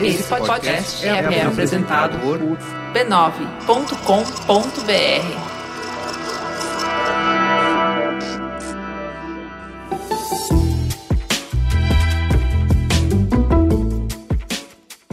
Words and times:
Esse 0.00 0.24
podcast 0.24 1.06
é, 1.06 1.10
é 1.10 1.42
apresentado 1.42 2.18
por 2.18 2.38
b9.com.br. 2.92 5.52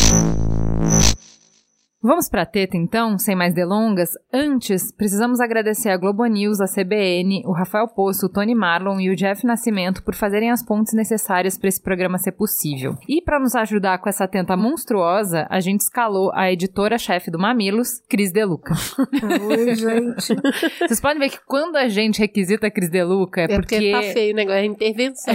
Vamos 2.05 2.29
para 2.29 2.43
a 2.43 2.47
teta 2.47 2.77
então, 2.77 3.17
sem 3.17 3.37
mais 3.37 3.55
delongas. 3.55 4.11
Antes, 4.33 4.91
precisamos 4.91 5.39
agradecer 5.39 5.89
a 5.89 5.97
Globo 5.97 6.27
News, 6.27 6.61
a 6.61 6.67
CBN, 6.67 7.45
o 7.47 7.53
Rafael 7.53 7.87
Poço, 7.87 8.27
o 8.27 8.29
Tony 8.29 8.57
Marlon 8.57 8.99
e 8.99 9.09
o 9.09 9.15
Jeff 9.15 9.47
Nascimento 9.47 10.03
por 10.03 10.13
fazerem 10.17 10.51
as 10.51 10.65
pontes 10.65 10.95
necessárias 10.95 11.57
para 11.57 11.69
esse 11.69 11.81
programa 11.81 12.19
ser 12.19 12.33
possível. 12.33 12.97
E 13.09 13.23
para 13.23 13.39
nos 13.39 13.55
ajudar 13.55 13.99
com 13.99 14.09
essa 14.09 14.27
tenta 14.27 14.57
monstruosa, 14.57 15.47
a 15.49 15.61
gente 15.61 15.83
escalou 15.83 16.33
a 16.35 16.51
editora-chefe 16.51 17.31
do 17.31 17.39
Mamilos, 17.39 18.01
Cris 18.09 18.33
Deluca. 18.33 18.75
Oi, 19.49 19.75
gente. 19.77 20.35
Vocês 20.81 21.01
podem 21.01 21.21
ver 21.21 21.31
que 21.31 21.39
quando 21.47 21.77
a 21.77 21.87
gente 21.89 22.19
requisita 22.19 22.67
a 22.67 22.71
Cris 22.71 22.91
Deluca 22.91 23.43
é, 23.43 23.45
É 23.45 23.49
porque... 23.55 23.77
porque 23.77 23.93
tá 23.93 24.03
feio 24.13 24.33
o 24.33 24.37
negócio, 24.37 24.59
é 24.59 24.65
intervenção. 24.65 25.35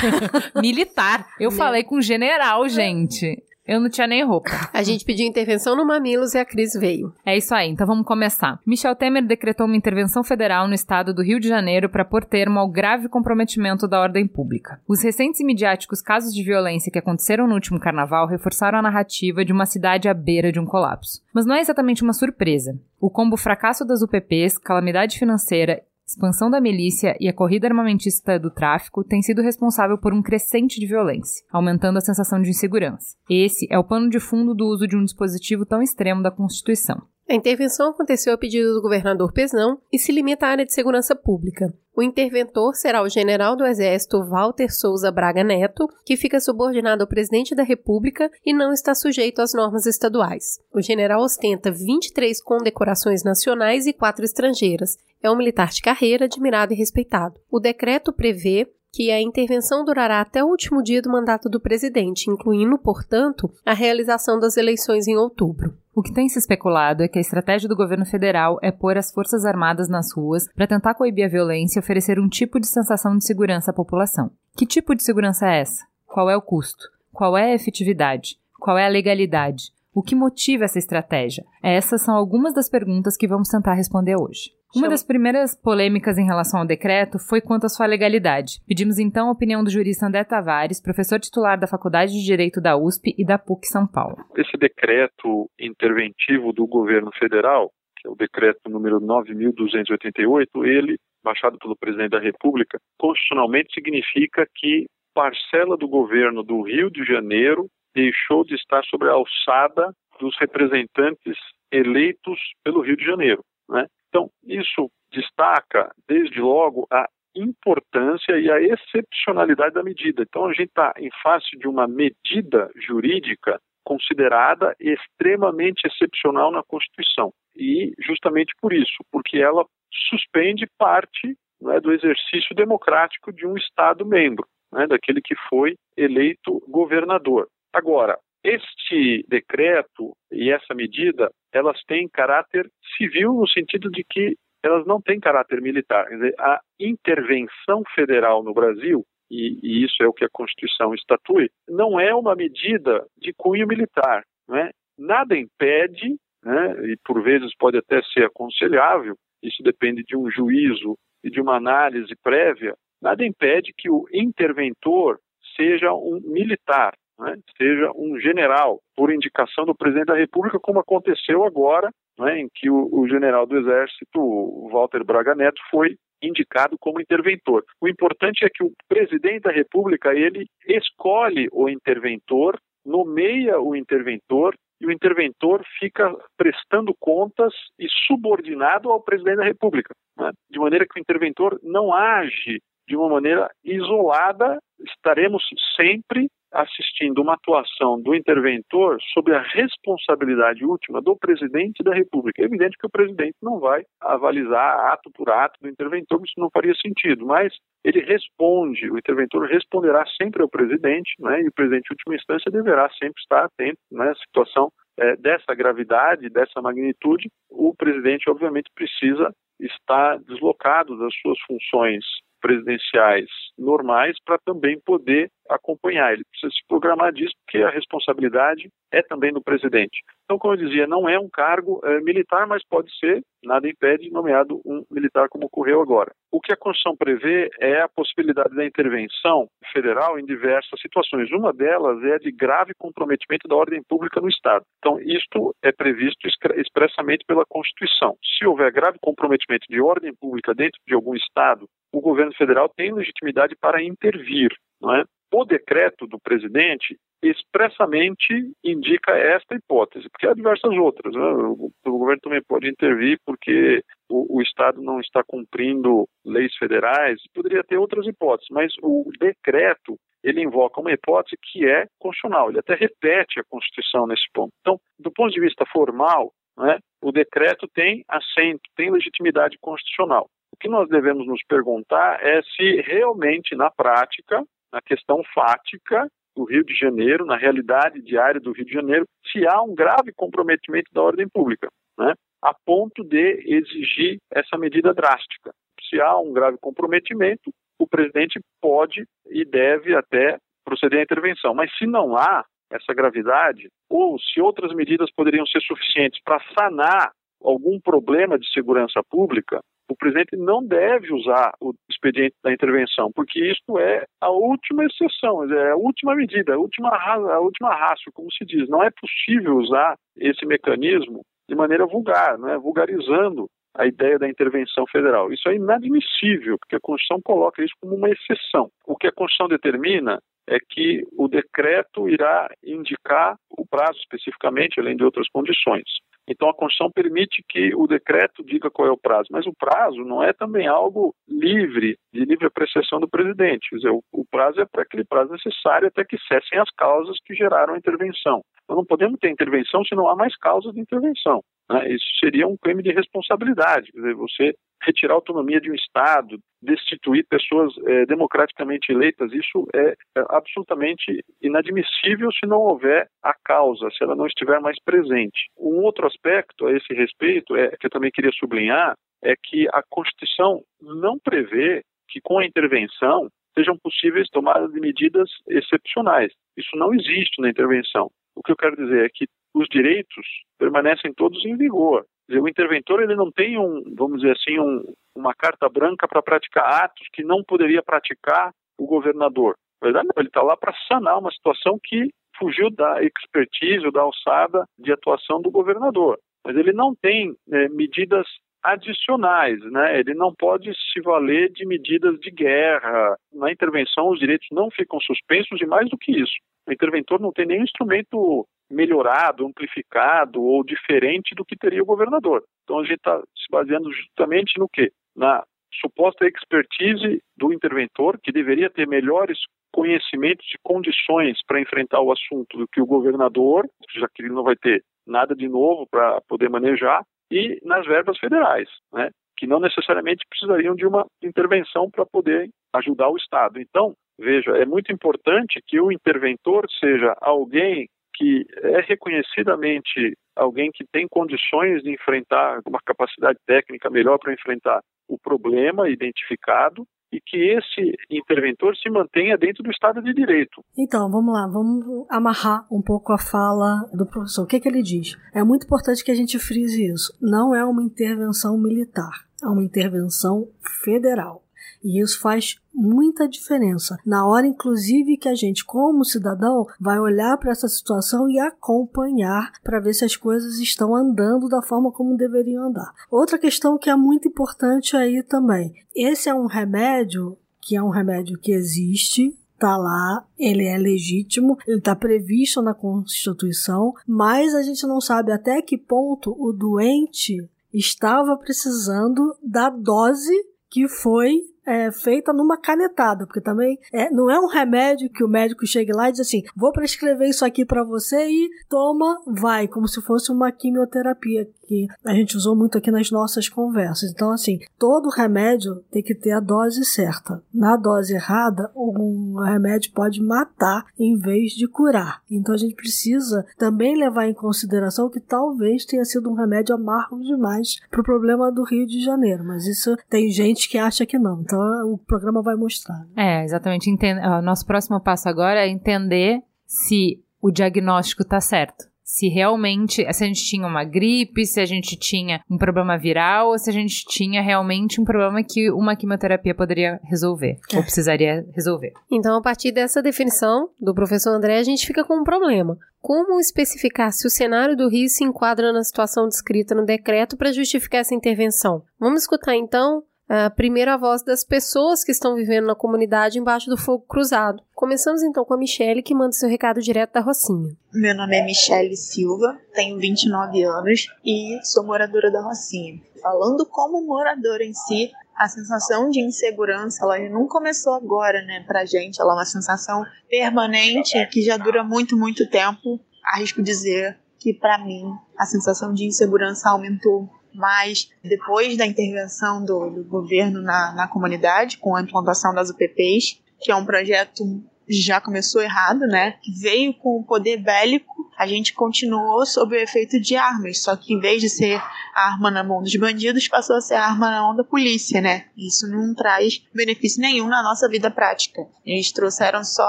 Militar. 0.62 1.26
Eu 1.38 1.50
Né? 1.50 1.56
falei 1.58 1.84
com 1.84 2.00
general, 2.00 2.66
gente. 2.70 3.42
Eu 3.66 3.80
não 3.80 3.90
tinha 3.90 4.06
nem 4.06 4.24
roupa. 4.24 4.50
A 4.72 4.82
gente 4.82 5.04
pediu 5.04 5.26
intervenção 5.26 5.74
no 5.74 5.84
Mamilos 5.84 6.34
e 6.34 6.38
a 6.38 6.44
Cris 6.44 6.74
veio. 6.74 7.12
É 7.24 7.36
isso 7.36 7.54
aí, 7.54 7.68
então 7.68 7.86
vamos 7.86 8.06
começar. 8.06 8.60
Michel 8.64 8.94
Temer 8.94 9.26
decretou 9.26 9.66
uma 9.66 9.76
intervenção 9.76 10.22
federal 10.22 10.68
no 10.68 10.74
estado 10.74 11.12
do 11.12 11.22
Rio 11.22 11.40
de 11.40 11.48
Janeiro 11.48 11.88
para 11.88 12.04
pôr 12.04 12.24
termo 12.24 12.58
ao 12.58 12.68
grave 12.68 13.08
comprometimento 13.08 13.88
da 13.88 14.00
ordem 14.00 14.26
pública. 14.26 14.80
Os 14.86 15.02
recentes 15.02 15.40
e 15.40 15.44
midiáticos 15.44 16.00
casos 16.00 16.34
de 16.34 16.42
violência 16.42 16.92
que 16.92 16.98
aconteceram 16.98 17.46
no 17.48 17.54
último 17.54 17.80
carnaval 17.80 18.26
reforçaram 18.26 18.78
a 18.78 18.82
narrativa 18.82 19.44
de 19.44 19.52
uma 19.52 19.66
cidade 19.66 20.08
à 20.08 20.14
beira 20.14 20.52
de 20.52 20.60
um 20.60 20.66
colapso. 20.66 21.22
Mas 21.32 21.46
não 21.46 21.54
é 21.54 21.60
exatamente 21.60 22.02
uma 22.02 22.12
surpresa. 22.12 22.78
O 23.00 23.10
combo 23.10 23.36
fracasso 23.36 23.84
das 23.84 24.00
UPPs, 24.02 24.58
calamidade 24.58 25.18
financeira 25.18 25.82
expansão 26.06 26.48
da 26.48 26.60
milícia 26.60 27.16
e 27.20 27.28
a 27.28 27.32
corrida 27.32 27.66
armamentista 27.66 28.38
do 28.38 28.50
tráfico 28.50 29.02
tem 29.02 29.20
sido 29.22 29.42
responsável 29.42 29.98
por 29.98 30.14
um 30.14 30.22
crescente 30.22 30.78
de 30.78 30.86
violência, 30.86 31.44
aumentando 31.50 31.98
a 31.98 32.00
sensação 32.00 32.40
de 32.40 32.50
insegurança. 32.50 33.16
Esse 33.28 33.66
é 33.70 33.78
o 33.78 33.84
pano 33.84 34.08
de 34.08 34.20
fundo 34.20 34.54
do 34.54 34.66
uso 34.66 34.86
de 34.86 34.96
um 34.96 35.04
dispositivo 35.04 35.66
tão 35.66 35.82
extremo 35.82 36.22
da 36.22 36.30
Constituição. 36.30 37.02
A 37.28 37.34
intervenção 37.34 37.90
aconteceu 37.90 38.32
a 38.32 38.38
pedido 38.38 38.72
do 38.74 38.80
governador 38.80 39.32
Pezão 39.32 39.80
e 39.92 39.98
se 39.98 40.12
limita 40.12 40.46
à 40.46 40.50
área 40.50 40.64
de 40.64 40.72
segurança 40.72 41.16
pública. 41.16 41.74
O 41.96 42.00
interventor 42.00 42.76
será 42.76 43.02
o 43.02 43.08
general 43.08 43.56
do 43.56 43.66
Exército 43.66 44.22
Walter 44.22 44.70
Souza 44.70 45.10
Braga 45.10 45.42
Neto, 45.42 45.88
que 46.04 46.16
fica 46.16 46.38
subordinado 46.38 47.02
ao 47.02 47.08
presidente 47.08 47.52
da 47.52 47.64
República 47.64 48.30
e 48.44 48.52
não 48.52 48.72
está 48.72 48.94
sujeito 48.94 49.40
às 49.40 49.54
normas 49.54 49.86
estaduais. 49.86 50.60
O 50.72 50.80
general 50.80 51.20
ostenta 51.20 51.72
23 51.72 52.40
condecorações 52.42 53.24
nacionais 53.24 53.86
e 53.86 53.92
quatro 53.92 54.24
estrangeiras. 54.24 54.96
É 55.26 55.30
um 55.30 55.34
militar 55.34 55.70
de 55.70 55.82
carreira, 55.82 56.26
admirado 56.26 56.72
e 56.72 56.76
respeitado. 56.76 57.40
O 57.50 57.58
decreto 57.58 58.12
prevê 58.12 58.70
que 58.92 59.10
a 59.10 59.20
intervenção 59.20 59.84
durará 59.84 60.20
até 60.20 60.44
o 60.44 60.46
último 60.46 60.80
dia 60.80 61.02
do 61.02 61.10
mandato 61.10 61.48
do 61.48 61.58
presidente, 61.58 62.30
incluindo, 62.30 62.78
portanto, 62.78 63.52
a 63.64 63.74
realização 63.74 64.38
das 64.38 64.56
eleições 64.56 65.08
em 65.08 65.16
outubro. 65.16 65.76
O 65.92 66.00
que 66.00 66.14
tem 66.14 66.28
se 66.28 66.38
especulado 66.38 67.02
é 67.02 67.08
que 67.08 67.18
a 67.18 67.20
estratégia 67.20 67.68
do 67.68 67.74
governo 67.74 68.06
federal 68.06 68.60
é 68.62 68.70
pôr 68.70 68.96
as 68.96 69.10
Forças 69.10 69.44
Armadas 69.44 69.88
nas 69.88 70.12
ruas 70.12 70.46
para 70.54 70.68
tentar 70.68 70.94
coibir 70.94 71.24
a 71.24 71.28
violência 71.28 71.80
e 71.80 71.82
oferecer 71.82 72.20
um 72.20 72.28
tipo 72.28 72.60
de 72.60 72.68
sensação 72.68 73.18
de 73.18 73.26
segurança 73.26 73.72
à 73.72 73.74
população. 73.74 74.30
Que 74.56 74.64
tipo 74.64 74.94
de 74.94 75.02
segurança 75.02 75.48
é 75.48 75.58
essa? 75.58 75.84
Qual 76.06 76.30
é 76.30 76.36
o 76.36 76.40
custo? 76.40 76.88
Qual 77.12 77.36
é 77.36 77.50
a 77.50 77.54
efetividade? 77.54 78.38
Qual 78.60 78.78
é 78.78 78.86
a 78.86 78.90
legalidade? 78.90 79.72
O 79.92 80.02
que 80.02 80.14
motiva 80.14 80.66
essa 80.66 80.78
estratégia? 80.78 81.44
Essas 81.60 82.02
são 82.02 82.14
algumas 82.14 82.54
das 82.54 82.68
perguntas 82.68 83.16
que 83.16 83.26
vamos 83.26 83.48
tentar 83.48 83.72
responder 83.72 84.14
hoje. 84.14 84.54
Uma 84.76 84.90
das 84.90 85.02
primeiras 85.02 85.58
polêmicas 85.58 86.18
em 86.18 86.26
relação 86.26 86.60
ao 86.60 86.66
decreto 86.66 87.18
foi 87.18 87.40
quanto 87.40 87.64
à 87.64 87.68
sua 87.68 87.86
legalidade. 87.86 88.60
Pedimos 88.68 88.98
então 88.98 89.28
a 89.28 89.32
opinião 89.32 89.64
do 89.64 89.70
jurista 89.70 90.06
André 90.06 90.22
Tavares, 90.22 90.82
professor 90.82 91.18
titular 91.18 91.58
da 91.58 91.66
Faculdade 91.66 92.12
de 92.12 92.22
Direito 92.22 92.60
da 92.60 92.76
USP 92.76 93.14
e 93.16 93.24
da 93.24 93.38
PUC 93.38 93.66
São 93.68 93.86
Paulo. 93.86 94.16
Esse 94.36 94.54
decreto 94.58 95.48
interventivo 95.58 96.52
do 96.52 96.66
governo 96.66 97.10
federal, 97.18 97.70
que 97.96 98.06
é 98.06 98.10
o 98.10 98.14
decreto 98.14 98.68
número 98.68 99.00
9288, 99.00 100.66
ele, 100.66 100.98
baixado 101.24 101.56
pelo 101.58 101.74
presidente 101.74 102.10
da 102.10 102.20
República, 102.20 102.78
constitucionalmente 102.98 103.72
significa 103.72 104.46
que 104.54 104.84
parcela 105.14 105.78
do 105.78 105.88
governo 105.88 106.42
do 106.42 106.60
Rio 106.60 106.90
de 106.90 107.02
Janeiro 107.02 107.66
deixou 107.94 108.44
de 108.44 108.54
estar 108.54 108.84
sobre 108.84 109.08
a 109.08 109.12
alçada 109.12 109.90
dos 110.20 110.36
representantes 110.38 111.38
eleitos 111.72 112.38
pelo 112.62 112.82
Rio 112.82 112.98
de 112.98 113.06
Janeiro. 113.06 113.42
Né? 113.70 113.86
Então, 114.16 114.30
isso 114.44 114.90
destaca, 115.12 115.92
desde 116.08 116.40
logo, 116.40 116.86
a 116.90 117.06
importância 117.34 118.38
e 118.38 118.50
a 118.50 118.58
excepcionalidade 118.62 119.74
da 119.74 119.82
medida. 119.82 120.22
Então, 120.22 120.46
a 120.46 120.54
gente 120.54 120.68
está 120.68 120.94
em 120.96 121.10
face 121.22 121.54
de 121.58 121.68
uma 121.68 121.86
medida 121.86 122.70
jurídica 122.76 123.60
considerada 123.84 124.74
extremamente 124.80 125.86
excepcional 125.86 126.50
na 126.50 126.62
Constituição. 126.62 127.30
E 127.54 127.92
justamente 128.06 128.54
por 128.58 128.72
isso, 128.72 129.04
porque 129.12 129.36
ela 129.36 129.66
suspende 130.08 130.66
parte 130.78 131.36
né, 131.60 131.78
do 131.78 131.92
exercício 131.92 132.54
democrático 132.54 133.30
de 133.30 133.46
um 133.46 133.54
Estado 133.54 134.06
membro, 134.06 134.46
né, 134.72 134.86
daquele 134.86 135.20
que 135.20 135.34
foi 135.50 135.76
eleito 135.94 136.58
governador. 136.66 137.48
Agora, 137.70 138.18
este 138.42 139.26
decreto 139.28 140.16
e 140.32 140.50
essa 140.50 140.74
medida, 140.74 141.30
elas 141.56 141.82
têm 141.84 142.08
caráter 142.08 142.70
civil 142.96 143.32
no 143.32 143.48
sentido 143.48 143.90
de 143.90 144.04
que 144.04 144.36
elas 144.62 144.86
não 144.86 145.00
têm 145.00 145.18
caráter 145.20 145.60
militar. 145.60 146.06
Dizer, 146.08 146.34
a 146.38 146.60
intervenção 146.78 147.82
federal 147.94 148.42
no 148.42 148.52
Brasil, 148.52 149.04
e, 149.30 149.58
e, 149.62 149.84
isso 149.84 150.02
é 150.02 150.06
o 150.06 150.12
que 150.12 150.24
a 150.24 150.30
Constituição 150.30 150.94
estatui, 150.94 151.50
não 151.68 151.98
é 151.98 152.14
uma 152.14 152.34
medida 152.34 153.06
de 153.16 153.32
cunho 153.32 153.66
militar. 153.66 154.22
Né? 154.48 154.70
Nada 154.98 155.36
impede, 155.36 156.16
né, 156.44 156.92
e 156.92 156.96
por 157.04 157.22
vezes 157.22 157.50
pode 157.58 157.78
até 157.78 158.02
ser 158.02 158.24
aconselhável, 158.24 159.16
isso 159.42 159.62
depende 159.62 160.02
de 160.02 160.16
um 160.16 160.30
juízo 160.30 160.96
e 161.22 161.30
de 161.30 161.40
uma 161.40 161.56
análise 161.56 162.14
prévia, 162.22 162.74
nada 163.00 163.24
impede 163.24 163.72
que 163.76 163.90
o 163.90 164.06
interventor 164.12 165.18
seja 165.56 165.92
um 165.92 166.20
militar. 166.24 166.94
Né, 167.18 167.36
seja 167.56 167.90
um 167.96 168.18
general, 168.20 168.80
por 168.94 169.12
indicação 169.12 169.64
do 169.64 169.74
presidente 169.74 170.06
da 170.06 170.16
República, 170.16 170.58
como 170.60 170.80
aconteceu 170.80 171.44
agora, 171.44 171.90
né, 172.18 172.40
em 172.40 172.48
que 172.54 172.70
o, 172.70 172.88
o 172.92 173.08
general 173.08 173.46
do 173.46 173.58
Exército, 173.58 174.68
Walter 174.70 175.04
Braga 175.04 175.34
Neto, 175.34 175.60
foi 175.70 175.96
indicado 176.22 176.76
como 176.80 177.00
interventor. 177.00 177.64
O 177.80 177.88
importante 177.88 178.44
é 178.44 178.48
que 178.52 178.64
o 178.64 178.72
presidente 178.88 179.42
da 179.42 179.52
República 179.52 180.14
ele 180.14 180.46
escolhe 180.66 181.48
o 181.52 181.68
interventor, 181.68 182.58
nomeia 182.84 183.60
o 183.60 183.76
interventor 183.76 184.54
e 184.80 184.86
o 184.86 184.92
interventor 184.92 185.62
fica 185.78 186.14
prestando 186.36 186.94
contas 186.98 187.52
e 187.78 187.86
subordinado 188.06 188.90
ao 188.90 189.02
presidente 189.02 189.38
da 189.38 189.44
República, 189.44 189.94
né? 190.18 190.30
de 190.50 190.58
maneira 190.58 190.86
que 190.86 190.98
o 190.98 191.00
interventor 191.00 191.58
não 191.62 191.92
age 191.92 192.60
de 192.88 192.96
uma 192.96 193.08
maneira 193.08 193.50
isolada, 193.64 194.58
estaremos 194.80 195.42
sempre 195.76 196.28
assistindo 196.52 197.20
uma 197.20 197.34
atuação 197.34 198.00
do 198.00 198.14
interventor 198.14 198.98
sob 199.12 199.32
a 199.32 199.40
responsabilidade 199.40 200.64
última 200.64 201.02
do 201.02 201.16
presidente 201.16 201.82
da 201.82 201.94
República. 201.94 202.42
É 202.42 202.46
evidente 202.46 202.76
que 202.78 202.86
o 202.86 202.90
presidente 202.90 203.36
não 203.42 203.58
vai 203.58 203.82
avalizar 204.00 204.92
ato 204.92 205.10
por 205.12 205.30
ato 205.30 205.58
do 205.60 205.68
interventor, 205.68 206.20
isso 206.24 206.34
não 206.38 206.50
faria 206.50 206.74
sentido, 206.74 207.26
mas 207.26 207.52
ele 207.84 208.00
responde, 208.00 208.90
o 208.90 208.98
interventor 208.98 209.46
responderá 209.46 210.04
sempre 210.20 210.42
ao 210.42 210.48
presidente, 210.48 211.14
né, 211.20 211.42
e 211.42 211.48
o 211.48 211.52
presidente, 211.52 211.86
em 211.90 211.94
última 211.94 212.16
instância, 212.16 212.50
deverá 212.50 212.88
sempre 212.90 213.20
estar 213.20 213.44
atento 213.44 213.78
né, 213.92 214.12
situação 214.24 214.70
é, 214.98 215.16
dessa 215.16 215.54
gravidade, 215.54 216.28
dessa 216.30 216.60
magnitude. 216.60 217.28
O 217.50 217.74
presidente, 217.76 218.28
obviamente, 218.28 218.70
precisa 218.74 219.32
estar 219.60 220.18
deslocado 220.20 220.98
das 220.98 221.14
suas 221.20 221.38
funções 221.46 222.04
presidenciais 222.46 223.26
normais 223.58 224.16
para 224.24 224.38
também 224.38 224.78
poder 224.78 225.28
acompanhar. 225.50 226.12
Ele 226.12 226.24
precisa 226.30 226.52
se 226.52 226.66
programar 226.68 227.12
disso, 227.12 227.34
porque 227.44 227.58
a 227.58 227.70
responsabilidade 227.70 228.68
é 228.92 229.02
também 229.02 229.32
do 229.32 229.42
presidente. 229.42 229.98
Então, 230.24 230.38
como 230.38 230.54
eu 230.54 230.58
dizia, 230.58 230.86
não 230.86 231.08
é 231.08 231.18
um 231.18 231.28
cargo 231.28 231.80
é, 231.84 232.00
militar, 232.00 232.46
mas 232.46 232.62
pode 232.68 232.90
ser, 232.98 233.20
nada 233.44 233.68
impede, 233.68 234.10
nomeado 234.10 234.60
um 234.64 234.84
militar 234.90 235.28
como 235.28 235.46
ocorreu 235.46 235.80
agora. 235.80 236.12
O 236.32 236.40
que 236.40 236.52
a 236.52 236.56
Constituição 236.56 236.96
prevê 236.96 237.48
é 237.60 237.80
a 237.80 237.88
possibilidade 237.88 238.54
da 238.54 238.64
intervenção 238.64 239.48
federal 239.72 240.18
em 240.18 240.24
diversas 240.24 240.80
situações. 240.80 241.30
Uma 241.32 241.52
delas 241.52 242.02
é 242.04 242.14
a 242.14 242.18
de 242.18 242.30
grave 242.30 242.72
comprometimento 242.78 243.48
da 243.48 243.56
ordem 243.56 243.82
pública 243.88 244.20
no 244.20 244.28
Estado. 244.28 244.64
Então, 244.78 245.00
isto 245.00 245.54
é 245.62 245.72
previsto 245.72 246.28
expressamente 246.56 247.24
pela 247.26 247.44
Constituição. 247.48 248.16
Se 248.38 248.46
houver 248.46 248.72
grave 248.72 248.98
comprometimento 249.00 249.66
de 249.68 249.80
ordem 249.80 250.12
pública 250.14 250.54
dentro 250.54 250.78
de 250.86 250.94
algum 250.94 251.14
Estado, 251.14 251.66
o 251.96 252.00
governo 252.00 252.34
federal 252.34 252.68
tem 252.68 252.92
legitimidade 252.92 253.56
para 253.56 253.82
intervir, 253.82 254.50
não 254.80 254.94
é? 254.94 255.04
O 255.32 255.44
decreto 255.44 256.06
do 256.06 256.18
presidente 256.18 256.96
expressamente 257.22 258.32
indica 258.64 259.12
esta 259.12 259.54
hipótese, 259.54 260.08
porque 260.10 260.26
há 260.26 260.32
diversas 260.32 260.72
outras. 260.76 261.14
Né? 261.14 261.20
O, 261.20 261.70
o, 261.84 261.98
governo 261.98 262.20
também 262.22 262.42
pode 262.46 262.68
intervir 262.68 263.18
porque 263.26 263.82
o, 264.08 264.38
o, 264.38 264.42
Estado 264.42 264.80
não 264.80 265.00
está 265.00 265.22
cumprindo 265.26 266.08
leis 266.24 266.54
federais, 266.56 267.20
poderia 267.34 267.64
ter 267.64 267.76
outras 267.76 268.06
hipóteses, 268.06 268.48
mas 268.50 268.72
o 268.82 269.10
decreto 269.18 269.98
ele 270.22 270.42
invoca 270.42 270.80
uma 270.80 270.92
hipótese 270.92 271.36
que 271.42 271.66
é 271.66 271.86
constitucional, 271.98 272.48
ele 272.48 272.60
até 272.60 272.74
repete 272.74 273.38
a 273.38 273.44
Constituição 273.48 274.06
nesse 274.06 274.24
ponto. 274.32 274.52
Então, 274.60 274.78
do 274.98 275.10
ponto 275.10 275.32
de 275.32 275.40
vista 275.40 275.64
formal, 275.66 276.32
né, 276.56 276.78
o 277.02 277.12
decreto 277.12 277.68
tem 277.68 278.04
assento, 278.08 278.62
tem 278.74 278.90
legitimidade 278.90 279.58
constitucional. 279.60 280.28
O 280.52 280.56
que 280.58 280.68
nós 280.68 280.88
devemos 280.88 281.26
nos 281.26 281.42
perguntar 281.48 282.18
é 282.22 282.42
se 282.42 282.80
realmente, 282.82 283.54
na 283.54 283.70
prática, 283.70 284.42
na 284.72 284.80
questão 284.80 285.22
fática 285.34 286.08
do 286.36 286.44
Rio 286.44 286.64
de 286.64 286.74
Janeiro, 286.74 287.24
na 287.24 287.36
realidade 287.36 288.02
diária 288.02 288.40
do 288.40 288.52
Rio 288.52 288.64
de 288.64 288.72
Janeiro, 288.72 289.06
se 289.30 289.46
há 289.46 289.60
um 289.62 289.74
grave 289.74 290.12
comprometimento 290.14 290.92
da 290.92 291.02
ordem 291.02 291.28
pública, 291.28 291.68
né, 291.98 292.12
a 292.42 292.54
ponto 292.54 293.02
de 293.02 293.42
exigir 293.46 294.18
essa 294.30 294.58
medida 294.58 294.92
drástica. 294.92 295.52
Se 295.88 296.00
há 296.00 296.16
um 296.18 296.32
grave 296.32 296.58
comprometimento, 296.60 297.50
o 297.78 297.86
presidente 297.86 298.40
pode 298.60 299.04
e 299.30 299.44
deve 299.44 299.94
até 299.94 300.38
proceder 300.64 301.00
à 301.00 301.02
intervenção. 301.02 301.54
Mas 301.54 301.70
se 301.76 301.86
não 301.86 302.16
há 302.16 302.44
essa 302.70 302.92
gravidade, 302.92 303.68
ou 303.88 304.18
se 304.18 304.40
outras 304.40 304.74
medidas 304.74 305.10
poderiam 305.14 305.46
ser 305.46 305.60
suficientes 305.60 306.20
para 306.22 306.42
sanar 306.58 307.12
algum 307.42 307.80
problema 307.80 308.38
de 308.38 308.50
segurança 308.52 309.00
pública, 309.08 309.60
o 309.88 309.96
presidente 309.96 310.36
não 310.36 310.64
deve 310.64 311.12
usar 311.12 311.52
o 311.60 311.72
expediente 311.88 312.34
da 312.42 312.52
intervenção, 312.52 313.10
porque 313.14 313.40
isto 313.50 313.78
é 313.78 314.04
a 314.20 314.30
última 314.30 314.84
exceção, 314.84 315.44
é 315.52 315.70
a 315.70 315.76
última 315.76 316.14
medida, 316.14 316.54
a 316.54 316.58
última, 316.58 316.90
a 316.90 317.40
última 317.40 317.74
rácio, 317.74 318.12
como 318.12 318.32
se 318.32 318.44
diz. 318.44 318.68
Não 318.68 318.82
é 318.82 318.90
possível 318.90 319.56
usar 319.56 319.96
esse 320.16 320.44
mecanismo 320.44 321.22
de 321.48 321.54
maneira 321.54 321.86
vulgar, 321.86 322.38
né, 322.38 322.56
vulgarizando 322.58 323.48
a 323.76 323.86
ideia 323.86 324.18
da 324.18 324.28
intervenção 324.28 324.86
federal. 324.86 325.32
Isso 325.32 325.48
é 325.48 325.54
inadmissível, 325.54 326.58
porque 326.58 326.76
a 326.76 326.80
Constituição 326.80 327.20
coloca 327.22 327.62
isso 327.62 327.74
como 327.80 327.94
uma 327.94 328.10
exceção. 328.10 328.70
O 328.86 328.96
que 328.96 329.06
a 329.06 329.12
Constituição 329.12 329.48
determina 329.48 330.18
é 330.48 330.58
que 330.58 331.06
o 331.18 331.28
decreto 331.28 332.08
irá 332.08 332.48
indicar 332.64 333.36
o 333.50 333.66
prazo 333.66 333.98
especificamente, 333.98 334.80
além 334.80 334.96
de 334.96 335.04
outras 335.04 335.28
condições. 335.28 335.84
Então, 336.28 336.48
a 336.48 336.54
Constituição 336.54 336.90
permite 336.90 337.42
que 337.48 337.74
o 337.74 337.86
decreto 337.86 338.44
diga 338.44 338.70
qual 338.70 338.88
é 338.88 338.90
o 338.90 338.98
prazo, 338.98 339.28
mas 339.30 339.46
o 339.46 339.52
prazo 339.52 340.04
não 340.04 340.22
é 340.22 340.32
também 340.32 340.66
algo 340.66 341.14
livre, 341.28 341.96
de 342.12 342.24
livre 342.24 342.46
apreciação 342.46 342.98
do 342.98 343.08
presidente. 343.08 343.70
Quer 343.70 343.76
dizer, 343.76 343.90
o, 343.90 344.24
prazo 344.30 344.60
é 344.60 344.66
para 344.66 344.82
aquele 344.82 345.04
prazo 345.04 345.32
necessário 345.32 345.88
até 345.88 346.04
que 346.04 346.18
cessem 346.26 346.58
as 346.58 346.70
causas 346.70 347.16
que 347.24 347.34
geraram 347.34 347.74
a 347.74 347.78
intervenção. 347.78 348.42
Nós 348.68 348.76
não 348.76 348.84
podemos 348.84 349.18
ter 349.20 349.30
intervenção 349.30 349.84
se 349.84 349.94
não 349.94 350.08
há 350.08 350.16
mais 350.16 350.36
causas 350.36 350.74
de 350.74 350.80
intervenção. 350.80 351.42
Né? 351.70 351.92
Isso 351.92 352.06
seria 352.20 352.46
um 352.46 352.56
crime 352.56 352.82
de 352.82 352.92
responsabilidade. 352.92 353.90
Quer 353.92 353.98
dizer, 353.98 354.14
você 354.14 354.54
retirar 354.82 355.14
a 355.14 355.16
autonomia 355.16 355.60
de 355.60 355.70
um 355.70 355.74
Estado, 355.74 356.38
destituir 356.62 357.26
pessoas 357.28 357.72
é, 357.86 358.06
democraticamente 358.06 358.92
eleitas, 358.92 359.32
isso 359.32 359.66
é, 359.74 359.90
é, 359.90 360.24
absolutamente 360.28 361.24
inadmissível 361.42 362.30
se 362.32 362.46
não 362.46 362.58
houver 362.58 363.08
a 363.22 363.34
causa, 363.44 363.90
se 363.90 364.04
ela 364.04 364.14
não 364.14 364.26
estiver 364.26 364.60
mais 364.60 364.76
presente. 364.84 365.48
Um 365.58 365.82
outro 365.82 366.06
aspecto 366.06 366.66
a 366.66 366.72
esse 366.72 366.92
respeito, 366.94 367.56
é, 367.56 367.76
que 367.76 367.86
eu 367.86 367.90
também 367.90 368.10
queria 368.10 368.32
sublinhar, 368.32 368.94
é 369.22 369.34
que 369.42 369.66
a 369.72 369.82
Constituição 369.88 370.62
não 370.80 371.18
prevê 371.18 371.82
que 372.08 372.20
com 372.20 372.38
a 372.38 372.46
intervenção 372.46 373.28
sejam 373.56 373.76
possíveis 373.78 374.28
tomadas 374.28 374.70
de 374.72 374.80
medidas 374.80 375.30
excepcionais. 375.48 376.32
Isso 376.56 376.76
não 376.76 376.94
existe 376.94 377.40
na 377.40 377.48
intervenção. 377.48 378.10
O 378.34 378.42
que 378.42 378.52
eu 378.52 378.56
quero 378.56 378.76
dizer 378.76 379.06
é 379.06 379.08
que 379.12 379.26
os 379.54 379.66
direitos 379.68 380.26
permanecem 380.58 381.12
todos 381.14 381.44
em 381.44 381.56
vigor. 381.56 382.04
Dizer, 382.28 382.40
o 382.40 382.48
interventor 382.48 383.02
ele 383.02 383.14
não 383.14 383.30
tem 383.30 383.58
um, 383.58 383.82
vamos 383.94 384.20
dizer 384.20 384.32
assim, 384.32 384.58
um, 384.58 384.82
uma 385.14 385.34
carta 385.34 385.68
branca 385.68 386.08
para 386.08 386.22
praticar 386.22 386.84
atos 386.84 387.06
que 387.12 387.22
não 387.22 387.44
poderia 387.44 387.82
praticar 387.82 388.52
o 388.78 388.86
governador. 388.86 389.56
Na 389.80 389.86
verdade, 389.86 390.08
não, 390.08 390.20
ele 390.20 390.28
está 390.28 390.42
lá 390.42 390.56
para 390.56 390.74
sanar 390.88 391.18
uma 391.18 391.30
situação 391.30 391.78
que 391.82 392.10
fugiu 392.38 392.70
da 392.70 393.02
expertise 393.02 393.84
ou 393.86 393.92
da 393.92 394.02
alçada 394.02 394.64
de 394.78 394.92
atuação 394.92 395.40
do 395.40 395.50
governador. 395.50 396.18
Mas 396.44 396.56
ele 396.56 396.72
não 396.72 396.94
tem 396.94 397.34
é, 397.50 397.68
medidas 397.68 398.26
adicionais, 398.62 399.60
né? 399.70 399.98
Ele 400.00 400.14
não 400.14 400.34
pode 400.34 400.72
se 400.92 401.00
valer 401.00 401.50
de 401.52 401.64
medidas 401.64 402.18
de 402.18 402.30
guerra. 402.30 403.16
Na 403.32 403.52
intervenção, 403.52 404.08
os 404.08 404.18
direitos 404.18 404.48
não 404.50 404.70
ficam 404.70 404.98
suspensos 405.00 405.60
e 405.60 405.66
mais 405.66 405.88
do 405.88 405.96
que 405.96 406.12
isso. 406.12 406.34
O 406.68 406.72
interventor 406.72 407.20
não 407.20 407.32
tem 407.32 407.46
nenhum 407.46 407.62
instrumento 407.62 408.46
melhorado, 408.70 409.46
amplificado 409.46 410.42
ou 410.42 410.64
diferente 410.64 411.34
do 411.34 411.44
que 411.44 411.56
teria 411.56 411.82
o 411.82 411.86
governador. 411.86 412.44
Então 412.64 412.80
a 412.80 412.82
gente 412.82 412.96
está 412.96 413.18
se 413.18 413.46
baseando 413.50 413.92
justamente 413.92 414.58
no 414.58 414.68
quê? 414.68 414.90
Na 415.14 415.44
suposta 415.80 416.26
expertise 416.26 417.22
do 417.36 417.52
interventor, 417.52 418.18
que 418.22 418.32
deveria 418.32 418.70
ter 418.70 418.86
melhores 418.86 419.38
conhecimentos 419.72 420.46
e 420.54 420.58
condições 420.62 421.38
para 421.46 421.60
enfrentar 421.60 422.00
o 422.00 422.10
assunto 422.10 422.56
do 422.56 422.66
que 422.68 422.80
o 422.80 422.86
governador, 422.86 423.68
já 423.94 424.08
que 424.08 424.22
ele 424.22 424.32
não 424.32 424.42
vai 424.42 424.56
ter 424.56 424.82
nada 425.06 425.34
de 425.34 425.48
novo 425.48 425.86
para 425.90 426.20
poder 426.22 426.48
manejar, 426.48 427.02
e 427.30 427.60
nas 427.62 427.84
verbas 427.86 428.18
federais, 428.18 428.68
né, 428.92 429.10
que 429.36 429.46
não 429.46 429.60
necessariamente 429.60 430.24
precisariam 430.28 430.74
de 430.74 430.86
uma 430.86 431.04
intervenção 431.22 431.90
para 431.90 432.06
poder 432.06 432.48
ajudar 432.74 433.08
o 433.08 433.16
Estado. 433.16 433.60
Então, 433.60 433.94
veja, 434.18 434.52
é 434.56 434.64
muito 434.64 434.92
importante 434.92 435.60
que 435.66 435.80
o 435.80 435.92
interventor 435.92 436.66
seja 436.80 437.14
alguém 437.20 437.88
que 438.16 438.46
é 438.62 438.80
reconhecidamente 438.80 440.16
alguém 440.34 440.70
que 440.72 440.84
tem 440.90 441.06
condições 441.08 441.82
de 441.82 441.92
enfrentar 441.92 442.60
uma 442.66 442.80
capacidade 442.84 443.38
técnica 443.46 443.90
melhor 443.90 444.18
para 444.18 444.32
enfrentar 444.32 444.80
o 445.08 445.18
problema 445.18 445.88
identificado 445.88 446.86
e 447.12 447.20
que 447.20 447.36
esse 447.36 447.96
interventor 448.10 448.76
se 448.76 448.90
mantenha 448.90 449.38
dentro 449.38 449.62
do 449.62 449.70
Estado 449.70 450.02
de 450.02 450.12
Direito. 450.12 450.62
Então, 450.76 451.10
vamos 451.10 451.32
lá, 451.32 451.46
vamos 451.46 452.06
amarrar 452.10 452.66
um 452.70 452.82
pouco 452.82 453.12
a 453.12 453.18
fala 453.18 453.88
do 453.92 454.06
professor. 454.06 454.42
O 454.42 454.46
que, 454.46 454.56
é 454.56 454.60
que 454.60 454.68
ele 454.68 454.82
diz? 454.82 455.16
É 455.34 455.44
muito 455.44 455.66
importante 455.66 456.04
que 456.04 456.10
a 456.10 456.14
gente 456.14 456.38
frise 456.38 456.92
isso. 456.92 457.16
Não 457.20 457.54
é 457.54 457.64
uma 457.64 457.82
intervenção 457.82 458.58
militar, 458.58 459.24
é 459.42 459.46
uma 459.46 459.62
intervenção 459.62 460.48
federal. 460.84 461.45
E 461.86 462.02
isso 462.02 462.18
faz 462.18 462.56
muita 462.74 463.28
diferença. 463.28 463.96
Na 464.04 464.26
hora, 464.26 464.44
inclusive, 464.44 465.16
que 465.16 465.28
a 465.28 465.36
gente, 465.36 465.64
como 465.64 466.04
cidadão, 466.04 466.66
vai 466.80 466.98
olhar 466.98 467.38
para 467.38 467.52
essa 467.52 467.68
situação 467.68 468.28
e 468.28 468.40
acompanhar 468.40 469.52
para 469.62 469.78
ver 469.78 469.94
se 469.94 470.04
as 470.04 470.16
coisas 470.16 470.58
estão 470.58 470.96
andando 470.96 471.48
da 471.48 471.62
forma 471.62 471.92
como 471.92 472.16
deveriam 472.16 472.64
andar. 472.64 472.92
Outra 473.08 473.38
questão 473.38 473.78
que 473.78 473.88
é 473.88 473.94
muito 473.94 474.26
importante 474.26 474.96
aí 474.96 475.22
também: 475.22 475.72
esse 475.94 476.28
é 476.28 476.34
um 476.34 476.46
remédio 476.46 477.38
que 477.60 477.76
é 477.76 477.82
um 477.82 477.90
remédio 477.90 478.36
que 478.36 478.50
existe, 478.50 479.36
tá 479.56 479.76
lá, 479.76 480.26
ele 480.36 480.64
é 480.64 480.76
legítimo, 480.76 481.56
ele 481.68 481.78
está 481.78 481.94
previsto 481.94 482.60
na 482.62 482.74
Constituição, 482.74 483.94
mas 484.06 484.54
a 484.54 484.62
gente 484.62 484.84
não 484.86 485.00
sabe 485.00 485.32
até 485.32 485.62
que 485.62 485.78
ponto 485.78 486.34
o 486.36 486.52
doente 486.52 487.48
estava 487.72 488.36
precisando 488.36 489.36
da 489.42 489.70
dose 489.70 490.32
que 490.68 490.88
foi 490.88 491.42
é, 491.66 491.90
feita 491.90 492.32
numa 492.32 492.56
canetada, 492.56 493.26
porque 493.26 493.40
também 493.40 493.78
é, 493.92 494.08
não 494.10 494.30
é 494.30 494.38
um 494.38 494.46
remédio 494.46 495.10
que 495.10 495.24
o 495.24 495.28
médico 495.28 495.66
chegue 495.66 495.92
lá 495.92 496.08
e 496.08 496.12
diz 496.12 496.20
assim: 496.20 496.42
vou 496.54 496.72
prescrever 496.72 497.28
isso 497.28 497.44
aqui 497.44 497.64
para 497.64 497.84
você 497.84 498.28
e 498.28 498.48
toma, 498.68 499.20
vai, 499.26 499.66
como 499.66 499.88
se 499.88 500.00
fosse 500.00 500.30
uma 500.30 500.52
quimioterapia 500.52 501.48
que 501.66 501.86
a 502.04 502.14
gente 502.14 502.36
usou 502.36 502.54
muito 502.54 502.78
aqui 502.78 502.90
nas 502.90 503.10
nossas 503.10 503.48
conversas. 503.48 504.10
Então, 504.10 504.30
assim, 504.30 504.60
todo 504.78 505.10
remédio 505.10 505.82
tem 505.90 506.02
que 506.02 506.14
ter 506.14 506.32
a 506.32 506.40
dose 506.40 506.84
certa. 506.84 507.42
Na 507.52 507.76
dose 507.76 508.14
errada, 508.14 508.70
um 508.74 509.40
remédio 509.42 509.92
pode 509.92 510.22
matar 510.22 510.86
em 510.98 511.16
vez 511.18 511.52
de 511.52 511.66
curar. 511.66 512.22
Então, 512.30 512.54
a 512.54 512.58
gente 512.58 512.74
precisa 512.74 513.44
também 513.58 513.96
levar 513.96 514.28
em 514.28 514.34
consideração 514.34 515.10
que 515.10 515.20
talvez 515.20 515.84
tenha 515.84 516.04
sido 516.04 516.30
um 516.30 516.34
remédio 516.34 516.74
amargo 516.74 517.20
demais 517.20 517.80
para 517.90 518.00
o 518.00 518.04
problema 518.04 518.52
do 518.52 518.62
Rio 518.62 518.86
de 518.86 519.04
Janeiro. 519.04 519.44
Mas 519.44 519.66
isso 519.66 519.96
tem 520.08 520.30
gente 520.30 520.68
que 520.68 520.78
acha 520.78 521.04
que 521.04 521.18
não. 521.18 521.40
Então, 521.40 521.55
o 521.58 521.98
programa 521.98 522.42
vai 522.42 522.54
mostrar. 522.56 523.06
Né? 523.14 523.40
É, 523.40 523.44
exatamente. 523.44 523.90
O 523.90 524.42
nosso 524.42 524.66
próximo 524.66 525.00
passo 525.00 525.28
agora 525.28 525.60
é 525.60 525.68
entender 525.68 526.42
se 526.66 527.22
o 527.40 527.50
diagnóstico 527.50 528.22
está 528.22 528.40
certo 528.40 528.86
se 529.06 529.28
realmente, 529.28 530.04
se 530.12 530.24
a 530.24 530.26
gente 530.26 530.44
tinha 530.44 530.66
uma 530.66 530.82
gripe, 530.82 531.46
se 531.46 531.60
a 531.60 531.64
gente 531.64 531.96
tinha 531.96 532.40
um 532.50 532.58
problema 532.58 532.98
viral, 532.98 533.50
ou 533.50 533.58
se 533.58 533.70
a 533.70 533.72
gente 533.72 534.04
tinha 534.04 534.42
realmente 534.42 535.00
um 535.00 535.04
problema 535.04 535.44
que 535.44 535.70
uma 535.70 535.94
quimioterapia 535.94 536.52
poderia 536.52 537.00
resolver, 537.04 537.56
é. 537.72 537.76
ou 537.76 537.84
precisaria 537.84 538.44
resolver. 538.52 538.92
Então, 539.08 539.38
a 539.38 539.40
partir 539.40 539.70
dessa 539.70 540.02
definição 540.02 540.70
do 540.80 540.92
professor 540.92 541.30
André, 541.30 541.56
a 541.56 541.62
gente 541.62 541.86
fica 541.86 542.04
com 542.04 542.20
um 542.20 542.24
problema. 542.24 542.76
Como 543.00 543.38
especificar 543.38 544.12
se 544.12 544.26
o 544.26 544.30
cenário 544.30 544.76
do 544.76 544.88
Rio 544.88 545.08
se 545.08 545.22
enquadra 545.22 545.72
na 545.72 545.84
situação 545.84 546.26
descrita 546.26 546.74
no 546.74 546.84
decreto 546.84 547.36
para 547.36 547.52
justificar 547.52 548.00
essa 548.00 548.14
intervenção? 548.14 548.82
Vamos 548.98 549.22
escutar 549.22 549.54
então 549.54 550.02
a 550.28 550.50
primeira 550.50 550.96
voz 550.96 551.22
das 551.22 551.44
pessoas 551.44 552.02
que 552.02 552.10
estão 552.10 552.34
vivendo 552.34 552.66
na 552.66 552.74
comunidade 552.74 553.38
embaixo 553.38 553.70
do 553.70 553.76
fogo 553.76 554.04
cruzado. 554.08 554.62
Começamos 554.74 555.22
então 555.22 555.44
com 555.44 555.54
a 555.54 555.56
Michelle, 555.56 556.02
que 556.02 556.14
manda 556.14 556.32
seu 556.32 556.48
recado 556.48 556.80
direto 556.80 557.12
da 557.12 557.20
Rocinha. 557.20 557.76
Meu 557.92 558.14
nome 558.14 558.36
é 558.36 558.44
Michelle 558.44 558.96
Silva, 558.96 559.58
tenho 559.72 559.98
29 559.98 560.62
anos 560.64 561.06
e 561.24 561.58
sou 561.62 561.84
moradora 561.84 562.30
da 562.30 562.42
Rocinha. 562.42 563.00
Falando 563.22 563.64
como 563.66 564.04
moradora 564.04 564.64
em 564.64 564.74
si, 564.74 565.12
a 565.36 565.48
sensação 565.48 566.10
de 566.10 566.20
insegurança, 566.20 567.04
ela 567.04 567.18
não 567.28 567.46
começou 567.46 567.94
agora, 567.94 568.42
né, 568.42 568.64
pra 568.66 568.84
gente, 568.84 569.20
ela 569.20 569.32
é 569.32 569.36
uma 569.36 569.44
sensação 569.44 570.04
permanente 570.28 571.14
que 571.26 571.42
já 571.42 571.56
dura 571.56 571.84
muito, 571.84 572.16
muito 572.16 572.48
tempo. 572.48 572.98
Arrisco 573.24 573.62
dizer 573.62 574.18
que 574.38 574.54
para 574.54 574.78
mim 574.78 575.12
a 575.36 575.44
sensação 575.44 575.92
de 575.92 576.04
insegurança 576.04 576.70
aumentou 576.70 577.28
mas 577.56 578.10
depois 578.22 578.76
da 578.76 578.86
intervenção 578.86 579.64
do, 579.64 579.90
do 579.90 580.04
governo 580.04 580.60
na, 580.60 580.94
na 580.94 581.08
comunidade, 581.08 581.78
com 581.78 581.96
a 581.96 582.02
implantação 582.02 582.54
das 582.54 582.70
UPPs, 582.70 583.40
que 583.60 583.72
é 583.72 583.74
um 583.74 583.84
projeto 583.84 584.44
já 584.88 585.20
começou 585.20 585.62
errado, 585.62 586.00
né? 586.00 586.36
Veio 586.60 586.94
com 586.94 587.18
o 587.18 587.24
poder 587.24 587.58
bélico, 587.58 588.14
a 588.36 588.46
gente 588.46 588.74
continuou 588.74 589.46
sob 589.46 589.74
o 589.74 589.80
efeito 589.80 590.20
de 590.20 590.36
armas, 590.36 590.82
só 590.82 590.94
que 590.94 591.14
em 591.14 591.18
vez 591.18 591.40
de 591.40 591.48
ser 591.48 591.80
arma 592.14 592.50
na 592.50 592.62
mão 592.62 592.82
dos 592.82 592.94
bandidos, 592.96 593.48
passou 593.48 593.76
a 593.76 593.80
ser 593.80 593.94
arma 593.94 594.30
na 594.30 594.42
mão 594.42 594.54
da 594.54 594.62
polícia, 594.62 595.20
né? 595.20 595.46
Isso 595.56 595.88
não 595.88 596.14
traz 596.14 596.62
benefício 596.74 597.20
nenhum 597.20 597.48
na 597.48 597.62
nossa 597.62 597.88
vida 597.88 598.10
prática. 598.10 598.66
Eles 598.84 599.10
trouxeram 599.10 599.64
só 599.64 599.88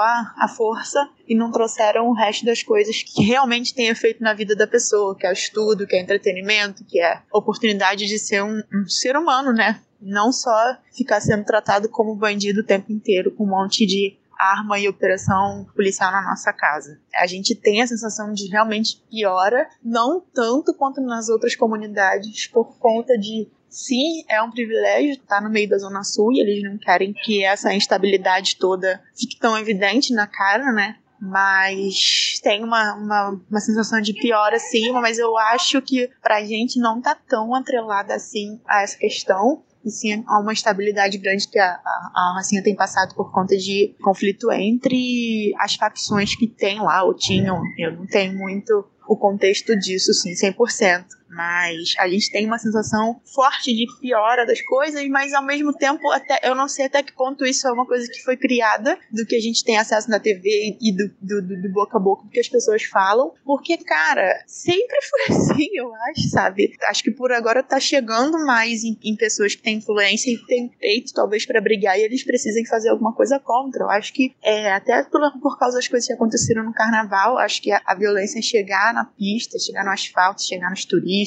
a 0.00 0.48
força 0.48 1.08
e 1.28 1.34
não 1.34 1.52
trouxeram 1.52 2.08
o 2.08 2.14
resto 2.14 2.46
das 2.46 2.62
coisas 2.62 3.02
que 3.02 3.22
realmente 3.22 3.74
tem 3.74 3.88
efeito 3.88 4.22
na 4.22 4.32
vida 4.32 4.56
da 4.56 4.66
pessoa, 4.66 5.14
que 5.14 5.26
é 5.26 5.30
o 5.30 5.32
estudo, 5.32 5.86
que 5.86 5.94
é 5.94 6.00
entretenimento, 6.00 6.84
que 6.84 7.00
é 7.00 7.20
oportunidade 7.32 8.06
de 8.06 8.18
ser 8.18 8.42
um, 8.42 8.62
um 8.74 8.88
ser 8.88 9.14
humano, 9.14 9.52
né? 9.52 9.80
Não 10.00 10.32
só 10.32 10.76
ficar 10.96 11.20
sendo 11.20 11.44
tratado 11.44 11.88
como 11.88 12.14
bandido 12.14 12.60
o 12.60 12.64
tempo 12.64 12.90
inteiro, 12.92 13.32
com 13.32 13.44
um 13.44 13.50
monte 13.50 13.84
de 13.84 14.16
arma 14.38 14.78
e 14.78 14.88
operação 14.88 15.66
policial 15.74 16.12
na 16.12 16.22
nossa 16.22 16.52
casa. 16.52 17.00
A 17.14 17.26
gente 17.26 17.54
tem 17.54 17.82
a 17.82 17.86
sensação 17.86 18.32
de 18.32 18.48
realmente 18.48 19.02
piora, 19.10 19.68
não 19.82 20.20
tanto 20.20 20.72
quanto 20.74 21.00
nas 21.00 21.28
outras 21.28 21.56
comunidades, 21.56 22.46
por 22.46 22.78
conta 22.78 23.18
de 23.18 23.48
sim, 23.68 24.24
é 24.28 24.40
um 24.42 24.50
privilégio 24.50 25.12
estar 25.12 25.42
no 25.42 25.50
meio 25.50 25.68
da 25.68 25.78
Zona 25.78 26.02
Sul 26.02 26.32
e 26.32 26.40
eles 26.40 26.62
não 26.62 26.78
querem 26.78 27.12
que 27.12 27.44
essa 27.44 27.74
instabilidade 27.74 28.56
toda 28.56 29.02
fique 29.14 29.38
tão 29.38 29.58
evidente 29.58 30.12
na 30.14 30.26
cara, 30.26 30.72
né? 30.72 30.96
Mas 31.20 32.38
tem 32.42 32.62
uma, 32.62 32.94
uma, 32.94 33.40
uma 33.50 33.60
sensação 33.60 34.00
de 34.00 34.14
pior 34.14 34.54
assim, 34.54 34.92
mas 34.92 35.18
eu 35.18 35.36
acho 35.36 35.82
que 35.82 36.08
pra 36.22 36.44
gente 36.44 36.78
não 36.78 37.00
tá 37.00 37.16
tão 37.28 37.54
atrelada 37.54 38.14
assim 38.14 38.60
a 38.66 38.82
essa 38.82 38.96
questão 38.96 39.64
e 39.84 39.90
sim 39.90 40.24
há 40.26 40.40
uma 40.40 40.52
estabilidade 40.52 41.18
grande 41.18 41.48
que 41.48 41.58
a, 41.58 41.72
a, 41.72 42.12
a 42.14 42.34
Rocinha 42.36 42.62
tem 42.62 42.74
passado 42.74 43.14
por 43.14 43.32
conta 43.32 43.56
de 43.56 43.94
conflito 44.02 44.50
entre 44.52 45.54
as 45.58 45.74
facções 45.74 46.34
que 46.34 46.46
tem 46.46 46.80
lá, 46.80 47.04
ou 47.04 47.14
tinham. 47.14 47.62
Eu 47.76 47.92
não 47.92 48.06
tenho 48.06 48.36
muito 48.36 48.84
o 49.08 49.16
contexto 49.16 49.76
disso, 49.78 50.12
sim, 50.12 50.32
100%. 50.32 51.04
Mas 51.28 51.94
a 51.98 52.08
gente 52.08 52.30
tem 52.30 52.46
uma 52.46 52.58
sensação 52.58 53.20
forte 53.24 53.74
de 53.74 53.86
piora 54.00 54.46
das 54.46 54.62
coisas, 54.62 55.06
mas 55.08 55.32
ao 55.32 55.44
mesmo 55.44 55.72
tempo, 55.72 56.10
até, 56.10 56.40
eu 56.42 56.54
não 56.54 56.68
sei 56.68 56.86
até 56.86 57.02
que 57.02 57.12
ponto 57.12 57.44
isso 57.44 57.66
é 57.68 57.72
uma 57.72 57.86
coisa 57.86 58.06
que 58.10 58.22
foi 58.22 58.36
criada, 58.36 58.98
do 59.12 59.26
que 59.26 59.36
a 59.36 59.40
gente 59.40 59.62
tem 59.64 59.76
acesso 59.76 60.10
na 60.10 60.18
TV 60.18 60.76
e 60.80 60.92
do, 60.92 61.08
do, 61.20 61.42
do, 61.42 61.62
do 61.62 61.72
boca 61.72 61.98
a 61.98 62.00
boca 62.00 62.28
que 62.32 62.40
as 62.40 62.48
pessoas 62.48 62.82
falam. 62.84 63.32
Porque, 63.44 63.76
cara, 63.78 64.42
sempre 64.46 64.98
foi 65.08 65.36
assim, 65.36 65.68
eu 65.74 65.92
acho, 66.10 66.28
sabe? 66.30 66.72
Acho 66.88 67.02
que 67.02 67.10
por 67.10 67.32
agora 67.32 67.62
tá 67.62 67.78
chegando 67.78 68.38
mais 68.46 68.82
em, 68.84 68.98
em 69.02 69.16
pessoas 69.16 69.54
que 69.54 69.62
têm 69.62 69.76
influência 69.76 70.30
e 70.30 70.38
têm 70.46 70.68
peito, 70.68 71.12
talvez, 71.12 71.44
para 71.44 71.60
brigar 71.60 71.98
e 71.98 72.02
eles 72.02 72.24
precisem 72.24 72.64
fazer 72.64 72.88
alguma 72.88 73.14
coisa 73.14 73.38
contra. 73.38 73.84
Eu 73.84 73.90
acho 73.90 74.12
que, 74.12 74.34
é, 74.42 74.72
até 74.72 75.02
por, 75.04 75.20
por 75.40 75.58
causa 75.58 75.76
das 75.76 75.88
coisas 75.88 76.06
que 76.06 76.12
aconteceram 76.12 76.64
no 76.64 76.72
carnaval, 76.72 77.38
acho 77.38 77.60
que 77.60 77.70
a, 77.70 77.82
a 77.84 77.94
violência 77.94 78.40
chegar 78.40 78.94
na 78.94 79.04
pista, 79.04 79.58
chegar 79.58 79.84
no 79.84 79.90
asfalto, 79.90 80.42
chegar 80.42 80.70
nos 80.70 80.84
turistas, 80.84 81.17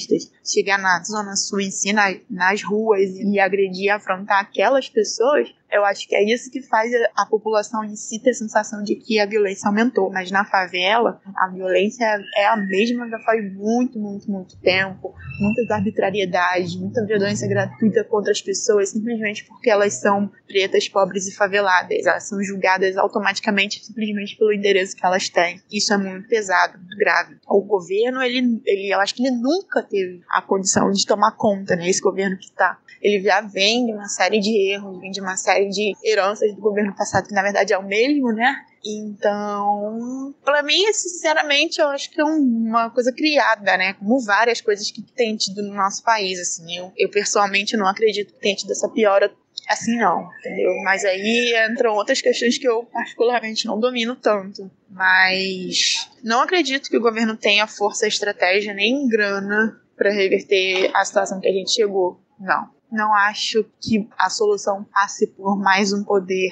chegar 0.43 0.77
na 0.77 1.03
Zona 1.03 1.35
Sul 1.35 1.61
em 1.61 1.71
si, 1.71 1.93
na, 1.93 2.15
nas 2.29 2.63
ruas 2.63 3.09
e 3.09 3.39
agredir 3.39 3.89
afrontar 3.89 4.41
aquelas 4.41 4.89
pessoas, 4.89 5.53
eu 5.71 5.85
acho 5.85 6.07
que 6.07 6.15
é 6.15 6.23
isso 6.23 6.51
que 6.51 6.61
faz 6.61 6.91
a 7.15 7.25
população 7.25 7.83
em 7.83 7.95
si 7.95 8.19
ter 8.19 8.31
a 8.31 8.33
sensação 8.33 8.83
de 8.83 8.95
que 8.95 9.19
a 9.19 9.25
violência 9.25 9.67
aumentou. 9.67 10.11
Mas 10.11 10.29
na 10.29 10.43
favela, 10.43 11.21
a 11.35 11.47
violência 11.47 12.05
é 12.35 12.45
a 12.47 12.57
mesma 12.57 13.09
já 13.09 13.19
faz 13.19 13.53
muito, 13.53 13.97
muito, 13.97 14.29
muito 14.29 14.59
tempo. 14.59 15.15
Muitas 15.39 15.71
arbitrariedades, 15.71 16.75
muita 16.75 17.05
violência 17.05 17.47
gratuita 17.47 18.03
contra 18.03 18.31
as 18.31 18.41
pessoas 18.41 18.89
simplesmente 18.89 19.45
porque 19.45 19.69
elas 19.69 19.93
são 19.93 20.29
pretas, 20.45 20.89
pobres 20.89 21.27
e 21.27 21.35
faveladas. 21.35 22.05
Elas 22.05 22.27
são 22.27 22.43
julgadas 22.43 22.97
automaticamente 22.97 23.83
simplesmente 23.83 24.37
pelo 24.37 24.51
endereço 24.51 24.95
que 24.95 25.05
elas 25.05 25.29
têm. 25.29 25.61
Isso 25.71 25.93
é 25.93 25.97
muito 25.97 26.27
pesado, 26.27 26.77
muito 26.77 26.97
grave. 26.97 27.37
O 27.47 27.61
governo, 27.61 28.21
ele, 28.21 28.61
ele 28.65 28.93
eu 28.93 28.99
acho 28.99 29.15
que 29.15 29.25
ele 29.25 29.35
nunca 29.35 29.81
teve 29.81 30.21
a 30.29 30.41
condição 30.41 30.91
de 30.91 31.05
tomar 31.05 31.31
conta, 31.37 31.75
né? 31.75 31.89
Esse 31.89 32.01
governo 32.01 32.37
que 32.37 32.45
está 32.45 32.77
ele 33.01 33.19
já 33.19 33.41
vem 33.41 33.87
de 33.87 33.93
uma 33.93 34.07
série 34.07 34.39
de 34.39 34.71
erros, 34.71 34.99
vem 34.99 35.09
de 35.09 35.19
uma 35.19 35.35
série 35.35 35.60
de 35.69 35.93
heranças 36.03 36.53
do 36.55 36.61
governo 36.61 36.95
passado, 36.95 37.27
que 37.27 37.33
na 37.33 37.41
verdade 37.41 37.73
é 37.73 37.77
o 37.77 37.85
mesmo, 37.85 38.31
né? 38.33 38.55
Então, 38.83 40.33
para 40.43 40.63
mim, 40.63 40.91
sinceramente, 40.91 41.79
eu 41.79 41.87
acho 41.89 42.09
que 42.09 42.19
é 42.19 42.23
uma 42.23 42.89
coisa 42.89 43.13
criada, 43.13 43.77
né? 43.77 43.93
Como 43.93 44.19
várias 44.21 44.59
coisas 44.59 44.89
que 44.89 45.01
tem 45.01 45.35
tido 45.35 45.61
no 45.61 45.73
nosso 45.73 46.03
país, 46.03 46.39
assim. 46.39 46.77
Eu, 46.77 46.91
eu 46.97 47.09
pessoalmente 47.09 47.77
não 47.77 47.87
acredito 47.87 48.33
que 48.33 48.39
tenha 48.39 48.55
tido 48.55 48.71
essa 48.71 48.89
piora 48.89 49.31
assim, 49.69 49.97
não, 49.97 50.27
entendeu? 50.39 50.71
Mas 50.83 51.05
aí 51.05 51.53
entram 51.69 51.93
outras 51.93 52.21
questões 52.21 52.57
que 52.57 52.67
eu 52.67 52.83
particularmente 52.85 53.67
não 53.67 53.79
domino 53.79 54.15
tanto. 54.15 54.69
Mas 54.89 56.09
não 56.23 56.41
acredito 56.41 56.89
que 56.89 56.97
o 56.97 57.01
governo 57.01 57.37
tenha 57.37 57.67
força, 57.67 58.07
estratégia 58.07 58.73
nem 58.73 59.07
grana 59.07 59.79
para 59.95 60.11
reverter 60.11 60.89
a 60.93 61.05
situação 61.05 61.39
que 61.39 61.47
a 61.47 61.53
gente 61.53 61.71
chegou. 61.71 62.19
Não 62.39 62.80
não 62.91 63.13
acho 63.13 63.63
que 63.79 64.09
a 64.17 64.29
solução 64.29 64.83
passe 64.83 65.27
por 65.27 65.57
mais 65.57 65.93
um 65.93 66.03
poder, 66.03 66.49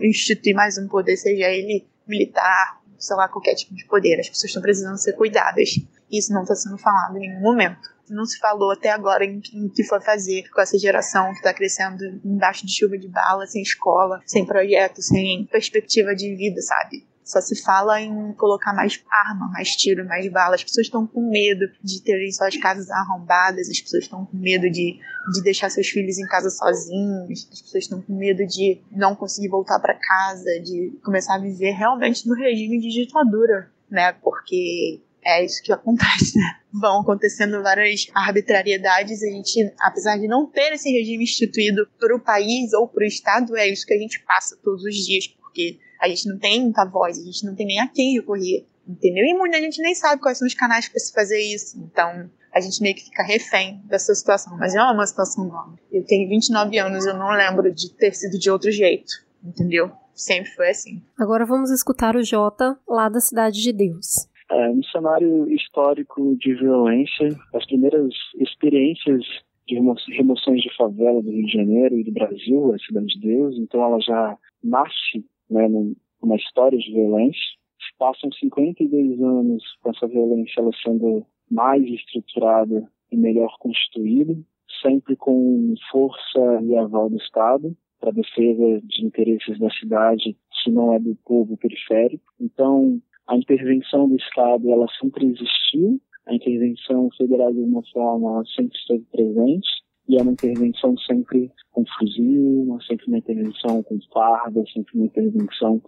instituir 0.00 0.54
mais 0.54 0.78
um 0.78 0.86
poder, 0.86 1.16
seja 1.16 1.48
ele 1.48 1.86
militar, 2.06 2.80
sei 2.98 3.16
lá, 3.16 3.28
qualquer 3.28 3.54
tipo 3.54 3.74
de 3.74 3.84
poder. 3.86 4.20
As 4.20 4.28
pessoas 4.28 4.50
estão 4.50 4.62
precisando 4.62 4.96
ser 4.96 5.14
cuidadas. 5.14 5.70
Isso 6.10 6.32
não 6.32 6.42
está 6.42 6.54
sendo 6.54 6.78
falado 6.78 7.16
em 7.16 7.20
nenhum 7.20 7.40
momento. 7.40 7.94
Não 8.08 8.24
se 8.24 8.38
falou 8.38 8.70
até 8.70 8.90
agora 8.90 9.24
em, 9.24 9.40
em 9.52 9.68
que 9.68 9.82
foi 9.82 10.00
fazer 10.00 10.48
com 10.50 10.60
essa 10.60 10.78
geração 10.78 11.30
que 11.32 11.38
está 11.38 11.52
crescendo 11.52 12.04
embaixo 12.24 12.64
de 12.64 12.72
chuva 12.72 12.96
de 12.96 13.08
bala, 13.08 13.46
sem 13.46 13.62
escola, 13.62 14.22
sem 14.24 14.46
projeto, 14.46 15.02
sem 15.02 15.44
perspectiva 15.46 16.14
de 16.14 16.32
vida, 16.36 16.62
sabe? 16.62 17.04
Só 17.26 17.40
se 17.40 17.60
fala 17.60 18.00
em 18.00 18.32
colocar 18.34 18.72
mais 18.72 19.02
arma, 19.10 19.48
mais 19.48 19.70
tiro, 19.70 20.06
mais 20.06 20.30
bala. 20.30 20.54
As 20.54 20.62
pessoas 20.62 20.86
estão 20.86 21.04
com 21.04 21.28
medo 21.28 21.66
de 21.82 22.00
terem 22.00 22.30
suas 22.30 22.56
casas 22.56 22.88
arrombadas, 22.88 23.68
as 23.68 23.80
pessoas 23.80 24.04
estão 24.04 24.24
com 24.24 24.36
medo 24.36 24.70
de, 24.70 25.00
de 25.32 25.42
deixar 25.42 25.68
seus 25.68 25.88
filhos 25.88 26.18
em 26.18 26.26
casa 26.28 26.48
sozinhos, 26.50 27.48
as 27.52 27.60
pessoas 27.62 27.82
estão 27.82 28.00
com 28.00 28.16
medo 28.16 28.46
de 28.46 28.80
não 28.92 29.16
conseguir 29.16 29.48
voltar 29.48 29.80
para 29.80 29.98
casa, 29.98 30.60
de 30.60 30.96
começar 31.04 31.34
a 31.34 31.40
viver 31.40 31.72
realmente 31.72 32.28
no 32.28 32.36
regime 32.36 32.78
de 32.78 32.90
ditadura, 32.90 33.72
né? 33.90 34.12
Porque 34.12 35.02
é 35.24 35.44
isso 35.44 35.60
que 35.64 35.72
acontece, 35.74 36.38
né? 36.38 36.60
Vão 36.72 37.00
acontecendo 37.00 37.60
várias 37.60 38.06
arbitrariedades. 38.14 39.20
A 39.24 39.26
gente, 39.26 39.74
apesar 39.80 40.16
de 40.16 40.28
não 40.28 40.46
ter 40.46 40.74
esse 40.74 40.92
regime 40.92 41.24
instituído 41.24 41.88
para 41.98 42.14
o 42.14 42.20
país 42.20 42.72
ou 42.72 42.86
para 42.86 43.02
o 43.02 43.08
Estado, 43.08 43.56
é 43.56 43.66
isso 43.66 43.84
que 43.84 43.94
a 43.94 43.98
gente 43.98 44.22
passa 44.24 44.56
todos 44.62 44.84
os 44.84 44.94
dias, 44.94 45.26
porque 45.26 45.80
a 46.00 46.08
gente 46.08 46.28
não 46.28 46.38
tem 46.38 46.62
muita 46.62 46.84
voz, 46.84 47.18
a 47.18 47.24
gente 47.24 47.44
não 47.44 47.54
tem 47.54 47.66
nem 47.66 47.80
a 47.80 47.88
quem 47.88 48.14
recorrer, 48.14 48.66
entendeu? 48.86 49.24
E 49.24 49.34
muita 49.34 49.60
gente 49.60 49.80
nem 49.82 49.94
sabe 49.94 50.20
quais 50.20 50.38
são 50.38 50.46
os 50.46 50.54
canais 50.54 50.88
para 50.88 51.00
se 51.00 51.12
fazer 51.12 51.40
isso. 51.40 51.78
Então, 51.78 52.30
a 52.56 52.60
gente 52.60 52.80
meio 52.80 52.94
que 52.94 53.04
fica 53.04 53.22
refém 53.22 53.80
dessa 53.84 54.14
situação. 54.14 54.56
Mas 54.56 54.74
é 54.74 54.82
uma 54.82 55.06
situação 55.06 55.44
nova. 55.44 55.76
Eu 55.92 56.04
tenho 56.04 56.28
29 56.28 56.78
anos, 56.78 57.04
eu 57.04 57.14
não 57.14 57.30
lembro 57.30 57.70
de 57.72 57.92
ter 57.92 58.14
sido 58.14 58.38
de 58.38 58.50
outro 58.50 58.70
jeito, 58.70 59.12
entendeu? 59.44 59.90
Sempre 60.14 60.50
foi 60.52 60.70
assim. 60.70 61.02
Agora 61.18 61.44
vamos 61.44 61.70
escutar 61.70 62.16
o 62.16 62.24
Jota, 62.24 62.78
lá 62.88 63.10
da 63.10 63.20
Cidade 63.20 63.60
de 63.60 63.72
Deus. 63.72 64.26
É, 64.50 64.68
no 64.72 64.82
cenário 64.86 65.52
histórico 65.52 66.34
de 66.36 66.54
violência, 66.54 67.28
as 67.54 67.66
primeiras 67.66 68.14
experiências 68.40 69.22
de 69.66 69.74
remoções 70.16 70.62
de 70.62 70.74
favela 70.76 71.20
do 71.20 71.30
Rio 71.30 71.46
de 71.46 71.52
Janeiro 71.52 71.98
e 71.98 72.04
do 72.04 72.12
Brasil, 72.12 72.72
a 72.72 72.78
Cidade 72.78 73.06
de 73.06 73.20
Deus, 73.20 73.56
então 73.58 73.82
ela 73.82 74.00
já 74.00 74.38
nasce 74.62 75.24
né, 75.50 75.68
numa 75.68 76.36
história 76.36 76.78
de 76.78 76.92
violência. 76.92 77.56
Passam 77.98 78.30
52 78.32 79.20
anos 79.22 79.62
com 79.80 79.90
essa 79.90 80.06
violência 80.06 80.60
ela 80.60 80.70
sendo 80.82 81.24
mais 81.50 81.82
estruturada 81.84 82.86
e 83.10 83.16
melhor 83.16 83.56
constituída, 83.58 84.36
sempre 84.82 85.16
com 85.16 85.74
força 85.90 86.60
e 86.62 86.76
aval 86.76 87.08
do 87.08 87.16
Estado 87.16 87.76
para 88.00 88.10
defesa 88.10 88.80
de 88.84 89.04
interesses 89.04 89.58
da 89.58 89.70
cidade, 89.70 90.36
se 90.62 90.70
não 90.70 90.92
é 90.92 90.98
do 90.98 91.16
povo 91.24 91.56
periférico. 91.56 92.24
Então, 92.40 93.00
a 93.26 93.36
intervenção 93.36 94.08
do 94.08 94.16
Estado 94.16 94.70
ela 94.70 94.86
sempre 95.00 95.26
existiu, 95.26 96.00
a 96.26 96.34
intervenção 96.34 97.08
federal 97.16 97.52
de 97.52 97.60
uma 97.60 97.82
forma 97.92 98.44
sempre 98.54 98.76
esteve 98.76 99.04
presente, 99.12 99.68
e 100.08 100.16
é 100.16 100.22
uma 100.22 100.32
intervenção 100.32 100.96
sempre 100.98 101.50
com 101.72 101.84
fuzil, 101.98 102.78
sempre 102.86 103.06
uma 103.08 103.18
intervenção 103.18 103.82
com 103.82 103.98
farda, 104.12 104.62
sempre 104.72 104.96
uma 104.96 105.06
intervenção 105.06 105.82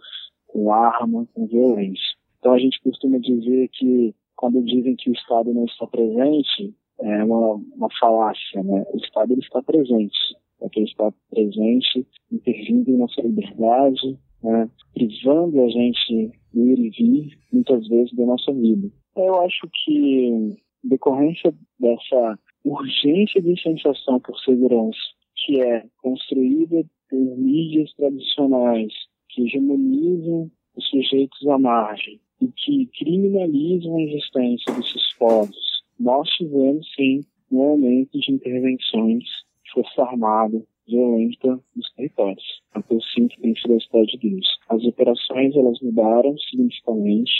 com 0.46 0.72
arma, 0.72 1.26
com 1.34 1.46
violência. 1.46 2.16
Então 2.38 2.52
a 2.52 2.58
gente 2.58 2.80
costuma 2.82 3.18
dizer 3.18 3.68
que 3.68 4.14
quando 4.36 4.62
dizem 4.64 4.96
que 4.96 5.10
o 5.10 5.12
Estado 5.12 5.52
não 5.52 5.64
está 5.64 5.86
presente, 5.86 6.74
é 7.00 7.24
uma, 7.24 7.54
uma 7.76 7.88
falácia, 7.98 8.62
né? 8.62 8.84
O 8.92 8.96
Estado 8.98 9.32
ele 9.32 9.40
está 9.40 9.62
presente, 9.62 10.36
é 10.62 10.68
que 10.68 10.80
ele 10.80 10.88
está 10.88 11.12
presente, 11.30 12.06
intervindo 12.30 12.88
em 12.88 12.96
nossa 12.96 13.20
liberdade, 13.20 14.18
né? 14.42 14.70
privando 14.94 15.60
a 15.62 15.68
gente 15.68 16.30
ir 16.54 16.78
e 16.78 16.90
vir, 16.90 17.38
muitas 17.52 17.86
vezes, 17.88 18.12
da 18.14 18.24
nossa 18.24 18.52
vida. 18.52 18.88
Eu 19.16 19.40
acho 19.42 19.68
que, 19.84 20.56
decorrência 20.84 21.52
dessa 21.78 22.38
urgência 22.68 23.40
de 23.40 23.60
sensação 23.60 24.20
por 24.20 24.38
segurança, 24.40 24.98
que 25.36 25.60
é 25.60 25.84
construída 26.02 26.84
por 27.08 27.38
mídias 27.38 27.92
tradicionais 27.94 28.92
que 29.28 29.42
hegemonizam 29.42 30.50
os 30.76 30.88
sujeitos 30.88 31.46
à 31.48 31.58
margem 31.58 32.20
e 32.40 32.48
que 32.48 32.86
criminalizam 32.98 33.96
a 33.96 34.02
existência 34.02 34.72
desses 34.74 35.14
povos, 35.18 35.82
nós 35.98 36.28
tivemos 36.30 36.86
sim 36.94 37.20
um 37.50 37.62
aumento 37.62 38.18
de 38.18 38.32
intervenções 38.32 39.24
de 39.64 39.72
força 39.72 40.02
armada 40.02 40.62
violenta 40.86 41.60
nos 41.76 41.92
territórios. 41.94 42.62
Até 42.72 42.94
o 42.94 43.02
sim 43.02 43.28
que 43.28 43.40
tem 43.40 43.54
sido 43.56 43.74
a 43.74 43.80
cidade 43.80 44.18
de 44.18 44.30
Deus. 44.30 44.46
As 44.68 44.82
operações 44.84 45.54
elas 45.56 45.80
mudaram 45.80 46.36
significativamente, 46.38 47.32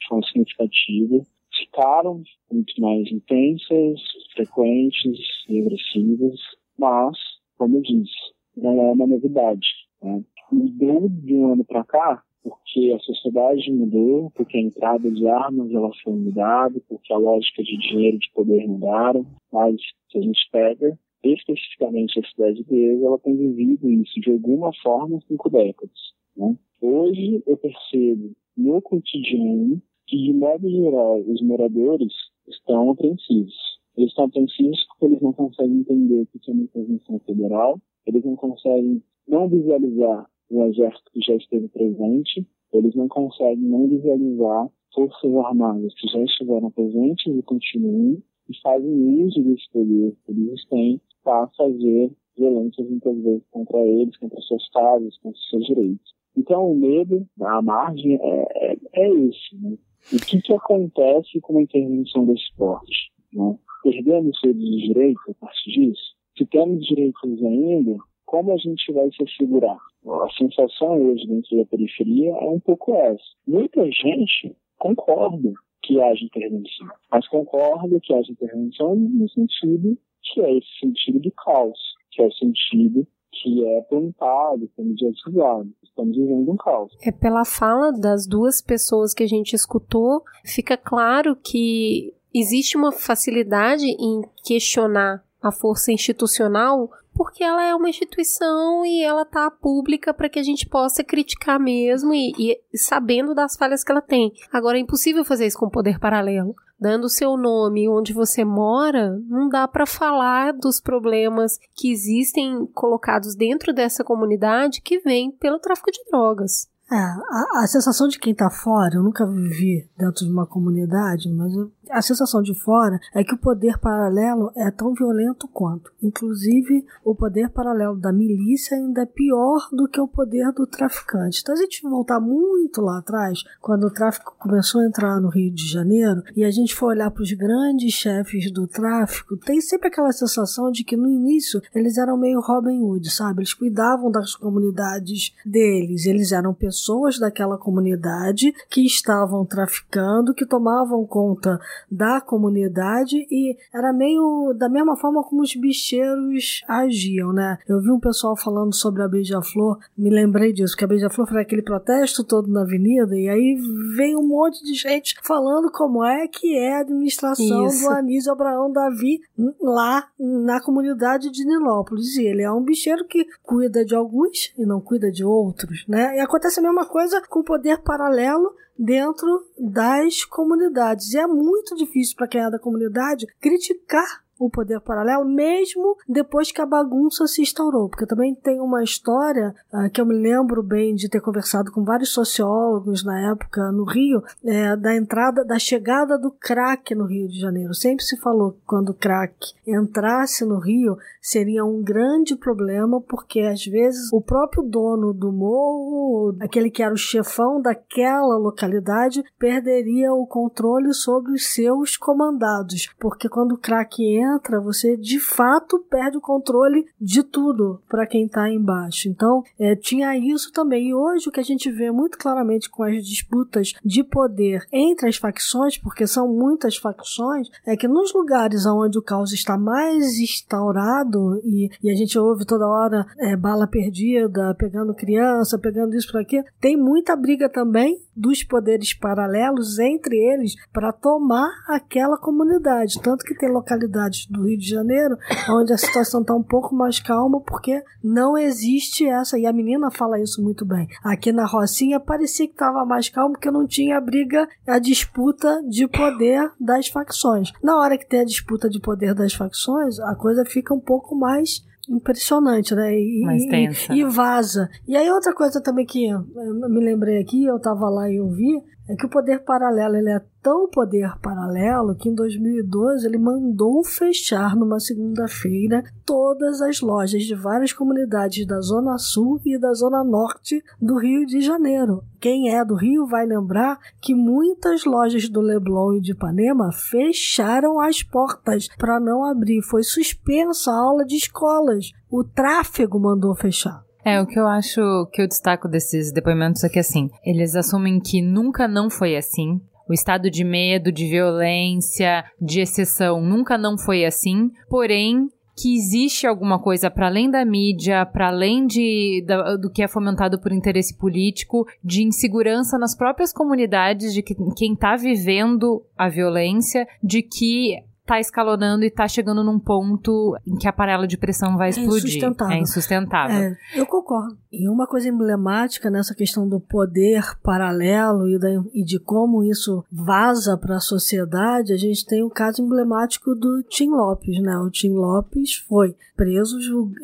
de 0.00 0.06
forma 0.08 0.26
significativa, 0.26 1.26
ficaram 1.60 2.22
muito 2.50 2.80
mais 2.80 3.10
intensas, 3.10 4.00
frequentes 4.34 5.18
e 5.48 5.60
agressivas, 5.60 6.40
mas, 6.78 7.16
como 7.56 7.76
eu 7.76 7.82
disse, 7.82 8.32
não 8.56 8.80
é 8.82 8.92
uma 8.92 9.06
novidade. 9.06 9.66
Né? 10.02 10.22
Mudou 10.50 11.08
de 11.08 11.34
um 11.34 11.52
ano 11.52 11.64
para 11.64 11.84
cá 11.84 12.22
porque 12.42 12.92
a 12.94 12.98
sociedade 13.00 13.70
mudou, 13.70 14.30
porque 14.30 14.56
a 14.56 14.60
entrada 14.60 15.10
de 15.10 15.28
armas 15.28 15.70
ela 15.72 15.90
foi 16.02 16.14
mudada, 16.14 16.80
porque 16.88 17.12
a 17.12 17.18
lógica 17.18 17.62
de 17.62 17.76
dinheiro 17.76 18.16
e 18.16 18.20
de 18.20 18.30
poder 18.32 18.66
mudaram, 18.66 19.26
mas 19.52 19.76
se 20.10 20.18
a 20.18 20.20
gente 20.22 20.40
pega 20.50 20.98
especificamente 21.22 22.18
a 22.18 22.28
cidade 22.28 22.64
de 22.64 23.04
ela 23.04 23.18
tem 23.18 23.36
vivido 23.36 23.90
isso 23.90 24.18
de 24.20 24.30
alguma 24.30 24.72
forma 24.82 25.18
há 25.18 25.20
cinco 25.28 25.50
décadas. 25.50 26.14
Né? 26.36 26.56
Hoje 26.80 27.42
eu 27.46 27.56
percebo 27.58 28.32
no 28.56 28.80
cotidiano 28.80 29.82
que, 30.10 30.16
de 30.16 30.32
modo 30.32 30.68
geral, 30.68 31.20
os 31.20 31.40
moradores 31.40 32.12
estão 32.48 32.90
apreensivos. 32.90 33.54
Eles 33.96 34.10
estão 34.10 34.24
apreensivos 34.24 34.84
porque 34.88 35.04
eles 35.04 35.22
não 35.22 35.32
conseguem 35.32 35.78
entender 35.78 36.26
que 36.26 36.50
é 36.50 36.52
uma 36.52 36.64
intervenção 36.64 37.20
federal, 37.20 37.80
eles 38.04 38.24
não 38.24 38.34
conseguem 38.34 39.02
não 39.28 39.48
visualizar 39.48 40.28
o 40.50 40.64
exército 40.64 41.12
que 41.12 41.20
já 41.20 41.36
esteve 41.36 41.68
presente, 41.68 42.44
eles 42.72 42.94
não 42.96 43.06
conseguem 43.06 43.62
não 43.62 43.86
visualizar 43.86 44.68
forças 44.92 45.32
armadas 45.36 45.94
que 45.94 46.08
já 46.08 46.20
estiveram 46.24 46.70
presentes 46.72 47.32
e 47.32 47.42
continuam 47.42 48.20
e 48.48 48.60
fazem 48.62 49.24
uso 49.24 49.40
desse 49.44 49.70
poder 49.72 50.16
que 50.26 50.32
eles 50.32 50.66
têm 50.66 51.00
para 51.22 51.46
fazer 51.56 52.10
violências 52.36 52.90
muitas 52.90 53.16
vezes 53.22 53.44
contra 53.52 53.78
eles, 53.78 54.16
contra 54.16 54.40
suas 54.40 54.68
casas, 54.70 55.16
contra 55.18 55.40
seus 55.50 55.66
direitos. 55.66 56.19
Então 56.40 56.70
o 56.70 56.74
medo, 56.74 57.26
a 57.38 57.60
margem, 57.60 58.14
é, 58.14 58.72
é, 58.72 58.76
é 58.94 59.10
esse. 59.10 59.56
Né? 59.60 59.76
O 60.12 60.26
que, 60.26 60.40
que 60.40 60.54
acontece 60.54 61.38
com 61.42 61.58
a 61.58 61.62
intervenção 61.62 62.24
do 62.24 62.32
esporte? 62.32 63.12
Né? 63.34 63.58
Perdemos 63.82 64.40
todos 64.40 64.62
os 64.62 64.82
direitos 64.82 65.22
a 65.28 65.34
partir 65.34 65.70
disso? 65.70 66.14
Se 66.38 66.46
temos 66.46 66.86
direitos 66.86 67.44
ainda, 67.44 67.98
como 68.24 68.52
a 68.52 68.56
gente 68.56 68.90
vai 68.92 69.10
se 69.10 69.22
assegurar? 69.22 69.76
A 70.06 70.28
sensação 70.38 70.98
hoje 70.98 71.26
dentro 71.26 71.58
da 71.58 71.66
periferia 71.66 72.30
é 72.30 72.48
um 72.48 72.60
pouco 72.60 72.94
essa. 72.94 73.22
Muita 73.46 73.84
gente 73.84 74.56
concorda 74.78 75.52
que 75.82 76.00
haja 76.00 76.24
intervenção, 76.24 76.88
mas 77.12 77.28
concorda 77.28 78.00
que 78.00 78.14
haja 78.14 78.32
intervenção 78.32 78.96
no 78.96 79.28
sentido 79.28 79.98
que 80.22 80.40
é 80.40 80.56
esse 80.56 80.78
sentido 80.80 81.20
do 81.20 81.30
caos, 81.32 81.78
que 82.12 82.22
é 82.22 82.26
o 82.26 82.32
sentido 82.32 83.06
que 83.32 83.64
é 83.66 83.80
plantado, 83.82 84.68
que 84.74 84.80
é 84.80 84.84
mediatizado. 84.84 85.70
Estamos 85.82 86.16
vivendo 86.16 86.50
um 86.50 86.56
caos. 86.56 86.92
É 87.02 87.12
pela 87.12 87.44
fala 87.44 87.92
das 87.92 88.26
duas 88.26 88.60
pessoas 88.60 89.12
que 89.14 89.22
a 89.22 89.28
gente 89.28 89.54
escutou, 89.54 90.22
fica 90.44 90.76
claro 90.76 91.36
que 91.36 92.14
existe 92.34 92.76
uma 92.76 92.92
facilidade 92.92 93.84
em 93.84 94.22
questionar 94.44 95.24
a 95.42 95.50
força 95.50 95.90
institucional 95.90 96.90
porque 97.20 97.44
ela 97.44 97.62
é 97.62 97.74
uma 97.74 97.90
instituição 97.90 98.82
e 98.82 99.04
ela 99.04 99.26
tá 99.26 99.50
pública 99.50 100.14
para 100.14 100.26
que 100.26 100.38
a 100.38 100.42
gente 100.42 100.66
possa 100.66 101.04
criticar 101.04 101.60
mesmo 101.60 102.14
e, 102.14 102.32
e, 102.38 102.78
sabendo 102.78 103.34
das 103.34 103.56
falhas 103.56 103.84
que 103.84 103.92
ela 103.92 104.00
tem. 104.00 104.32
Agora 104.50 104.78
é 104.78 104.80
impossível 104.80 105.22
fazer 105.22 105.46
isso 105.46 105.58
com 105.58 105.68
poder 105.68 105.98
paralelo 105.98 106.56
dando 106.80 107.04
o 107.04 107.10
seu 107.10 107.36
nome 107.36 107.86
onde 107.90 108.14
você 108.14 108.42
mora, 108.42 109.20
não 109.28 109.50
dá 109.50 109.68
para 109.68 109.84
falar 109.84 110.54
dos 110.54 110.80
problemas 110.80 111.58
que 111.74 111.92
existem 111.92 112.64
colocados 112.72 113.34
dentro 113.34 113.74
dessa 113.74 114.02
comunidade 114.02 114.80
que 114.80 114.98
vem 115.00 115.30
pelo 115.30 115.58
tráfico 115.58 115.90
de 115.90 116.02
drogas. 116.10 116.70
É, 116.92 116.96
a, 116.96 117.62
a 117.62 117.66
sensação 117.68 118.08
de 118.08 118.18
quem 118.18 118.34
tá 118.34 118.50
fora, 118.50 118.96
eu 118.96 119.02
nunca 119.02 119.24
vivi 119.24 119.88
dentro 119.96 120.24
de 120.24 120.32
uma 120.32 120.44
comunidade, 120.44 121.30
mas 121.30 121.52
a 121.88 122.02
sensação 122.02 122.42
de 122.42 122.52
fora 122.52 122.98
é 123.14 123.22
que 123.22 123.34
o 123.34 123.38
poder 123.38 123.78
paralelo 123.78 124.50
é 124.56 124.72
tão 124.72 124.92
violento 124.92 125.46
quanto. 125.46 125.92
Inclusive, 126.02 126.84
o 127.04 127.14
poder 127.14 127.50
paralelo 127.50 127.96
da 127.96 128.12
milícia 128.12 128.76
ainda 128.76 129.02
é 129.02 129.06
pior 129.06 129.68
do 129.72 129.86
que 129.86 130.00
o 130.00 130.08
poder 130.08 130.50
do 130.52 130.66
traficante. 130.66 131.40
Então, 131.40 131.54
a 131.54 131.58
gente 131.58 131.82
voltar 131.82 132.18
muito 132.18 132.80
lá 132.80 132.98
atrás, 132.98 133.44
quando 133.60 133.84
o 133.84 133.92
tráfico 133.92 134.34
começou 134.36 134.80
a 134.80 134.86
entrar 134.86 135.20
no 135.20 135.28
Rio 135.28 135.54
de 135.54 135.68
Janeiro, 135.68 136.24
e 136.34 136.44
a 136.44 136.50
gente 136.50 136.74
for 136.74 136.86
olhar 136.86 137.10
para 137.12 137.22
os 137.22 137.32
grandes 137.32 137.92
chefes 137.92 138.50
do 138.50 138.66
tráfico, 138.66 139.36
tem 139.36 139.60
sempre 139.60 139.88
aquela 139.88 140.12
sensação 140.12 140.72
de 140.72 140.82
que 140.82 140.96
no 140.96 141.08
início 141.08 141.62
eles 141.72 141.98
eram 141.98 142.16
meio 142.16 142.40
Robin 142.40 142.80
Hood, 142.82 143.10
sabe? 143.12 143.42
Eles 143.42 143.54
cuidavam 143.54 144.10
das 144.10 144.34
comunidades 144.34 145.32
deles, 145.46 146.04
eles 146.04 146.32
eram 146.32 146.52
pessoas 146.52 146.79
pessoas 146.80 147.18
daquela 147.18 147.58
comunidade 147.58 148.54
que 148.70 148.86
estavam 148.86 149.44
traficando, 149.44 150.32
que 150.32 150.46
tomavam 150.46 151.06
conta 151.06 151.60
da 151.90 152.20
comunidade 152.20 153.26
e 153.30 153.56
era 153.72 153.92
meio 153.92 154.54
da 154.56 154.68
mesma 154.68 154.96
forma 154.96 155.22
como 155.22 155.42
os 155.42 155.54
bicheiros 155.54 156.62
agiam, 156.66 157.32
né? 157.32 157.58
Eu 157.68 157.80
vi 157.80 157.90
um 157.90 158.00
pessoal 158.00 158.34
falando 158.34 158.74
sobre 158.74 159.02
a 159.02 159.08
Beija-Flor, 159.08 159.78
me 159.96 160.08
lembrei 160.08 160.52
disso, 160.52 160.76
que 160.76 160.84
a 160.84 160.88
Beija-Flor 160.88 161.28
foi 161.28 161.42
aquele 161.42 161.62
protesto 161.62 162.24
todo 162.24 162.48
na 162.48 162.62
avenida 162.62 163.14
e 163.14 163.28
aí 163.28 163.56
veio 163.96 164.18
um 164.18 164.26
monte 164.26 164.64
de 164.64 164.74
gente 164.74 165.14
falando 165.22 165.70
como 165.70 166.02
é 166.02 166.26
que 166.28 166.56
é 166.56 166.76
a 166.76 166.80
administração 166.80 167.66
Isso. 167.66 167.84
do 167.84 167.90
Anísio 167.90 168.32
Abraão 168.32 168.72
Davi 168.72 169.20
lá 169.60 170.08
na 170.18 170.62
comunidade 170.62 171.30
de 171.30 171.44
Nilópolis. 171.44 172.16
E 172.16 172.24
ele 172.24 172.42
é 172.42 172.50
um 172.50 172.62
bicheiro 172.62 173.04
que 173.06 173.26
cuida 173.42 173.84
de 173.84 173.94
alguns 173.94 174.52
e 174.56 174.64
não 174.64 174.80
cuida 174.80 175.10
de 175.10 175.24
outros, 175.24 175.84
né? 175.88 176.16
E 176.16 176.20
acontece 176.20 176.60
a 176.60 176.62
mesma 176.62 176.69
coisa 176.86 177.22
com 177.28 177.42
poder 177.42 177.82
paralelo 177.82 178.54
dentro 178.78 179.46
das 179.58 180.24
comunidades. 180.24 181.12
E 181.12 181.18
é 181.18 181.26
muito 181.26 181.76
difícil 181.76 182.16
para 182.16 182.28
quem 182.28 182.40
é 182.40 182.50
da 182.50 182.58
comunidade 182.58 183.26
criticar 183.40 184.24
o 184.40 184.48
poder 184.48 184.80
paralelo, 184.80 185.26
mesmo 185.26 185.98
depois 186.08 186.50
que 186.50 186.62
a 186.62 186.66
bagunça 186.66 187.26
se 187.26 187.42
instaurou. 187.42 187.90
Porque 187.90 188.06
também 188.06 188.34
tem 188.34 188.58
uma 188.58 188.82
história 188.82 189.54
uh, 189.70 189.90
que 189.90 190.00
eu 190.00 190.06
me 190.06 190.14
lembro 190.14 190.62
bem 190.62 190.94
de 190.94 191.10
ter 191.10 191.20
conversado 191.20 191.70
com 191.70 191.84
vários 191.84 192.08
sociólogos 192.08 193.04
na 193.04 193.32
época 193.32 193.70
no 193.70 193.84
Rio, 193.84 194.22
é, 194.42 194.74
da 194.76 194.96
entrada, 194.96 195.44
da 195.44 195.58
chegada 195.58 196.16
do 196.18 196.30
crack 196.30 196.94
no 196.94 197.04
Rio 197.04 197.28
de 197.28 197.38
Janeiro. 197.38 197.74
Sempre 197.74 198.02
se 198.02 198.16
falou 198.16 198.52
que 198.52 198.60
quando 198.66 198.90
o 198.90 198.94
crack 198.94 199.52
entrasse 199.66 200.44
no 200.46 200.58
Rio 200.58 200.96
seria 201.20 201.62
um 201.62 201.82
grande 201.82 202.34
problema, 202.34 202.98
porque 202.98 203.40
às 203.40 203.62
vezes 203.66 204.10
o 204.10 204.22
próprio 204.22 204.62
dono 204.62 205.12
do 205.12 205.30
morro, 205.30 206.34
aquele 206.40 206.70
que 206.70 206.82
era 206.82 206.94
o 206.94 206.96
chefão 206.96 207.60
daquela 207.60 208.38
localidade, 208.38 209.22
perderia 209.38 210.14
o 210.14 210.26
controle 210.26 210.94
sobre 210.94 211.32
os 211.32 211.52
seus 211.52 211.98
comandados. 211.98 212.88
Porque 212.98 213.28
quando 213.28 213.52
o 213.52 213.58
crack 213.58 214.02
entra, 214.02 214.29
entra, 214.34 214.60
você 214.60 214.96
de 214.96 215.18
fato 215.18 215.78
perde 215.90 216.16
o 216.16 216.20
controle 216.20 216.86
de 217.00 217.22
tudo 217.22 217.80
para 217.88 218.06
quem 218.06 218.26
está 218.26 218.50
embaixo. 218.50 219.08
Então, 219.08 219.42
é, 219.58 219.74
tinha 219.74 220.16
isso 220.16 220.52
também. 220.52 220.88
E 220.88 220.94
hoje 220.94 221.28
o 221.28 221.32
que 221.32 221.40
a 221.40 221.44
gente 221.44 221.70
vê 221.70 221.90
muito 221.90 222.18
claramente 222.18 222.68
com 222.68 222.82
as 222.82 223.04
disputas 223.04 223.72
de 223.84 224.02
poder 224.02 224.66
entre 224.72 225.08
as 225.08 225.16
facções, 225.16 225.78
porque 225.78 226.06
são 226.06 226.28
muitas 226.28 226.76
facções, 226.76 227.48
é 227.66 227.76
que 227.76 227.88
nos 227.88 228.12
lugares 228.12 228.66
onde 228.66 228.98
o 228.98 229.02
caos 229.02 229.32
está 229.32 229.56
mais 229.56 230.18
instaurado 230.18 231.40
e, 231.44 231.70
e 231.82 231.90
a 231.90 231.94
gente 231.94 232.18
ouve 232.18 232.44
toda 232.44 232.68
hora 232.68 233.06
é, 233.18 233.36
bala 233.36 233.66
perdida, 233.66 234.54
pegando 234.58 234.94
criança, 234.94 235.58
pegando 235.58 235.96
isso 235.96 236.10
por 236.10 236.20
aqui, 236.20 236.42
tem 236.60 236.76
muita 236.76 237.16
briga 237.16 237.48
também 237.48 238.00
dos 238.14 238.42
poderes 238.42 238.92
paralelos 238.92 239.78
entre 239.78 240.16
eles 240.16 240.54
para 240.72 240.92
tomar 240.92 241.50
aquela 241.68 242.18
comunidade. 242.18 243.00
Tanto 243.00 243.24
que 243.24 243.34
tem 243.34 243.50
localidades 243.50 244.19
do 244.28 244.44
Rio 244.44 244.58
de 244.58 244.68
Janeiro 244.68 245.16
onde 245.48 245.72
a 245.72 245.78
situação 245.78 246.20
está 246.20 246.34
um 246.34 246.42
pouco 246.42 246.74
mais 246.74 246.98
calma 247.00 247.40
porque 247.40 247.82
não 248.02 248.36
existe 248.36 249.06
essa. 249.06 249.38
E 249.38 249.46
a 249.46 249.52
menina 249.52 249.90
fala 249.90 250.20
isso 250.20 250.42
muito 250.42 250.64
bem. 250.64 250.88
Aqui 251.02 251.32
na 251.32 251.46
Rocinha 251.46 252.00
parecia 252.00 252.46
que 252.46 252.52
estava 252.52 252.84
mais 252.84 253.08
calmo 253.08 253.34
porque 253.34 253.50
não 253.50 253.66
tinha 253.66 253.98
a 253.98 254.00
briga, 254.00 254.48
a 254.66 254.78
disputa 254.78 255.62
de 255.68 255.86
poder 255.88 256.50
das 256.60 256.88
facções. 256.88 257.52
Na 257.62 257.78
hora 257.78 257.96
que 257.96 258.06
tem 258.06 258.20
a 258.20 258.24
disputa 258.24 258.68
de 258.68 258.80
poder 258.80 259.14
das 259.14 259.32
facções, 259.32 259.98
a 260.00 260.14
coisa 260.14 260.44
fica 260.44 260.74
um 260.74 260.80
pouco 260.80 261.14
mais 261.14 261.64
impressionante, 261.88 262.74
né? 262.74 262.94
E, 262.94 263.22
Mais 263.24 263.44
tensa. 263.46 263.92
E, 263.92 264.00
e 264.00 264.04
vaza. 264.04 264.68
E 264.86 264.96
aí 264.96 265.10
outra 265.10 265.34
coisa 265.34 265.60
também 265.60 265.84
que 265.84 266.06
eu 266.06 266.20
me 266.68 266.80
lembrei 266.80 267.20
aqui, 267.20 267.44
eu 267.44 267.58
tava 267.58 267.88
lá 267.88 268.08
e 268.08 268.16
eu 268.16 268.28
vi, 268.28 268.62
é 268.90 268.96
que 268.96 269.06
o 269.06 269.08
poder 269.08 269.44
paralelo 269.44 269.94
ele 269.94 270.10
é 270.10 270.20
tão 270.42 270.68
poder 270.68 271.16
paralelo 271.22 271.94
que 271.94 272.08
em 272.08 272.14
2012 272.14 273.06
ele 273.06 273.18
mandou 273.18 273.84
fechar 273.84 274.56
numa 274.56 274.80
segunda-feira 274.80 275.84
todas 276.04 276.60
as 276.60 276.80
lojas 276.80 277.22
de 277.22 277.36
várias 277.36 277.72
comunidades 277.72 278.44
da 278.44 278.60
Zona 278.60 278.98
Sul 278.98 279.40
e 279.46 279.56
da 279.56 279.72
Zona 279.74 280.02
Norte 280.02 280.60
do 280.82 280.98
Rio 280.98 281.24
de 281.24 281.40
Janeiro. 281.40 282.02
Quem 282.18 282.52
é 282.52 282.64
do 282.64 282.74
Rio 282.74 283.06
vai 283.06 283.24
lembrar 283.24 283.78
que 284.00 284.12
muitas 284.12 284.84
lojas 284.84 285.28
do 285.28 285.40
Leblon 285.40 285.94
e 285.94 286.00
de 286.00 286.10
Ipanema 286.10 286.72
fecharam 286.72 287.78
as 287.78 288.02
portas 288.02 288.66
para 288.76 288.98
não 288.98 289.24
abrir. 289.24 289.62
Foi 289.62 289.84
suspensa 289.84 290.72
a 290.72 290.80
aula 290.80 291.04
de 291.04 291.14
escolas. 291.14 291.92
O 292.10 292.24
tráfego 292.24 292.98
mandou 292.98 293.36
fechar. 293.36 293.84
É, 294.04 294.20
o 294.20 294.26
que 294.26 294.38
eu 294.38 294.46
acho 294.46 295.06
que 295.12 295.20
eu 295.20 295.28
destaco 295.28 295.68
desses 295.68 296.12
depoimentos 296.12 296.64
é 296.64 296.68
que, 296.68 296.78
assim, 296.78 297.10
eles 297.24 297.54
assumem 297.54 298.00
que 298.00 298.22
nunca 298.22 298.66
não 298.66 298.88
foi 298.88 299.16
assim. 299.16 299.60
O 299.88 299.92
estado 299.92 300.30
de 300.30 300.44
medo, 300.44 300.92
de 300.92 301.06
violência, 301.08 302.24
de 302.40 302.60
exceção 302.60 303.20
nunca 303.20 303.58
não 303.58 303.76
foi 303.76 304.04
assim. 304.04 304.50
Porém, 304.68 305.28
que 305.60 305.76
existe 305.76 306.26
alguma 306.26 306.58
coisa 306.58 306.90
para 306.90 307.08
além 307.08 307.30
da 307.30 307.44
mídia, 307.44 308.06
para 308.06 308.28
além 308.28 308.66
de, 308.66 309.22
da, 309.26 309.56
do 309.56 309.70
que 309.70 309.82
é 309.82 309.88
fomentado 309.88 310.40
por 310.40 310.52
interesse 310.52 310.96
político, 310.96 311.66
de 311.84 312.02
insegurança 312.02 312.78
nas 312.78 312.96
próprias 312.96 313.32
comunidades, 313.32 314.14
de 314.14 314.22
que, 314.22 314.34
quem 314.56 314.72
está 314.72 314.96
vivendo 314.96 315.82
a 315.98 316.08
violência, 316.08 316.86
de 317.02 317.20
que 317.22 317.76
tá 318.06 318.18
escalonando 318.18 318.84
e 318.84 318.90
tá 318.90 319.06
chegando 319.06 319.44
num 319.44 319.58
ponto 319.58 320.36
em 320.46 320.56
que 320.56 320.68
a 320.68 320.72
panela 320.72 321.06
de 321.06 321.16
pressão 321.16 321.56
vai 321.56 321.68
é 321.68 321.70
explodir. 321.70 322.04
É 322.04 322.08
insustentável. 322.08 322.56
É 322.56 322.60
insustentável. 322.60 323.36
É, 323.36 323.56
eu 323.74 323.86
concordo. 323.86 324.36
E 324.52 324.68
uma 324.68 324.86
coisa 324.86 325.08
emblemática 325.08 325.90
nessa 325.90 326.14
questão 326.14 326.48
do 326.48 326.58
poder 326.58 327.22
paralelo 327.42 328.28
e, 328.28 328.38
da, 328.38 328.48
e 328.74 328.84
de 328.84 328.98
como 328.98 329.44
isso 329.44 329.84
vaza 329.90 330.56
para 330.56 330.76
a 330.76 330.80
sociedade, 330.80 331.72
a 331.72 331.76
gente 331.76 332.04
tem 332.04 332.22
o 332.22 332.30
caso 332.30 332.62
emblemático 332.62 333.34
do 333.34 333.62
Tim 333.64 333.90
Lopes, 333.90 334.42
né? 334.42 334.58
O 334.58 334.70
Tim 334.70 334.94
Lopes 334.94 335.54
foi 335.68 335.94
preso, 336.16 336.58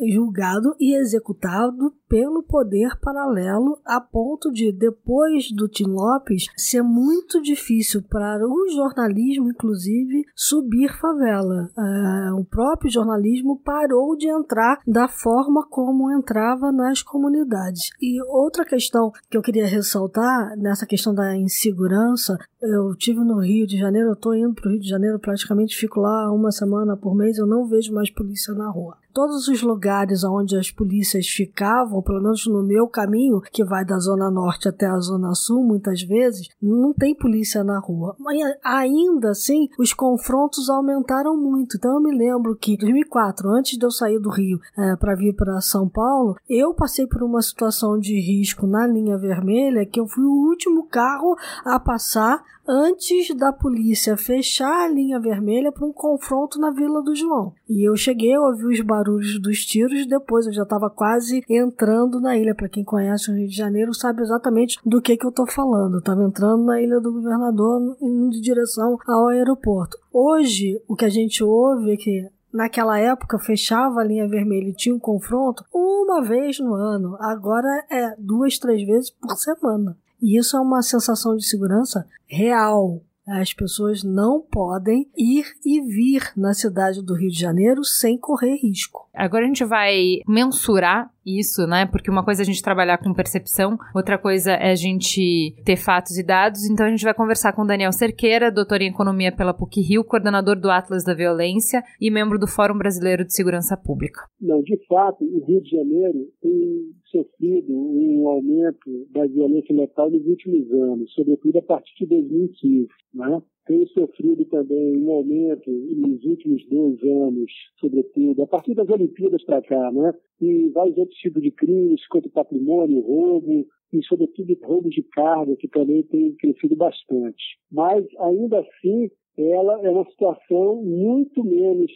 julgado 0.07 0.75
e 0.79 0.95
executado 0.95 1.93
pelo 2.07 2.41
poder 2.41 2.97
paralelo, 2.99 3.79
a 3.85 3.99
ponto 3.99 4.51
de, 4.51 4.71
depois 4.71 5.51
do 5.51 5.67
Tim 5.67 5.87
Lopes, 5.87 6.45
ser 6.55 6.81
muito 6.81 7.41
difícil 7.41 8.01
para 8.03 8.39
o 8.47 8.69
jornalismo, 8.69 9.49
inclusive, 9.49 10.25
subir 10.35 10.96
favela. 10.97 11.69
Uh, 11.77 12.39
o 12.39 12.45
próprio 12.45 12.91
jornalismo 12.91 13.59
parou 13.63 14.15
de 14.15 14.27
entrar 14.27 14.79
da 14.85 15.07
forma 15.07 15.65
como 15.69 16.11
entrava 16.11 16.71
nas 16.71 17.01
comunidades. 17.01 17.89
E 18.01 18.21
outra 18.23 18.65
questão 18.65 19.11
que 19.29 19.37
eu 19.37 19.41
queria 19.41 19.67
ressaltar 19.67 20.55
nessa 20.57 20.85
questão 20.85 21.13
da 21.13 21.35
insegurança, 21.35 22.37
eu 22.61 22.95
tive 22.95 23.19
no 23.19 23.39
Rio 23.39 23.67
de 23.67 23.77
Janeiro, 23.77 24.09
eu 24.09 24.13
estou 24.13 24.35
indo 24.35 24.53
para 24.53 24.67
o 24.67 24.71
Rio 24.71 24.81
de 24.81 24.89
Janeiro, 24.89 25.19
praticamente 25.19 25.75
fico 25.75 25.99
lá 25.99 26.31
uma 26.31 26.51
semana 26.51 26.97
por 26.97 27.15
mês, 27.15 27.37
eu 27.37 27.45
não 27.45 27.67
vejo 27.67 27.93
mais 27.93 28.09
polícia 28.09 28.53
na 28.53 28.69
rua 28.69 28.97
todos 29.17 29.47
os 29.47 29.63
lugares 29.63 30.23
onde 30.23 30.55
as 30.55 30.69
polícias 30.69 31.25
ficavam, 31.27 32.03
pelo 32.03 32.21
menos 32.21 32.45
no 32.45 32.61
meu 32.61 32.87
caminho, 32.87 33.41
que 33.51 33.63
vai 33.63 33.83
da 33.83 33.97
Zona 33.97 34.29
Norte 34.29 34.69
até 34.69 34.85
a 34.85 34.99
Zona 34.99 35.33
Sul, 35.33 35.63
muitas 35.63 36.03
vezes, 36.03 36.47
não 36.61 36.93
tem 36.93 37.15
polícia 37.15 37.63
na 37.63 37.79
rua. 37.79 38.15
Mas 38.19 38.37
ainda 38.63 39.31
assim, 39.31 39.69
os 39.79 39.91
confrontos 39.91 40.69
aumentaram 40.69 41.35
muito. 41.35 41.77
Então 41.77 41.95
eu 41.95 41.99
me 41.99 42.15
lembro 42.15 42.55
que 42.55 42.73
em 42.73 42.77
2004, 42.77 43.49
antes 43.49 43.75
de 43.75 43.83
eu 43.83 43.89
sair 43.89 44.19
do 44.19 44.29
Rio 44.29 44.59
é, 44.77 44.95
para 44.95 45.15
vir 45.15 45.33
para 45.33 45.61
São 45.61 45.89
Paulo, 45.89 46.35
eu 46.47 46.75
passei 46.75 47.07
por 47.07 47.23
uma 47.23 47.41
situação 47.41 47.97
de 47.97 48.13
risco 48.21 48.67
na 48.67 48.85
linha 48.85 49.17
vermelha 49.17 49.83
que 49.83 49.99
eu 49.99 50.05
fui 50.05 50.25
o 50.25 50.47
último 50.47 50.85
carro 50.85 51.35
a 51.65 51.79
passar 51.79 52.43
antes 52.67 53.33
da 53.35 53.53
polícia 53.53 54.17
fechar 54.17 54.85
a 54.85 54.87
linha 54.87 55.19
vermelha 55.19 55.71
para 55.71 55.85
um 55.85 55.93
confronto 55.93 56.59
na 56.59 56.71
Vila 56.71 57.01
do 57.01 57.15
João. 57.15 57.53
E 57.69 57.87
eu 57.87 57.95
cheguei, 57.95 58.37
ouvi 58.37 58.65
os 58.65 58.81
barulhos 58.81 59.39
dos 59.39 59.65
tiros, 59.65 60.05
depois 60.05 60.45
eu 60.45 60.53
já 60.53 60.63
estava 60.63 60.89
quase 60.89 61.43
entrando 61.49 62.19
na 62.19 62.37
ilha. 62.37 62.53
Para 62.53 62.69
quem 62.69 62.83
conhece 62.83 63.31
o 63.31 63.35
Rio 63.35 63.47
de 63.47 63.55
Janeiro, 63.55 63.93
sabe 63.93 64.21
exatamente 64.21 64.77
do 64.85 65.01
que, 65.01 65.15
que 65.15 65.25
eu 65.25 65.29
estou 65.29 65.47
falando. 65.47 65.95
Eu 65.95 65.99
estava 65.99 66.23
entrando 66.23 66.65
na 66.65 66.81
Ilha 66.81 66.99
do 66.99 67.13
Governador 67.13 67.97
indo 68.01 68.35
em 68.35 68.41
direção 68.41 68.97
ao 69.07 69.27
aeroporto. 69.27 69.97
Hoje, 70.11 70.81
o 70.87 70.95
que 70.95 71.05
a 71.05 71.09
gente 71.09 71.43
ouve 71.43 71.93
é 71.93 71.97
que 71.97 72.27
naquela 72.51 72.97
época 72.97 73.37
fechava 73.37 74.01
a 74.01 74.03
linha 74.03 74.27
vermelha 74.27 74.69
e 74.69 74.73
tinha 74.73 74.95
um 74.95 74.99
confronto 74.99 75.63
uma 75.73 76.21
vez 76.23 76.59
no 76.59 76.73
ano. 76.73 77.15
Agora 77.19 77.85
é 77.89 78.15
duas, 78.17 78.57
três 78.57 78.85
vezes 78.85 79.11
por 79.11 79.35
semana. 79.35 79.95
E 80.21 80.37
isso 80.39 80.57
é 80.57 80.59
uma 80.59 80.81
sensação 80.81 81.35
de 81.35 81.45
segurança 81.45 82.07
real. 82.25 83.01
As 83.27 83.53
pessoas 83.53 84.03
não 84.03 84.41
podem 84.41 85.09
ir 85.17 85.45
e 85.65 85.81
vir 85.81 86.31
na 86.35 86.53
cidade 86.53 87.01
do 87.01 87.13
Rio 87.13 87.29
de 87.29 87.39
Janeiro 87.39 87.83
sem 87.83 88.17
correr 88.17 88.55
risco. 88.55 89.06
Agora 89.17 89.43
a 89.43 89.47
gente 89.47 89.65
vai 89.65 90.19
mensurar 90.27 91.11
isso, 91.25 91.67
né? 91.67 91.85
Porque 91.85 92.09
uma 92.09 92.23
coisa 92.23 92.41
é 92.41 92.43
a 92.43 92.45
gente 92.45 92.61
trabalhar 92.61 92.97
com 92.99 93.13
percepção, 93.13 93.77
outra 93.93 94.17
coisa 94.17 94.51
é 94.51 94.71
a 94.71 94.75
gente 94.75 95.55
ter 95.65 95.75
fatos 95.75 96.17
e 96.17 96.23
dados. 96.23 96.69
Então 96.69 96.85
a 96.85 96.89
gente 96.89 97.03
vai 97.03 97.13
conversar 97.13 97.53
com 97.53 97.65
Daniel 97.65 97.91
Cerqueira, 97.91 98.51
doutor 98.51 98.81
em 98.81 98.89
economia 98.89 99.35
pela 99.35 99.53
PUC 99.53 99.81
Rio, 99.81 100.05
coordenador 100.05 100.55
do 100.59 100.69
Atlas 100.69 101.03
da 101.03 101.13
Violência 101.13 101.83
e 101.99 102.09
membro 102.09 102.39
do 102.39 102.47
Fórum 102.47 102.77
Brasileiro 102.77 103.25
de 103.25 103.33
Segurança 103.33 103.75
Pública. 103.75 104.21
Não, 104.39 104.61
de 104.61 104.77
fato, 104.87 105.23
o 105.23 105.45
Rio 105.45 105.61
de 105.61 105.69
Janeiro 105.69 106.27
tem 106.41 106.93
sofrido 107.05 107.73
um 107.73 108.27
aumento 108.27 109.07
da 109.11 109.25
violência 109.25 109.75
letal 109.75 110.09
nos 110.11 110.25
últimos 110.25 110.71
anos, 110.71 111.11
sobretudo 111.13 111.57
a 111.57 111.61
partir 111.61 111.93
de 111.99 112.05
2015, 112.05 112.87
né? 113.13 113.41
Tem 113.67 113.85
sofrido 113.87 114.45
também 114.45 114.97
um 115.03 115.11
aumento 115.11 115.69
nos 115.69 116.23
últimos 116.23 116.65
dois 116.67 117.01
anos, 117.03 117.51
sobretudo, 117.79 118.41
a 118.41 118.47
partir 118.47 118.73
das 118.73 118.89
Olimpíadas 118.89 119.43
para 119.43 119.61
cá, 119.61 119.91
né? 119.91 120.13
E 120.41 120.69
vários 120.69 120.97
outros 120.97 121.17
tipos 121.19 121.41
de 121.41 121.51
crimes, 121.51 122.07
contra 122.07 122.29
patrimônio, 122.31 123.01
roubo, 123.01 123.67
e 123.93 124.03
sobretudo 124.03 124.57
roubo 124.63 124.89
de 124.89 125.03
carga, 125.03 125.55
que 125.55 125.67
também 125.67 126.03
tem 126.03 126.33
crescido 126.35 126.75
bastante. 126.75 127.43
Mas, 127.71 128.05
ainda 128.19 128.59
assim, 128.59 129.09
ela 129.37 129.79
é 129.85 129.89
uma 129.89 130.05
situação 130.09 130.81
muito 130.81 131.43
menos 131.43 131.91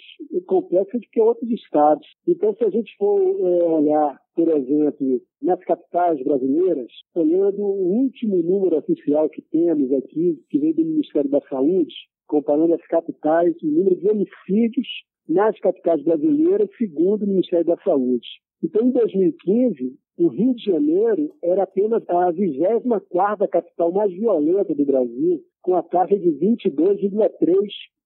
complexa 0.45 0.99
do 0.99 1.07
que 1.11 1.19
outros 1.19 1.49
estados. 1.49 2.07
Então, 2.27 2.53
se 2.55 2.63
a 2.63 2.69
gente 2.69 2.95
for 2.97 3.19
é, 3.19 3.63
olhar, 3.63 4.19
por 4.35 4.47
exemplo, 4.49 5.21
nas 5.41 5.59
capitais 5.63 6.23
brasileiras, 6.23 6.91
olhando 7.15 7.61
o 7.61 8.03
último 8.03 8.37
número 8.37 8.77
oficial 8.77 9.27
que 9.29 9.41
temos 9.41 9.91
aqui, 9.93 10.39
que 10.49 10.59
vem 10.59 10.73
do 10.73 10.85
Ministério 10.85 11.29
da 11.29 11.41
Saúde, 11.49 11.93
comparando 12.27 12.73
as 12.75 12.85
capitais, 12.87 13.55
o 13.63 13.67
número 13.67 13.95
de 13.95 14.07
homicídios 14.07 14.87
nas 15.27 15.57
capitais 15.59 16.03
brasileiras, 16.03 16.69
segundo 16.77 17.23
o 17.23 17.27
Ministério 17.27 17.65
da 17.65 17.77
Saúde. 17.83 18.27
Então, 18.63 18.87
em 18.87 18.91
2015, 18.91 19.95
o 20.17 20.27
Rio 20.27 20.53
de 20.53 20.63
Janeiro 20.63 21.31
era 21.43 21.63
apenas 21.63 22.03
a 22.07 22.31
24ª 22.31 23.47
capital 23.49 23.91
mais 23.91 24.11
violenta 24.11 24.75
do 24.75 24.85
Brasil, 24.85 25.41
com 25.61 25.75
a 25.75 25.83
taxa 25.83 26.17
de 26.17 26.29
22,3 26.31 27.29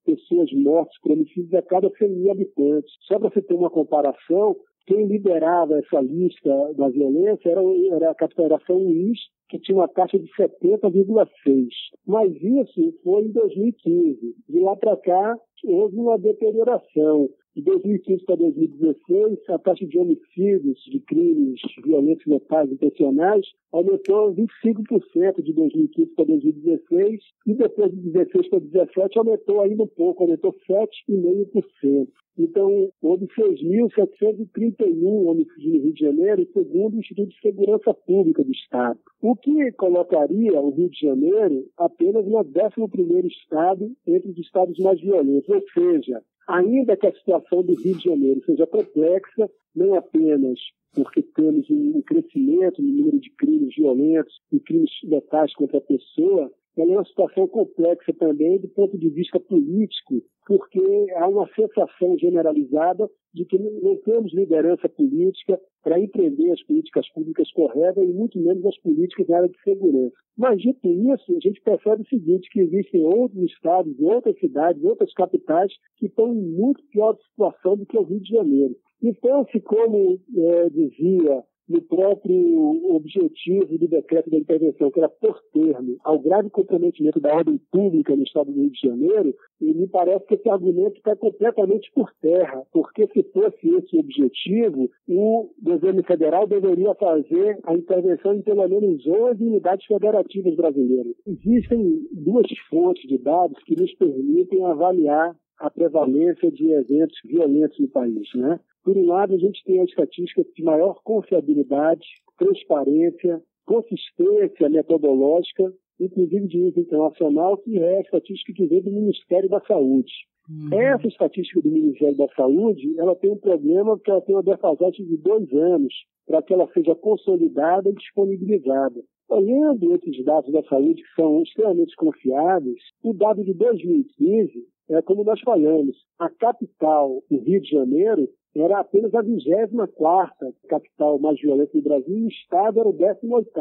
pessoas 0.05 0.51
mortas 0.53 0.95
homicídios 1.03 1.53
a 1.53 1.61
cada 1.61 1.89
100 1.89 2.09
mil 2.09 2.31
habitantes. 2.31 2.91
Só 3.07 3.19
para 3.19 3.29
você 3.29 3.41
ter 3.41 3.53
uma 3.53 3.69
comparação, 3.69 4.55
quem 4.85 5.07
liderava 5.07 5.79
essa 5.79 5.99
lista 5.99 6.73
da 6.73 6.89
violência 6.89 7.49
era, 7.49 7.61
era 7.91 8.11
a 8.11 8.59
São 8.67 8.77
Luís, 8.77 9.19
que 9.49 9.59
tinha 9.59 9.77
uma 9.77 9.87
taxa 9.87 10.19
de 10.19 10.27
70,6. 10.37 11.67
Mas 12.05 12.31
isso 12.35 12.93
foi 13.03 13.23
em 13.23 13.31
2015. 13.31 14.35
De 14.47 14.59
lá 14.59 14.75
para 14.75 14.95
cá, 14.97 15.37
houve 15.65 15.97
uma 15.97 16.17
deterioração. 16.19 17.29
De 17.55 17.61
2015 17.61 18.25
para 18.25 18.35
2016, 18.35 19.39
a 19.47 19.57
taxa 19.57 19.85
de 19.85 19.97
homicídios, 19.97 20.77
de 20.91 20.99
crimes 20.99 21.61
violentos 21.85 22.25
letais 22.25 22.69
intencionais, 22.69 23.45
aumentou 23.71 24.35
25% 24.35 25.41
de 25.41 25.53
2015 25.53 26.15
para 26.15 26.25
2016 26.25 27.21
e 27.47 27.53
depois 27.53 27.91
de 27.91 27.97
2016 28.11 28.49
para 28.49 28.59
2017 28.59 29.19
aumentou 29.19 29.61
ainda 29.61 29.83
um 29.83 29.87
pouco, 29.87 30.23
aumentou 30.23 30.53
7,5%. 30.69 32.09
Então, 32.37 32.89
houve 33.01 33.25
6.731 33.27 35.25
homicídios 35.25 35.75
no 35.75 35.81
Rio 35.83 35.93
de 35.93 35.99
Janeiro, 36.01 36.45
segundo 36.51 36.95
o 36.95 36.99
Instituto 36.99 37.29
de 37.29 37.39
Segurança 37.39 37.93
Pública 37.93 38.43
do 38.43 38.51
Estado. 38.51 38.99
O 39.21 39.33
que 39.33 39.71
colocaria 39.71 40.59
o 40.59 40.71
Rio 40.71 40.89
de 40.89 40.99
Janeiro 40.99 41.65
apenas 41.77 42.25
no 42.25 42.33
11º 42.33 43.25
estado 43.27 43.89
entre 44.05 44.29
os 44.29 44.37
estados 44.39 44.77
mais 44.79 44.99
violentos. 44.99 45.47
Ou 45.47 45.63
seja, 45.73 46.21
ainda 46.47 46.95
que 46.97 47.07
a 47.07 47.13
situação 47.13 47.63
do 47.63 47.73
Rio 47.75 47.97
de 47.97 48.03
Janeiro 48.03 48.43
seja 48.45 48.67
complexa, 48.67 49.49
não 49.75 49.95
apenas 49.95 50.59
porque 50.93 51.21
temos 51.21 51.69
um 51.69 52.01
crescimento 52.01 52.81
no 52.81 52.89
número 52.89 53.19
de 53.19 53.29
crimes 53.31 53.75
violentos 53.75 54.33
e 54.51 54.59
crimes 54.59 54.89
letais 55.03 55.53
contra 55.53 55.77
a 55.77 55.81
pessoa, 55.81 56.51
ela 56.77 56.91
é 56.91 56.95
uma 56.95 57.05
situação 57.05 57.47
complexa 57.47 58.13
também 58.13 58.59
do 58.59 58.67
ponto 58.69 58.97
de 58.97 59.09
vista 59.09 59.39
político, 59.39 60.21
porque 60.45 60.79
há 61.15 61.27
uma 61.27 61.47
sensação 61.55 62.17
generalizada 62.17 63.09
de 63.33 63.45
que 63.45 63.57
não 63.57 63.97
temos 63.97 64.33
liderança 64.33 64.87
política 64.87 65.59
para 65.83 65.99
empreender 65.99 66.51
as 66.51 66.63
políticas 66.63 67.07
públicas 67.11 67.51
corretas 67.51 68.03
e 68.03 68.13
muito 68.13 68.39
menos 68.39 68.65
as 68.65 68.77
políticas 68.79 69.27
na 69.27 69.37
área 69.37 69.49
de 69.49 69.61
segurança. 69.61 70.15
Mas, 70.37 70.61
dito 70.61 70.87
isso, 70.87 71.35
a 71.35 71.39
gente 71.39 71.61
percebe 71.61 72.03
o 72.03 72.07
seguinte, 72.07 72.49
que 72.51 72.61
existem 72.61 73.03
outros 73.03 73.43
estados, 73.43 73.99
outras 73.99 74.37
cidades, 74.39 74.83
outras 74.83 75.13
capitais 75.13 75.71
que 75.97 76.07
estão 76.07 76.33
em 76.33 76.41
muito 76.41 76.83
pior 76.91 77.17
situação 77.29 77.77
do 77.77 77.85
que 77.85 77.97
o 77.97 78.03
Rio 78.03 78.19
de 78.19 78.29
Janeiro. 78.29 78.75
Então, 79.01 79.45
se 79.51 79.59
como 79.61 80.19
é, 80.35 80.69
dizia 80.69 81.43
no 81.67 81.81
próprio 81.81 82.95
objetivo 82.95 83.77
do 83.77 83.87
decreto 83.87 84.29
da 84.29 84.37
intervenção, 84.37 84.91
que 84.91 84.99
era 84.99 85.09
por 85.09 85.41
termo 85.53 85.97
ao 86.03 86.19
grave 86.19 86.49
comprometimento 86.49 87.19
da 87.19 87.33
ordem 87.33 87.59
pública 87.71 88.15
no 88.15 88.23
Estado 88.23 88.51
do 88.51 88.59
Rio 88.59 88.71
de 88.71 88.87
Janeiro, 88.87 89.35
e 89.59 89.73
me 89.73 89.87
parece 89.87 90.25
que 90.25 90.35
esse 90.35 90.49
argumento 90.49 90.97
está 90.97 91.15
completamente 91.15 91.91
por 91.93 92.11
terra, 92.21 92.63
porque 92.71 93.07
se 93.07 93.23
fosse 93.31 93.69
esse 93.75 93.95
o 93.95 93.99
objetivo, 93.99 94.89
o 95.07 95.49
governo 95.61 96.03
federal 96.03 96.47
deveria 96.47 96.93
fazer 96.95 97.59
a 97.63 97.73
intervenção 97.73 98.35
em 98.35 98.41
pelo 98.41 98.67
menos 98.67 99.05
11 99.05 99.43
unidades 99.43 99.85
federativas 99.85 100.55
brasileiras. 100.55 101.15
Existem 101.25 102.07
duas 102.11 102.47
fontes 102.69 103.07
de 103.07 103.17
dados 103.17 103.61
que 103.63 103.79
nos 103.79 103.93
permitem 103.95 104.65
avaliar 104.65 105.35
a 105.59 105.69
prevalência 105.69 106.51
de 106.51 106.71
eventos 106.71 107.17
violentos 107.23 107.79
no 107.79 107.87
país. 107.87 108.27
Né? 108.35 108.59
Por 108.85 108.95
um 108.95 109.07
lado, 109.07 109.33
a 109.33 109.37
gente 109.37 109.63
tem 109.63 109.81
a 109.81 109.83
estatística 109.83 110.43
de 110.55 110.63
maior 110.63 111.01
confiabilidade, 111.03 112.05
transparência, 112.37 113.41
consistência 113.65 114.69
metodológica, 114.69 115.73
inclusive 115.99 116.47
de 116.47 116.57
nível 116.59 116.83
internacional, 116.83 117.57
que 117.57 117.79
é 117.79 117.97
a 117.97 118.01
estatística 118.01 118.53
que 118.53 118.67
vem 118.67 118.83
do 118.83 118.91
Ministério 118.91 119.49
da 119.49 119.59
Saúde. 119.61 120.13
Uhum. 120.47 120.79
Essa 120.79 121.07
estatística 121.07 121.59
do 121.61 121.71
Ministério 121.71 122.15
da 122.15 122.27
Saúde, 122.35 122.93
ela 122.99 123.15
tem 123.15 123.31
um 123.31 123.39
problema 123.39 123.97
porque 123.97 124.11
ela 124.11 124.21
tem 124.21 124.35
uma 124.35 124.43
defasagem 124.43 125.03
de 125.03 125.17
dois 125.17 125.51
anos 125.51 125.93
para 126.27 126.43
que 126.43 126.53
ela 126.53 126.69
seja 126.71 126.93
consolidada 126.93 127.89
e 127.89 127.95
disponibilizada. 127.95 129.01
Olhando 129.27 129.95
esses 129.95 130.23
dados 130.23 130.53
da 130.53 130.61
saúde, 130.65 131.01
que 131.01 131.15
são 131.19 131.41
extremamente 131.41 131.95
confiáveis, 131.95 132.79
o 133.03 133.13
dado 133.13 133.43
de 133.43 133.55
2015 133.55 134.53
é 134.89 135.01
como 135.01 135.23
nós 135.23 135.41
falamos, 135.41 135.97
a 136.19 136.29
capital, 136.29 137.23
o 137.27 137.37
Rio 137.39 137.59
de 137.59 137.71
Janeiro, 137.71 138.29
era 138.55 138.79
apenas 138.79 139.13
a 139.13 139.21
24 139.21 140.53
capital 140.69 141.19
mais 141.19 141.39
violenta 141.39 141.71
do 141.73 141.83
Brasil 141.83 142.17
e 142.17 142.25
o 142.25 142.27
Estado 142.29 142.79
era 142.79 142.89
o 142.89 142.93
18 142.93 143.51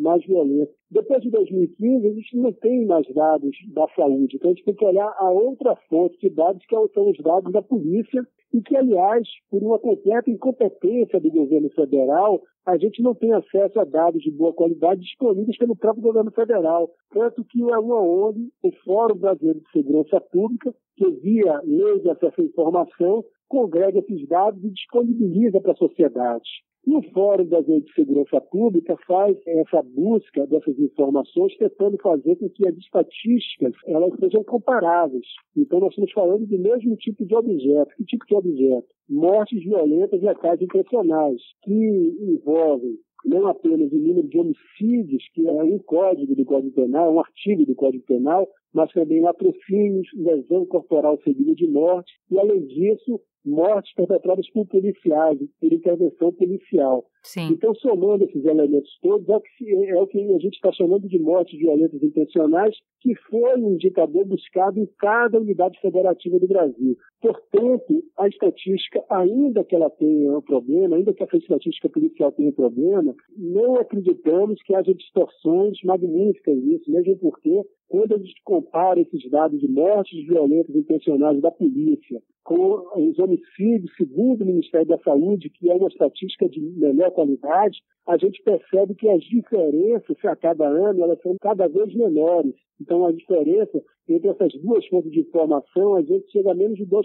mais 0.00 0.24
violento. 0.26 0.72
Depois 0.90 1.22
de 1.22 1.30
2015, 1.30 2.06
a 2.06 2.12
gente 2.12 2.36
não 2.36 2.52
tem 2.52 2.84
mais 2.84 3.06
dados 3.14 3.56
da 3.72 3.86
saúde, 3.96 4.36
então 4.36 4.50
a 4.50 4.54
gente 4.54 4.64
tem 4.64 4.74
que 4.74 4.84
olhar 4.84 5.14
a 5.18 5.30
outra 5.30 5.76
fonte 5.88 6.18
de 6.18 6.28
dados, 6.30 6.64
que 6.66 6.76
são 6.92 7.10
os 7.10 7.18
dados 7.18 7.52
da 7.52 7.62
polícia, 7.62 8.26
e 8.52 8.60
que, 8.60 8.76
aliás, 8.76 9.26
por 9.48 9.62
uma 9.62 9.78
completa 9.78 10.28
incompetência 10.28 11.20
do 11.20 11.30
governo 11.30 11.70
federal, 11.70 12.42
a 12.66 12.76
gente 12.76 13.00
não 13.02 13.14
tem 13.14 13.32
acesso 13.32 13.78
a 13.78 13.84
dados 13.84 14.20
de 14.20 14.30
boa 14.30 14.52
qualidade 14.52 15.00
disponíveis 15.00 15.56
pelo 15.56 15.76
próprio 15.76 16.02
governo 16.02 16.32
federal. 16.32 16.90
Tanto 17.12 17.44
que 17.44 17.62
é 17.62 17.78
uma 17.78 18.00
ONG, 18.00 18.50
o 18.62 18.72
Fórum 18.84 19.16
Brasileiro 19.16 19.60
de 19.60 19.70
Segurança 19.70 20.20
Pública, 20.20 20.74
que 20.96 21.10
via 21.10 21.60
lei 21.64 22.00
de 22.00 22.10
acesso 22.10 22.40
à 22.40 22.44
informação, 22.44 23.24
congrega 23.50 23.98
esses 23.98 24.26
dados 24.28 24.62
e 24.64 24.70
disponibiliza 24.70 25.60
para 25.60 25.72
a 25.72 25.76
sociedade. 25.76 26.48
E 26.86 26.96
o 26.96 27.02
Fórum 27.12 27.44
das 27.44 27.66
Leis 27.66 27.84
de 27.84 27.92
Segurança 27.92 28.40
Pública 28.40 28.96
faz 29.06 29.36
essa 29.46 29.82
busca 29.82 30.46
dessas 30.46 30.78
informações, 30.78 31.54
tentando 31.58 31.98
fazer 31.98 32.36
com 32.36 32.48
que 32.48 32.66
as 32.66 32.74
estatísticas 32.78 33.74
elas 33.86 34.18
sejam 34.18 34.42
comparáveis. 34.44 35.26
Então, 35.54 35.78
nós 35.78 35.90
estamos 35.90 36.10
falando 36.12 36.46
do 36.46 36.58
mesmo 36.58 36.96
tipo 36.96 37.26
de 37.26 37.34
objeto. 37.34 37.94
Que 37.96 38.04
tipo 38.04 38.24
de 38.24 38.34
objeto? 38.34 38.88
Mortes 39.10 39.62
violentas 39.62 40.22
letais 40.22 40.62
intencionais, 40.62 41.42
que 41.64 41.74
envolvem 41.74 42.96
não 43.26 43.46
apenas 43.46 43.92
o 43.92 43.96
número 43.96 44.26
de 44.28 44.38
homicídios, 44.38 45.22
que 45.34 45.46
é 45.46 45.62
um 45.62 45.78
código 45.80 46.34
do 46.34 46.44
Código 46.46 46.74
Penal, 46.74 47.14
um 47.14 47.20
artigo 47.20 47.66
do 47.66 47.74
Código 47.74 48.04
Penal, 48.06 48.48
mas 48.72 48.92
também 48.92 49.20
latrocínios, 49.20 50.08
lesão 50.14 50.64
corporal 50.66 51.18
seguida 51.22 51.54
de 51.54 51.66
morte, 51.66 52.12
e 52.30 52.38
além 52.38 52.66
disso, 52.66 53.20
mortes 53.44 53.92
perpetradas 53.94 54.48
por 54.50 54.66
policiais, 54.66 55.38
por 55.60 55.72
intervenção 55.72 56.32
policial. 56.32 57.04
Sim. 57.22 57.48
Então, 57.52 57.74
somando 57.74 58.24
esses 58.24 58.44
elementos 58.44 58.90
todos, 59.02 59.28
é 59.28 59.36
o 59.36 59.40
que, 59.40 59.74
é 59.88 60.00
o 60.00 60.06
que 60.06 60.18
a 60.18 60.38
gente 60.38 60.54
está 60.54 60.72
chamando 60.72 61.06
de 61.06 61.18
mortes 61.18 61.58
violentas 61.58 62.02
intencionais, 62.02 62.74
que 63.00 63.14
foi 63.28 63.56
um 63.58 63.74
indicador 63.74 64.24
buscado 64.24 64.78
em 64.78 64.88
cada 64.98 65.38
unidade 65.38 65.78
federativa 65.80 66.38
do 66.38 66.48
Brasil. 66.48 66.96
Portanto, 67.20 68.02
a 68.18 68.28
estatística, 68.28 69.04
ainda 69.10 69.64
que 69.64 69.74
ela 69.74 69.90
tenha 69.90 70.36
um 70.36 70.42
problema, 70.42 70.96
ainda 70.96 71.12
que 71.12 71.22
a 71.22 71.36
estatística 71.36 71.88
policial 71.88 72.32
tenha 72.32 72.48
um 72.48 72.52
problema, 72.52 73.14
não 73.36 73.76
acreditamos 73.76 74.62
que 74.62 74.74
haja 74.74 74.94
distorções 74.94 75.78
magníficas 75.84 76.56
nisso, 76.56 76.90
mesmo 76.90 77.18
porque 77.18 77.62
quando 77.90 78.14
a 78.14 78.18
gente 78.18 78.40
compara 78.44 79.00
esses 79.00 79.28
dados 79.28 79.60
de 79.60 79.66
mortes 79.66 80.24
violentas 80.24 80.74
intencionais 80.76 81.40
da 81.40 81.50
polícia 81.50 82.22
com 82.44 82.86
os 82.96 83.18
homicídios, 83.18 83.90
segundo 83.96 84.42
o 84.42 84.46
Ministério 84.46 84.86
da 84.86 84.98
Saúde, 84.98 85.50
que 85.50 85.68
é 85.68 85.74
uma 85.74 85.88
estatística 85.88 86.48
de 86.48 86.60
melhor 86.60 87.10
qualidade, 87.10 87.78
a 88.06 88.16
gente 88.16 88.40
percebe 88.44 88.94
que 88.94 89.08
as 89.08 89.22
diferenças 89.24 90.16
a 90.24 90.36
cada 90.36 90.68
ano 90.68 91.02
elas 91.02 91.20
são 91.20 91.36
cada 91.40 91.66
vez 91.66 91.92
menores. 91.92 92.54
Então, 92.80 93.04
a 93.04 93.12
diferença 93.12 93.82
entre 94.08 94.28
essas 94.28 94.52
duas 94.62 94.86
fontes 94.86 95.10
de 95.10 95.20
informação, 95.20 95.96
a 95.96 96.02
gente 96.02 96.30
chega 96.30 96.52
a 96.52 96.54
menos 96.54 96.78
de 96.78 96.86
2%. 96.86 97.04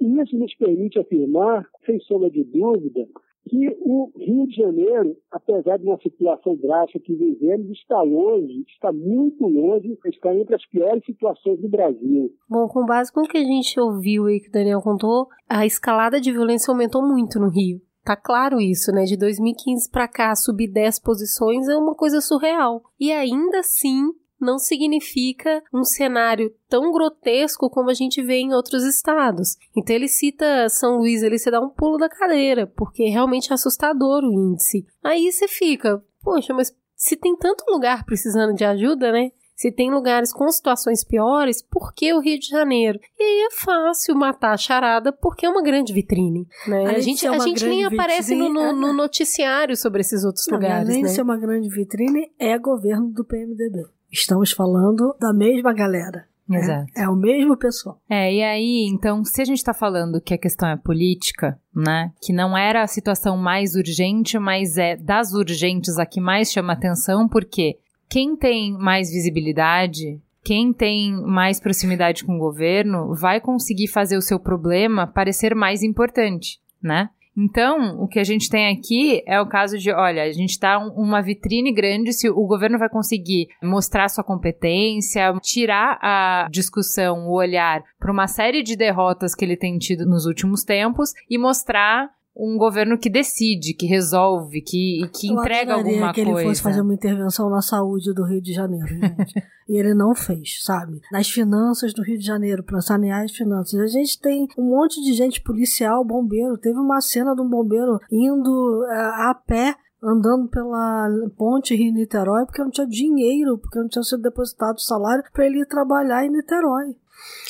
E 0.00 0.20
isso 0.20 0.36
nos 0.36 0.54
permite 0.56 0.98
afirmar, 0.98 1.66
sem 1.84 2.00
sombra 2.00 2.30
de 2.30 2.42
dúvida, 2.44 3.06
que 3.48 3.68
o 3.80 4.10
Rio 4.16 4.46
de 4.46 4.56
Janeiro, 4.56 5.16
apesar 5.30 5.78
de 5.78 5.84
uma 5.84 5.98
situação 5.98 6.56
drástica 6.56 7.04
que 7.04 7.14
vivemos, 7.14 7.70
está 7.70 8.00
longe, 8.02 8.64
está 8.68 8.92
muito 8.92 9.46
longe, 9.46 9.98
está 10.06 10.34
entre 10.34 10.54
as 10.54 10.66
piores 10.66 11.04
situações 11.04 11.60
do 11.60 11.68
Brasil. 11.68 12.32
Bom, 12.48 12.68
com 12.68 12.84
base 12.84 13.12
com 13.12 13.22
o 13.22 13.28
que 13.28 13.38
a 13.38 13.44
gente 13.44 13.78
ouviu 13.80 14.26
aí 14.26 14.40
que 14.40 14.48
o 14.48 14.52
Daniel 14.52 14.80
contou, 14.80 15.26
a 15.48 15.66
escalada 15.66 16.20
de 16.20 16.30
violência 16.30 16.70
aumentou 16.70 17.02
muito 17.02 17.38
no 17.40 17.48
Rio. 17.48 17.80
Tá 18.04 18.16
claro 18.16 18.60
isso, 18.60 18.90
né? 18.92 19.04
De 19.04 19.16
2015 19.16 19.90
para 19.90 20.08
cá, 20.08 20.34
subir 20.34 20.68
10 20.72 21.00
posições 21.00 21.68
é 21.68 21.76
uma 21.76 21.94
coisa 21.94 22.20
surreal. 22.20 22.82
E 22.98 23.12
ainda 23.12 23.58
assim, 23.58 24.10
não 24.40 24.58
significa 24.58 25.62
um 25.72 25.84
cenário 25.84 26.54
tão 26.68 26.90
grotesco 26.90 27.68
como 27.68 27.90
a 27.90 27.94
gente 27.94 28.22
vê 28.22 28.38
em 28.38 28.54
outros 28.54 28.84
estados. 28.84 29.56
Então 29.76 29.94
ele 29.94 30.08
cita 30.08 30.68
São 30.68 30.98
Luís, 30.98 31.22
ele 31.22 31.38
se 31.38 31.50
dá 31.50 31.60
um 31.60 31.68
pulo 31.68 31.98
da 31.98 32.08
cadeira, 32.08 32.66
porque 32.66 33.04
é 33.04 33.08
realmente 33.08 33.52
assustador 33.52 34.24
o 34.24 34.32
índice. 34.32 34.86
Aí 35.02 35.30
você 35.30 35.46
fica, 35.46 36.02
poxa, 36.22 36.54
mas 36.54 36.74
se 36.96 37.16
tem 37.16 37.36
tanto 37.36 37.64
lugar 37.70 38.04
precisando 38.04 38.54
de 38.54 38.64
ajuda, 38.64 39.12
né? 39.12 39.30
Se 39.60 39.70
tem 39.70 39.90
lugares 39.90 40.32
com 40.32 40.48
situações 40.48 41.04
piores, 41.04 41.60
por 41.60 41.92
que 41.92 42.14
o 42.14 42.18
Rio 42.18 42.38
de 42.38 42.46
Janeiro? 42.46 42.98
E 43.18 43.22
aí 43.22 43.46
é 43.46 43.50
fácil 43.50 44.14
matar 44.14 44.54
a 44.54 44.56
charada 44.56 45.12
porque 45.12 45.44
é 45.44 45.50
uma 45.50 45.62
grande 45.62 45.92
vitrine. 45.92 46.48
Né? 46.66 46.86
A 46.86 46.98
gente, 46.98 47.26
a 47.28 47.38
gente 47.40 47.66
nem 47.66 47.84
aparece 47.84 48.34
no, 48.34 48.48
no, 48.48 48.72
no, 48.72 48.94
noticiário 48.94 49.76
sobre 49.76 50.00
esses 50.00 50.24
outros 50.24 50.46
não, 50.46 50.56
lugares. 50.56 50.88
Além 50.88 51.02
né? 51.02 51.08
de 51.08 51.14
ser 51.14 51.20
uma 51.20 51.36
grande 51.36 51.68
vitrine, 51.68 52.32
é 52.38 52.56
governo 52.58 53.12
do 53.12 53.22
PMDB. 53.22 53.84
Estamos 54.10 54.52
falando 54.52 55.14
da 55.20 55.32
mesma 55.32 55.72
galera. 55.72 56.28
Né? 56.48 56.58
Exato. 56.58 56.86
É, 56.96 57.08
o 57.08 57.14
mesmo 57.14 57.56
pessoal. 57.56 58.00
É, 58.10 58.34
e 58.34 58.42
aí, 58.42 58.86
então, 58.88 59.24
se 59.24 59.40
a 59.40 59.44
gente 59.44 59.62
tá 59.62 59.72
falando 59.72 60.20
que 60.20 60.34
a 60.34 60.38
questão 60.38 60.68
é 60.68 60.76
política, 60.76 61.56
né? 61.72 62.10
Que 62.20 62.32
não 62.32 62.58
era 62.58 62.82
a 62.82 62.88
situação 62.88 63.36
mais 63.36 63.76
urgente, 63.76 64.36
mas 64.36 64.76
é 64.76 64.96
das 64.96 65.32
urgentes 65.32 65.96
a 65.96 66.04
que 66.04 66.20
mais 66.20 66.50
chama 66.50 66.72
atenção, 66.72 67.28
porque 67.28 67.78
quem 68.08 68.36
tem 68.36 68.72
mais 68.76 69.12
visibilidade, 69.12 70.20
quem 70.42 70.72
tem 70.72 71.12
mais 71.24 71.60
proximidade 71.60 72.24
com 72.24 72.34
o 72.34 72.40
governo, 72.40 73.14
vai 73.14 73.40
conseguir 73.40 73.86
fazer 73.86 74.16
o 74.16 74.22
seu 74.22 74.40
problema 74.40 75.06
parecer 75.06 75.54
mais 75.54 75.84
importante, 75.84 76.58
né? 76.82 77.10
Então, 77.36 78.00
o 78.00 78.08
que 78.08 78.18
a 78.18 78.24
gente 78.24 78.48
tem 78.48 78.68
aqui 78.68 79.22
é 79.26 79.40
o 79.40 79.48
caso 79.48 79.78
de, 79.78 79.90
olha, 79.90 80.24
a 80.24 80.32
gente 80.32 80.50
está 80.50 80.78
uma 80.78 81.22
vitrine 81.22 81.72
grande, 81.72 82.12
se 82.12 82.28
o 82.28 82.46
governo 82.46 82.78
vai 82.78 82.88
conseguir 82.88 83.48
mostrar 83.62 84.08
sua 84.08 84.24
competência, 84.24 85.32
tirar 85.40 85.98
a 86.02 86.48
discussão, 86.50 87.28
o 87.28 87.34
olhar 87.34 87.82
para 87.98 88.12
uma 88.12 88.26
série 88.26 88.62
de 88.62 88.76
derrotas 88.76 89.34
que 89.34 89.44
ele 89.44 89.56
tem 89.56 89.78
tido 89.78 90.04
nos 90.04 90.26
últimos 90.26 90.64
tempos 90.64 91.12
e 91.28 91.38
mostrar 91.38 92.10
um 92.36 92.56
governo 92.56 92.96
que 92.98 93.10
decide, 93.10 93.74
que 93.74 93.86
resolve, 93.86 94.62
que, 94.62 95.00
que 95.12 95.28
Eu 95.28 95.34
entrega 95.34 95.74
alguma 95.74 96.12
que 96.12 96.20
ele 96.20 96.32
coisa. 96.32 96.48
fosse 96.48 96.62
fazer 96.62 96.80
uma 96.80 96.94
intervenção 96.94 97.50
na 97.50 97.60
saúde 97.60 98.14
do 98.14 98.24
Rio 98.24 98.40
de 98.40 98.52
Janeiro, 98.52 98.86
gente. 98.86 99.34
e 99.68 99.78
ele 99.78 99.94
não 99.94 100.14
fez, 100.14 100.62
sabe? 100.62 101.00
Nas 101.12 101.28
finanças 101.28 101.92
do 101.92 102.02
Rio 102.02 102.18
de 102.18 102.24
Janeiro, 102.24 102.62
para 102.62 102.80
sanear 102.80 103.24
as 103.24 103.32
finanças. 103.32 103.78
A 103.80 103.86
gente 103.86 104.20
tem 104.20 104.46
um 104.56 104.70
monte 104.70 105.02
de 105.02 105.12
gente 105.12 105.42
policial, 105.42 106.04
bombeiro. 106.04 106.56
Teve 106.56 106.78
uma 106.78 107.00
cena 107.00 107.34
de 107.34 107.42
um 107.42 107.48
bombeiro 107.48 107.98
indo 108.10 108.86
eh, 108.88 109.28
a 109.28 109.34
pé 109.34 109.74
andando 110.02 110.48
pela 110.48 111.08
ponte 111.36 111.74
Rio-Niterói 111.74 112.46
porque 112.46 112.62
não 112.62 112.70
tinha 112.70 112.86
dinheiro, 112.86 113.58
porque 113.58 113.78
não 113.78 113.88
tinha 113.88 114.02
sido 114.02 114.22
depositado 114.22 114.76
o 114.76 114.80
salário 114.80 115.22
para 115.32 115.44
ele 115.44 115.60
ir 115.60 115.66
trabalhar 115.66 116.24
em 116.24 116.30
Niterói. 116.30 116.96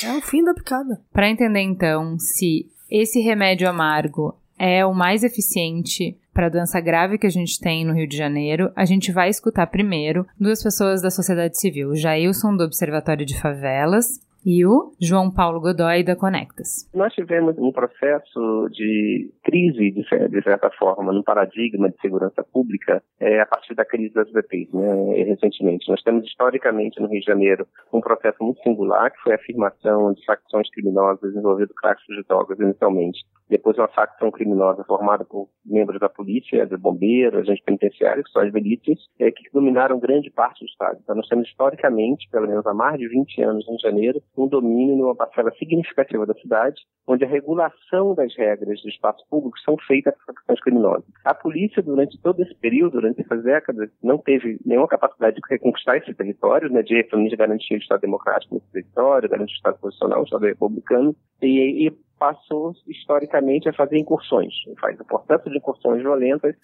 É 0.03 0.17
o 0.17 0.21
fim 0.21 0.43
da 0.43 0.53
picada. 0.53 1.01
Para 1.13 1.29
entender 1.29 1.61
então 1.61 2.19
se 2.19 2.69
esse 2.89 3.21
remédio 3.21 3.69
amargo 3.69 4.35
é 4.61 4.85
o 4.85 4.93
mais 4.93 5.23
eficiente 5.23 6.15
para 6.31 6.45
a 6.45 6.49
doença 6.49 6.79
grave 6.79 7.17
que 7.17 7.25
a 7.25 7.31
gente 7.31 7.59
tem 7.59 7.83
no 7.83 7.95
Rio 7.95 8.07
de 8.07 8.15
Janeiro, 8.15 8.71
a 8.75 8.85
gente 8.85 9.11
vai 9.11 9.27
escutar 9.27 9.65
primeiro 9.65 10.23
duas 10.39 10.61
pessoas 10.61 11.01
da 11.01 11.09
sociedade 11.09 11.59
civil, 11.59 11.89
o 11.89 11.95
Jailson 11.95 12.55
do 12.55 12.63
Observatório 12.63 13.25
de 13.25 13.41
Favelas 13.41 14.19
e 14.45 14.65
o 14.65 14.91
João 14.99 15.31
Paulo 15.31 15.59
Godoy 15.59 16.03
da 16.03 16.15
Conectas. 16.15 16.89
Nós 16.93 17.13
tivemos 17.13 17.57
um 17.57 17.71
processo 17.71 18.67
de 18.71 19.31
crise, 19.43 19.91
de, 19.91 20.43
certa 20.43 20.69
forma, 20.71 21.13
no 21.13 21.23
paradigma 21.23 21.89
de 21.89 21.99
segurança 21.99 22.43
pública 22.43 23.03
é, 23.19 23.39
a 23.39 23.45
partir 23.45 23.75
da 23.75 23.85
crise 23.85 24.13
das 24.13 24.29
UBPs, 24.29 24.73
né, 24.73 25.23
recentemente. 25.23 25.89
Nós 25.89 26.01
temos 26.01 26.25
historicamente 26.25 26.99
no 26.99 27.07
Rio 27.07 27.19
de 27.19 27.25
Janeiro 27.25 27.67
um 27.93 28.01
processo 28.01 28.43
muito 28.43 28.61
singular, 28.61 29.11
que 29.11 29.21
foi 29.21 29.33
a 29.33 29.35
afirmação 29.35 30.13
de 30.13 30.25
facções 30.25 30.69
criminosas 30.71 31.35
envolvendo 31.35 31.73
tráfico 31.81 32.13
de 32.13 32.23
drogas 32.27 32.59
inicialmente. 32.59 33.19
Depois 33.51 33.77
uma 33.77 33.89
facção 33.89 34.31
criminosa 34.31 34.81
formada 34.85 35.25
por 35.25 35.49
membros 35.65 35.99
da 35.99 36.07
polícia, 36.07 36.65
dos 36.65 36.79
bombeiros, 36.79 37.41
agentes 37.41 37.65
penitenciários, 37.65 38.25
que 38.25 38.31
são 38.31 38.41
as 38.41 38.53
milícias, 38.53 38.97
é, 39.19 39.29
que 39.29 39.43
dominaram 39.51 39.99
grande 39.99 40.31
parte 40.31 40.63
do 40.63 40.69
Estado. 40.69 40.99
Então 41.03 41.17
nós 41.17 41.27
temos 41.27 41.49
historicamente, 41.49 42.29
pelo 42.31 42.47
menos 42.47 42.65
há 42.65 42.73
mais 42.73 42.97
de 42.97 43.09
20 43.09 43.41
anos 43.43 43.65
de 43.65 43.81
Janeiro, 43.81 44.23
um 44.37 44.47
domínio 44.47 44.95
numa 44.95 45.13
parcela 45.13 45.51
significativa 45.59 46.25
da 46.25 46.33
cidade, 46.35 46.79
onde 47.05 47.25
a 47.25 47.27
regulação 47.27 48.15
das 48.15 48.33
regras 48.37 48.81
do 48.81 48.87
espaço 48.87 49.21
público 49.29 49.59
são 49.59 49.75
feitas 49.85 50.13
por 50.25 50.33
facções 50.33 50.61
criminosas. 50.61 51.09
A 51.25 51.33
polícia, 51.33 51.83
durante 51.83 52.17
todo 52.21 52.41
esse 52.41 52.55
período, 52.55 53.01
durante 53.01 53.19
essas 53.19 53.43
décadas, 53.43 53.89
não 54.01 54.17
teve 54.17 54.59
nenhuma 54.65 54.87
capacidade 54.87 55.35
de 55.35 55.41
reconquistar 55.49 55.97
esse 55.97 56.13
território, 56.13 56.69
né, 56.69 56.83
de 56.83 56.95
efetivamente 56.95 57.35
garantir 57.35 57.73
o 57.73 57.79
Estado 57.79 57.99
democrático 57.99 58.55
nesse 58.55 58.71
território, 58.71 59.27
garantir 59.27 59.55
o 59.55 59.57
Estado 59.57 59.77
constitucional, 59.77 60.21
o 60.21 60.23
Estado 60.23 60.45
republicano, 60.45 61.13
e, 61.41 61.87
e 61.87 62.10
passou 62.21 62.71
historicamente 62.87 63.67
a 63.67 63.73
fazer 63.73 63.97
incursões, 63.97 64.53
faz 64.79 64.99
o 64.99 65.05
processo 65.05 65.49
de 65.49 65.57
incursões 65.57 66.03
violentas, 66.03 66.55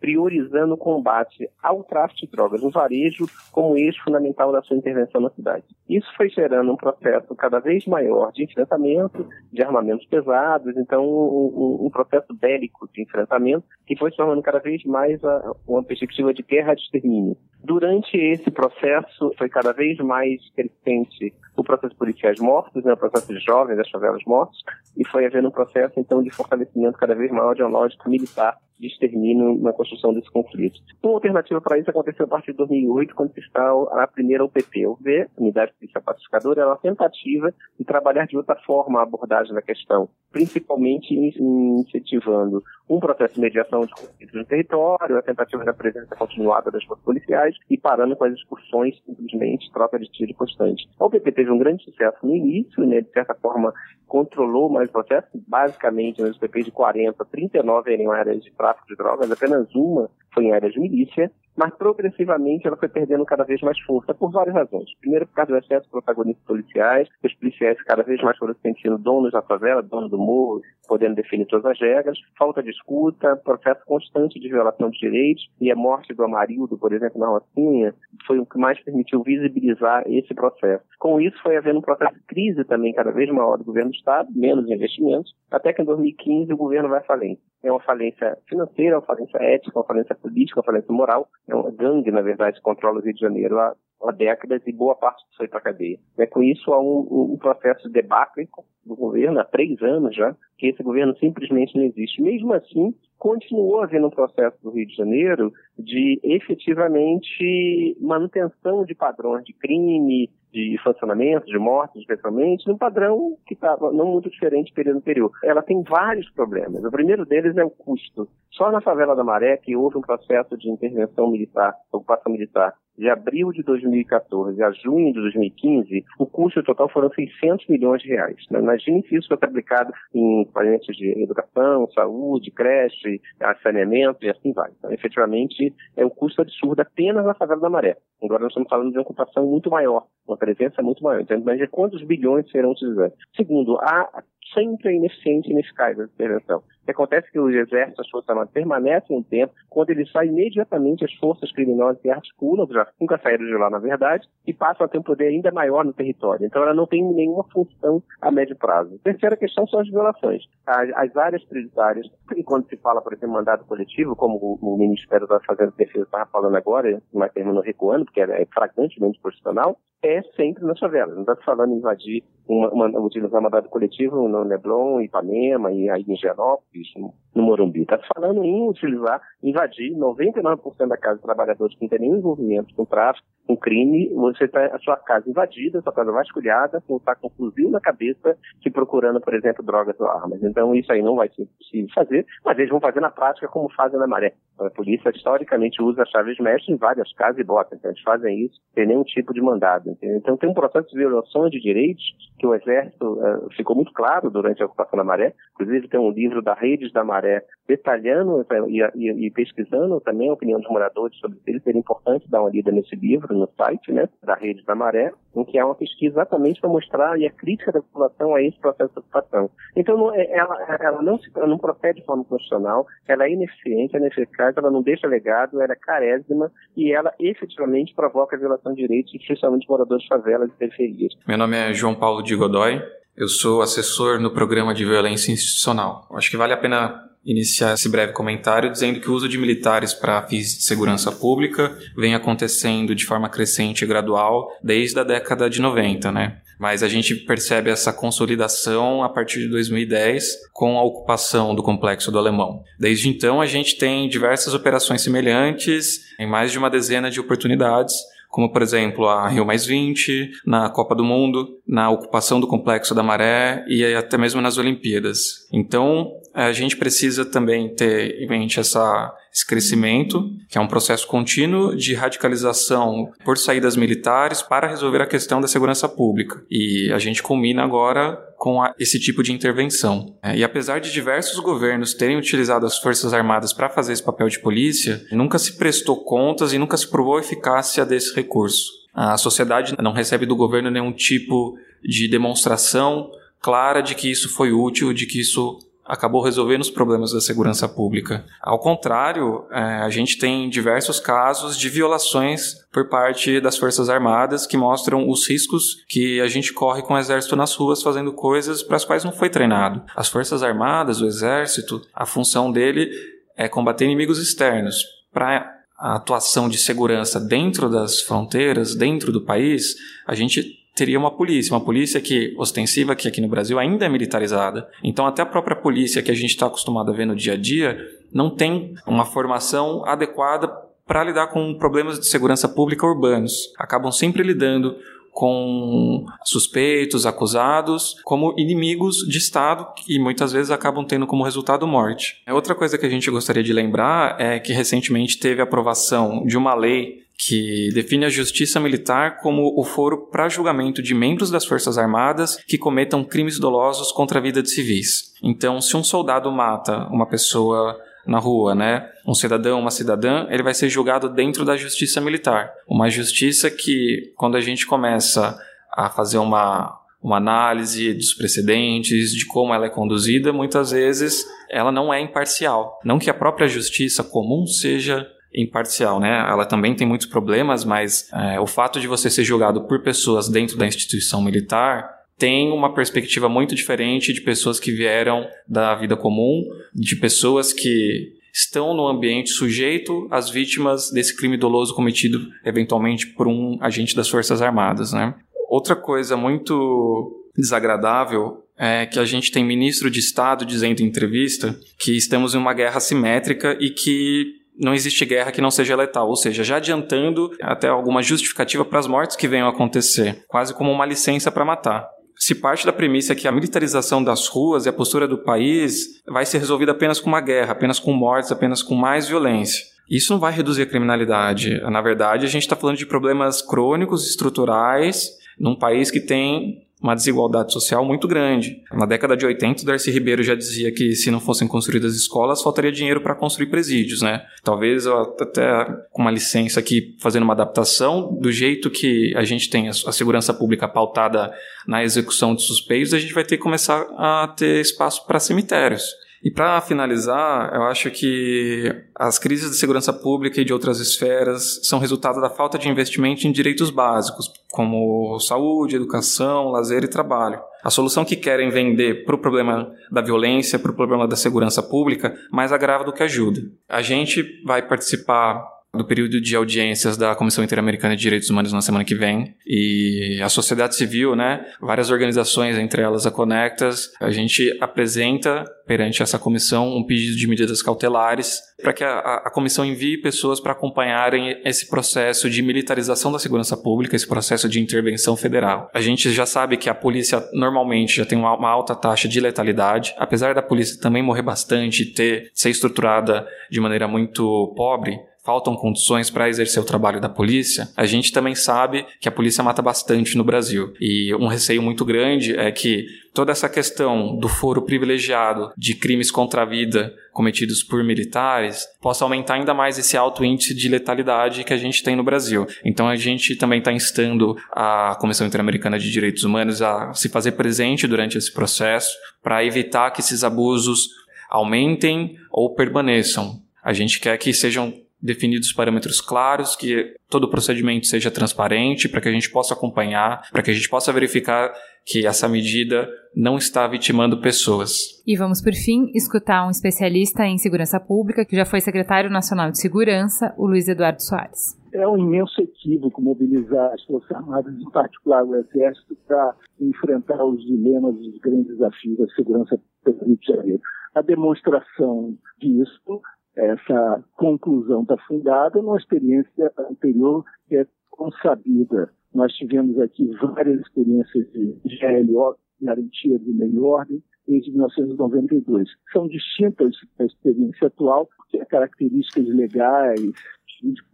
priorizando 0.00 0.74
o 0.74 0.76
combate 0.76 1.48
ao 1.62 1.84
tráfico 1.84 2.22
de 2.22 2.32
drogas 2.32 2.60
no 2.60 2.70
varejo 2.72 3.24
como 3.52 3.76
eixo 3.78 4.02
fundamental 4.02 4.50
da 4.50 4.60
sua 4.62 4.76
intervenção 4.76 5.20
na 5.20 5.30
cidade. 5.30 5.64
Isso 5.88 6.12
foi 6.16 6.28
gerando 6.30 6.72
um 6.72 6.76
processo 6.76 7.32
cada 7.36 7.60
vez 7.60 7.86
maior 7.86 8.32
de 8.32 8.42
enfrentamento 8.42 9.28
de 9.52 9.62
armamentos 9.62 10.04
pesados, 10.06 10.76
então 10.76 11.04
um, 11.04 11.86
um 11.86 11.90
processo 11.90 12.34
bélico 12.34 12.88
de 12.92 13.02
enfrentamento 13.02 13.64
que 13.86 13.96
foi 13.96 14.10
se 14.10 14.16
tornando 14.16 14.42
cada 14.42 14.58
vez 14.58 14.82
mais 14.84 15.22
a, 15.22 15.54
uma 15.68 15.84
perspectiva 15.84 16.34
de 16.34 16.42
guerra 16.42 16.74
de 16.74 16.82
extermínio. 16.82 17.36
Durante 17.62 18.16
esse 18.16 18.50
processo 18.50 19.32
foi 19.38 19.48
cada 19.48 19.72
vez 19.72 19.96
mais 19.98 20.40
crescente 20.50 21.32
o 21.56 21.62
processo 21.62 21.92
de 21.92 21.98
policiais 21.98 22.40
mortos, 22.40 22.84
né, 22.84 22.92
o 22.92 22.96
processo 22.96 23.32
de 23.32 23.40
jovens 23.40 23.76
das 23.76 23.88
favelas 23.88 24.22
mortos, 24.26 24.58
e 25.04 25.10
foi 25.10 25.26
havendo 25.26 25.48
um 25.48 25.52
processo, 25.52 25.94
então, 25.98 26.22
de 26.22 26.30
fortalecimento 26.30 26.98
cada 26.98 27.14
vez 27.14 27.30
maior 27.30 27.54
de 27.54 27.62
uma 27.62 27.70
lógica 27.70 28.08
militar 28.08 28.56
de 28.78 28.86
extermínio 28.88 29.56
na 29.60 29.72
construção 29.72 30.12
desse 30.12 30.30
conflito. 30.30 30.80
Uma 31.02 31.14
alternativa 31.14 31.60
para 31.60 31.78
isso 31.78 31.90
aconteceu 31.90 32.26
a 32.26 32.28
partir 32.28 32.52
de 32.52 32.58
2008, 32.58 33.14
quando 33.14 33.32
se 33.32 33.40
está 33.40 33.70
a 33.70 34.06
primeira 34.06 34.44
UPP, 34.44 34.86
UV, 34.86 35.28
Unidade 35.38 35.72
Policial 35.78 36.02
Pacificadora, 36.02 36.62
ela 36.62 36.70
é 36.70 36.74
uma 36.74 36.80
tentativa 36.80 37.54
de 37.78 37.84
trabalhar 37.84 38.26
de 38.26 38.36
outra 38.36 38.56
forma 38.66 39.00
a 39.00 39.02
abordagem 39.02 39.54
da 39.54 39.62
questão, 39.62 40.08
principalmente 40.32 41.14
incentivando 41.14 42.62
um 42.88 43.00
processo 43.00 43.34
de 43.34 43.40
mediação 43.40 43.80
de 43.80 43.92
conflitos 43.92 44.34
no 44.34 44.44
território, 44.44 45.16
a 45.16 45.22
tentativa 45.22 45.64
da 45.64 45.72
presença 45.72 46.14
continuada 46.16 46.70
das 46.70 46.84
forças 46.84 47.04
policiais 47.04 47.56
e 47.70 47.78
parando 47.78 48.14
com 48.16 48.24
as 48.24 48.34
excursões, 48.34 48.94
simplesmente 49.06 49.72
troca 49.72 49.98
de 49.98 50.06
tiro 50.10 50.34
constante. 50.34 50.86
A 50.98 51.06
UPP 51.06 51.32
teve 51.32 51.50
um 51.50 51.58
grande 51.58 51.82
sucesso 51.84 52.18
no 52.22 52.34
início, 52.34 52.84
né, 52.84 53.00
de 53.00 53.10
certa 53.10 53.34
forma 53.34 53.72
controlou 54.06 54.68
mais 54.68 54.88
o 54.88 54.92
processo, 54.92 55.28
basicamente 55.48 56.20
nas 56.20 56.36
UPPs 56.36 56.66
de 56.66 56.70
40, 56.70 57.24
39 57.24 57.94
eram 57.94 58.12
áreas 58.12 58.42
de 58.42 58.50
tráfico 58.64 58.88
de 58.88 58.96
drogas, 58.96 59.30
apenas 59.30 59.74
uma 59.74 60.08
foi 60.32 60.44
em 60.46 60.52
áreas 60.52 60.72
de 60.72 60.80
milícia, 60.80 61.30
mas 61.56 61.74
progressivamente 61.74 62.66
ela 62.66 62.76
foi 62.76 62.88
perdendo 62.88 63.24
cada 63.24 63.44
vez 63.44 63.60
mais 63.60 63.78
força 63.80 64.14
por 64.14 64.30
várias 64.30 64.54
razões. 64.54 64.90
Primeiro, 65.00 65.26
por 65.26 65.34
causa 65.34 65.52
do 65.52 65.58
excesso 65.58 65.84
de 65.84 65.90
protagonistas 65.90 66.44
policiais, 66.44 67.08
os 67.22 67.34
policiais 67.34 67.82
cada 67.84 68.02
vez 68.02 68.20
mais 68.22 68.36
foram 68.38 68.54
se 68.54 68.60
sentindo 68.60 68.98
donos 68.98 69.32
da 69.32 69.42
favela, 69.42 69.82
donos 69.82 70.10
do 70.10 70.18
morro, 70.18 70.62
podendo 70.86 71.14
definir 71.14 71.46
todas 71.46 71.66
as 71.66 71.80
regras, 71.80 72.18
falta 72.38 72.62
de 72.62 72.70
escuta, 72.70 73.36
processo 73.36 73.80
constante 73.86 74.38
de 74.38 74.48
violação 74.48 74.90
de 74.90 74.98
direitos, 74.98 75.48
e 75.60 75.70
a 75.70 75.76
morte 75.76 76.12
do 76.12 76.24
Amarildo, 76.24 76.76
por 76.76 76.92
exemplo, 76.92 77.20
na 77.20 77.28
Rocinha, 77.28 77.94
foi 78.26 78.38
o 78.38 78.46
que 78.46 78.58
mais 78.58 78.82
permitiu 78.82 79.22
visibilizar 79.22 80.02
esse 80.06 80.34
processo. 80.34 80.84
Com 80.98 81.20
isso, 81.20 81.40
foi 81.42 81.56
havendo 81.56 81.78
um 81.78 81.82
processo 81.82 82.14
de 82.14 82.22
crise 82.22 82.64
também 82.64 82.92
cada 82.92 83.10
vez 83.10 83.30
maior 83.30 83.56
do 83.56 83.64
governo 83.64 83.90
do 83.90 83.96
Estado, 83.96 84.28
menos 84.34 84.68
investimentos, 84.68 85.34
até 85.50 85.72
que 85.72 85.82
em 85.82 85.84
2015 85.84 86.52
o 86.52 86.56
governo 86.56 86.88
vai 86.88 87.02
falência. 87.04 87.42
É 87.62 87.70
uma 87.70 87.80
falência 87.80 88.36
financeira, 88.46 88.98
uma 88.98 89.06
falência 89.06 89.38
ética, 89.38 89.78
uma 89.78 89.86
falência 89.86 90.14
política, 90.14 90.60
uma 90.60 90.64
falência 90.64 90.92
moral, 90.92 91.28
é 91.48 91.54
uma 91.54 91.70
gangue, 91.70 92.10
na 92.10 92.20
verdade, 92.20 92.56
que 92.56 92.62
controla 92.62 92.98
o 92.98 93.02
Rio 93.02 93.14
de 93.14 93.20
Janeiro 93.20 93.58
há 93.58 93.74
há 94.08 94.12
décadas 94.12 94.62
e 94.66 94.72
boa 94.72 94.94
parte 94.94 95.22
foi 95.36 95.48
para 95.48 95.58
a 95.58 95.62
cadeia. 95.62 95.98
É, 96.18 96.26
com 96.26 96.42
isso, 96.42 96.72
há 96.72 96.80
um, 96.80 97.32
um 97.32 97.38
processo 97.38 97.88
de 97.88 97.94
debacle 97.94 98.48
do 98.84 98.94
governo, 98.94 99.40
há 99.40 99.44
três 99.44 99.80
anos 99.82 100.14
já, 100.14 100.36
que 100.58 100.68
esse 100.68 100.82
governo 100.82 101.16
simplesmente 101.18 101.76
não 101.76 101.84
existe. 101.84 102.20
Mesmo 102.20 102.52
assim, 102.52 102.94
continuou 103.18 103.82
havendo 103.82 104.06
um 104.06 104.10
processo 104.10 104.56
do 104.62 104.70
Rio 104.70 104.86
de 104.86 104.94
Janeiro 104.94 105.52
de 105.78 106.20
efetivamente 106.22 107.96
manutenção 108.00 108.84
de 108.84 108.94
padrões 108.94 109.44
de 109.44 109.52
crime, 109.54 110.30
de 110.54 110.78
funcionamento, 110.84 111.46
de 111.46 111.58
mortes, 111.58 112.00
especialmente, 112.00 112.66
num 112.68 112.78
padrão 112.78 113.36
que 113.44 113.54
estava 113.54 113.92
não 113.92 114.06
muito 114.06 114.30
diferente 114.30 114.70
do 114.70 114.74
período 114.74 114.98
anterior. 114.98 115.32
Ela 115.42 115.62
tem 115.62 115.82
vários 115.82 116.30
problemas. 116.30 116.84
O 116.84 116.90
primeiro 116.92 117.26
deles 117.26 117.56
é 117.56 117.64
o 117.64 117.70
custo. 117.70 118.28
Só 118.52 118.70
na 118.70 118.80
favela 118.80 119.16
da 119.16 119.24
Maré, 119.24 119.56
que 119.56 119.74
houve 119.74 119.98
um 119.98 120.00
processo 120.00 120.56
de 120.56 120.70
intervenção 120.70 121.28
militar, 121.28 121.74
ocupação 121.92 122.30
militar, 122.30 122.72
de 122.96 123.08
abril 123.08 123.52
de 123.52 123.62
2014 123.62 124.62
a 124.62 124.70
junho 124.72 125.12
de 125.12 125.20
2015, 125.20 126.04
o 126.18 126.26
custo 126.26 126.62
total 126.62 126.88
foram 126.88 127.10
600 127.10 127.66
milhões 127.68 128.02
de 128.02 128.08
reais. 128.08 128.36
Né? 128.50 128.60
Imagine 128.60 129.02
se 129.08 129.16
isso 129.16 129.28
fosse 129.28 129.44
aplicado 129.44 129.92
em 130.14 130.42
equipamentos 130.42 130.96
de 130.96 131.22
educação, 131.22 131.88
saúde, 131.92 132.50
creche, 132.50 133.20
saneamento 133.62 134.24
e 134.24 134.30
assim 134.30 134.52
vai. 134.52 134.70
Então, 134.78 134.92
efetivamente, 134.92 135.74
é 135.96 136.04
um 136.04 136.10
custo 136.10 136.42
absurdo 136.42 136.80
apenas 136.80 137.24
na 137.24 137.34
favela 137.34 137.60
da 137.60 137.70
Maré. 137.70 137.96
Agora 138.22 138.42
nós 138.42 138.50
estamos 138.50 138.68
falando 138.68 138.90
de 138.90 138.98
uma 138.98 139.02
ocupação 139.02 139.46
muito 139.46 139.70
maior, 139.70 140.06
uma 140.26 140.36
presença 140.36 140.82
muito 140.82 141.02
maior. 141.02 141.20
Então, 141.20 141.38
imagine 141.38 141.68
quantos 141.68 142.02
bilhões 142.04 142.50
serão 142.50 142.72
utilizados. 142.72 143.16
Segundo, 143.36 143.78
há 143.80 144.22
sempre 144.52 144.90
é 144.90 144.96
ineficiente 144.96 145.48
e 145.48 145.52
ineficaz 145.52 145.98
a 145.98 146.04
intervenção. 146.04 146.62
O 146.84 146.86
que 146.86 146.90
acontece 146.90 147.28
é 147.28 147.30
que 147.30 147.40
o 147.40 147.48
exército, 147.48 148.02
as 148.02 148.10
forças 148.10 148.28
armadas 148.28 148.52
permanecem 148.52 149.16
um 149.16 149.22
tempo, 149.22 149.54
quando 149.70 149.88
ele 149.88 150.06
sai 150.06 150.26
imediatamente 150.26 151.02
as 151.02 151.14
forças 151.14 151.50
criminosas 151.50 151.98
se 152.02 152.10
articulam, 152.10 152.68
já 152.70 152.86
nunca 153.00 153.18
saíram 153.18 153.46
de 153.46 153.56
lá 153.56 153.70
na 153.70 153.78
verdade, 153.78 154.28
e 154.46 154.52
passam 154.52 154.84
a 154.84 154.88
ter 154.88 154.98
um 154.98 155.02
poder 155.02 155.28
ainda 155.28 155.50
maior 155.50 155.82
no 155.82 155.94
território. 155.94 156.44
Então 156.44 156.62
ela 156.62 156.74
não 156.74 156.86
tem 156.86 157.02
nenhuma 157.02 157.44
função 157.44 158.02
a 158.20 158.30
médio 158.30 158.54
prazo. 158.54 158.98
Terceira 159.02 159.34
questão 159.34 159.66
são 159.66 159.80
as 159.80 159.88
violações. 159.88 160.42
As, 160.66 160.90
as 160.94 161.16
áreas 161.16 161.42
prioritárias, 161.44 162.06
e 162.36 162.44
quando 162.44 162.68
se 162.68 162.76
fala, 162.76 163.00
por 163.00 163.14
exemplo, 163.14 163.34
mandado 163.34 163.64
coletivo, 163.64 164.14
como 164.14 164.36
o, 164.36 164.58
o 164.60 164.76
Ministério 164.76 165.24
está 165.24 165.40
fazendo 165.40 165.72
defesa, 165.72 166.04
estava 166.04 166.26
falando 166.26 166.56
agora, 166.56 167.02
mas 167.14 167.32
terminou 167.32 167.62
recuando, 167.62 168.04
porque 168.04 168.20
é, 168.20 168.42
é 168.42 168.46
flagrantemente 168.52 169.18
profissional, 169.22 169.78
é 170.04 170.22
sempre 170.36 170.64
nas 170.64 170.78
favelas. 170.78 171.14
Não 171.14 171.22
está 171.22 171.36
falando 171.36 171.72
em 171.72 171.78
invadir, 171.78 172.22
uma, 172.46 172.68
uma, 172.70 173.00
utilizar 173.00 173.40
mandado 173.40 173.68
coletivo 173.68 174.28
no 174.28 174.42
Leblon, 174.42 175.00
Ipanema 175.00 175.72
e 175.72 175.88
aí 175.88 176.04
em 176.06 176.16
Genópolis, 176.16 176.73
no, 176.96 177.14
no 177.34 177.42
Morumbi. 177.42 177.82
Está 177.82 177.98
falando 178.14 178.44
em 178.44 178.68
utilizar, 178.68 179.20
invadir 179.42 179.94
99% 179.94 180.88
da 180.88 180.96
casa 180.96 181.16
de 181.16 181.22
trabalhadores 181.22 181.76
que 181.76 181.82
não 181.82 181.88
tem 181.88 182.00
nenhum 182.00 182.16
envolvimento 182.16 182.74
com 182.74 182.84
tráfico, 182.84 183.26
com 183.46 183.56
crime. 183.56 184.08
Você 184.14 184.44
está 184.44 184.66
a 184.66 184.78
sua 184.78 184.96
casa 184.96 185.28
invadida, 185.28 185.80
sua 185.82 185.92
casa 185.92 186.12
vasculhada, 186.12 186.82
com 186.86 186.96
está 186.96 187.14
com 187.14 187.28
um 187.28 187.30
fuzil 187.30 187.70
na 187.70 187.80
cabeça, 187.80 188.36
te 188.60 188.70
procurando, 188.70 189.20
por 189.20 189.34
exemplo, 189.34 189.64
drogas 189.64 189.98
ou 190.00 190.06
armas. 190.08 190.42
Então 190.42 190.74
isso 190.74 190.92
aí 190.92 191.02
não 191.02 191.16
vai 191.16 191.28
ser 191.30 191.46
possível 191.58 191.88
fazer, 191.94 192.26
mas 192.44 192.58
eles 192.58 192.70
vão 192.70 192.80
fazer 192.80 193.00
na 193.00 193.10
prática 193.10 193.48
como 193.48 193.72
fazem 193.72 193.98
na 193.98 194.06
maré. 194.06 194.34
A 194.58 194.70
polícia 194.70 195.10
historicamente 195.10 195.82
usa 195.82 196.04
chaves 196.06 196.38
mestres 196.38 196.74
em 196.74 196.78
várias 196.78 197.12
casas 197.14 197.38
e 197.38 197.44
botas. 197.44 197.78
Então 197.78 197.90
eles 197.90 198.02
fazem 198.02 198.44
isso 198.44 198.60
sem 198.72 198.86
nenhum 198.86 199.02
tipo 199.02 199.34
de 199.34 199.40
mandado. 199.40 199.90
Entendeu? 199.90 200.16
Então 200.16 200.36
tem 200.36 200.48
um 200.48 200.54
processo 200.54 200.88
de 200.88 200.96
violação 200.96 201.48
de 201.48 201.60
direitos 201.60 202.04
que 202.38 202.46
o 202.46 202.54
Exército 202.54 203.14
uh, 203.14 203.50
ficou 203.56 203.74
muito 203.74 203.92
claro 203.92 204.30
durante 204.30 204.62
a 204.62 204.66
ocupação 204.66 204.96
da 204.96 205.04
Maré. 205.04 205.34
Inclusive 205.54 205.88
tem 205.88 205.98
um 205.98 206.10
livro 206.10 206.40
da 206.40 206.54
Redes 206.54 206.92
da 206.92 207.02
Maré 207.02 207.44
detalhando 207.66 208.46
e, 208.68 208.80
e, 208.94 209.26
e 209.26 209.30
pesquisando 209.30 210.00
também 210.00 210.30
a 210.30 210.34
opinião 210.34 210.60
dos 210.60 210.70
moradores 210.70 211.18
sobre 211.18 211.38
isso. 211.46 211.64
Seria 211.64 211.80
importante 211.80 212.30
dar 212.30 212.42
uma 212.42 212.50
lida 212.50 212.70
nesse 212.70 212.94
livro, 212.94 213.33
no 213.38 213.48
site 213.56 213.92
né, 213.92 214.08
da 214.22 214.34
Redes 214.34 214.64
da 214.64 214.74
Maré, 214.74 215.12
em 215.36 215.44
que 215.44 215.58
há 215.58 215.66
uma 215.66 215.74
pesquisa 215.74 216.14
exatamente 216.14 216.60
para 216.60 216.70
mostrar 216.70 217.18
e 217.18 217.26
a 217.26 217.30
crítica 217.30 217.72
da 217.72 217.80
população 217.80 218.34
a 218.34 218.42
esse 218.42 218.58
processo 218.58 218.92
de 218.92 219.00
ocupação. 219.00 219.50
Então 219.76 219.96
não, 219.96 220.14
é, 220.14 220.26
ela, 220.30 220.78
ela, 220.80 221.02
não 221.02 221.18
se, 221.18 221.30
não 221.34 221.58
procede 221.58 222.00
de 222.00 222.06
forma 222.06 222.24
constitucional, 222.24 222.86
ela 223.06 223.24
é 223.24 223.32
ineficiente, 223.32 223.96
é 223.96 223.98
ineficaz, 223.98 224.56
ela 224.56 224.70
não 224.70 224.82
deixa 224.82 225.06
legado, 225.06 225.60
ela 225.60 225.72
é 225.72 225.76
carésima 225.76 226.50
e 226.76 226.92
ela 226.92 227.12
efetivamente 227.18 227.94
provoca 227.94 228.36
a 228.36 228.38
violação 228.38 228.72
de 228.74 228.82
direitos, 228.82 229.14
especialmente 229.14 229.62
de 229.62 229.68
moradores 229.68 230.02
de 230.02 230.08
favelas 230.08 230.48
e 230.48 230.52
periferias. 230.52 231.14
Meu 231.26 231.38
nome 231.38 231.56
é 231.56 231.72
João 231.72 231.94
Paulo 231.94 232.22
de 232.22 232.36
Godoy, 232.36 232.80
eu 233.16 233.28
sou 233.28 233.62
assessor 233.62 234.20
no 234.20 234.32
programa 234.32 234.74
de 234.74 234.84
violência 234.84 235.32
institucional. 235.32 236.08
Acho 236.12 236.30
que 236.30 236.36
vale 236.36 236.52
a 236.52 236.56
pena 236.56 237.13
iniciar 237.24 237.74
esse 237.74 237.88
breve 237.88 238.12
comentário 238.12 238.70
dizendo 238.70 239.00
que 239.00 239.10
o 239.10 239.14
uso 239.14 239.28
de 239.28 239.38
militares 239.38 239.94
para 239.94 240.22
fins 240.26 240.56
de 240.56 240.64
segurança 240.64 241.10
pública 241.10 241.76
vem 241.96 242.14
acontecendo 242.14 242.94
de 242.94 243.04
forma 243.04 243.28
crescente 243.28 243.82
e 243.82 243.86
gradual 243.86 244.48
desde 244.62 244.98
a 244.98 245.04
década 245.04 245.48
de 245.48 245.60
90, 245.60 246.12
né? 246.12 246.38
Mas 246.58 246.82
a 246.82 246.88
gente 246.88 247.14
percebe 247.16 247.70
essa 247.70 247.92
consolidação 247.92 249.02
a 249.02 249.08
partir 249.08 249.40
de 249.40 249.48
2010 249.48 250.24
com 250.52 250.78
a 250.78 250.84
ocupação 250.84 251.54
do 251.54 251.62
complexo 251.62 252.12
do 252.12 252.18
Alemão. 252.18 252.62
Desde 252.78 253.08
então, 253.08 253.40
a 253.40 253.46
gente 253.46 253.76
tem 253.76 254.08
diversas 254.08 254.54
operações 254.54 255.02
semelhantes 255.02 256.00
em 256.18 256.26
mais 256.28 256.52
de 256.52 256.58
uma 256.58 256.70
dezena 256.70 257.10
de 257.10 257.20
oportunidades 257.20 257.94
como 258.34 258.50
por 258.50 258.62
exemplo 258.62 259.06
a 259.08 259.28
Rio 259.28 259.46
Mais 259.46 259.64
20, 259.64 260.40
na 260.44 260.68
Copa 260.68 260.92
do 260.92 261.04
Mundo, 261.04 261.60
na 261.68 261.88
ocupação 261.88 262.40
do 262.40 262.48
Complexo 262.48 262.92
da 262.92 263.00
Maré 263.00 263.64
e 263.68 263.84
até 263.94 264.18
mesmo 264.18 264.40
nas 264.40 264.58
Olimpíadas. 264.58 265.46
Então, 265.52 266.10
a 266.34 266.52
gente 266.52 266.76
precisa 266.76 267.24
também 267.24 267.72
ter 267.72 268.20
em 268.20 268.26
mente 268.26 268.58
essa, 268.58 269.14
esse 269.32 269.46
crescimento, 269.46 270.28
que 270.48 270.58
é 270.58 270.60
um 270.60 270.66
processo 270.66 271.06
contínuo 271.06 271.76
de 271.76 271.94
radicalização 271.94 273.12
por 273.24 273.38
saídas 273.38 273.76
militares 273.76 274.42
para 274.42 274.66
resolver 274.66 275.00
a 275.00 275.06
questão 275.06 275.40
da 275.40 275.46
segurança 275.46 275.88
pública. 275.88 276.42
E 276.50 276.90
a 276.92 276.98
gente 276.98 277.22
culmina 277.22 277.62
agora 277.62 278.18
com 278.36 278.60
a, 278.60 278.74
esse 278.80 278.98
tipo 278.98 279.22
de 279.22 279.32
intervenção. 279.32 280.18
É, 280.20 280.36
e 280.36 280.42
apesar 280.42 280.80
de 280.80 280.92
diversos 280.92 281.38
governos 281.38 281.94
terem 281.94 282.18
utilizado 282.18 282.66
as 282.66 282.78
Forças 282.78 283.14
Armadas 283.14 283.52
para 283.52 283.70
fazer 283.70 283.92
esse 283.92 284.02
papel 284.02 284.28
de 284.28 284.40
polícia, 284.40 285.04
nunca 285.12 285.38
se 285.38 285.56
prestou 285.56 286.02
contas 286.04 286.52
e 286.52 286.58
nunca 286.58 286.76
se 286.76 286.90
provou 286.90 287.16
a 287.16 287.20
eficácia 287.20 287.86
desse 287.86 288.14
recurso. 288.14 288.72
A 288.92 289.16
sociedade 289.16 289.74
não 289.80 289.92
recebe 289.92 290.26
do 290.26 290.36
governo 290.36 290.70
nenhum 290.70 290.92
tipo 290.92 291.56
de 291.82 292.08
demonstração 292.08 293.10
clara 293.40 293.82
de 293.82 293.94
que 293.94 294.10
isso 294.10 294.28
foi 294.28 294.52
útil, 294.52 294.92
de 294.92 295.06
que 295.06 295.20
isso 295.20 295.58
acabou 295.86 296.22
resolvendo 296.22 296.62
os 296.62 296.70
problemas 296.70 297.12
da 297.12 297.20
segurança 297.20 297.68
pública. 297.68 298.24
Ao 298.40 298.58
contrário, 298.58 299.44
é, 299.50 299.58
a 299.58 299.90
gente 299.90 300.18
tem 300.18 300.48
diversos 300.48 300.98
casos 300.98 301.58
de 301.58 301.68
violações 301.68 302.56
por 302.72 302.88
parte 302.88 303.40
das 303.40 303.56
Forças 303.56 303.88
Armadas 303.88 304.46
que 304.46 304.56
mostram 304.56 305.08
os 305.08 305.28
riscos 305.28 305.84
que 305.88 306.20
a 306.20 306.26
gente 306.26 306.52
corre 306.52 306.82
com 306.82 306.94
o 306.94 306.98
Exército 306.98 307.36
nas 307.36 307.54
ruas 307.54 307.82
fazendo 307.82 308.12
coisas 308.12 308.62
para 308.62 308.76
as 308.76 308.84
quais 308.84 309.04
não 309.04 309.12
foi 309.12 309.28
treinado. 309.28 309.82
As 309.94 310.08
Forças 310.08 310.42
Armadas, 310.42 311.00
o 311.00 311.06
Exército, 311.06 311.82
a 311.94 312.06
função 312.06 312.50
dele 312.50 312.90
é 313.36 313.48
combater 313.48 313.84
inimigos 313.84 314.18
externos. 314.18 314.84
Para 315.12 315.54
a 315.78 315.96
atuação 315.96 316.48
de 316.48 316.56
segurança 316.56 317.20
dentro 317.20 317.68
das 317.68 318.00
fronteiras, 318.00 318.74
dentro 318.74 319.12
do 319.12 319.20
país, 319.20 319.74
a 320.06 320.14
gente 320.14 320.63
teria 320.74 320.98
uma 320.98 321.10
polícia, 321.10 321.54
uma 321.54 321.64
polícia 321.64 322.00
que 322.00 322.34
ostensiva 322.36 322.96
que 322.96 323.06
aqui 323.06 323.20
no 323.20 323.28
Brasil 323.28 323.58
ainda 323.58 323.86
é 323.86 323.88
militarizada. 323.88 324.68
Então 324.82 325.06
até 325.06 325.22
a 325.22 325.26
própria 325.26 325.56
polícia 325.56 326.02
que 326.02 326.10
a 326.10 326.14
gente 326.14 326.30
está 326.30 326.46
acostumado 326.46 326.90
a 326.90 326.94
ver 326.94 327.06
no 327.06 327.14
dia 327.14 327.34
a 327.34 327.36
dia 327.36 327.78
não 328.12 328.30
tem 328.30 328.74
uma 328.86 329.04
formação 329.04 329.84
adequada 329.86 330.48
para 330.86 331.04
lidar 331.04 331.28
com 331.28 331.54
problemas 331.54 331.98
de 331.98 332.06
segurança 332.06 332.48
pública 332.48 332.86
urbanos. 332.86 333.52
Acabam 333.58 333.90
sempre 333.90 334.22
lidando 334.22 334.76
com 335.14 336.04
suspeitos, 336.24 337.06
acusados, 337.06 337.96
como 338.02 338.34
inimigos 338.36 338.96
de 339.08 339.16
Estado 339.16 339.66
e 339.88 339.96
muitas 339.96 340.32
vezes 340.32 340.50
acabam 340.50 340.84
tendo 340.84 341.06
como 341.06 341.22
resultado 341.22 341.66
morte. 341.68 342.20
Outra 342.28 342.52
coisa 342.52 342.76
que 342.76 342.84
a 342.84 342.90
gente 342.90 343.08
gostaria 343.10 343.42
de 343.42 343.52
lembrar 343.52 344.20
é 344.20 344.40
que 344.40 344.52
recentemente 344.52 345.18
teve 345.18 345.40
a 345.40 345.44
aprovação 345.44 346.26
de 346.26 346.36
uma 346.36 346.52
lei 346.52 347.03
que 347.18 347.70
define 347.72 348.04
a 348.04 348.10
justiça 348.10 348.58
militar 348.58 349.18
como 349.18 349.54
o 349.56 349.64
foro 349.64 350.08
para 350.10 350.28
julgamento 350.28 350.82
de 350.82 350.94
membros 350.94 351.30
das 351.30 351.44
Forças 351.44 351.78
Armadas 351.78 352.36
que 352.46 352.58
cometam 352.58 353.04
crimes 353.04 353.38
dolosos 353.38 353.92
contra 353.92 354.18
a 354.18 354.22
vida 354.22 354.42
de 354.42 354.50
civis. 354.50 355.14
Então, 355.22 355.60
se 355.60 355.76
um 355.76 355.84
soldado 355.84 356.30
mata 356.30 356.86
uma 356.88 357.06
pessoa 357.06 357.78
na 358.06 358.18
rua, 358.18 358.54
né? 358.54 358.88
Um 359.06 359.14
cidadão, 359.14 359.60
uma 359.60 359.70
cidadã, 359.70 360.26
ele 360.28 360.42
vai 360.42 360.54
ser 360.54 360.68
julgado 360.68 361.08
dentro 361.08 361.44
da 361.44 361.56
justiça 361.56 362.00
militar. 362.00 362.52
Uma 362.68 362.90
justiça 362.90 363.50
que, 363.50 364.12
quando 364.16 364.36
a 364.36 364.40
gente 364.40 364.66
começa 364.66 365.38
a 365.72 365.88
fazer 365.88 366.18
uma, 366.18 366.78
uma 367.02 367.16
análise 367.16 367.94
dos 367.94 368.14
precedentes, 368.14 369.12
de 369.12 369.26
como 369.26 369.54
ela 369.54 369.66
é 369.66 369.70
conduzida, 369.70 370.32
muitas 370.32 370.70
vezes 370.70 371.24
ela 371.50 371.72
não 371.72 371.92
é 371.92 372.00
imparcial. 372.00 372.78
Não 372.84 372.98
que 372.98 373.10
a 373.10 373.14
própria 373.14 373.48
justiça 373.48 374.04
comum 374.04 374.46
seja 374.46 375.06
imparcial, 375.34 375.98
né? 375.98 376.26
Ela 376.30 376.44
também 376.44 376.74
tem 376.74 376.86
muitos 376.86 377.06
problemas, 377.06 377.64
mas 377.64 378.08
é, 378.12 378.38
o 378.38 378.46
fato 378.46 378.80
de 378.80 378.86
você 378.86 379.10
ser 379.10 379.24
julgado 379.24 379.62
por 379.66 379.82
pessoas 379.82 380.28
dentro 380.28 380.56
da 380.56 380.66
instituição 380.66 381.22
militar 381.22 381.88
tem 382.16 382.52
uma 382.52 382.72
perspectiva 382.72 383.28
muito 383.28 383.54
diferente 383.54 384.12
de 384.12 384.20
pessoas 384.20 384.60
que 384.60 384.70
vieram 384.70 385.26
da 385.48 385.74
vida 385.74 385.96
comum, 385.96 386.44
de 386.72 386.96
pessoas 386.96 387.52
que 387.52 388.12
estão 388.32 388.74
no 388.74 388.86
ambiente 388.86 389.30
sujeito 389.30 390.08
às 390.10 390.30
vítimas 390.30 390.90
desse 390.90 391.16
crime 391.16 391.36
doloso 391.36 391.74
cometido 391.74 392.20
eventualmente 392.44 393.06
por 393.08 393.28
um 393.28 393.58
agente 393.60 393.94
das 393.94 394.08
Forças 394.08 394.42
Armadas. 394.42 394.92
Né? 394.92 395.14
Outra 395.48 395.76
coisa 395.76 396.16
muito 396.16 397.24
desagradável 397.36 398.44
é 398.56 398.86
que 398.86 398.98
a 398.98 399.04
gente 399.04 399.32
tem 399.32 399.44
ministro 399.44 399.90
de 399.90 399.98
Estado 399.98 400.44
dizendo 400.44 400.80
em 400.80 400.86
entrevista 400.86 401.58
que 401.78 401.96
estamos 401.96 402.34
em 402.34 402.38
uma 402.38 402.54
guerra 402.54 402.78
simétrica 402.80 403.56
e 403.60 403.70
que 403.70 404.43
não 404.58 404.74
existe 404.74 405.04
guerra 405.04 405.32
que 405.32 405.40
não 405.40 405.50
seja 405.50 405.76
letal, 405.76 406.08
ou 406.08 406.16
seja, 406.16 406.44
já 406.44 406.56
adiantando 406.56 407.30
até 407.42 407.68
alguma 407.68 408.02
justificativa 408.02 408.64
para 408.64 408.78
as 408.78 408.86
mortes 408.86 409.16
que 409.16 409.28
venham 409.28 409.46
a 409.46 409.50
acontecer, 409.50 410.24
quase 410.28 410.54
como 410.54 410.70
uma 410.70 410.86
licença 410.86 411.30
para 411.30 411.44
matar. 411.44 411.88
Se 412.16 412.34
parte 412.34 412.64
da 412.64 412.72
premissa 412.72 413.14
que 413.14 413.26
a 413.26 413.32
militarização 413.32 414.02
das 414.02 414.28
ruas 414.28 414.64
e 414.64 414.68
a 414.68 414.72
postura 414.72 415.08
do 415.08 415.18
país 415.18 416.02
vai 416.06 416.24
ser 416.24 416.38
resolvida 416.38 416.72
apenas 416.72 417.00
com 417.00 417.08
uma 417.08 417.20
guerra, 417.20 417.52
apenas 417.52 417.78
com 417.78 417.92
mortes, 417.92 418.30
apenas 418.30 418.62
com 418.62 418.74
mais 418.74 419.08
violência. 419.08 419.64
Isso 419.90 420.12
não 420.12 420.20
vai 420.20 420.32
reduzir 420.32 420.62
a 420.62 420.66
criminalidade. 420.66 421.60
Na 421.70 421.82
verdade, 421.82 422.24
a 422.24 422.28
gente 422.28 422.42
está 422.42 422.56
falando 422.56 422.78
de 422.78 422.86
problemas 422.86 423.42
crônicos, 423.42 424.08
estruturais, 424.08 425.10
num 425.38 425.56
país 425.56 425.90
que 425.90 426.00
tem 426.00 426.62
uma 426.84 426.94
desigualdade 426.94 427.50
social 427.50 427.82
muito 427.82 428.06
grande. 428.06 428.62
Na 428.70 428.84
década 428.84 429.16
de 429.16 429.24
80, 429.24 429.62
o 429.62 429.64
Darcy 429.64 429.90
Ribeiro 429.90 430.22
já 430.22 430.34
dizia 430.34 430.70
que 430.70 430.94
se 430.94 431.10
não 431.10 431.18
fossem 431.18 431.48
construídas 431.48 431.96
escolas, 431.96 432.42
faltaria 432.42 432.70
dinheiro 432.70 433.00
para 433.00 433.14
construir 433.14 433.46
presídios, 433.46 434.02
né? 434.02 434.22
Talvez 434.42 434.86
até 434.86 435.64
com 435.90 436.02
uma 436.02 436.10
licença 436.10 436.60
aqui 436.60 436.94
fazendo 437.00 437.22
uma 437.22 437.32
adaptação 437.32 438.14
do 438.20 438.30
jeito 438.30 438.70
que 438.70 439.14
a 439.16 439.24
gente 439.24 439.48
tem 439.48 439.70
a 439.70 439.72
segurança 439.72 440.34
pública 440.34 440.68
pautada 440.68 441.32
na 441.66 441.82
execução 441.82 442.34
de 442.34 442.42
suspeitos, 442.42 442.92
a 442.92 442.98
gente 442.98 443.14
vai 443.14 443.24
ter 443.24 443.38
que 443.38 443.42
começar 443.42 443.80
a 443.96 444.28
ter 444.36 444.60
espaço 444.60 445.06
para 445.06 445.18
cemitérios. 445.18 446.03
E 446.24 446.30
para 446.30 446.58
finalizar, 446.62 447.54
eu 447.54 447.64
acho 447.64 447.90
que 447.90 448.74
as 448.94 449.18
crises 449.18 449.50
de 449.50 449.56
segurança 449.58 449.92
pública 449.92 450.40
e 450.40 450.44
de 450.44 450.54
outras 450.54 450.80
esferas 450.80 451.60
são 451.64 451.78
resultado 451.78 452.18
da 452.18 452.30
falta 452.30 452.56
de 452.56 452.66
investimento 452.66 453.26
em 453.26 453.32
direitos 453.32 453.68
básicos, 453.68 454.32
como 454.50 455.20
saúde, 455.20 455.76
educação, 455.76 456.48
lazer 456.48 456.82
e 456.82 456.88
trabalho. 456.88 457.38
A 457.62 457.68
solução 457.68 458.06
que 458.06 458.16
querem 458.16 458.48
vender 458.48 459.04
para 459.04 459.14
o 459.14 459.18
problema 459.18 459.70
da 459.92 460.00
violência, 460.00 460.58
para 460.58 460.70
o 460.70 460.74
problema 460.74 461.06
da 461.06 461.14
segurança 461.14 461.62
pública, 461.62 462.14
mais 462.32 462.52
agrava 462.52 462.84
do 462.84 462.92
que 462.92 463.02
ajuda. 463.02 463.42
A 463.68 463.82
gente 463.82 464.42
vai 464.46 464.66
participar 464.66 465.53
do 465.76 465.84
período 465.84 466.20
de 466.20 466.36
audiências 466.36 466.96
da 466.96 467.14
Comissão 467.14 467.44
Interamericana 467.44 467.96
de 467.96 468.02
Direitos 468.02 468.30
Humanos 468.30 468.52
na 468.52 468.62
semana 468.62 468.84
que 468.84 468.94
vem. 468.94 469.34
E 469.46 470.20
a 470.22 470.28
sociedade 470.28 470.76
civil, 470.76 471.14
né, 471.14 471.44
várias 471.60 471.90
organizações, 471.90 472.56
entre 472.56 472.82
elas 472.82 473.06
a 473.06 473.10
Conectas, 473.10 473.90
a 474.00 474.10
gente 474.10 474.56
apresenta 474.60 475.44
perante 475.66 476.02
essa 476.02 476.18
comissão 476.18 476.76
um 476.76 476.84
pedido 476.84 477.16
de 477.16 477.26
medidas 477.26 477.62
cautelares 477.62 478.40
para 478.62 478.72
que 478.72 478.84
a, 478.84 478.98
a, 478.98 479.30
comissão 479.30 479.64
envie 479.64 480.00
pessoas 480.00 480.40
para 480.40 480.52
acompanharem 480.52 481.40
esse 481.44 481.68
processo 481.68 482.28
de 482.30 482.42
militarização 482.42 483.10
da 483.10 483.18
segurança 483.18 483.56
pública, 483.56 483.96
esse 483.96 484.06
processo 484.06 484.48
de 484.48 484.60
intervenção 484.60 485.16
federal. 485.16 485.70
A 485.74 485.80
gente 485.80 486.10
já 486.12 486.26
sabe 486.26 486.56
que 486.56 486.68
a 486.68 486.74
polícia 486.74 487.22
normalmente 487.32 487.96
já 487.96 488.04
tem 488.04 488.18
uma, 488.18 488.36
uma 488.36 488.50
alta 488.50 488.74
taxa 488.74 489.08
de 489.08 489.20
letalidade, 489.20 489.94
apesar 489.98 490.34
da 490.34 490.42
polícia 490.42 490.80
também 490.80 491.02
morrer 491.02 491.22
bastante 491.22 491.82
e 491.82 491.86
ter 491.86 492.30
ser 492.32 492.50
estruturada 492.50 493.26
de 493.50 493.60
maneira 493.60 493.88
muito 493.88 494.52
pobre 494.56 494.98
faltam 495.24 495.56
condições 495.56 496.10
para 496.10 496.28
exercer 496.28 496.62
o 496.62 496.66
trabalho 496.66 497.00
da 497.00 497.08
polícia, 497.08 497.68
a 497.76 497.86
gente 497.86 498.12
também 498.12 498.34
sabe 498.34 498.84
que 499.00 499.08
a 499.08 499.12
polícia 499.12 499.42
mata 499.42 499.62
bastante 499.62 500.16
no 500.16 500.22
Brasil. 500.22 500.74
E 500.78 501.14
um 501.14 501.26
receio 501.26 501.62
muito 501.62 501.84
grande 501.84 502.36
é 502.36 502.52
que 502.52 502.84
toda 503.14 503.32
essa 503.32 503.48
questão 503.48 504.16
do 504.16 504.28
foro 504.28 504.62
privilegiado 504.62 505.50
de 505.56 505.74
crimes 505.74 506.10
contra 506.10 506.42
a 506.42 506.44
vida 506.44 506.92
cometidos 507.12 507.62
por 507.62 507.82
militares 507.82 508.66
possa 508.82 509.04
aumentar 509.04 509.34
ainda 509.34 509.54
mais 509.54 509.78
esse 509.78 509.96
alto 509.96 510.24
índice 510.24 510.54
de 510.54 510.68
letalidade 510.68 511.44
que 511.44 511.54
a 511.54 511.56
gente 511.56 511.82
tem 511.82 511.96
no 511.96 512.04
Brasil. 512.04 512.46
Então 512.64 512.86
a 512.86 512.96
gente 512.96 513.34
também 513.36 513.60
está 513.60 513.72
instando 513.72 514.36
a 514.52 514.96
Comissão 515.00 515.26
Interamericana 515.26 515.78
de 515.78 515.90
Direitos 515.90 516.24
Humanos 516.24 516.60
a 516.60 516.92
se 516.92 517.08
fazer 517.08 517.32
presente 517.32 517.86
durante 517.86 518.18
esse 518.18 518.30
processo 518.30 518.94
para 519.22 519.44
evitar 519.44 519.90
que 519.90 520.00
esses 520.00 520.22
abusos 520.22 520.88
aumentem 521.30 522.16
ou 522.30 522.54
permaneçam. 522.54 523.40
A 523.62 523.72
gente 523.72 523.98
quer 523.98 524.18
que 524.18 524.34
sejam 524.34 524.83
definidos 525.04 525.52
parâmetros 525.52 526.00
claros, 526.00 526.56
que 526.56 526.94
todo 527.10 527.24
o 527.24 527.30
procedimento 527.30 527.86
seja 527.86 528.10
transparente, 528.10 528.88
para 528.88 529.02
que 529.02 529.08
a 529.08 529.12
gente 529.12 529.30
possa 529.30 529.52
acompanhar, 529.52 530.22
para 530.32 530.42
que 530.42 530.50
a 530.50 530.54
gente 530.54 530.68
possa 530.68 530.90
verificar 530.90 531.52
que 531.84 532.06
essa 532.06 532.26
medida 532.26 532.88
não 533.14 533.36
está 533.36 533.68
vitimando 533.68 534.22
pessoas. 534.22 535.02
E 535.06 535.14
vamos, 535.14 535.42
por 535.42 535.52
fim, 535.52 535.90
escutar 535.94 536.46
um 536.46 536.50
especialista 536.50 537.26
em 537.26 537.36
segurança 537.36 537.78
pública, 537.78 538.24
que 538.24 538.34
já 538.34 538.46
foi 538.46 538.62
secretário 538.62 539.10
nacional 539.10 539.50
de 539.50 539.60
segurança, 539.60 540.34
o 540.38 540.46
Luiz 540.46 540.66
Eduardo 540.66 541.02
Soares. 541.02 541.54
É 541.74 541.86
um 541.86 541.98
imenso 541.98 542.40
equívoco 542.40 543.02
mobilizar 543.02 543.72
as 543.74 543.84
Forças 543.84 544.10
Armadas, 544.12 544.54
em 544.54 544.70
particular 544.70 545.22
o 545.24 545.34
Exército, 545.34 545.94
para 546.06 546.34
enfrentar 546.58 547.22
os 547.22 547.44
dilemas 547.44 547.94
e 548.00 548.08
os 548.08 548.18
grandes 548.20 548.46
desafios 548.46 548.96
da 548.96 549.06
segurança 549.14 549.60
do 549.84 550.04
Rio 550.06 550.16
de 550.16 550.26
Janeiro. 550.26 550.62
A 550.94 551.02
demonstração 551.02 552.16
disso 552.40 553.02
essa 553.36 554.04
conclusão 554.16 554.82
está 554.82 554.96
fundada 554.98 555.60
numa 555.60 555.76
experiência 555.76 556.52
anterior 556.70 557.24
que 557.48 557.56
é 557.56 557.66
consabida. 557.90 558.90
Nós 559.14 559.32
tivemos 559.34 559.78
aqui 559.78 560.10
várias 560.20 560.60
experiências 560.60 561.30
de 561.32 561.56
GLO, 561.64 562.36
Garantia 562.60 563.18
de 563.18 563.32
Lei 563.32 563.50
e 563.50 563.58
Ordem, 563.58 564.02
desde 564.26 564.50
1992. 564.50 565.68
São 565.92 566.08
distintas 566.08 566.74
da 566.98 567.04
experiência 567.04 567.68
atual, 567.68 568.08
porque 568.16 568.40
há 568.40 568.46
características 568.46 569.26
legais, 569.28 570.12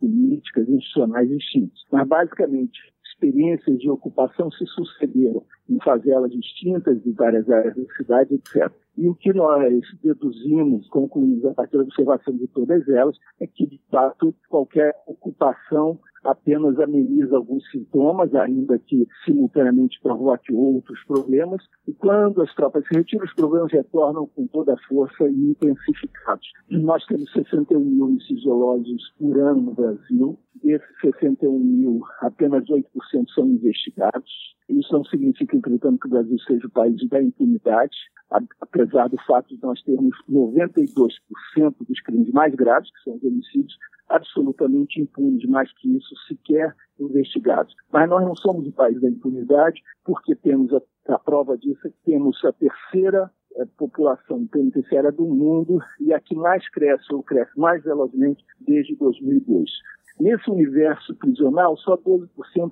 políticas, 0.01 0.68
institucionais 0.68 1.28
distintas. 1.28 1.78
Mas, 1.93 2.09
basicamente, 2.09 2.80
experiências 3.05 3.78
de 3.78 3.91
ocupação 3.91 4.51
se 4.51 4.66
sucederam 4.66 5.45
em 5.70 5.78
favelas 5.82 6.32
distintas 6.32 7.00
de 7.02 7.12
várias 7.12 7.48
áreas 7.48 7.76
da 7.76 7.84
cidade, 7.96 8.34
etc. 8.34 8.70
E 8.98 9.08
o 9.08 9.14
que 9.14 9.32
nós 9.32 9.82
deduzimos, 10.02 10.88
concluímos 10.88 11.44
a 11.46 11.54
partir 11.54 11.76
da 11.76 11.84
observação 11.84 12.36
de 12.36 12.46
todas 12.48 12.86
elas, 12.88 13.16
é 13.40 13.46
que, 13.46 13.66
de 13.66 13.80
fato, 13.90 14.34
qualquer 14.48 14.94
ocupação 15.06 15.98
apenas 16.24 16.78
ameniza 16.78 17.36
alguns 17.36 17.68
sintomas, 17.70 18.34
ainda 18.34 18.78
que 18.78 19.06
simultaneamente 19.24 19.98
provoque 20.02 20.52
outros 20.52 21.02
problemas. 21.04 21.62
E 21.88 21.94
quando 21.94 22.42
as 22.42 22.54
tropas 22.54 22.86
se 22.86 22.94
retiram, 22.94 23.24
os 23.24 23.34
problemas 23.34 23.72
retornam 23.72 24.26
com 24.26 24.46
toda 24.48 24.74
a 24.74 24.78
força 24.88 25.28
e 25.28 25.50
intensificados. 25.50 26.46
Nós 26.68 27.04
temos 27.06 27.32
61 27.32 27.80
mil 27.80 28.04
homicídios 28.04 28.44
por 29.18 29.38
ano 29.38 29.62
no 29.62 29.74
Brasil. 29.74 30.38
Desses 30.62 31.00
61 31.00 31.58
mil, 31.58 32.02
apenas 32.20 32.64
8% 32.64 32.84
são 33.34 33.46
investigados. 33.46 34.30
Isso 34.68 34.92
não 34.92 35.04
significa, 35.04 35.56
entretanto, 35.68 36.00
que 36.00 36.06
o 36.06 36.11
Brasil 36.11 36.38
seja 36.40 36.66
o 36.66 36.70
país 36.70 36.96
da 37.08 37.22
impunidade, 37.22 37.96
apesar 38.61 39.08
do 39.08 39.16
fato 39.26 39.54
de 39.54 39.62
nós 39.62 39.82
termos 39.82 40.16
92% 40.28 41.11
dos 41.80 42.00
crimes 42.02 42.30
mais 42.32 42.54
graves, 42.54 42.90
que 42.90 43.02
são 43.02 43.16
os 43.16 43.24
homicídios, 43.24 43.76
absolutamente 44.08 45.00
impunes, 45.00 45.48
mais 45.48 45.72
que 45.74 45.96
isso, 45.96 46.14
sequer 46.26 46.74
investigados. 46.98 47.74
Mas 47.92 48.08
nós 48.08 48.24
não 48.24 48.34
somos 48.34 48.66
o 48.66 48.72
país 48.72 49.00
da 49.00 49.08
impunidade, 49.08 49.80
porque 50.04 50.34
temos 50.34 50.72
a, 50.72 50.80
a 51.08 51.18
prova 51.18 51.56
disso, 51.56 51.92
temos 52.04 52.44
a 52.44 52.52
terceira 52.52 53.30
é, 53.56 53.64
população 53.76 54.46
penitenciária 54.46 55.11
do 55.11 55.26
mundo 55.26 55.80
e 56.00 56.12
a 56.12 56.20
que 56.20 56.34
mais 56.34 56.68
cresce 56.70 57.12
ou 57.12 57.22
cresce 57.22 57.58
mais 57.58 57.82
velozmente 57.82 58.44
desde 58.61 58.94
2002. 58.96 59.70
Nesse 60.20 60.50
universo 60.50 61.14
prisional, 61.14 61.76
só 61.78 61.96
12% 61.96 62.28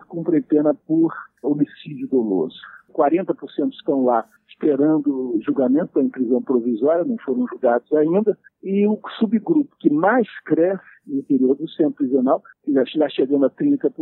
cumprem 0.07 0.43
pena 0.43 0.75
por 0.75 1.13
homicídio 1.43 2.07
doloso. 2.09 2.59
40% 2.99 3.71
estão 3.73 4.05
lá 4.05 4.29
esperando 4.49 5.39
julgamento, 5.45 6.01
em 6.01 6.09
prisão 6.09 6.43
provisória, 6.43 7.05
não 7.05 7.17
foram 7.19 7.47
julgados 7.47 7.93
ainda. 7.93 8.37
E 8.63 8.87
o 8.89 8.99
subgrupo 9.19 9.77
que 9.79 9.89
mais 9.89 10.27
cresce 10.45 10.83
no 11.07 11.21
interior 11.21 11.55
do 11.55 11.69
centro 11.69 11.95
prisional, 11.95 12.43
que 12.65 12.73
já 12.73 13.09
chegando 13.09 13.47
a 13.47 13.51
30%, 13.51 13.93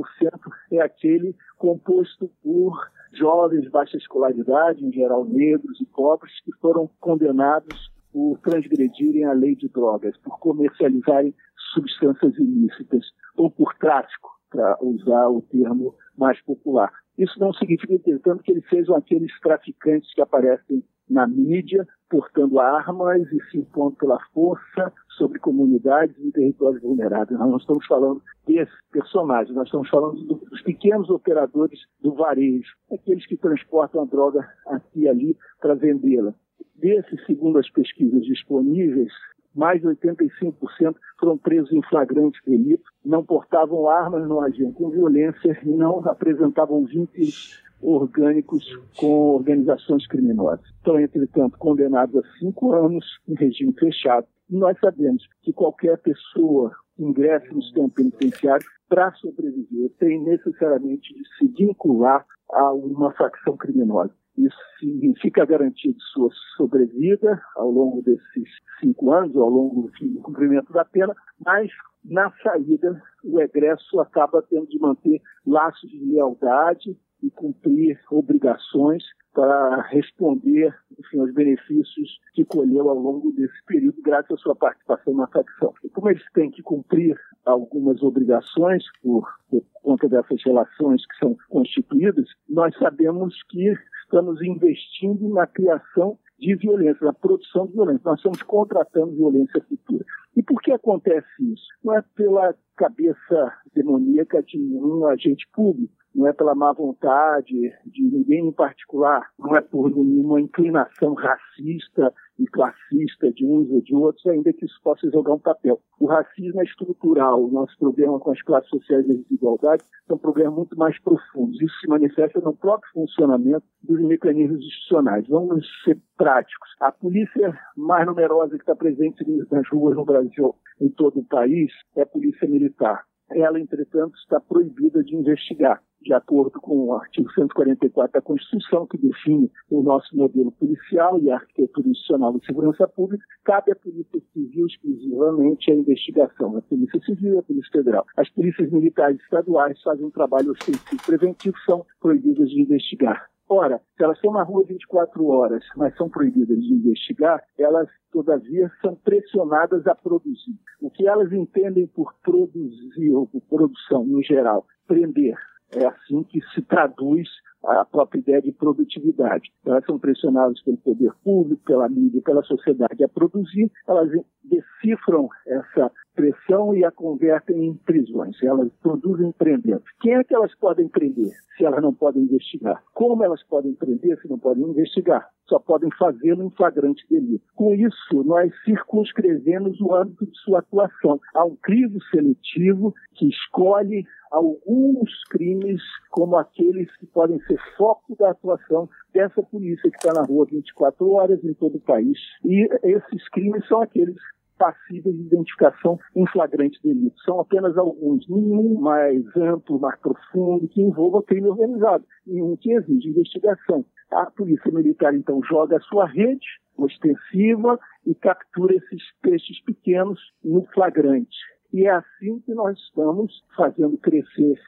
é 0.73 0.81
aquele 0.81 1.37
composto 1.59 2.31
por 2.43 2.91
jovens, 3.13 3.71
baixa 3.71 3.99
escolaridade, 3.99 4.85
em 4.85 4.93
geral 4.93 5.27
negros 5.27 5.79
e 5.81 5.87
pobres, 5.87 6.33
que 6.43 6.53
foram 6.61 6.89
condenados 7.01 7.93
por 8.13 8.39
transgredirem 8.39 9.25
a 9.25 9.33
lei 9.33 9.55
de 9.55 9.69
drogas, 9.69 10.17
por 10.19 10.39
comercializarem 10.39 11.35
substâncias 11.75 12.35
ilícitas 12.39 13.05
ou 13.37 13.51
por 13.51 13.75
tráfico, 13.75 14.31
para 14.49 14.79
usar 14.81 15.29
o 15.29 15.43
termo 15.43 15.95
mais 16.17 16.41
popular. 16.43 16.91
Isso 17.19 17.39
não 17.41 17.53
significa, 17.55 17.95
entretanto, 17.95 18.43
que 18.43 18.53
eles 18.53 18.69
sejam 18.69 18.95
aqueles 18.95 19.33
traficantes 19.41 20.13
que 20.15 20.21
aparecem 20.21 20.85
na 21.09 21.27
mídia 21.27 21.87
portando 22.09 22.61
armas 22.61 23.23
e 23.33 23.43
se 23.51 23.59
impondo 23.59 23.97
pela 23.97 24.19
força 24.33 24.93
sobre 25.17 25.39
comunidades 25.39 26.17
e 26.19 26.31
territórios 26.31 26.83
vulneráveis. 26.83 27.39
Nós 27.39 27.51
não 27.51 27.57
estamos 27.57 27.87
falando 27.87 28.23
desses 28.47 28.75
personagens, 28.93 29.57
nós 29.57 29.67
estamos 29.67 29.89
falando 29.89 30.23
dos 30.23 30.63
pequenos 30.63 31.09
operadores 31.11 31.81
do 32.01 32.15
varejo, 32.15 32.75
aqueles 32.93 33.27
que 33.27 33.37
transportam 33.37 34.03
a 34.03 34.05
droga 34.05 34.47
aqui 34.67 35.01
e 35.01 35.09
ali 35.09 35.37
para 35.61 35.75
vendê-la. 35.75 36.35
Desses, 36.75 37.25
segundo 37.25 37.59
as 37.59 37.69
pesquisas 37.71 38.23
disponíveis, 38.23 39.13
mais 39.57 39.81
de 39.81 39.89
85% 39.89 40.95
foram 41.19 41.39
presos 41.39 41.73
em 41.73 41.83
flagrante 41.83 42.39
delito, 42.47 42.85
não 43.05 43.25
portavam 43.25 43.89
armas, 43.89 44.29
não 44.29 44.41
agiam 44.41 44.73
com 44.73 44.91
violência 44.91 45.59
e 45.65 45.69
não 45.69 45.99
apresentavam 46.09 46.85
vínculos 46.85 47.65
orgânicos 47.81 48.65
com 48.99 49.35
organizações 49.35 50.07
criminosas. 50.07 50.65
Estão, 50.77 50.99
entretanto, 50.99 51.59
condenados 51.59 52.17
a 52.17 52.39
cinco 52.39 52.73
anos 52.73 53.05
em 53.29 53.35
regime 53.35 53.73
fechado. 53.79 54.27
E 54.49 54.57
nós 54.57 54.79
sabemos 54.81 55.23
que 55.43 55.53
qualquer 55.53 55.99
pessoa 55.99 56.73
que 56.95 57.03
ingresse 57.03 57.53
no 57.53 57.63
sistema 57.63 57.89
penitenciário 57.91 58.65
para 58.89 59.13
sobreviver 59.15 59.91
tem 59.99 60.23
necessariamente 60.23 61.13
de 61.13 61.23
se 61.37 61.49
vincular 61.49 62.25
a 62.53 62.73
uma 62.73 63.13
facção 63.13 63.57
criminosa. 63.57 64.13
Isso 64.37 64.57
significa 64.79 65.47
de 65.95 66.03
sua 66.13 66.29
sobrevida 66.57 67.41
ao 67.57 67.71
longo 67.71 68.03
desses 68.03 68.49
cinco 68.81 69.11
anos, 69.13 69.35
ao 69.37 69.49
longo 69.49 69.91
do 69.91 70.21
cumprimento 70.23 70.73
da 70.73 70.85
pena, 70.85 71.15
mas 71.45 71.71
na 72.05 72.31
saída 72.43 73.03
o 73.25 73.41
egresso 73.41 73.99
acaba 74.01 74.43
tendo 74.43 74.67
de 74.67 74.79
manter 74.79 75.21
laços 75.47 75.91
de 75.91 76.05
lealdade 76.05 76.97
e 77.23 77.31
cumprir 77.31 77.99
obrigações 78.11 79.03
para 79.37 79.83
responder 79.83 80.75
enfim, 80.99 81.21
aos 81.21 81.31
benefícios 81.35 82.19
que 82.33 82.43
colheu 82.47 82.89
ao 82.89 82.99
longo 82.99 83.31
desse 83.33 83.63
período, 83.67 84.01
graças 84.03 84.31
à 84.31 84.37
sua 84.39 84.57
participação 84.57 85.13
na 85.13 85.27
facção. 85.27 85.75
E 85.85 85.91
como 85.91 86.09
eles 86.09 86.25
têm 86.33 86.51
que 86.51 86.63
cumprir 86.63 87.15
algumas 87.45 88.03
obrigações 88.03 88.83
por, 89.03 89.29
por 89.51 89.63
conta 89.83 90.09
dessas 90.09 90.43
relações 90.43 91.07
que 91.07 91.19
são 91.19 91.37
constituídas, 91.51 92.27
nós 92.49 92.75
sabemos 92.79 93.35
que 93.51 93.75
estamos 94.05 94.41
investindo 94.41 95.29
na 95.29 95.47
criação 95.47 96.19
de 96.39 96.55
violência, 96.55 97.05
na 97.05 97.13
produção 97.13 97.67
de 97.67 97.75
violência. 97.75 98.03
Nós 98.07 98.19
estamos 98.19 98.43
contratando 98.43 99.17
violência 99.17 99.63
futura. 99.69 100.05
E 100.35 100.43
por 100.43 100.63
que 100.63 100.73
acontece 100.73 101.29
isso? 101.41 101.67
Não 101.85 101.95
é 101.95 102.03
pela 102.15 102.55
cabeça 102.75 103.53
demoníaca 103.75 104.43
de 104.43 104.59
um 104.59 105.07
agente 105.07 105.47
público, 105.53 105.93
não 106.17 106.27
é 106.27 106.33
pela 106.33 106.55
má 106.55 106.73
vontade 106.73 107.55
de 107.85 108.03
ninguém 108.03 108.49
em 108.49 108.53
particular, 108.53 109.31
não 109.39 109.55
é 109.55 109.61
por 109.61 109.91
nenhuma 109.95 110.41
inclinação 110.41 111.13
racista 111.13 112.13
e 112.39 112.47
classista 112.47 113.31
de 113.33 113.47
uns 113.47 113.71
ou 113.71 113.83
de 113.83 113.95
outros, 113.95 114.27
ainda 114.27 114.53
que 114.53 114.65
isso 114.65 114.81
possa 114.83 115.11
jogar 115.11 115.35
um 115.35 115.39
papel. 115.39 115.79
O 116.01 116.07
racismo 116.07 116.61
é 116.61 116.65
estrutural, 116.65 117.45
o 117.45 117.51
nosso 117.51 117.77
problema 117.79 118.19
com 118.19 118.31
as 118.31 118.43
classes 118.43 118.69
sociais 118.71 119.07
e 119.07 119.13
a 119.13 119.17
desigualdade 119.17 119.83
é 120.09 120.13
um 120.13 120.19
problema 120.19 120.51
muito 120.51 120.77
mais 120.77 120.99
profundo. 121.03 121.53
Isso 121.55 121.81
se 121.81 121.89
manifesta 121.89 122.41
no 122.41 122.55
próprio 122.57 122.91
funcionamento 122.93 123.65
dos 123.83 124.01
mecanismos 124.01 124.59
institucionais. 124.59 125.27
Vamos 125.29 125.67
ser 125.85 125.99
práticos. 126.17 126.71
A 126.81 126.93
polícia 126.93 127.59
mais 127.77 128.07
numerosa 128.07 128.57
que 128.57 128.63
está 128.63 128.75
presente 128.75 129.25
nas 129.51 129.69
ruas 129.69 129.97
no 129.97 130.05
Brasil, 130.05 130.55
em 130.81 130.89
todo 130.89 131.21
o 131.21 131.25
país, 131.25 131.73
é 131.95 132.03
a 132.03 132.07
polícia 132.07 132.49
militar. 132.49 133.05
Ela, 133.31 133.59
entretanto, 133.59 134.17
está 134.19 134.41
proibida 134.41 135.03
de 135.03 135.17
investigar 135.17 135.83
de 136.07 136.15
acordo 136.15 136.61
com 136.61 136.87
o 136.87 136.95
artigo 136.95 137.31
144 137.33 138.13
da 138.13 138.23
Constituição, 138.23 138.87
que 138.87 138.97
define 138.97 139.51
o 139.69 139.83
nosso 139.83 140.17
modelo 140.17 140.53
policial 140.53 141.19
e 141.21 141.31
a 141.31 141.35
arquitetura 141.35 141.89
institucional 141.89 142.39
de 142.39 142.47
segurança 142.47 142.87
pública, 142.87 143.25
cabe 143.45 143.73
à 143.73 143.77
Polícia 143.77 144.23
Civil 144.33 144.67
exclusivamente 144.67 145.71
a 145.71 145.75
investigação, 145.75 146.57
a 146.57 146.63
Polícia 146.63 147.01
Civil 147.01 147.35
e 147.35 147.39
a 147.39 147.43
Polícia 147.43 147.73
Federal. 147.73 148.07
As 148.17 148.31
polícias 148.31 148.71
militares 148.71 149.21
estaduais 149.21 149.83
fazem 149.83 150.07
um 150.07 150.11
trabalho 150.11 150.53
ostensivo 150.53 151.03
preventivo, 151.05 151.57
são 151.67 151.85
proibidas 152.01 152.49
de 152.51 152.63
investigar. 152.63 153.29
Ora, 153.49 153.81
se 153.97 154.03
elas 154.03 154.17
estão 154.17 154.33
na 154.33 154.43
rua 154.43 154.65
24 154.65 155.25
horas, 155.27 155.65
mas 155.77 155.97
são 155.97 156.09
proibidas 156.09 156.59
de 156.59 156.73
investigar, 156.73 157.43
elas, 157.59 157.89
todavia, 158.13 158.71
são 158.81 158.95
pressionadas 158.97 159.87
a 159.87 159.95
produzir. 159.95 160.59
O 160.81 160.91
que 160.91 161.07
elas 161.07 161.33
entendem 161.33 161.87
por 161.89 162.13
produzir, 162.25 163.11
ou 163.13 163.27
por 163.27 163.41
produção, 163.43 164.05
em 164.05 164.23
geral, 164.23 164.67
prender, 164.87 165.37
é 165.73 165.85
assim 165.87 166.23
que 166.23 166.41
se 166.53 166.63
traduz 166.63 167.29
a 167.67 167.85
própria 167.85 168.19
ideia 168.19 168.43
de 168.43 168.53
produtividade. 168.53 169.51
Elas 169.65 169.85
são 169.85 169.99
pressionadas 169.99 170.61
pelo 170.63 170.77
poder 170.79 171.13
público, 171.25 171.63
pela 171.65 171.89
mídia, 171.89 172.23
pela 172.23 172.43
sociedade 172.43 173.05
a 173.05 173.09
produzir, 173.09 173.71
elas 173.87 174.11
decifram 174.45 175.29
essa 175.47 175.91
pressão 176.15 176.75
e 176.75 176.85
a 176.85 176.91
convertem 176.91 177.67
em 177.67 177.75
prisões. 177.75 178.43
Elas 178.43 178.73
produzem 178.83 179.33
prendendo. 179.33 179.83
Quem 180.01 180.15
é 180.15 180.25
que 180.25 180.35
elas 180.35 180.55
podem 180.59 180.89
prender 180.89 181.33
se 181.57 181.65
elas 181.65 181.83
não 181.83 181.93
podem 181.93 182.23
investigar? 182.23 182.83
Como 182.95 183.23
elas 183.23 183.43
podem 183.45 183.75
prender 183.75 184.19
se 184.21 184.29
não 184.29 184.39
podem 184.39 184.65
investigar? 184.65 185.29
Só 185.49 185.59
podem 185.59 185.91
fazê-lo 185.97 186.43
em 186.43 186.51
flagrante 186.51 187.07
delito. 187.09 187.45
Com 187.55 187.75
isso, 187.75 188.25
nós 188.25 188.53
circunscrevemos 188.65 189.81
o 189.81 189.95
âmbito 189.95 190.27
de 190.27 190.39
sua 190.39 190.59
atuação. 190.61 191.21
Há 191.35 191.45
um 191.45 191.57
crivo 191.57 192.03
seletivo 192.11 192.95
que 193.15 193.29
escolhe 193.29 194.05
alguns 194.31 195.11
crimes 195.31 195.81
como 196.11 196.37
aqueles 196.37 196.95
que 196.97 197.07
podem 197.07 197.41
ser 197.43 197.56
foco 197.77 198.17
da 198.17 198.31
atuação 198.31 198.89
dessa 199.13 199.43
polícia 199.43 199.91
que 199.91 199.97
está 199.97 200.13
na 200.13 200.27
rua 200.27 200.47
24 200.51 201.11
horas 201.13 201.43
em 201.45 201.55
todo 201.55 201.77
o 201.77 201.81
país. 201.81 202.19
E 202.45 202.69
esses 202.83 203.29
crimes 203.31 203.67
são 203.69 203.81
aqueles 203.83 204.17
passíveis 204.59 205.15
de 205.15 205.23
identificação 205.23 205.99
em 206.15 206.27
flagrante 206.29 206.81
delito. 206.83 207.19
São 207.21 207.41
apenas 207.41 207.77
alguns, 207.77 208.29
nenhum 208.29 208.81
mais 208.81 209.25
amplo, 209.37 209.79
mais 209.79 209.99
profundo, 210.01 210.69
que 210.69 210.81
envolva 210.81 211.23
crime 211.23 211.49
organizado, 211.49 212.05
nenhum 212.27 212.57
que 212.57 212.73
exige 212.73 213.11
investigação. 213.11 213.85
A 214.11 214.31
Polícia 214.31 214.73
Militar, 214.73 215.15
então, 215.15 215.43
joga 215.43 215.77
a 215.77 215.81
sua 215.81 216.07
rede 216.07 216.47
ostensiva 216.77 217.79
e 218.07 218.15
captura 218.15 218.75
esses 218.75 219.03
peixes 219.23 219.63
pequenos 219.65 220.21
no 220.45 220.65
flagrante. 220.67 221.37
E 221.73 221.87
é 221.87 221.91
assim 221.91 222.41
que 222.41 222.55
nós 222.55 222.79
estamos 222.79 223.45
fazendo 223.57 223.99
crescer 223.99 224.59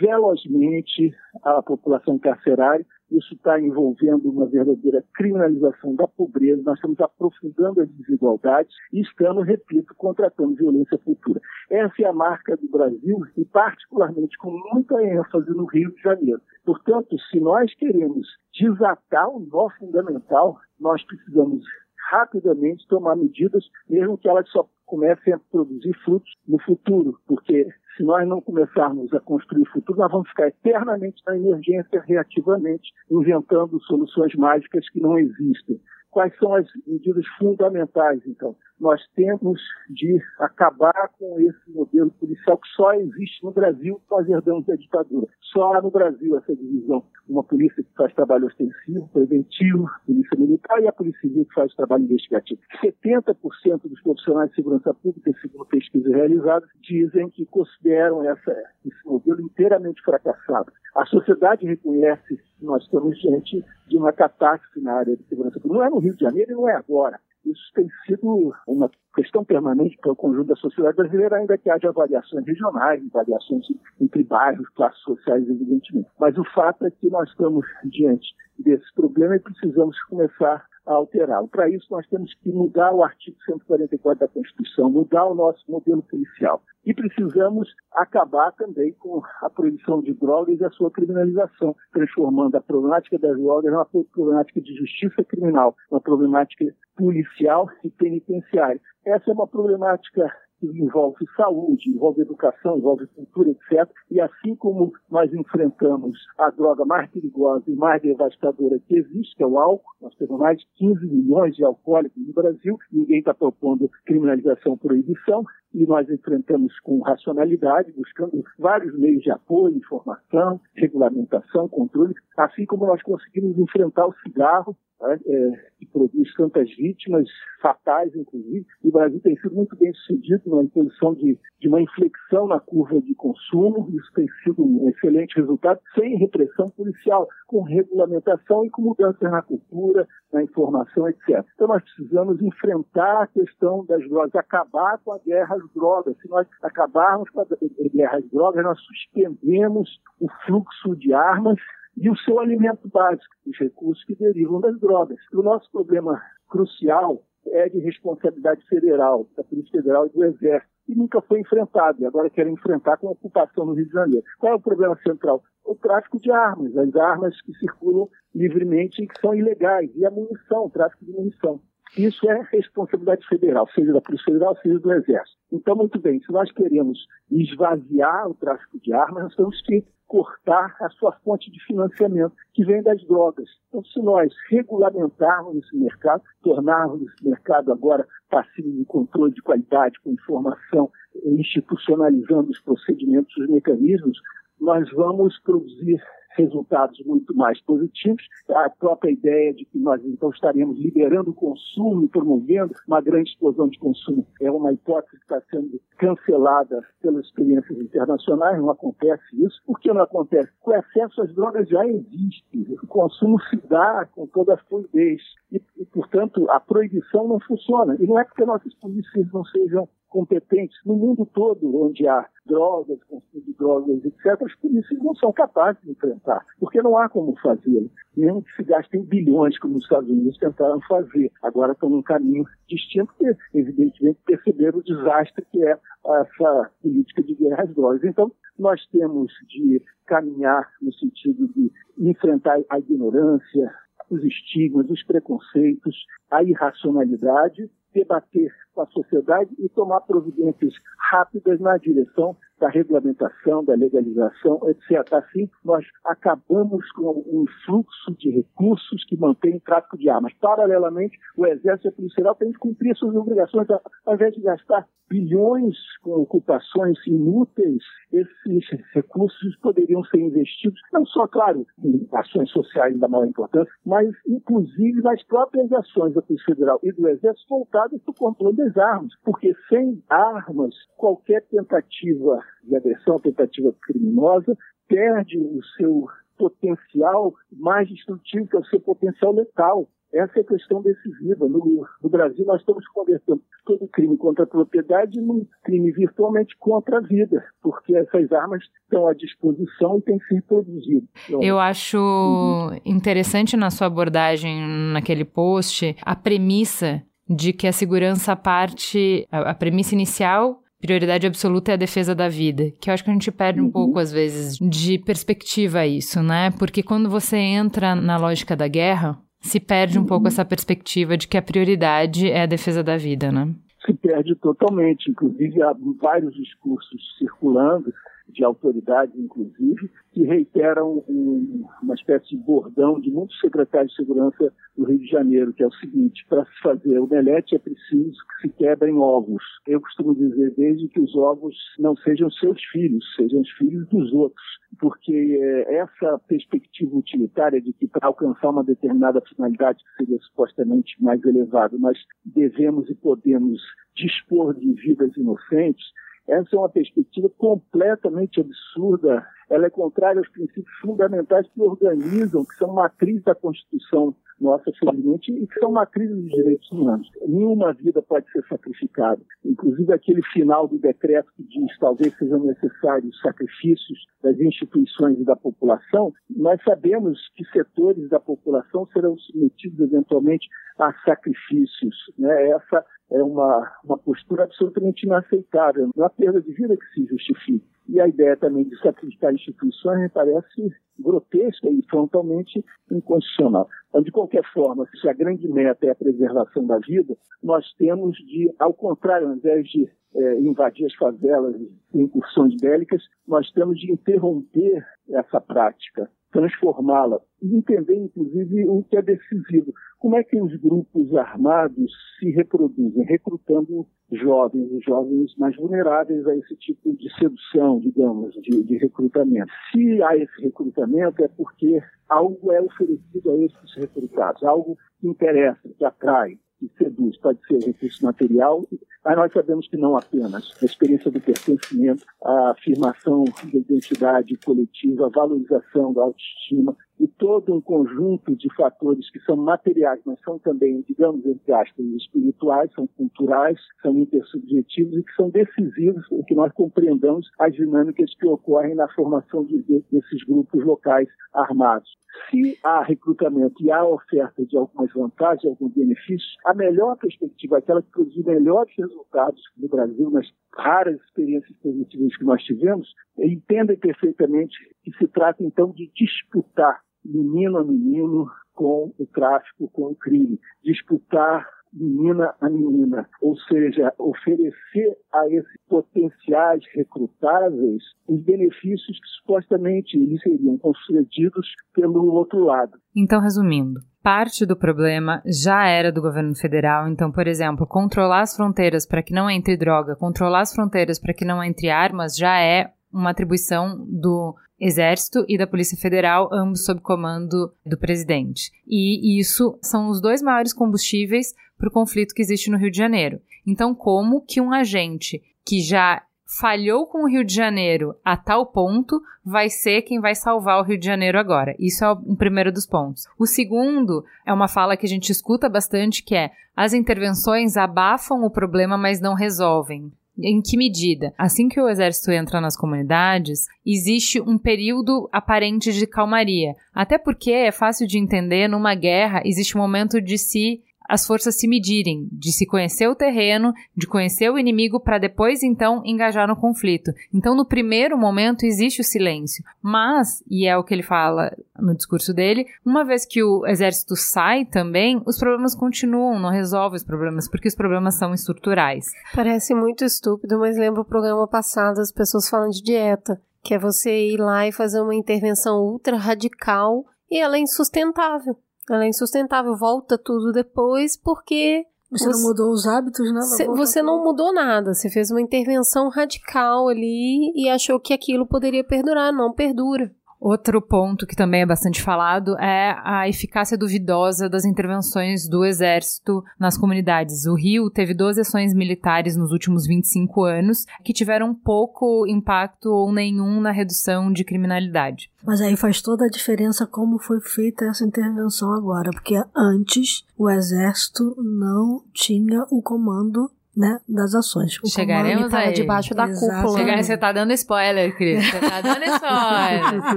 velozmente 0.00 1.14
a 1.42 1.62
população 1.62 2.18
carcerária. 2.18 2.84
Isso 3.10 3.34
está 3.34 3.60
envolvendo 3.60 4.28
uma 4.30 4.46
verdadeira 4.46 5.04
criminalização 5.14 5.94
da 5.94 6.08
pobreza. 6.08 6.62
Nós 6.64 6.76
estamos 6.76 7.00
aprofundando 7.00 7.80
as 7.80 7.88
desigualdades 7.90 8.74
e 8.92 9.00
estamos, 9.00 9.46
repito, 9.46 9.94
contratando 9.96 10.56
violência 10.56 10.98
futura. 10.98 11.40
Essa 11.70 12.02
é 12.02 12.06
a 12.06 12.12
marca 12.12 12.56
do 12.56 12.68
Brasil 12.68 13.18
e, 13.36 13.44
particularmente, 13.44 14.36
com 14.38 14.50
muita 14.72 15.00
ênfase 15.04 15.50
no 15.50 15.66
Rio 15.66 15.92
de 15.94 16.02
Janeiro. 16.02 16.40
Portanto, 16.64 17.16
se 17.30 17.38
nós 17.38 17.72
queremos 17.74 18.26
desatar 18.58 19.28
o 19.28 19.38
nó 19.38 19.68
fundamental, 19.78 20.58
nós 20.80 21.04
precisamos 21.04 21.62
rapidamente 22.10 22.86
tomar 22.88 23.16
medidas, 23.16 23.64
mesmo 23.88 24.18
que 24.18 24.28
elas 24.28 24.48
só 24.50 24.68
comecem 24.86 25.32
a 25.32 25.38
produzir 25.38 25.92
frutos 26.04 26.30
no 26.46 26.58
futuro, 26.60 27.18
porque 27.26 27.66
se 27.96 28.02
nós 28.02 28.26
não 28.28 28.40
começarmos 28.40 29.12
a 29.12 29.20
construir 29.20 29.62
o 29.62 29.70
futuro, 29.70 29.98
nós 29.98 30.12
vamos 30.12 30.28
ficar 30.28 30.48
eternamente 30.48 31.22
na 31.26 31.36
emergência 31.36 32.00
reativamente, 32.00 32.92
inventando 33.10 33.80
soluções 33.82 34.34
mágicas 34.34 34.88
que 34.90 35.00
não 35.00 35.18
existem. 35.18 35.80
Quais 36.10 36.36
são 36.38 36.54
as 36.54 36.66
medidas 36.86 37.26
fundamentais, 37.38 38.20
então? 38.26 38.56
Nós 38.78 39.00
temos 39.14 39.60
de 39.88 40.20
acabar 40.38 41.10
com 41.18 41.40
esse 41.40 41.70
modelo 41.70 42.10
policial 42.10 42.58
que 42.58 42.68
só 42.76 42.92
existe 42.92 43.42
no 43.42 43.50
Brasil, 43.50 44.00
nós 44.10 44.28
herdamos 44.28 44.66
da 44.66 44.76
ditadura. 44.76 45.26
Só 45.52 45.80
no 45.80 45.90
Brasil 45.90 46.36
essa 46.36 46.54
divisão. 46.54 47.02
Uma 47.26 47.42
polícia 47.42 47.82
que 47.82 47.94
faz 47.96 48.12
trabalho 48.14 48.46
ostensivo, 48.46 49.08
preventivo, 49.12 49.88
polícia 50.04 50.38
militar 50.38 50.82
e 50.82 50.88
a 50.88 50.92
polícia 50.92 51.20
civil 51.22 51.46
que 51.46 51.54
faz 51.54 51.74
trabalho 51.74 52.04
investigativo. 52.04 52.60
70% 52.82 53.88
dos 53.88 54.02
profissionais 54.02 54.50
de 54.50 54.56
segurança 54.56 54.92
pública, 54.92 55.32
segundo 55.40 55.64
pesquisas 55.66 56.12
realizadas, 56.12 56.68
dizem 56.82 57.30
que 57.30 57.46
consideram 57.46 58.22
essa, 58.28 58.52
esse 58.84 59.06
modelo 59.06 59.40
inteiramente 59.40 60.02
fracassado. 60.02 60.70
A 60.94 61.06
sociedade 61.06 61.66
reconhece 61.66 62.36
que 62.36 62.64
nós 62.64 62.82
estamos 62.82 63.18
diante 63.18 63.64
de 63.88 63.96
uma 63.96 64.12
catástrofe 64.12 64.80
na 64.80 64.94
área 64.94 65.16
de 65.16 65.24
segurança 65.24 65.58
pública. 65.60 65.78
Não 65.78 65.86
é 65.86 65.90
no 65.90 65.98
Rio 65.98 66.14
de 66.14 66.22
Janeiro 66.22 66.52
e 66.52 66.54
não 66.54 66.68
é 66.68 66.74
agora. 66.74 67.18
Isso 67.46 67.72
tem 67.74 67.88
sido 68.04 68.52
uma 68.66 68.90
questão 69.14 69.44
permanente 69.44 69.96
para 70.00 70.12
o 70.12 70.16
conjunto 70.16 70.48
da 70.48 70.56
sociedade 70.56 70.96
brasileira, 70.96 71.36
ainda 71.36 71.56
que 71.56 71.70
haja 71.70 71.92
variações 71.92 72.44
regionais, 72.44 73.02
variações 73.12 73.64
entre 74.00 74.24
bairros, 74.24 74.68
classes 74.70 75.00
sociais, 75.02 75.48
evidentemente. 75.48 76.08
Mas 76.18 76.36
o 76.36 76.44
fato 76.52 76.84
é 76.84 76.90
que 76.90 77.08
nós 77.08 77.28
estamos 77.30 77.64
diante 77.84 78.26
desse 78.58 78.92
problema 78.94 79.36
e 79.36 79.40
precisamos 79.40 79.96
começar 80.04 80.66
alterá-lo. 80.86 81.48
Para 81.48 81.68
isso, 81.68 81.86
nós 81.90 82.06
temos 82.06 82.32
que 82.34 82.50
mudar 82.50 82.92
o 82.92 83.02
artigo 83.02 83.36
144 83.44 84.20
da 84.20 84.28
Constituição, 84.28 84.90
mudar 84.90 85.26
o 85.26 85.34
nosso 85.34 85.60
modelo 85.68 86.02
policial. 86.02 86.62
E 86.84 86.94
precisamos 86.94 87.68
acabar 87.92 88.52
também 88.52 88.92
com 88.92 89.20
a 89.42 89.50
proibição 89.50 90.00
de 90.00 90.14
drogas 90.14 90.60
e 90.60 90.64
a 90.64 90.70
sua 90.70 90.90
criminalização, 90.90 91.74
transformando 91.92 92.54
a 92.56 92.60
problemática 92.60 93.18
das 93.18 93.36
drogas 93.36 93.72
numa 93.72 93.84
problemática 93.84 94.60
de 94.60 94.74
justiça 94.76 95.24
criminal, 95.24 95.74
uma 95.90 96.00
problemática 96.00 96.64
policial 96.96 97.68
e 97.82 97.90
penitenciária. 97.90 98.80
Essa 99.04 99.30
é 99.30 99.34
uma 99.34 99.46
problemática 99.46 100.32
envolve 100.62 101.26
saúde, 101.36 101.90
envolve 101.90 102.22
educação, 102.22 102.78
envolve 102.78 103.06
cultura, 103.08 103.50
etc. 103.50 103.88
E 104.10 104.20
assim 104.20 104.54
como 104.56 104.92
nós 105.10 105.32
enfrentamos 105.32 106.18
a 106.38 106.50
droga 106.50 106.84
mais 106.84 107.10
perigosa 107.10 107.64
e 107.68 107.74
mais 107.74 108.02
devastadora 108.02 108.78
que 108.80 108.96
existe, 108.96 109.36
que 109.36 109.42
é 109.42 109.46
o 109.46 109.58
álcool, 109.58 109.84
nós 110.00 110.14
temos 110.16 110.38
mais 110.38 110.58
de 110.58 110.66
15 110.76 111.06
milhões 111.06 111.54
de 111.54 111.64
alcoólicos 111.64 112.26
no 112.26 112.32
Brasil, 112.32 112.78
ninguém 112.92 113.18
está 113.18 113.34
propondo 113.34 113.90
criminalização, 114.04 114.76
proibição, 114.76 115.44
e 115.74 115.84
nós 115.86 116.08
enfrentamos 116.08 116.78
com 116.80 117.00
racionalidade, 117.00 117.92
buscando 117.92 118.42
vários 118.58 118.98
meios 118.98 119.22
de 119.22 119.30
apoio, 119.30 119.76
informação, 119.76 120.58
regulamentação, 120.74 121.68
controle, 121.68 122.14
assim 122.36 122.64
como 122.64 122.86
nós 122.86 123.02
conseguimos 123.02 123.58
enfrentar 123.58 124.06
o 124.06 124.14
cigarro, 124.22 124.76
né, 125.00 125.18
é, 125.26 125.50
que 125.78 125.86
produz 125.86 126.32
tantas 126.34 126.68
vítimas, 126.76 127.28
fatais 127.60 128.14
inclusive, 128.14 128.66
e 128.82 128.88
o 128.88 128.92
Brasil 128.92 129.20
tem 129.20 129.36
sido 129.36 129.54
muito 129.54 129.76
bem 129.76 129.92
sucedido 129.92 130.56
na 130.56 130.62
imposição 130.62 131.14
de, 131.14 131.38
de 131.60 131.68
uma 131.68 131.80
inflexão 131.80 132.46
na 132.46 132.60
curva 132.60 133.00
de 133.00 133.14
consumo, 133.14 133.88
isso 133.90 134.10
tem 134.14 134.26
sido 134.42 134.64
um 134.64 134.88
excelente 134.88 135.36
resultado, 135.36 135.80
sem 135.94 136.16
repressão 136.16 136.70
policial, 136.70 137.28
com 137.46 137.62
regulamentação 137.62 138.64
e 138.64 138.70
com 138.70 138.82
mudanças 138.82 139.30
na 139.30 139.42
cultura, 139.42 140.06
na 140.32 140.42
informação, 140.42 141.08
etc. 141.08 141.44
Então 141.54 141.68
nós 141.68 141.82
precisamos 141.82 142.40
enfrentar 142.40 143.22
a 143.22 143.26
questão 143.26 143.84
das 143.86 144.06
drogas, 144.08 144.34
acabar 144.34 144.98
com 145.04 145.12
a 145.12 145.18
guerra 145.18 145.56
às 145.56 145.72
drogas. 145.72 146.16
Se 146.18 146.28
nós 146.28 146.46
acabarmos 146.62 147.28
com 147.30 147.40
a 147.40 147.46
guerra 147.92 148.18
às 148.18 148.30
drogas, 148.30 148.64
nós 148.64 148.78
suspendemos 148.80 149.88
o 150.20 150.28
fluxo 150.46 150.96
de 150.96 151.12
armas 151.12 151.58
e 151.96 152.10
o 152.10 152.16
seu 152.18 152.38
alimento 152.38 152.88
básico, 152.88 153.34
os 153.46 153.58
recursos 153.58 154.04
que 154.04 154.14
derivam 154.14 154.60
das 154.60 154.78
drogas. 154.78 155.18
O 155.32 155.42
nosso 155.42 155.70
problema 155.70 156.20
crucial 156.48 157.22
é 157.46 157.68
de 157.68 157.78
responsabilidade 157.78 158.64
federal, 158.66 159.26
da 159.36 159.44
Polícia 159.44 159.70
Federal 159.70 160.06
e 160.06 160.10
do 160.10 160.24
Exército, 160.24 160.70
e 160.88 160.94
nunca 160.94 161.20
foi 161.22 161.40
enfrentado, 161.40 162.00
e 162.00 162.06
agora 162.06 162.30
querem 162.30 162.52
enfrentar 162.52 162.96
com 162.96 163.08
a 163.08 163.12
ocupação 163.12 163.66
no 163.66 163.72
Rio 163.72 163.86
de 163.86 163.92
Janeiro. 163.92 164.24
Qual 164.38 164.52
é 164.52 164.56
o 164.56 164.60
problema 164.60 164.96
central? 165.02 165.42
O 165.64 165.74
tráfico 165.74 166.20
de 166.20 166.30
armas, 166.30 166.76
as 166.76 166.94
armas 166.94 167.40
que 167.42 167.52
circulam 167.54 168.08
livremente 168.34 169.02
e 169.02 169.08
que 169.08 169.20
são 169.20 169.34
ilegais, 169.34 169.90
e 169.96 170.04
a 170.04 170.10
munição, 170.10 170.66
o 170.66 170.70
tráfico 170.70 171.04
de 171.04 171.12
munição. 171.12 171.60
Isso 171.96 172.28
é 172.28 172.42
responsabilidade 172.52 173.26
federal, 173.26 173.68
seja 173.74 173.92
da 173.92 174.00
Polícia 174.00 174.24
Federal, 174.24 174.56
seja 174.62 174.78
do 174.78 174.92
Exército. 174.92 175.38
Então, 175.52 175.76
muito 175.76 175.98
bem, 175.98 176.20
se 176.20 176.30
nós 176.32 176.50
queremos 176.52 177.06
esvaziar 177.30 178.28
o 178.28 178.34
tráfico 178.34 178.78
de 178.80 178.92
armas, 178.92 179.24
nós 179.24 179.36
temos 179.36 179.62
que 179.62 179.84
cortar 180.06 180.76
a 180.80 180.88
sua 180.90 181.12
fonte 181.24 181.50
de 181.50 181.62
financiamento, 181.64 182.34
que 182.54 182.64
vem 182.64 182.82
das 182.82 183.02
drogas. 183.06 183.48
Então, 183.68 183.84
se 183.84 184.00
nós 184.00 184.32
regulamentarmos 184.50 185.56
esse 185.56 185.76
mercado, 185.76 186.22
tornarmos 186.42 187.02
esse 187.02 187.28
mercado 187.28 187.72
agora 187.72 188.06
passivo 188.30 188.72
de 188.72 188.84
controle 188.84 189.32
de 189.32 189.42
qualidade, 189.42 189.98
com 190.00 190.12
informação, 190.12 190.90
institucionalizando 191.24 192.50
os 192.50 192.60
procedimentos, 192.60 193.36
os 193.36 193.48
mecanismos, 193.48 194.18
nós 194.60 194.90
vamos 194.92 195.38
produzir 195.40 196.00
resultados 196.36 196.98
muito 197.04 197.34
mais 197.34 197.60
positivos. 197.62 198.22
A 198.48 198.70
própria 198.70 199.10
ideia 199.10 199.52
de 199.54 199.64
que 199.64 199.78
nós 199.78 200.04
então 200.04 200.30
estaremos 200.30 200.78
liberando 200.78 201.30
o 201.30 201.34
consumo 201.34 202.08
promovendo 202.08 202.72
uma 202.86 203.00
grande 203.00 203.30
explosão 203.30 203.68
de 203.68 203.78
consumo 203.78 204.26
é 204.40 204.50
uma 204.50 204.72
hipótese 204.72 205.16
que 205.16 205.22
está 205.22 205.40
sendo 205.50 205.80
cancelada 205.98 206.82
pelas 207.00 207.24
experiências 207.26 207.78
internacionais. 207.78 208.58
Não 208.58 208.70
acontece 208.70 209.24
isso. 209.32 209.60
Por 209.66 209.80
que 209.80 209.92
não 209.92 210.02
acontece? 210.02 210.50
O 210.64 210.72
acesso 210.72 211.22
às 211.22 211.34
drogas 211.34 211.68
já 211.68 211.86
existe. 211.86 212.76
O 212.82 212.86
consumo 212.86 213.40
se 213.50 213.56
dá 213.68 214.06
com 214.12 214.26
toda 214.26 214.54
a 214.54 214.58
fluidez. 214.58 215.22
E, 215.50 215.60
e 215.78 215.84
portanto, 215.86 216.48
a 216.50 216.60
proibição 216.60 217.26
não 217.28 217.40
funciona. 217.40 217.96
E 217.98 218.06
não 218.06 218.18
é 218.18 218.24
porque 218.24 218.44
nossas 218.44 218.74
polícias 218.74 219.26
não 219.32 219.44
sejam 219.44 219.88
competentes 220.08 220.76
no 220.84 220.96
mundo 220.96 221.26
todo, 221.26 221.84
onde 221.84 222.06
há 222.06 222.26
drogas, 222.46 223.02
consumo 223.04 223.44
de 223.44 223.52
drogas, 223.54 224.04
etc., 224.04 224.42
as 224.42 224.54
polícias 224.56 224.98
não 225.02 225.14
são 225.14 225.32
capazes 225.32 225.82
de 225.82 225.90
enfrentar, 225.90 226.44
porque 226.58 226.80
não 226.80 226.96
há 226.96 227.08
como 227.08 227.36
fazê-lo. 227.40 227.90
Mesmo 228.16 228.42
que 228.42 228.54
se 228.56 228.62
gastem 228.62 229.02
bilhões, 229.02 229.58
como 229.58 229.76
os 229.76 229.82
Estados 229.82 230.08
Unidos 230.08 230.38
tentaram 230.38 230.80
fazer. 230.82 231.30
Agora 231.42 231.72
estão 231.72 231.88
num 231.88 232.02
caminho 232.02 232.44
distinto, 232.68 233.12
porque, 233.18 233.36
evidentemente, 233.54 234.18
perceberam 234.24 234.78
o 234.78 234.82
desastre 234.82 235.44
que 235.50 235.62
é 235.64 235.78
essa 236.06 236.70
política 236.82 237.22
de 237.22 237.34
guerra 237.34 237.64
às 237.64 237.74
drogas. 237.74 238.04
Então, 238.04 238.32
nós 238.58 238.80
temos 238.86 239.32
de 239.48 239.82
caminhar 240.06 240.70
no 240.80 240.92
sentido 240.94 241.48
de 241.48 241.70
enfrentar 241.98 242.58
a 242.70 242.78
ignorância, 242.78 243.72
os 244.10 244.22
estigmas, 244.22 244.88
os 244.88 245.02
preconceitos, 245.04 245.96
a 246.30 246.42
irracionalidade, 246.42 247.68
debater 247.92 248.52
com 248.76 248.82
a 248.82 248.86
sociedade 248.88 249.50
e 249.58 249.68
tomar 249.70 250.02
providências 250.02 250.74
rápidas 251.10 251.58
na 251.58 251.78
direção 251.78 252.36
da 252.60 252.68
regulamentação, 252.68 253.64
da 253.64 253.74
legalização, 253.74 254.60
etc. 254.68 255.12
Assim, 255.14 255.48
nós 255.64 255.84
acabamos 256.04 256.90
com 256.92 257.24
um 257.26 257.44
fluxo 257.64 258.14
de 258.18 258.30
recursos 258.30 259.04
que 259.04 259.16
mantém 259.16 259.56
o 259.56 259.60
tráfico 259.60 259.96
de 259.96 260.08
armas. 260.08 260.32
Paralelamente, 260.40 261.18
o 261.36 261.46
Exército 261.46 261.88
e 261.88 261.90
a 261.90 261.92
Polícia 261.92 262.14
Federal 262.16 262.34
têm 262.34 262.50
de 262.50 262.58
cumprir 262.58 262.96
suas 262.96 263.14
obrigações, 263.14 263.66
ao 264.04 264.14
invés 264.14 264.34
de 264.34 264.42
gastar 264.42 264.86
bilhões 265.08 265.76
com 266.02 266.12
ocupações 266.12 266.98
inúteis, 267.06 267.82
esses 268.12 268.64
recursos 268.92 269.56
poderiam 269.58 270.02
ser 270.04 270.18
investidos, 270.18 270.80
não 270.92 271.04
só, 271.06 271.26
claro, 271.26 271.66
em 271.82 272.08
ações 272.12 272.50
sociais 272.50 272.98
da 272.98 273.08
maior 273.08 273.26
importância, 273.26 273.72
mas 273.84 274.08
inclusive 274.26 275.00
nas 275.02 275.22
próprias 275.24 275.72
ações 275.72 276.14
da 276.14 276.22
Polícia 276.22 276.46
Federal 276.46 276.80
e 276.82 276.92
do 276.92 277.08
Exército 277.08 277.46
voltadas 277.48 278.00
para 278.02 278.10
o 278.10 278.14
controle 278.14 278.56
das 278.56 278.65
armas, 278.76 279.12
porque 279.22 279.54
sem 279.68 280.02
armas, 280.08 280.74
qualquer 280.96 281.42
tentativa 281.42 282.40
de 282.64 282.76
agressão, 282.76 283.18
tentativa 283.18 283.74
criminosa, 283.82 284.56
perde 284.88 285.38
o 285.38 285.62
seu 285.76 286.06
potencial 286.38 287.34
mais 287.52 287.88
destrutivo, 287.88 288.46
que 288.46 288.56
é 288.56 288.60
o 288.60 288.64
seu 288.64 288.80
potencial 288.80 289.32
letal. 289.32 289.88
Essa 290.12 290.38
é 290.38 290.42
a 290.42 290.46
questão 290.46 290.80
decisiva. 290.80 291.48
No, 291.48 291.84
no, 292.02 292.08
Brasil, 292.08 292.46
nós 292.46 292.60
estamos 292.60 292.86
convertendo 292.88 293.42
todo 293.64 293.88
crime 293.88 294.16
contra 294.16 294.44
a 294.44 294.46
propriedade 294.46 295.20
num 295.20 295.44
crime 295.64 295.90
virtualmente 295.92 296.56
contra 296.58 296.98
a 296.98 297.00
vida, 297.00 297.44
porque 297.60 297.94
essas 297.94 298.30
armas 298.32 298.62
estão 298.82 299.08
à 299.08 299.14
disposição 299.14 299.98
e 299.98 300.02
têm 300.02 300.20
sido 300.20 300.42
produzidas. 300.42 301.08
Então, 301.28 301.42
Eu 301.42 301.58
acho 301.58 301.98
uhum. 301.98 302.80
interessante 302.84 303.56
na 303.56 303.70
sua 303.70 303.88
abordagem 303.88 304.60
naquele 304.92 305.24
post 305.24 305.96
a 306.02 306.14
premissa 306.14 307.02
de 307.28 307.52
que 307.52 307.66
a 307.66 307.72
segurança 307.72 308.36
parte, 308.36 309.26
a, 309.30 309.50
a 309.50 309.54
premissa 309.54 309.94
inicial 309.94 310.62
prioridade 310.80 311.26
absoluta 311.26 311.72
é 311.72 311.74
a 311.74 311.78
defesa 311.78 312.14
da 312.14 312.28
vida, 312.28 312.70
que 312.80 312.88
eu 312.88 312.94
acho 312.94 313.02
que 313.02 313.10
a 313.10 313.12
gente 313.12 313.32
perde 313.32 313.60
um 313.60 313.64
uhum. 313.64 313.70
pouco, 313.72 313.98
às 313.98 314.12
vezes, 314.12 314.58
de 314.58 314.98
perspectiva 314.98 315.86
isso, 315.86 316.22
né? 316.22 316.50
Porque 316.58 316.82
quando 316.82 317.08
você 317.08 317.36
entra 317.36 317.94
na 317.94 318.16
lógica 318.16 318.54
da 318.54 318.68
guerra, 318.68 319.18
se 319.40 319.58
perde 319.58 319.98
um 319.98 320.02
uhum. 320.02 320.06
pouco 320.06 320.28
essa 320.28 320.44
perspectiva 320.44 321.16
de 321.16 321.26
que 321.26 321.36
a 321.36 321.42
prioridade 321.42 322.30
é 322.30 322.42
a 322.42 322.46
defesa 322.46 322.82
da 322.82 322.96
vida, 322.96 323.32
né? 323.32 323.52
Se 323.84 323.94
perde 323.94 324.34
totalmente. 324.36 325.10
Inclusive, 325.10 325.62
há 325.62 325.74
vários 326.00 326.34
discursos 326.34 327.00
circulando 327.18 327.92
de 328.28 328.44
autoridades, 328.44 329.14
inclusive, 329.16 329.90
que 330.12 330.22
reiteram 330.24 331.04
um, 331.08 331.64
uma 331.82 331.94
espécie 331.94 332.28
de 332.30 332.36
bordão 332.36 333.00
de 333.00 333.10
muitos 333.10 333.38
secretários 333.40 333.90
de 333.92 333.96
segurança 333.96 334.52
do 334.76 334.84
Rio 334.84 334.98
de 334.98 335.06
Janeiro, 335.06 335.52
que 335.52 335.62
é 335.62 335.66
o 335.66 335.72
seguinte: 335.74 336.24
para 336.28 336.44
se 336.44 336.60
fazer 336.62 336.98
omelete 336.98 337.54
é 337.54 337.58
preciso 337.58 338.16
que 338.28 338.48
se 338.48 338.54
quebrem 338.56 338.96
ovos. 338.96 339.42
Eu 339.66 339.80
costumo 339.80 340.14
dizer 340.14 340.54
desde 340.56 340.88
que 340.88 341.00
os 341.00 341.14
ovos 341.14 341.56
não 341.78 341.96
sejam 341.96 342.30
seus 342.30 342.62
filhos, 342.72 343.04
sejam 343.16 343.40
os 343.40 343.50
filhos 343.52 343.86
dos 343.88 344.12
outros, 344.12 344.44
porque 344.78 345.38
é, 345.40 345.76
essa 345.76 346.18
perspectiva 346.26 346.96
utilitária 346.96 347.60
de 347.60 347.72
que 347.72 347.86
para 347.86 348.08
alcançar 348.08 348.50
uma 348.50 348.64
determinada 348.64 349.20
finalidade 349.20 349.82
que 349.82 350.04
seria 350.04 350.18
supostamente 350.22 351.02
mais 351.02 351.22
elevada, 351.24 351.76
nós 351.78 351.98
devemos 352.24 352.88
e 352.90 352.94
podemos 352.94 353.60
dispor 353.94 354.54
de 354.54 354.72
vidas 354.74 355.16
inocentes, 355.16 355.84
essa 356.28 356.54
é 356.54 356.58
uma 356.58 356.68
perspectiva 356.68 357.28
completamente 357.38 358.40
absurda. 358.40 359.26
Ela 359.48 359.66
é 359.66 359.70
contrária 359.70 360.18
aos 360.18 360.28
princípios 360.28 360.74
fundamentais 360.80 361.46
que 361.48 361.62
organizam, 361.62 362.44
que 362.44 362.54
são 362.56 362.74
matriz 362.74 363.22
da 363.22 363.34
Constituição 363.34 364.14
nossa, 364.40 364.70
felizmente, 364.78 365.32
e 365.32 365.46
que 365.46 365.58
são 365.58 365.72
matriz 365.72 366.10
dos 366.10 366.30
direitos 366.30 366.70
humanos. 366.70 367.08
Nenhuma 367.26 367.72
vida 367.72 368.02
pode 368.02 368.30
ser 368.30 368.44
sacrificada. 368.48 369.20
Inclusive, 369.44 369.92
aquele 369.92 370.22
final 370.32 370.68
do 370.68 370.78
decreto 370.78 371.32
que 371.36 371.42
diz 371.44 371.78
talvez 371.78 372.14
sejam 372.18 372.40
necessários 372.44 373.18
sacrifícios 373.20 373.98
das 374.22 374.38
instituições 374.38 375.18
e 375.18 375.24
da 375.24 375.36
população, 375.36 376.12
nós 376.28 376.60
sabemos 376.64 377.18
que 377.34 377.44
setores 377.46 378.08
da 378.08 378.20
população 378.20 378.86
serão 378.92 379.16
submetidos 379.18 379.80
eventualmente 379.80 380.48
a 380.78 380.92
sacrifícios. 381.04 381.96
Né? 382.18 382.50
Essa 382.50 382.84
é 383.10 383.22
uma, 383.22 383.72
uma 383.84 383.96
postura 383.96 384.44
absolutamente 384.44 385.06
inaceitável. 385.06 385.90
Não 385.96 386.04
há 386.04 386.10
perda 386.10 386.42
de 386.42 386.52
vida 386.52 386.76
que 386.76 386.86
se 386.94 387.06
justifique. 387.06 387.75
E 387.88 388.00
a 388.00 388.08
ideia 388.08 388.36
também 388.36 388.64
de 388.64 388.76
sacrificar 388.80 389.32
instituições 389.32 390.00
me 390.00 390.08
parece 390.08 390.72
grotesca 390.98 391.68
e 391.68 391.82
frontalmente 391.88 392.64
inconstitucional. 392.90 393.68
Então, 393.88 394.02
de 394.02 394.10
qualquer 394.10 394.44
forma, 394.52 394.86
se 395.00 395.08
a 395.08 395.12
grande 395.12 395.46
meta 395.48 395.86
é 395.86 395.90
a 395.90 395.94
preservação 395.94 396.66
da 396.66 396.78
vida, 396.78 397.16
nós 397.42 397.64
temos 397.74 398.16
de, 398.18 398.52
ao 398.58 398.74
contrário, 398.74 399.28
ao 399.28 399.34
invés 399.34 399.66
de 399.68 399.88
é, 400.14 400.40
invadir 400.40 400.86
as 400.86 400.94
favelas 400.94 401.54
em 401.94 402.02
incursões 402.02 402.56
bélicas, 402.60 403.02
nós 403.26 403.50
temos 403.52 403.78
de 403.78 403.92
interromper 403.92 404.84
essa 405.10 405.40
prática, 405.40 406.10
transformá-la 406.32 407.20
e 407.42 407.54
entender, 407.54 407.96
inclusive, 407.96 408.68
o 408.68 408.82
que 408.84 408.96
é 408.96 409.02
decisivo. 409.02 409.72
Como 409.98 410.16
é 410.16 410.24
que 410.24 410.40
os 410.40 410.54
grupos 410.56 411.14
armados 411.14 411.92
se 412.18 412.30
reproduzem? 412.30 413.04
Recrutando 413.04 413.86
jovens, 414.12 414.70
os 414.72 414.84
jovens 414.84 415.34
mais 415.36 415.56
vulneráveis 415.56 416.26
a 416.26 416.36
esse 416.36 416.56
tipo 416.56 416.96
de 416.96 417.12
sedução, 417.18 417.80
digamos, 417.80 418.34
de, 418.34 418.62
de 418.62 418.76
recrutamento. 418.76 419.52
Se 419.72 420.02
há 420.02 420.16
esse 420.16 420.42
recrutamento, 420.42 421.22
é 421.22 421.28
porque 421.28 421.80
algo 422.08 422.52
é 422.52 422.60
oferecido 422.60 423.30
a 423.30 423.36
esses 423.44 423.74
recrutados, 423.76 424.42
algo 424.44 424.76
que 425.00 425.08
interessa, 425.08 425.68
que 425.76 425.84
atrai 425.84 426.38
que 426.58 426.70
seduz, 426.78 427.16
pode 427.18 427.38
ser 427.46 427.58
recurso 427.64 428.04
material, 428.04 428.66
mas 429.04 429.16
nós 429.16 429.32
sabemos 429.32 429.68
que 429.68 429.76
não 429.76 429.96
apenas. 429.96 430.52
A 430.60 430.64
experiência 430.64 431.10
do 431.10 431.20
pertencimento, 431.20 432.04
a 432.24 432.50
afirmação 432.50 433.24
da 433.24 433.58
identidade 433.58 434.36
coletiva, 434.44 435.06
a 435.06 435.10
valorização 435.10 435.92
da 435.92 436.02
autoestima 436.02 436.76
e 436.98 437.06
todo 437.06 437.54
um 437.54 437.60
conjunto 437.60 438.34
de 438.36 438.52
fatores 438.54 439.10
que 439.10 439.20
são 439.20 439.36
materiais, 439.36 440.00
mas 440.04 440.18
são 440.20 440.38
também, 440.38 440.82
digamos, 440.88 441.24
entre 441.26 441.52
aspas, 441.52 441.84
espirituais, 441.86 442.72
são 442.74 442.86
culturais, 442.86 443.58
são 443.82 443.96
intersubjetivos 443.98 444.98
e 444.98 445.02
que 445.02 445.12
são 445.14 445.30
decisivos 445.30 446.08
para 446.08 446.22
que 446.24 446.34
nós 446.34 446.52
compreendamos 446.52 447.28
as 447.38 447.54
dinâmicas 447.54 448.14
que 448.14 448.26
ocorrem 448.26 448.74
na 448.74 448.88
formação 448.88 449.44
de, 449.44 449.62
de, 449.62 449.84
desses 449.90 450.24
grupos 450.26 450.64
locais 450.64 451.08
armados. 451.34 451.88
Se 452.30 452.58
há 452.64 452.82
recrutamento 452.82 453.62
e 453.62 453.70
há 453.70 453.84
oferta 453.84 454.44
de 454.46 454.56
algumas 454.56 454.90
vantagens, 454.92 455.44
alguns 455.44 455.74
benefícios, 455.74 456.36
a 456.46 456.54
melhor 456.54 456.96
perspectiva, 456.96 457.58
aquela 457.58 457.82
que 457.82 457.90
produz 457.90 458.16
melhores 458.24 458.72
resultados 458.76 459.40
no 459.56 459.68
Brasil, 459.68 460.10
nas 460.10 460.26
raras 460.54 460.98
experiências 461.02 461.56
positivas 461.58 462.16
que 462.16 462.24
nós 462.24 462.42
tivemos, 462.42 462.88
entendem 463.18 463.76
perfeitamente 463.76 464.56
que 464.82 464.92
se 464.96 465.06
trata 465.08 465.44
então 465.44 465.70
de 465.72 465.90
disputar 465.94 466.80
menino 467.08 467.58
a 467.58 467.64
menino 467.64 468.26
com 468.54 468.92
o 468.98 469.06
tráfico, 469.06 469.68
com 469.68 469.90
o 469.90 469.94
crime, 469.94 470.40
disputar 470.64 471.46
menina 471.72 472.34
a 472.40 472.48
menina, 472.48 473.06
ou 473.20 473.36
seja, 473.40 473.92
oferecer 473.98 474.96
a 475.12 475.28
esses 475.28 475.56
potenciais 475.68 476.62
recrutáveis 476.74 477.82
os 478.08 478.22
benefícios 478.22 478.98
que 478.98 479.08
supostamente 479.20 479.98
eles 479.98 480.20
seriam 480.22 480.56
concedidos 480.58 481.46
pelo 481.74 482.06
outro 482.14 482.44
lado. 482.44 482.78
Então, 482.94 483.20
resumindo, 483.20 483.80
parte 484.02 484.46
do 484.46 484.56
problema 484.56 485.22
já 485.26 485.66
era 485.66 485.92
do 485.92 486.00
governo 486.00 486.34
federal. 486.34 486.88
Então, 486.88 487.12
por 487.12 487.26
exemplo, 487.26 487.66
controlar 487.66 488.22
as 488.22 488.34
fronteiras 488.34 488.86
para 488.86 489.02
que 489.02 489.12
não 489.12 489.28
entre 489.28 489.56
droga, 489.56 489.96
controlar 489.96 490.40
as 490.40 490.54
fronteiras 490.54 490.98
para 490.98 491.12
que 491.12 491.24
não 491.24 491.42
entre 491.42 491.68
armas 491.68 492.16
já 492.16 492.40
é 492.40 492.72
uma 492.92 493.10
atribuição 493.10 493.84
do 493.86 494.34
Exército 494.58 495.24
e 495.28 495.36
da 495.36 495.46
Polícia 495.46 495.76
Federal, 495.76 496.28
ambos 496.32 496.64
sob 496.64 496.80
comando 496.80 497.52
do 497.64 497.76
presidente. 497.76 498.50
E 498.66 499.18
isso 499.18 499.58
são 499.62 499.88
os 499.88 500.00
dois 500.00 500.22
maiores 500.22 500.52
combustíveis 500.52 501.34
para 501.58 501.68
o 501.68 501.72
conflito 501.72 502.14
que 502.14 502.22
existe 502.22 502.50
no 502.50 502.58
Rio 502.58 502.70
de 502.70 502.78
Janeiro. 502.78 503.20
Então, 503.46 503.74
como 503.74 504.20
que 504.20 504.40
um 504.40 504.52
agente 504.52 505.22
que 505.44 505.60
já 505.60 506.02
falhou 506.26 506.86
com 506.86 507.04
o 507.04 507.08
Rio 507.08 507.24
de 507.24 507.32
Janeiro 507.32 507.94
a 508.04 508.16
tal 508.16 508.46
ponto 508.46 509.00
vai 509.24 509.48
ser 509.48 509.82
quem 509.82 510.00
vai 510.00 510.14
salvar 510.14 510.58
o 510.58 510.64
Rio 510.64 510.78
de 510.78 510.84
Janeiro 510.84 511.18
agora. 511.18 511.54
Isso 511.58 511.84
é 511.84 511.90
o 511.90 512.16
primeiro 512.16 512.52
dos 512.52 512.66
pontos. 512.66 513.06
O 513.16 513.26
segundo 513.26 514.04
é 514.24 514.32
uma 514.32 514.48
fala 514.48 514.76
que 514.76 514.84
a 514.84 514.88
gente 514.88 515.10
escuta 515.10 515.48
bastante 515.48 516.02
que 516.02 516.16
é 516.16 516.32
as 516.56 516.72
intervenções 516.72 517.56
abafam 517.56 518.24
o 518.24 518.30
problema, 518.30 518.76
mas 518.76 519.00
não 519.00 519.14
resolvem. 519.14 519.92
Em 520.18 520.40
que 520.40 520.56
medida? 520.56 521.12
Assim 521.18 521.48
que 521.48 521.60
o 521.60 521.68
exército 521.68 522.10
entra 522.10 522.40
nas 522.40 522.56
comunidades, 522.56 523.46
existe 523.64 524.20
um 524.20 524.38
período 524.38 525.08
aparente 525.12 525.72
de 525.72 525.86
calmaria. 525.86 526.54
Até 526.74 526.96
porque 526.98 527.30
é 527.30 527.52
fácil 527.52 527.86
de 527.86 527.98
entender, 527.98 528.48
numa 528.48 528.74
guerra 528.74 529.22
existe 529.24 529.56
um 529.56 529.60
momento 529.60 530.00
de 530.00 530.16
se 530.16 530.62
as 530.88 531.06
forças 531.06 531.38
se 531.38 531.48
medirem, 531.48 532.08
de 532.12 532.32
se 532.32 532.46
conhecer 532.46 532.88
o 532.88 532.94
terreno, 532.94 533.52
de 533.76 533.86
conhecer 533.86 534.30
o 534.30 534.38
inimigo 534.38 534.80
para 534.80 534.98
depois 534.98 535.42
então 535.42 535.82
engajar 535.84 536.28
no 536.28 536.36
conflito. 536.36 536.92
Então, 537.12 537.34
no 537.34 537.44
primeiro 537.44 537.96
momento 537.96 538.44
existe 538.44 538.80
o 538.80 538.84
silêncio, 538.84 539.44
mas, 539.62 540.22
e 540.30 540.46
é 540.46 540.56
o 540.56 540.64
que 540.64 540.74
ele 540.74 540.82
fala 540.82 541.36
no 541.58 541.74
discurso 541.74 542.12
dele, 542.12 542.46
uma 542.64 542.84
vez 542.84 543.04
que 543.04 543.22
o 543.22 543.46
exército 543.46 543.96
sai 543.96 544.44
também, 544.44 545.02
os 545.06 545.18
problemas 545.18 545.54
continuam, 545.54 546.18
não 546.18 546.30
resolve 546.30 546.76
os 546.76 546.84
problemas, 546.84 547.28
porque 547.28 547.48
os 547.48 547.54
problemas 547.54 547.96
são 547.96 548.14
estruturais. 548.14 548.86
Parece 549.14 549.54
muito 549.54 549.84
estúpido, 549.84 550.38
mas 550.38 550.56
lembro 550.56 550.82
o 550.82 550.84
programa 550.84 551.26
passado 551.26 551.80
as 551.80 551.92
pessoas 551.92 552.28
falando 552.28 552.52
de 552.52 552.62
dieta, 552.62 553.20
que 553.42 553.54
é 553.54 553.58
você 553.58 554.08
ir 554.08 554.18
lá 554.18 554.46
e 554.46 554.52
fazer 554.52 554.80
uma 554.80 554.94
intervenção 554.94 555.62
ultra 555.62 555.96
radical 555.96 556.84
e 557.10 557.18
ela 557.18 557.36
é 557.36 557.40
insustentável. 557.40 558.36
Ela 558.70 558.84
é 558.84 558.88
insustentável, 558.88 559.56
volta 559.56 559.96
tudo 559.96 560.32
depois 560.32 560.96
porque 560.96 561.64
você, 561.90 562.04
você, 562.04 562.10
não 562.10 562.28
mudou 562.28 562.50
os 562.50 562.66
hábitos, 562.66 563.12
né? 563.12 563.20
Cê, 563.22 563.46
você 563.46 563.82
não 563.82 564.02
mudou 564.02 564.32
nada. 564.32 564.74
Você 564.74 564.90
fez 564.90 565.10
uma 565.10 565.20
intervenção 565.20 565.88
radical 565.88 566.68
ali 566.68 567.32
e 567.36 567.48
achou 567.48 567.78
que 567.78 567.92
aquilo 567.92 568.26
poderia 568.26 568.64
perdurar. 568.64 569.12
Não 569.12 569.32
perdura. 569.32 569.94
Outro 570.28 570.60
ponto 570.60 571.06
que 571.06 571.14
também 571.14 571.42
é 571.42 571.46
bastante 571.46 571.80
falado 571.80 572.36
é 572.40 572.76
a 572.82 573.08
eficácia 573.08 573.56
duvidosa 573.56 574.28
das 574.28 574.44
intervenções 574.44 575.28
do 575.28 575.44
exército 575.44 576.20
nas 576.36 576.58
comunidades. 576.58 577.26
O 577.26 577.36
Rio 577.36 577.70
teve 577.70 577.94
12 577.94 578.22
ações 578.22 578.52
militares 578.52 579.16
nos 579.16 579.30
últimos 579.30 579.68
25 579.68 580.24
anos 580.24 580.66
que 580.82 580.92
tiveram 580.92 581.32
pouco 581.32 582.08
impacto 582.08 582.72
ou 582.72 582.92
nenhum 582.92 583.40
na 583.40 583.52
redução 583.52 584.12
de 584.12 584.24
criminalidade. 584.24 585.08
Mas 585.24 585.40
aí 585.40 585.54
faz 585.54 585.80
toda 585.80 586.06
a 586.06 586.10
diferença 586.10 586.66
como 586.66 586.98
foi 586.98 587.20
feita 587.20 587.64
essa 587.66 587.84
intervenção 587.84 588.52
agora, 588.52 588.90
porque 588.90 589.22
antes 589.32 590.04
o 590.18 590.28
exército 590.28 591.14
não 591.22 591.84
tinha 591.94 592.44
o 592.50 592.60
comando 592.60 593.30
né, 593.56 593.80
das 593.88 594.14
ações. 594.14 594.58
O 594.62 594.68
Chegaremos 594.68 595.32
aí. 595.32 595.54
debaixo 595.54 595.94
da 595.94 596.06
cúpula. 596.06 596.58
Chegar, 596.58 596.82
você 596.82 596.96
tá 596.96 597.10
dando 597.10 597.32
spoiler, 597.32 597.96
Cris. 597.96 598.26
Você 598.26 598.38
tá 598.38 598.60
dando 598.60 598.84
spoiler. 598.84 599.96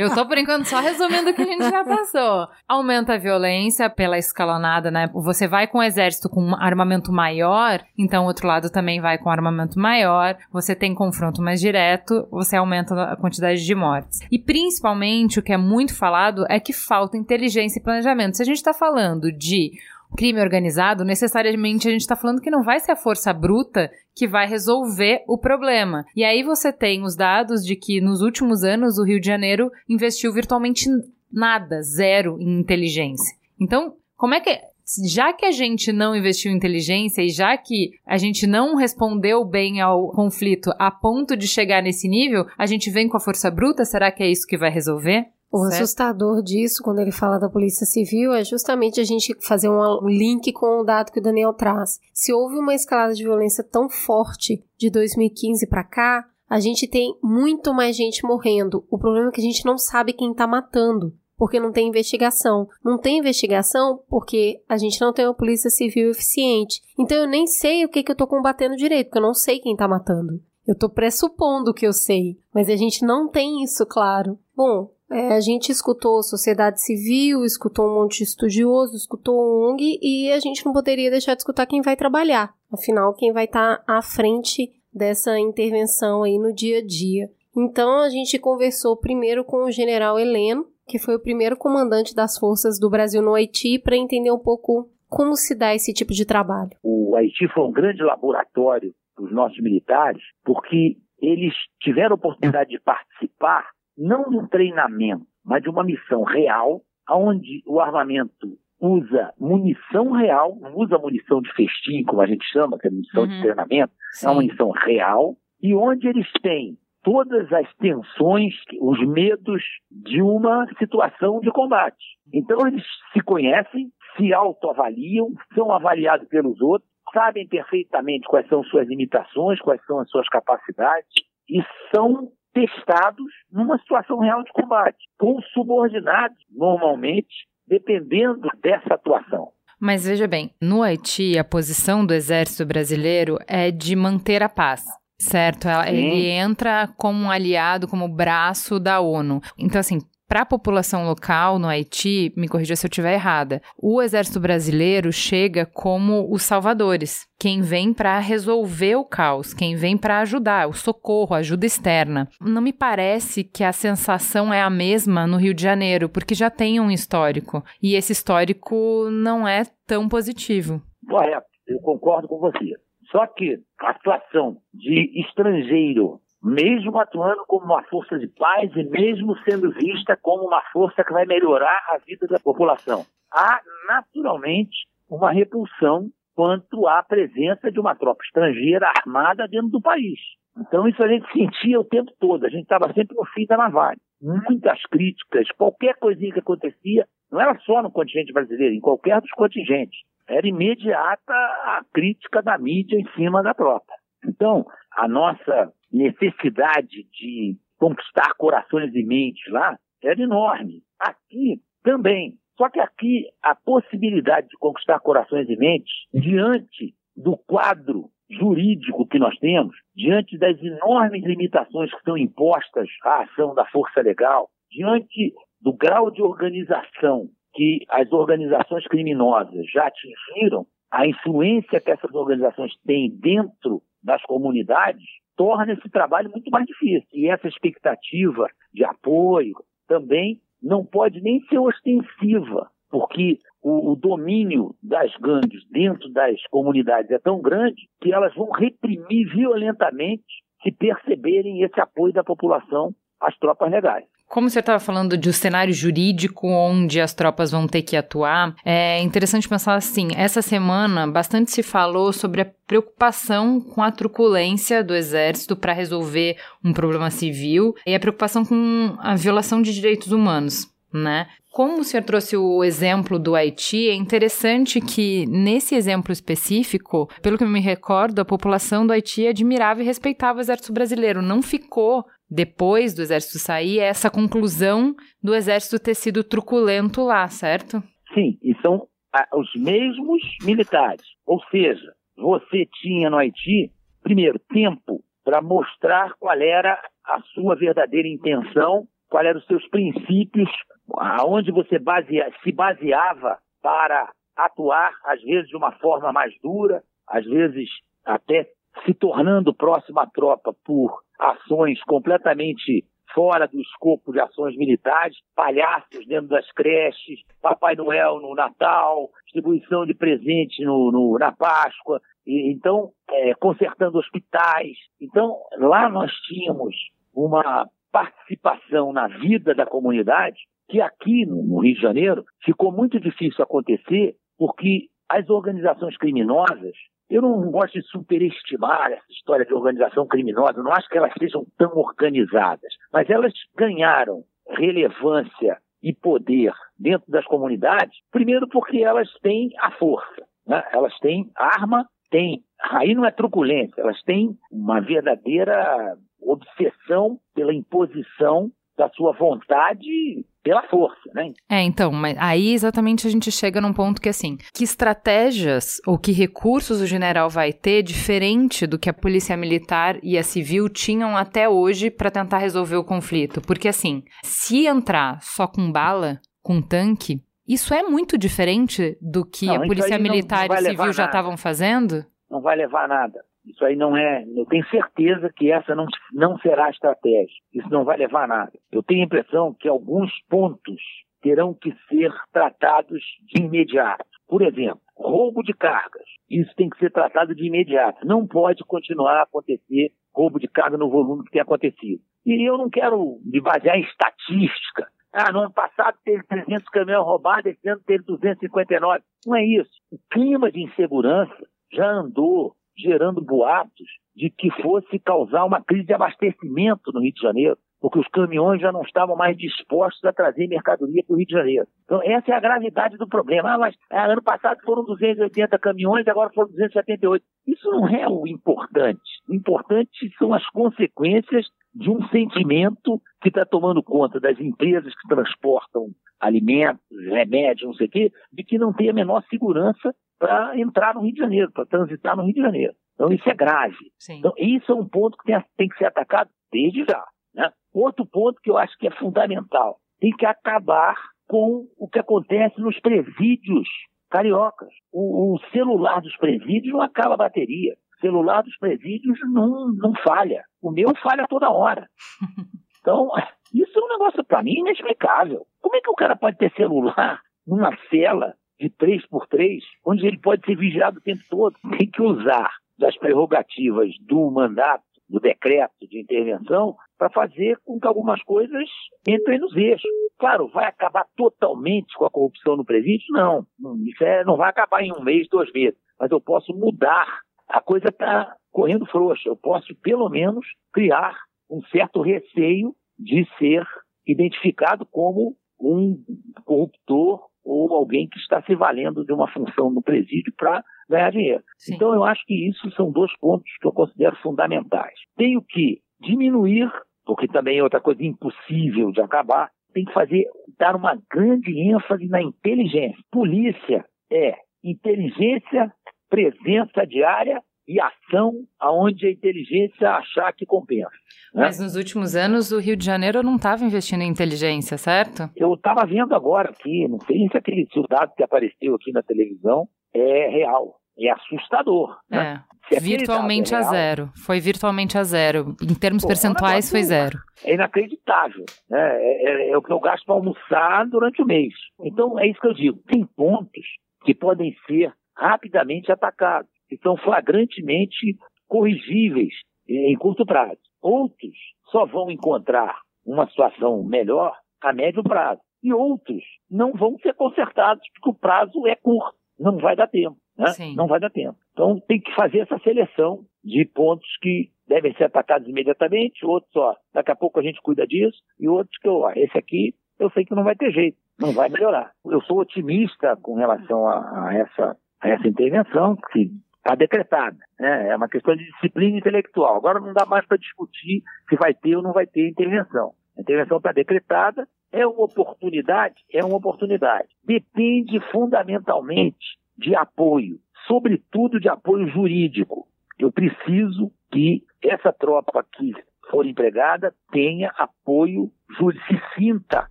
Eu 0.00 0.12
tô, 0.12 0.26
por 0.26 0.36
enquanto, 0.36 0.66
só 0.66 0.80
resumindo 0.80 1.30
o 1.30 1.34
que 1.34 1.42
a 1.42 1.46
gente 1.46 1.62
já 1.62 1.84
passou. 1.84 2.48
Aumenta 2.66 3.14
a 3.14 3.18
violência 3.18 3.88
pela 3.88 4.18
escalonada, 4.18 4.90
né? 4.90 5.08
Você 5.14 5.46
vai 5.46 5.68
com 5.68 5.78
o 5.78 5.82
exército 5.82 6.28
com 6.28 6.42
um 6.42 6.56
armamento 6.56 7.12
maior, 7.12 7.80
então 7.96 8.24
o 8.24 8.26
outro 8.26 8.48
lado 8.48 8.70
também 8.70 9.00
vai 9.00 9.18
com 9.18 9.30
armamento 9.30 9.78
maior. 9.78 10.36
Você 10.52 10.74
tem 10.74 10.94
confronto 10.94 11.40
mais 11.40 11.60
direto, 11.60 12.26
você 12.30 12.56
aumenta 12.56 12.94
a 13.12 13.16
quantidade 13.16 13.64
de 13.64 13.74
mortes. 13.74 14.18
E 14.32 14.38
principalmente, 14.38 15.38
o 15.38 15.42
que 15.42 15.52
é 15.52 15.56
muito 15.56 15.94
falado 15.94 16.44
é 16.48 16.58
que 16.58 16.72
falta 16.72 17.16
inteligência 17.16 17.78
e 17.78 17.82
planejamento. 17.82 18.36
Se 18.36 18.42
a 18.42 18.46
gente 18.46 18.62
tá 18.62 18.74
falando 18.74 19.30
de 19.30 19.72
crime 20.16 20.40
organizado, 20.40 21.04
necessariamente 21.04 21.88
a 21.88 21.90
gente 21.90 22.02
está 22.02 22.16
falando 22.16 22.40
que 22.40 22.50
não 22.50 22.62
vai 22.62 22.80
ser 22.80 22.92
a 22.92 22.96
força 22.96 23.32
bruta 23.32 23.90
que 24.14 24.26
vai 24.26 24.46
resolver 24.48 25.22
o 25.28 25.36
problema. 25.36 26.04
E 26.14 26.24
aí 26.24 26.42
você 26.42 26.72
tem 26.72 27.02
os 27.02 27.16
dados 27.16 27.64
de 27.64 27.76
que 27.76 28.00
nos 28.00 28.20
últimos 28.22 28.62
anos 28.64 28.98
o 28.98 29.04
Rio 29.04 29.20
de 29.20 29.26
Janeiro 29.26 29.70
investiu 29.88 30.32
virtualmente 30.32 30.88
nada, 31.32 31.82
zero 31.82 32.38
em 32.40 32.60
inteligência. 32.60 33.36
Então, 33.60 33.94
como 34.16 34.34
é 34.34 34.40
que 34.40 34.58
já 35.04 35.32
que 35.32 35.46
a 35.46 35.50
gente 35.50 35.92
não 35.92 36.14
investiu 36.14 36.52
em 36.52 36.56
inteligência 36.56 37.22
e 37.22 37.30
já 37.30 37.56
que 37.56 37.92
a 38.06 38.18
gente 38.18 38.46
não 38.46 38.76
respondeu 38.76 39.44
bem 39.44 39.80
ao 39.80 40.10
conflito 40.10 40.70
a 40.78 40.90
ponto 40.90 41.36
de 41.36 41.48
chegar 41.48 41.82
nesse 41.82 42.06
nível, 42.06 42.46
a 42.58 42.66
gente 42.66 42.90
vem 42.90 43.08
com 43.08 43.16
a 43.16 43.20
força 43.20 43.50
bruta? 43.50 43.84
Será 43.84 44.12
que 44.12 44.22
é 44.22 44.30
isso 44.30 44.46
que 44.46 44.58
vai 44.58 44.70
resolver? 44.70 45.26
O 45.54 45.68
certo. 45.68 45.74
assustador 45.74 46.42
disso, 46.42 46.82
quando 46.82 46.98
ele 46.98 47.12
fala 47.12 47.38
da 47.38 47.48
Polícia 47.48 47.86
Civil, 47.86 48.32
é 48.32 48.42
justamente 48.42 49.00
a 49.00 49.04
gente 49.04 49.36
fazer 49.38 49.68
um 49.68 50.08
link 50.08 50.52
com 50.52 50.80
o 50.80 50.82
dado 50.82 51.12
que 51.12 51.20
o 51.20 51.22
Daniel 51.22 51.52
traz. 51.52 52.00
Se 52.12 52.32
houve 52.32 52.56
uma 52.56 52.74
escalada 52.74 53.14
de 53.14 53.22
violência 53.22 53.62
tão 53.62 53.88
forte 53.88 54.64
de 54.76 54.90
2015 54.90 55.68
para 55.68 55.84
cá, 55.84 56.26
a 56.50 56.58
gente 56.58 56.88
tem 56.88 57.16
muito 57.22 57.72
mais 57.72 57.94
gente 57.94 58.26
morrendo. 58.26 58.84
O 58.90 58.98
problema 58.98 59.28
é 59.28 59.30
que 59.30 59.40
a 59.40 59.44
gente 59.44 59.64
não 59.64 59.78
sabe 59.78 60.12
quem 60.12 60.34
tá 60.34 60.44
matando, 60.44 61.14
porque 61.36 61.60
não 61.60 61.70
tem 61.70 61.86
investigação. 61.86 62.66
Não 62.84 62.98
tem 62.98 63.18
investigação 63.18 64.02
porque 64.08 64.60
a 64.68 64.76
gente 64.76 65.00
não 65.00 65.12
tem 65.12 65.24
uma 65.24 65.34
polícia 65.34 65.70
civil 65.70 66.10
eficiente. 66.10 66.82
Então 66.98 67.16
eu 67.16 67.28
nem 67.28 67.46
sei 67.46 67.84
o 67.84 67.88
que, 67.88 68.02
que 68.02 68.10
eu 68.10 68.16
tô 68.16 68.26
combatendo 68.26 68.74
direito, 68.74 69.06
porque 69.06 69.18
eu 69.18 69.22
não 69.22 69.34
sei 69.34 69.60
quem 69.60 69.76
tá 69.76 69.86
matando. 69.86 70.42
Eu 70.66 70.76
tô 70.76 70.88
pressupondo 70.88 71.74
que 71.74 71.86
eu 71.86 71.92
sei, 71.92 72.38
mas 72.52 72.68
a 72.68 72.74
gente 72.74 73.04
não 73.04 73.28
tem 73.28 73.62
isso 73.62 73.86
claro. 73.86 74.36
Bom, 74.56 74.90
é, 75.10 75.34
a 75.34 75.40
gente 75.40 75.70
escutou 75.70 76.22
sociedade 76.22 76.82
civil, 76.82 77.44
escutou 77.44 77.86
um 77.86 77.94
monte 77.94 78.18
de 78.18 78.24
estudioso, 78.24 78.96
escutou 78.96 79.68
ONG 79.68 79.98
e 80.02 80.32
a 80.32 80.40
gente 80.40 80.64
não 80.64 80.72
poderia 80.72 81.10
deixar 81.10 81.34
de 81.34 81.40
escutar 81.40 81.66
quem 81.66 81.82
vai 81.82 81.96
trabalhar. 81.96 82.54
Afinal, 82.72 83.14
quem 83.14 83.32
vai 83.32 83.44
estar 83.44 83.78
tá 83.78 83.98
à 83.98 84.02
frente 84.02 84.72
dessa 84.92 85.38
intervenção 85.38 86.22
aí 86.22 86.38
no 86.38 86.54
dia 86.54 86.78
a 86.78 86.86
dia. 86.86 87.30
Então 87.56 88.00
a 88.00 88.08
gente 88.08 88.38
conversou 88.38 88.96
primeiro 88.96 89.44
com 89.44 89.64
o 89.64 89.70
general 89.70 90.18
Heleno, 90.18 90.66
que 90.86 90.98
foi 90.98 91.16
o 91.16 91.20
primeiro 91.20 91.56
comandante 91.56 92.14
das 92.14 92.38
forças 92.38 92.78
do 92.78 92.90
Brasil 92.90 93.22
no 93.22 93.34
Haiti, 93.34 93.78
para 93.78 93.96
entender 93.96 94.30
um 94.30 94.38
pouco 94.38 94.88
como 95.08 95.36
se 95.36 95.54
dá 95.54 95.74
esse 95.74 95.92
tipo 95.92 96.12
de 96.12 96.24
trabalho. 96.24 96.72
O 96.82 97.14
Haiti 97.14 97.46
foi 97.54 97.64
um 97.64 97.72
grande 97.72 98.02
laboratório 98.02 98.92
para 99.14 99.24
os 99.24 99.32
nossos 99.32 99.60
militares, 99.60 100.22
porque 100.44 100.96
eles 101.22 101.54
tiveram 101.80 102.12
a 102.12 102.14
oportunidade 102.16 102.70
de 102.70 102.80
participar 102.80 103.73
não 103.96 104.28
de 104.28 104.36
um 104.36 104.46
treinamento, 104.46 105.26
mas 105.44 105.62
de 105.62 105.68
uma 105.68 105.84
missão 105.84 106.22
real, 106.22 106.82
onde 107.10 107.62
o 107.66 107.80
armamento 107.80 108.58
usa 108.80 109.32
munição 109.38 110.12
real, 110.12 110.56
não 110.60 110.76
usa 110.76 110.98
munição 110.98 111.40
de 111.40 111.52
festim, 111.54 112.02
como 112.04 112.20
a 112.20 112.26
gente 112.26 112.44
chama, 112.46 112.78
que 112.78 112.88
é 112.88 112.90
munição 112.90 113.22
uhum. 113.22 113.28
de 113.28 113.40
treinamento, 113.40 113.92
Sim. 114.12 114.26
é 114.26 114.28
uma 114.28 114.34
munição 114.42 114.70
real, 114.70 115.36
e 115.62 115.74
onde 115.74 116.08
eles 116.08 116.30
têm 116.42 116.76
todas 117.02 117.52
as 117.52 117.72
tensões, 117.76 118.54
os 118.80 119.06
medos 119.06 119.62
de 119.90 120.22
uma 120.22 120.66
situação 120.78 121.40
de 121.40 121.50
combate. 121.50 122.02
Então 122.32 122.66
eles 122.66 122.82
se 123.12 123.20
conhecem, 123.20 123.90
se 124.16 124.32
autoavaliam, 124.32 125.32
são 125.54 125.70
avaliados 125.70 126.26
pelos 126.28 126.60
outros, 126.60 126.90
sabem 127.12 127.46
perfeitamente 127.46 128.26
quais 128.26 128.48
são 128.48 128.64
suas 128.64 128.88
limitações, 128.88 129.60
quais 129.60 129.84
são 129.86 129.98
as 130.00 130.08
suas 130.10 130.28
capacidades 130.28 131.08
e 131.48 131.62
são 131.94 132.30
testados 132.54 133.32
numa 133.50 133.78
situação 133.78 134.18
real 134.20 134.42
de 134.44 134.52
combate, 134.52 134.98
com 135.18 135.40
subordinados, 135.52 136.38
normalmente, 136.50 137.46
dependendo 137.66 138.48
dessa 138.62 138.94
atuação. 138.94 139.48
Mas 139.80 140.06
veja 140.06 140.26
bem, 140.26 140.50
no 140.62 140.82
Haiti, 140.82 141.36
a 141.36 141.44
posição 141.44 142.06
do 142.06 142.14
exército 142.14 142.64
brasileiro 142.64 143.36
é 143.46 143.70
de 143.70 143.94
manter 143.96 144.42
a 144.42 144.48
paz. 144.48 144.84
Certo, 145.20 145.68
ele 145.86 146.28
entra 146.28 146.88
como 146.96 147.24
um 147.24 147.30
aliado, 147.30 147.86
como 147.86 148.08
braço 148.08 148.80
da 148.80 149.00
ONU. 149.00 149.40
Então, 149.58 149.80
assim, 149.80 149.98
para 150.28 150.42
a 150.42 150.46
população 150.46 151.06
local 151.06 151.58
no 151.58 151.68
Haiti, 151.68 152.32
me 152.36 152.48
corrija 152.48 152.74
se 152.76 152.86
eu 152.86 152.88
estiver 152.88 153.14
errada, 153.14 153.60
o 153.76 154.00
exército 154.00 154.40
brasileiro 154.40 155.12
chega 155.12 155.66
como 155.66 156.32
os 156.32 156.42
salvadores, 156.42 157.28
quem 157.38 157.60
vem 157.60 157.92
para 157.92 158.18
resolver 158.18 158.96
o 158.96 159.04
caos, 159.04 159.52
quem 159.52 159.76
vem 159.76 159.96
para 159.96 160.20
ajudar, 160.20 160.68
o 160.68 160.72
socorro, 160.72 161.34
a 161.34 161.38
ajuda 161.38 161.66
externa. 161.66 162.28
Não 162.40 162.62
me 162.62 162.72
parece 162.72 163.44
que 163.44 163.62
a 163.62 163.72
sensação 163.72 164.52
é 164.52 164.62
a 164.62 164.70
mesma 164.70 165.26
no 165.26 165.36
Rio 165.36 165.52
de 165.52 165.62
Janeiro, 165.62 166.08
porque 166.08 166.34
já 166.34 166.50
tem 166.50 166.80
um 166.80 166.90
histórico 166.90 167.62
e 167.82 167.94
esse 167.94 168.12
histórico 168.12 169.08
não 169.10 169.46
é 169.46 169.64
tão 169.86 170.08
positivo. 170.08 170.82
Correto, 171.06 171.46
eu 171.66 171.78
concordo 171.80 172.28
com 172.28 172.38
você. 172.38 172.74
Só 173.10 173.26
que 173.26 173.60
a 173.78 173.94
situação 173.94 174.56
de 174.72 175.20
estrangeiro 175.20 176.20
mesmo 176.44 176.98
atuando 176.98 177.42
como 177.46 177.64
uma 177.64 177.82
força 177.84 178.18
de 178.18 178.28
paz 178.28 178.70
e 178.76 178.84
mesmo 178.84 179.34
sendo 179.38 179.72
vista 179.72 180.14
como 180.20 180.46
uma 180.46 180.60
força 180.72 181.02
que 181.02 181.12
vai 181.12 181.24
melhorar 181.24 181.82
a 181.90 181.98
vida 182.06 182.26
da 182.26 182.38
população. 182.38 183.06
Há, 183.32 183.60
naturalmente, 183.88 184.86
uma 185.08 185.32
repulsão 185.32 186.10
quanto 186.34 186.86
à 186.86 187.02
presença 187.02 187.72
de 187.72 187.80
uma 187.80 187.94
tropa 187.94 188.22
estrangeira 188.24 188.92
armada 188.94 189.48
dentro 189.48 189.68
do 189.68 189.80
país. 189.80 190.18
Então, 190.58 190.86
isso 190.86 191.02
a 191.02 191.08
gente 191.08 191.26
sentia 191.32 191.80
o 191.80 191.84
tempo 191.84 192.12
todo, 192.20 192.44
a 192.44 192.50
gente 192.50 192.62
estava 192.62 192.92
sempre 192.92 193.16
no 193.16 193.24
fim 193.26 193.46
da 193.46 193.56
navalha. 193.56 193.98
Muitas 194.20 194.82
críticas, 194.90 195.48
qualquer 195.56 195.96
coisinha 195.96 196.32
que 196.32 196.40
acontecia, 196.40 197.06
não 197.32 197.40
era 197.40 197.58
só 197.60 197.82
no 197.82 197.90
contingente 197.90 198.32
brasileiro, 198.32 198.74
em 198.74 198.80
qualquer 198.80 199.20
dos 199.20 199.30
contingentes. 199.30 199.98
Era 200.28 200.46
imediata 200.46 201.32
a 201.32 201.82
crítica 201.92 202.42
da 202.42 202.56
mídia 202.58 202.96
em 202.96 203.08
cima 203.14 203.42
da 203.42 203.54
tropa. 203.54 203.92
Então, 204.26 204.64
a 204.92 205.08
nossa 205.08 205.72
necessidade 205.94 207.04
de 207.12 207.56
conquistar 207.78 208.34
corações 208.34 208.92
e 208.94 209.04
mentes 209.04 209.50
lá 209.52 209.78
era 210.02 210.20
enorme. 210.20 210.82
Aqui 210.98 211.60
também. 211.82 212.34
Só 212.58 212.68
que 212.68 212.80
aqui 212.80 213.26
a 213.42 213.54
possibilidade 213.54 214.48
de 214.48 214.56
conquistar 214.58 214.98
corações 215.00 215.48
e 215.48 215.56
mentes, 215.56 215.92
diante 216.12 216.94
do 217.16 217.36
quadro 217.36 218.10
jurídico 218.30 219.06
que 219.06 219.18
nós 219.18 219.36
temos, 219.38 219.74
diante 219.94 220.38
das 220.38 220.60
enormes 220.60 221.24
limitações 221.24 221.92
que 221.92 222.02
são 222.04 222.16
impostas 222.16 222.88
à 223.04 223.22
ação 223.22 223.54
da 223.54 223.64
força 223.66 224.00
legal, 224.02 224.48
diante 224.70 225.32
do 225.60 225.72
grau 225.72 226.10
de 226.10 226.22
organização 226.22 227.28
que 227.54 227.84
as 227.88 228.10
organizações 228.12 228.86
criminosas 228.88 229.64
já 229.70 229.86
atingiram, 229.86 230.66
a 230.90 231.06
influência 231.06 231.80
que 231.80 231.90
essas 231.90 232.12
organizações 232.14 232.72
têm 232.84 233.10
dentro 233.10 233.82
das 234.02 234.22
comunidades, 234.22 235.04
torna 235.36 235.72
esse 235.72 235.88
trabalho 235.88 236.30
muito 236.30 236.50
mais 236.50 236.66
difícil. 236.66 237.08
E 237.12 237.28
essa 237.28 237.48
expectativa 237.48 238.48
de 238.72 238.84
apoio 238.84 239.54
também 239.86 240.40
não 240.62 240.84
pode 240.84 241.20
nem 241.20 241.40
ser 241.46 241.58
ostensiva, 241.58 242.70
porque 242.90 243.38
o, 243.62 243.92
o, 243.92 243.96
domínio 243.96 244.74
das 244.82 245.14
gangues 245.16 245.66
dentro 245.70 246.08
das 246.10 246.40
comunidades 246.50 247.10
é 247.10 247.18
tão 247.18 247.40
grande 247.40 247.88
que 248.00 248.12
elas 248.12 248.34
vão 248.34 248.50
reprimir 248.50 249.28
violentamente 249.34 250.24
se 250.62 250.72
perceberem 250.72 251.62
esse 251.62 251.78
apoio 251.80 252.12
da 252.12 252.24
população 252.24 252.94
às 253.20 253.36
tropas 253.38 253.70
legais. 253.70 254.06
Como 254.28 254.50
você 254.50 254.58
estava 254.58 254.80
falando 254.80 255.16
de 255.16 255.28
um 255.28 255.32
cenário 255.32 255.72
jurídico 255.72 256.48
onde 256.48 257.00
as 257.00 257.14
tropas 257.14 257.52
vão 257.52 257.68
ter 257.68 257.82
que 257.82 257.96
atuar, 257.96 258.54
é 258.64 259.00
interessante 259.00 259.48
pensar 259.48 259.74
assim: 259.74 260.08
essa 260.16 260.42
semana 260.42 261.06
bastante 261.06 261.52
se 261.52 261.62
falou 261.62 262.12
sobre 262.12 262.40
a 262.40 262.50
preocupação 262.66 263.60
com 263.60 263.82
a 263.82 263.92
truculência 263.92 264.82
do 264.82 264.94
exército 264.94 265.54
para 265.54 265.72
resolver 265.72 266.36
um 266.64 266.72
problema 266.72 267.10
civil 267.10 267.74
e 267.86 267.94
a 267.94 268.00
preocupação 268.00 268.44
com 268.44 268.96
a 268.98 269.14
violação 269.14 269.62
de 269.62 269.72
direitos 269.72 270.10
humanos. 270.10 270.68
Né? 270.92 271.26
Como 271.50 271.80
o 271.80 271.84
senhor 271.84 272.02
trouxe 272.02 272.36
o 272.36 272.62
exemplo 272.64 273.18
do 273.18 273.34
Haiti, 273.34 273.88
é 273.88 273.94
interessante 273.94 274.80
que, 274.80 275.24
nesse 275.26 275.74
exemplo 275.74 276.12
específico, 276.12 277.08
pelo 277.20 277.36
que 277.38 277.44
eu 277.44 277.48
me 277.48 277.60
recordo, 277.60 278.20
a 278.20 278.24
população 278.24 278.84
do 278.84 278.92
Haiti 278.92 279.26
admirava 279.26 279.80
e 279.80 279.84
respeitava 279.84 280.38
o 280.38 280.40
exército 280.40 280.72
brasileiro. 280.72 281.22
Não 281.22 281.42
ficou 281.42 282.04
depois 282.30 282.94
do 282.94 283.02
exército 283.02 283.38
sair, 283.38 283.78
é 283.78 283.84
essa 283.84 284.10
conclusão 284.10 284.94
do 285.22 285.34
exército 285.34 285.82
ter 285.82 285.94
sido 285.94 286.24
truculento 286.24 287.02
lá, 287.02 287.28
certo? 287.28 287.82
Sim, 288.12 288.38
e 288.42 288.54
são 288.60 288.86
os 289.34 289.54
mesmos 289.54 290.22
militares. 290.42 291.06
Ou 291.26 291.40
seja, 291.50 291.94
você 292.16 292.66
tinha 292.80 293.10
no 293.10 293.16
Haiti, 293.16 293.70
primeiro, 294.02 294.38
tempo 294.52 295.02
para 295.24 295.40
mostrar 295.40 296.14
qual 296.18 296.38
era 296.38 296.80
a 297.04 297.20
sua 297.34 297.54
verdadeira 297.54 298.08
intenção, 298.08 298.86
quais 299.08 299.26
eram 299.26 299.40
os 299.40 299.46
seus 299.46 299.66
princípios, 299.68 300.50
aonde 300.98 301.50
você 301.50 301.78
basea, 301.78 302.30
se 302.42 302.52
baseava 302.52 303.38
para 303.62 304.10
atuar, 304.36 304.92
às 305.04 305.22
vezes 305.22 305.48
de 305.48 305.56
uma 305.56 305.72
forma 305.72 306.12
mais 306.12 306.34
dura, 306.42 306.82
às 307.08 307.24
vezes 307.24 307.68
até 308.04 308.48
se 308.84 308.92
tornando 308.92 309.54
próxima 309.54 310.02
à 310.02 310.06
tropa 310.06 310.54
por 310.64 311.03
ações 311.18 311.82
completamente 311.84 312.84
fora 313.14 313.46
do 313.46 313.60
escopo 313.60 314.12
de 314.12 314.20
ações 314.20 314.56
militares, 314.56 315.16
palhaços 315.36 316.04
dentro 316.06 316.28
das 316.28 316.50
creches, 316.52 317.20
Papai 317.40 317.76
Noel 317.76 318.20
no 318.20 318.34
Natal, 318.34 319.08
distribuição 319.24 319.86
de 319.86 319.94
presentes 319.94 320.64
no, 320.64 320.90
no, 320.90 321.16
na 321.18 321.30
Páscoa, 321.30 322.00
e, 322.26 322.52
então 322.52 322.90
é, 323.08 323.34
consertando 323.34 323.98
hospitais. 323.98 324.76
Então 325.00 325.38
lá 325.58 325.88
nós 325.88 326.10
tínhamos 326.22 326.74
uma 327.14 327.68
participação 327.92 328.92
na 328.92 329.06
vida 329.06 329.54
da 329.54 329.64
comunidade 329.64 330.40
que 330.68 330.80
aqui 330.80 331.24
no, 331.26 331.60
Rio 331.60 331.74
de 331.74 331.80
Janeiro 331.80 332.24
ficou 332.44 332.72
muito 332.72 332.98
difícil 332.98 333.42
acontecer 333.42 334.16
porque 334.36 334.88
as 335.08 335.28
organizações 335.28 335.96
criminosas 335.96 336.74
eu 337.08 337.22
não 337.22 337.50
gosto 337.50 337.78
de 337.78 337.86
superestimar 337.88 338.90
essa 338.92 339.04
história 339.10 339.44
de 339.44 339.54
organização 339.54 340.06
criminosa, 340.06 340.62
não 340.62 340.72
acho 340.72 340.88
que 340.88 340.98
elas 340.98 341.12
sejam 341.18 341.46
tão 341.56 341.76
organizadas, 341.76 342.72
mas 342.92 343.08
elas 343.10 343.32
ganharam 343.56 344.24
relevância 344.48 345.58
e 345.82 345.92
poder 345.92 346.52
dentro 346.78 347.10
das 347.10 347.24
comunidades, 347.26 347.96
primeiro 348.10 348.48
porque 348.48 348.78
elas 348.78 349.12
têm 349.22 349.50
a 349.60 349.70
força, 349.72 350.24
né? 350.46 350.62
elas 350.72 350.96
têm 350.98 351.30
arma, 351.36 351.86
têm. 352.10 352.42
Aí 352.70 352.94
não 352.94 353.04
é 353.04 353.10
truculência, 353.10 353.82
elas 353.82 354.00
têm 354.02 354.36
uma 354.50 354.80
verdadeira 354.80 355.96
obsessão 356.22 357.18
pela 357.34 357.52
imposição 357.52 358.50
da 358.76 358.88
sua 358.90 359.12
vontade 359.12 360.24
pela 360.42 360.62
força, 360.68 361.10
né? 361.14 361.32
É, 361.48 361.62
então, 361.62 361.90
mas 361.90 362.16
aí 362.18 362.52
exatamente 362.52 363.06
a 363.06 363.10
gente 363.10 363.32
chega 363.32 363.60
num 363.60 363.72
ponto 363.72 364.00
que 364.00 364.08
assim, 364.08 364.36
que 364.52 364.62
estratégias 364.62 365.80
ou 365.86 365.98
que 365.98 366.12
recursos 366.12 366.80
o 366.80 366.86
general 366.86 367.30
vai 367.30 367.52
ter 367.52 367.82
diferente 367.82 368.66
do 368.66 368.78
que 368.78 368.90
a 368.90 368.94
polícia 368.94 369.36
militar 369.36 369.98
e 370.02 370.18
a 370.18 370.22
civil 370.22 370.68
tinham 370.68 371.16
até 371.16 371.48
hoje 371.48 371.90
para 371.90 372.10
tentar 372.10 372.38
resolver 372.38 372.76
o 372.76 372.84
conflito? 372.84 373.40
Porque 373.40 373.68
assim, 373.68 374.02
se 374.22 374.66
entrar 374.66 375.20
só 375.22 375.46
com 375.46 375.72
bala, 375.72 376.20
com 376.42 376.60
tanque, 376.60 377.22
isso 377.48 377.72
é 377.72 377.82
muito 377.82 378.18
diferente 378.18 378.98
do 379.00 379.24
que 379.24 379.46
não, 379.46 379.56
a 379.56 379.66
polícia 379.66 379.98
militar 379.98 380.48
não, 380.48 380.56
não 380.56 380.62
e 380.62 380.64
civil 380.64 380.92
já 380.92 381.06
estavam 381.06 381.36
fazendo? 381.36 382.04
Não 382.30 382.40
vai 382.40 382.56
levar 382.56 382.88
nada. 382.88 383.24
Isso 383.46 383.64
aí 383.64 383.76
não 383.76 383.96
é. 383.96 384.24
Eu 384.36 384.46
tenho 384.46 384.66
certeza 384.68 385.30
que 385.34 385.50
essa 385.50 385.74
não, 385.74 385.86
não 386.12 386.38
será 386.38 386.66
a 386.66 386.70
estratégia. 386.70 387.36
Isso 387.52 387.68
não 387.70 387.84
vai 387.84 387.96
levar 387.96 388.24
a 388.24 388.28
nada. 388.28 388.52
Eu 388.72 388.82
tenho 388.82 389.02
a 389.02 389.06
impressão 389.06 389.54
que 389.54 389.68
alguns 389.68 390.10
pontos 390.28 390.80
terão 391.22 391.54
que 391.54 391.74
ser 391.88 392.12
tratados 392.32 393.02
de 393.22 393.42
imediato. 393.42 394.04
Por 394.28 394.42
exemplo, 394.42 394.80
roubo 394.96 395.42
de 395.42 395.52
cargas 395.52 396.04
isso 396.28 396.54
tem 396.56 396.68
que 396.68 396.78
ser 396.78 396.90
tratado 396.90 397.34
de 397.34 397.46
imediato. 397.46 398.06
Não 398.06 398.26
pode 398.26 398.64
continuar 398.64 399.18
a 399.18 399.22
acontecer 399.22 399.92
roubo 400.14 400.38
de 400.38 400.48
carga 400.48 400.76
no 400.76 400.90
volume 400.90 401.24
que 401.24 401.30
tem 401.30 401.40
acontecido. 401.40 402.02
E 402.24 402.48
eu 402.48 402.56
não 402.56 402.70
quero 402.70 403.18
me 403.24 403.40
basear 403.40 403.76
em 403.76 403.82
estatística. 403.82 404.88
Ah, 405.12 405.30
no 405.30 405.40
ano 405.40 405.52
passado 405.52 405.96
teve 406.04 406.24
300 406.24 406.68
caminhões 406.70 407.04
roubados, 407.04 407.46
esse 407.46 407.68
ano 407.68 407.80
teve 407.86 408.02
259. 408.04 409.02
Não 409.26 409.36
é 409.36 409.44
isso. 409.44 409.70
O 409.92 409.98
clima 410.10 410.50
de 410.50 410.62
insegurança 410.62 411.46
já 411.72 411.88
andou 411.88 412.54
gerando 412.76 413.20
boatos 413.20 413.86
de 414.14 414.30
que 414.30 414.50
fosse 414.62 414.98
causar 414.98 415.44
uma 415.44 415.62
crise 415.62 415.86
de 415.86 415.94
abastecimento 415.94 416.92
no 416.92 417.00
Rio 417.00 417.12
de 417.12 417.20
Janeiro 417.20 417.58
porque 417.84 417.98
os 417.98 418.08
caminhões 418.08 418.62
já 418.62 418.72
não 418.72 418.80
estavam 418.80 419.14
mais 419.14 419.36
dispostos 419.36 420.02
a 420.04 420.12
trazer 420.12 420.46
mercadoria 420.46 421.04
para 421.06 421.12
o 421.12 421.18
Rio 421.18 421.26
de 421.26 421.34
Janeiro. 421.34 421.66
Então, 421.84 422.00
essa 422.02 422.30
é 422.30 422.34
a 422.34 422.40
gravidade 422.40 422.96
do 422.96 423.06
problema. 423.06 423.52
Ah, 423.52 423.58
mas 423.58 423.76
ah, 423.90 424.10
ano 424.10 424.22
passado 424.22 424.58
foram 424.64 424.86
280 424.86 425.58
caminhões, 425.58 426.08
agora 426.08 426.30
foram 426.34 426.48
278. 426.48 427.22
Isso 427.46 427.70
não 427.70 427.86
é 427.86 428.08
o 428.08 428.26
importante. 428.26 429.02
O 429.28 429.34
importante 429.34 430.10
são 430.18 430.32
as 430.32 430.48
consequências 430.48 431.44
de 431.74 431.90
um 431.90 432.02
sentimento 432.08 433.02
que 433.20 433.28
está 433.28 433.44
tomando 433.44 433.82
conta 433.82 434.18
das 434.18 434.40
empresas 434.40 434.94
que 434.94 435.06
transportam 435.06 435.88
alimentos, 436.18 436.80
remédios, 437.10 437.66
não 437.66 437.74
sei 437.74 437.86
o 437.86 437.90
quê, 437.90 438.12
de 438.32 438.44
que 438.44 438.56
não 438.56 438.72
tem 438.72 438.88
a 438.88 438.94
menor 438.94 439.22
segurança 439.28 439.94
para 440.18 440.58
entrar 440.58 440.94
no 440.94 441.02
Rio 441.02 441.12
de 441.12 441.20
Janeiro, 441.20 441.52
para 441.52 441.66
transitar 441.66 442.16
no 442.16 442.24
Rio 442.24 442.34
de 442.34 442.40
Janeiro. 442.40 442.74
Então, 442.94 443.12
isso 443.12 443.28
é 443.28 443.34
grave. 443.34 443.92
Sim. 443.98 444.18
Então, 444.18 444.32
isso 444.38 444.70
é 444.70 444.74
um 444.74 444.86
ponto 444.86 445.16
que 445.18 445.24
tem, 445.24 445.44
tem 445.56 445.68
que 445.68 445.76
ser 445.76 445.86
atacado 445.86 446.30
desde 446.52 446.84
já. 446.84 447.04
Né? 447.34 447.50
Outro 447.72 448.06
ponto 448.06 448.40
que 448.40 448.50
eu 448.50 448.56
acho 448.56 448.76
que 448.78 448.86
é 448.86 448.90
fundamental: 448.92 449.78
tem 450.00 450.12
que 450.12 450.24
acabar 450.24 450.96
com 451.26 451.66
o 451.78 451.88
que 451.88 451.98
acontece 451.98 452.60
nos 452.60 452.78
presídios 452.80 453.68
cariocas. 454.10 454.68
O, 454.92 455.34
o 455.34 455.38
celular 455.50 456.00
dos 456.00 456.16
presídios 456.16 456.72
não 456.72 456.82
acaba 456.82 457.14
a 457.14 457.18
bateria. 457.18 457.74
O 457.96 458.00
celular 458.00 458.42
dos 458.42 458.56
presídios 458.58 459.18
não, 459.32 459.72
não 459.72 459.92
falha. 460.04 460.44
O 460.62 460.70
meu 460.70 460.94
falha 460.96 461.26
toda 461.28 461.50
hora. 461.50 461.88
Então, 462.84 463.08
isso 463.54 463.78
é 463.78 463.82
um 463.82 463.88
negócio, 463.88 464.22
para 464.22 464.42
mim, 464.42 464.58
inexplicável. 464.58 465.46
Como 465.62 465.74
é 465.74 465.80
que 465.80 465.88
o 465.88 465.94
cara 465.94 466.14
pode 466.14 466.36
ter 466.36 466.52
celular 466.52 467.18
numa 467.46 467.74
cela 467.88 468.34
de 468.58 468.70
3x3, 468.70 469.60
onde 469.84 470.06
ele 470.06 470.18
pode 470.18 470.44
ser 470.44 470.56
vigiado 470.56 470.98
o 470.98 471.02
tempo 471.02 471.22
todo? 471.28 471.56
Tem 471.78 471.88
que 471.90 472.02
usar 472.02 472.50
das 472.78 472.96
prerrogativas 472.96 473.90
do 474.00 474.30
mandato 474.30 474.84
do 475.08 475.20
decreto 475.20 475.86
de 475.88 476.00
intervenção 476.00 476.76
para 476.98 477.10
fazer 477.10 477.58
com 477.64 477.78
que 477.78 477.86
algumas 477.86 478.22
coisas 478.22 478.68
entrem 479.06 479.38
nos 479.38 479.54
eixos. 479.56 479.90
Claro, 480.18 480.48
vai 480.48 480.66
acabar 480.66 481.06
totalmente 481.16 481.94
com 481.96 482.04
a 482.04 482.10
corrupção 482.10 482.56
no 482.56 482.64
presídio? 482.64 483.06
Não. 483.10 483.46
Isso 483.86 484.02
é, 484.02 484.24
não 484.24 484.36
vai 484.36 484.48
acabar 484.48 484.82
em 484.82 484.92
um 484.92 485.02
mês, 485.02 485.28
dois 485.28 485.52
meses. 485.52 485.78
Mas 485.98 486.10
eu 486.10 486.20
posso 486.20 486.54
mudar. 486.54 487.06
A 487.48 487.60
coisa 487.60 487.88
está 487.88 488.34
correndo 488.50 488.86
frouxa. 488.86 489.28
Eu 489.28 489.36
posso, 489.36 489.74
pelo 489.82 490.08
menos, 490.08 490.46
criar 490.72 491.16
um 491.50 491.60
certo 491.66 492.00
receio 492.00 492.74
de 492.98 493.26
ser 493.38 493.66
identificado 494.06 494.86
como 494.86 495.36
um 495.60 496.02
corruptor 496.44 497.26
ou 497.44 497.72
alguém 497.74 498.08
que 498.08 498.18
está 498.18 498.42
se 498.42 498.54
valendo 498.54 499.04
de 499.04 499.12
uma 499.12 499.28
função 499.28 499.70
no 499.70 499.82
presídio 499.82 500.32
para 500.36 500.62
ganhar 500.88 501.10
dinheiro. 501.10 501.42
Sim. 501.58 501.74
Então, 501.74 501.94
eu 501.94 502.04
acho 502.04 502.24
que 502.24 502.48
isso 502.48 502.70
são 502.72 502.90
dois 502.90 503.12
pontos 503.18 503.50
que 503.60 503.66
eu 503.66 503.72
considero 503.72 504.16
fundamentais. 504.16 504.94
Tenho 505.16 505.42
que 505.42 505.80
diminuir, 506.00 506.70
porque 507.04 507.28
também 507.28 507.58
é 507.58 507.62
outra 507.62 507.80
coisa 507.80 508.02
impossível 508.02 508.90
de 508.90 509.00
acabar, 509.00 509.50
tem 509.72 509.84
que 509.84 509.92
fazer, 509.92 510.24
dar 510.58 510.76
uma 510.76 510.96
grande 511.10 511.52
ênfase 511.58 512.06
na 512.06 512.22
inteligência. 512.22 513.02
Polícia 513.10 513.84
é 514.10 514.36
inteligência, 514.62 515.72
presença 516.08 516.86
diária 516.86 517.42
e 517.66 517.80
ação 517.80 518.32
aonde 518.58 519.06
a 519.06 519.10
inteligência 519.10 519.90
achar 519.90 520.32
que 520.32 520.46
compensa. 520.46 520.90
Né? 521.34 521.42
Mas 521.42 521.58
nos 521.58 521.76
últimos 521.76 522.14
anos 522.14 522.52
o 522.52 522.58
Rio 522.58 522.76
de 522.76 522.84
Janeiro 522.84 523.22
não 523.22 523.36
estava 523.36 523.64
investindo 523.64 524.02
em 524.02 524.08
inteligência, 524.08 524.78
certo? 524.78 525.28
Eu 525.36 525.54
estava 525.54 525.84
vendo 525.86 526.14
agora 526.14 526.50
aqui, 526.50 526.86
não 526.88 527.00
sei 527.00 527.28
se 527.30 527.36
aquele 527.36 527.66
dado 527.88 528.14
que 528.14 528.22
apareceu 528.22 528.74
aqui 528.74 528.92
na 528.92 529.02
televisão 529.02 529.68
é 529.92 530.28
real. 530.28 530.76
É 530.96 531.10
assustador. 531.10 531.98
Né? 532.08 532.44
É. 532.70 532.80
Virtualmente 532.80 533.52
é 533.52 533.58
real, 533.58 533.68
a 533.68 533.72
zero. 533.72 534.12
Foi 534.24 534.40
virtualmente 534.40 534.96
a 534.96 535.02
zero. 535.02 535.56
Em 535.60 535.74
termos 535.74 536.02
Pô, 536.02 536.08
percentuais, 536.08 536.70
foi 536.70 536.82
zero. 536.84 537.18
É 537.44 537.54
inacreditável. 537.54 538.44
Né? 538.70 538.78
É, 538.80 539.24
é, 539.24 539.50
é 539.50 539.58
o 539.58 539.62
que 539.62 539.72
eu 539.72 539.80
gasto 539.80 540.04
para 540.06 540.14
almoçar 540.14 540.86
durante 540.86 541.20
o 541.20 541.26
mês. 541.26 541.52
Então, 541.80 542.18
é 542.18 542.28
isso 542.28 542.40
que 542.40 542.46
eu 542.46 542.54
digo. 542.54 542.78
Tem 542.86 543.04
pontos 543.04 543.66
que 544.04 544.14
podem 544.14 544.54
ser 544.66 544.92
rapidamente 545.16 545.90
atacados, 545.90 546.50
que 546.76 546.82
são 546.82 546.96
flagrantemente 546.96 548.16
corrigíveis 548.46 549.32
em 549.68 549.96
curto 549.96 550.26
prazo. 550.26 550.58
Outros 550.80 551.36
só 551.70 551.86
vão 551.86 552.10
encontrar 552.10 552.78
uma 553.04 553.26
situação 553.28 553.82
melhor 553.82 554.36
a 554.62 554.72
médio 554.72 555.02
prazo. 555.02 555.40
E 555.62 555.72
outros 555.72 556.22
não 556.50 556.72
vão 556.72 556.98
ser 556.98 557.14
consertados, 557.14 557.82
porque 557.94 558.10
o 558.10 558.20
prazo 558.20 558.66
é 558.66 558.76
curto 558.76 559.16
não 559.38 559.58
vai 559.58 559.76
dar 559.76 559.88
tempo. 559.88 560.16
Né? 560.36 560.46
Não 560.76 560.86
vai 560.86 560.98
dar 560.98 561.10
tempo. 561.10 561.36
Então 561.52 561.80
tem 561.86 562.00
que 562.00 562.12
fazer 562.14 562.40
essa 562.40 562.58
seleção 562.58 563.24
de 563.42 563.64
pontos 563.64 564.08
que 564.20 564.50
devem 564.66 564.94
ser 564.94 565.04
atacados 565.04 565.48
imediatamente, 565.48 566.24
outros, 566.24 566.54
ó, 566.56 566.74
daqui 566.92 567.10
a 567.10 567.16
pouco 567.16 567.38
a 567.38 567.42
gente 567.42 567.60
cuida 567.62 567.86
disso, 567.86 568.18
e 568.40 568.48
outros 568.48 568.76
que, 568.78 568.88
ó, 568.88 569.10
esse 569.14 569.36
aqui 569.36 569.74
eu 569.98 570.10
sei 570.10 570.24
que 570.24 570.34
não 570.34 570.42
vai 570.42 570.56
ter 570.56 570.72
jeito, 570.72 570.96
não 571.20 571.32
vai 571.32 571.48
melhorar. 571.48 571.92
Eu 572.04 572.20
sou 572.22 572.38
otimista 572.40 573.16
com 573.22 573.34
relação 573.34 573.86
a, 573.86 574.28
a 574.28 574.34
essa, 574.34 574.76
a 575.00 575.08
essa 575.08 575.28
intervenção, 575.28 575.96
que 576.12 576.30
está 576.64 576.74
decretada. 576.74 577.36
Né? 577.60 577.88
É 577.88 577.96
uma 577.96 578.08
questão 578.08 578.34
de 578.34 578.44
disciplina 578.44 578.96
intelectual. 578.96 579.56
Agora 579.56 579.78
não 579.78 579.92
dá 579.92 580.06
mais 580.06 580.26
para 580.26 580.38
discutir 580.38 581.02
se 581.28 581.36
vai 581.36 581.52
ter 581.52 581.76
ou 581.76 581.82
não 581.82 581.92
vai 581.92 582.06
ter 582.06 582.26
intervenção. 582.26 582.94
A 583.16 583.20
intervenção 583.20 583.58
está 583.58 583.70
decretada, 583.70 584.48
é 584.72 584.84
uma 584.86 585.04
oportunidade? 585.04 585.96
É 586.12 586.24
uma 586.24 586.36
oportunidade. 586.36 587.08
Depende 587.22 588.00
fundamentalmente 588.10 589.38
de 589.56 589.76
apoio, 589.76 590.38
sobretudo 590.66 591.38
de 591.38 591.48
apoio 591.48 591.86
jurídico. 591.88 592.66
Eu 592.98 593.12
preciso 593.12 593.92
que 594.10 594.42
essa 594.62 594.92
tropa 594.92 595.44
que 595.52 595.72
for 596.10 596.26
empregada 596.26 596.94
tenha 597.12 597.52
apoio, 597.56 598.30
se 598.58 599.00
sinta 599.16 599.68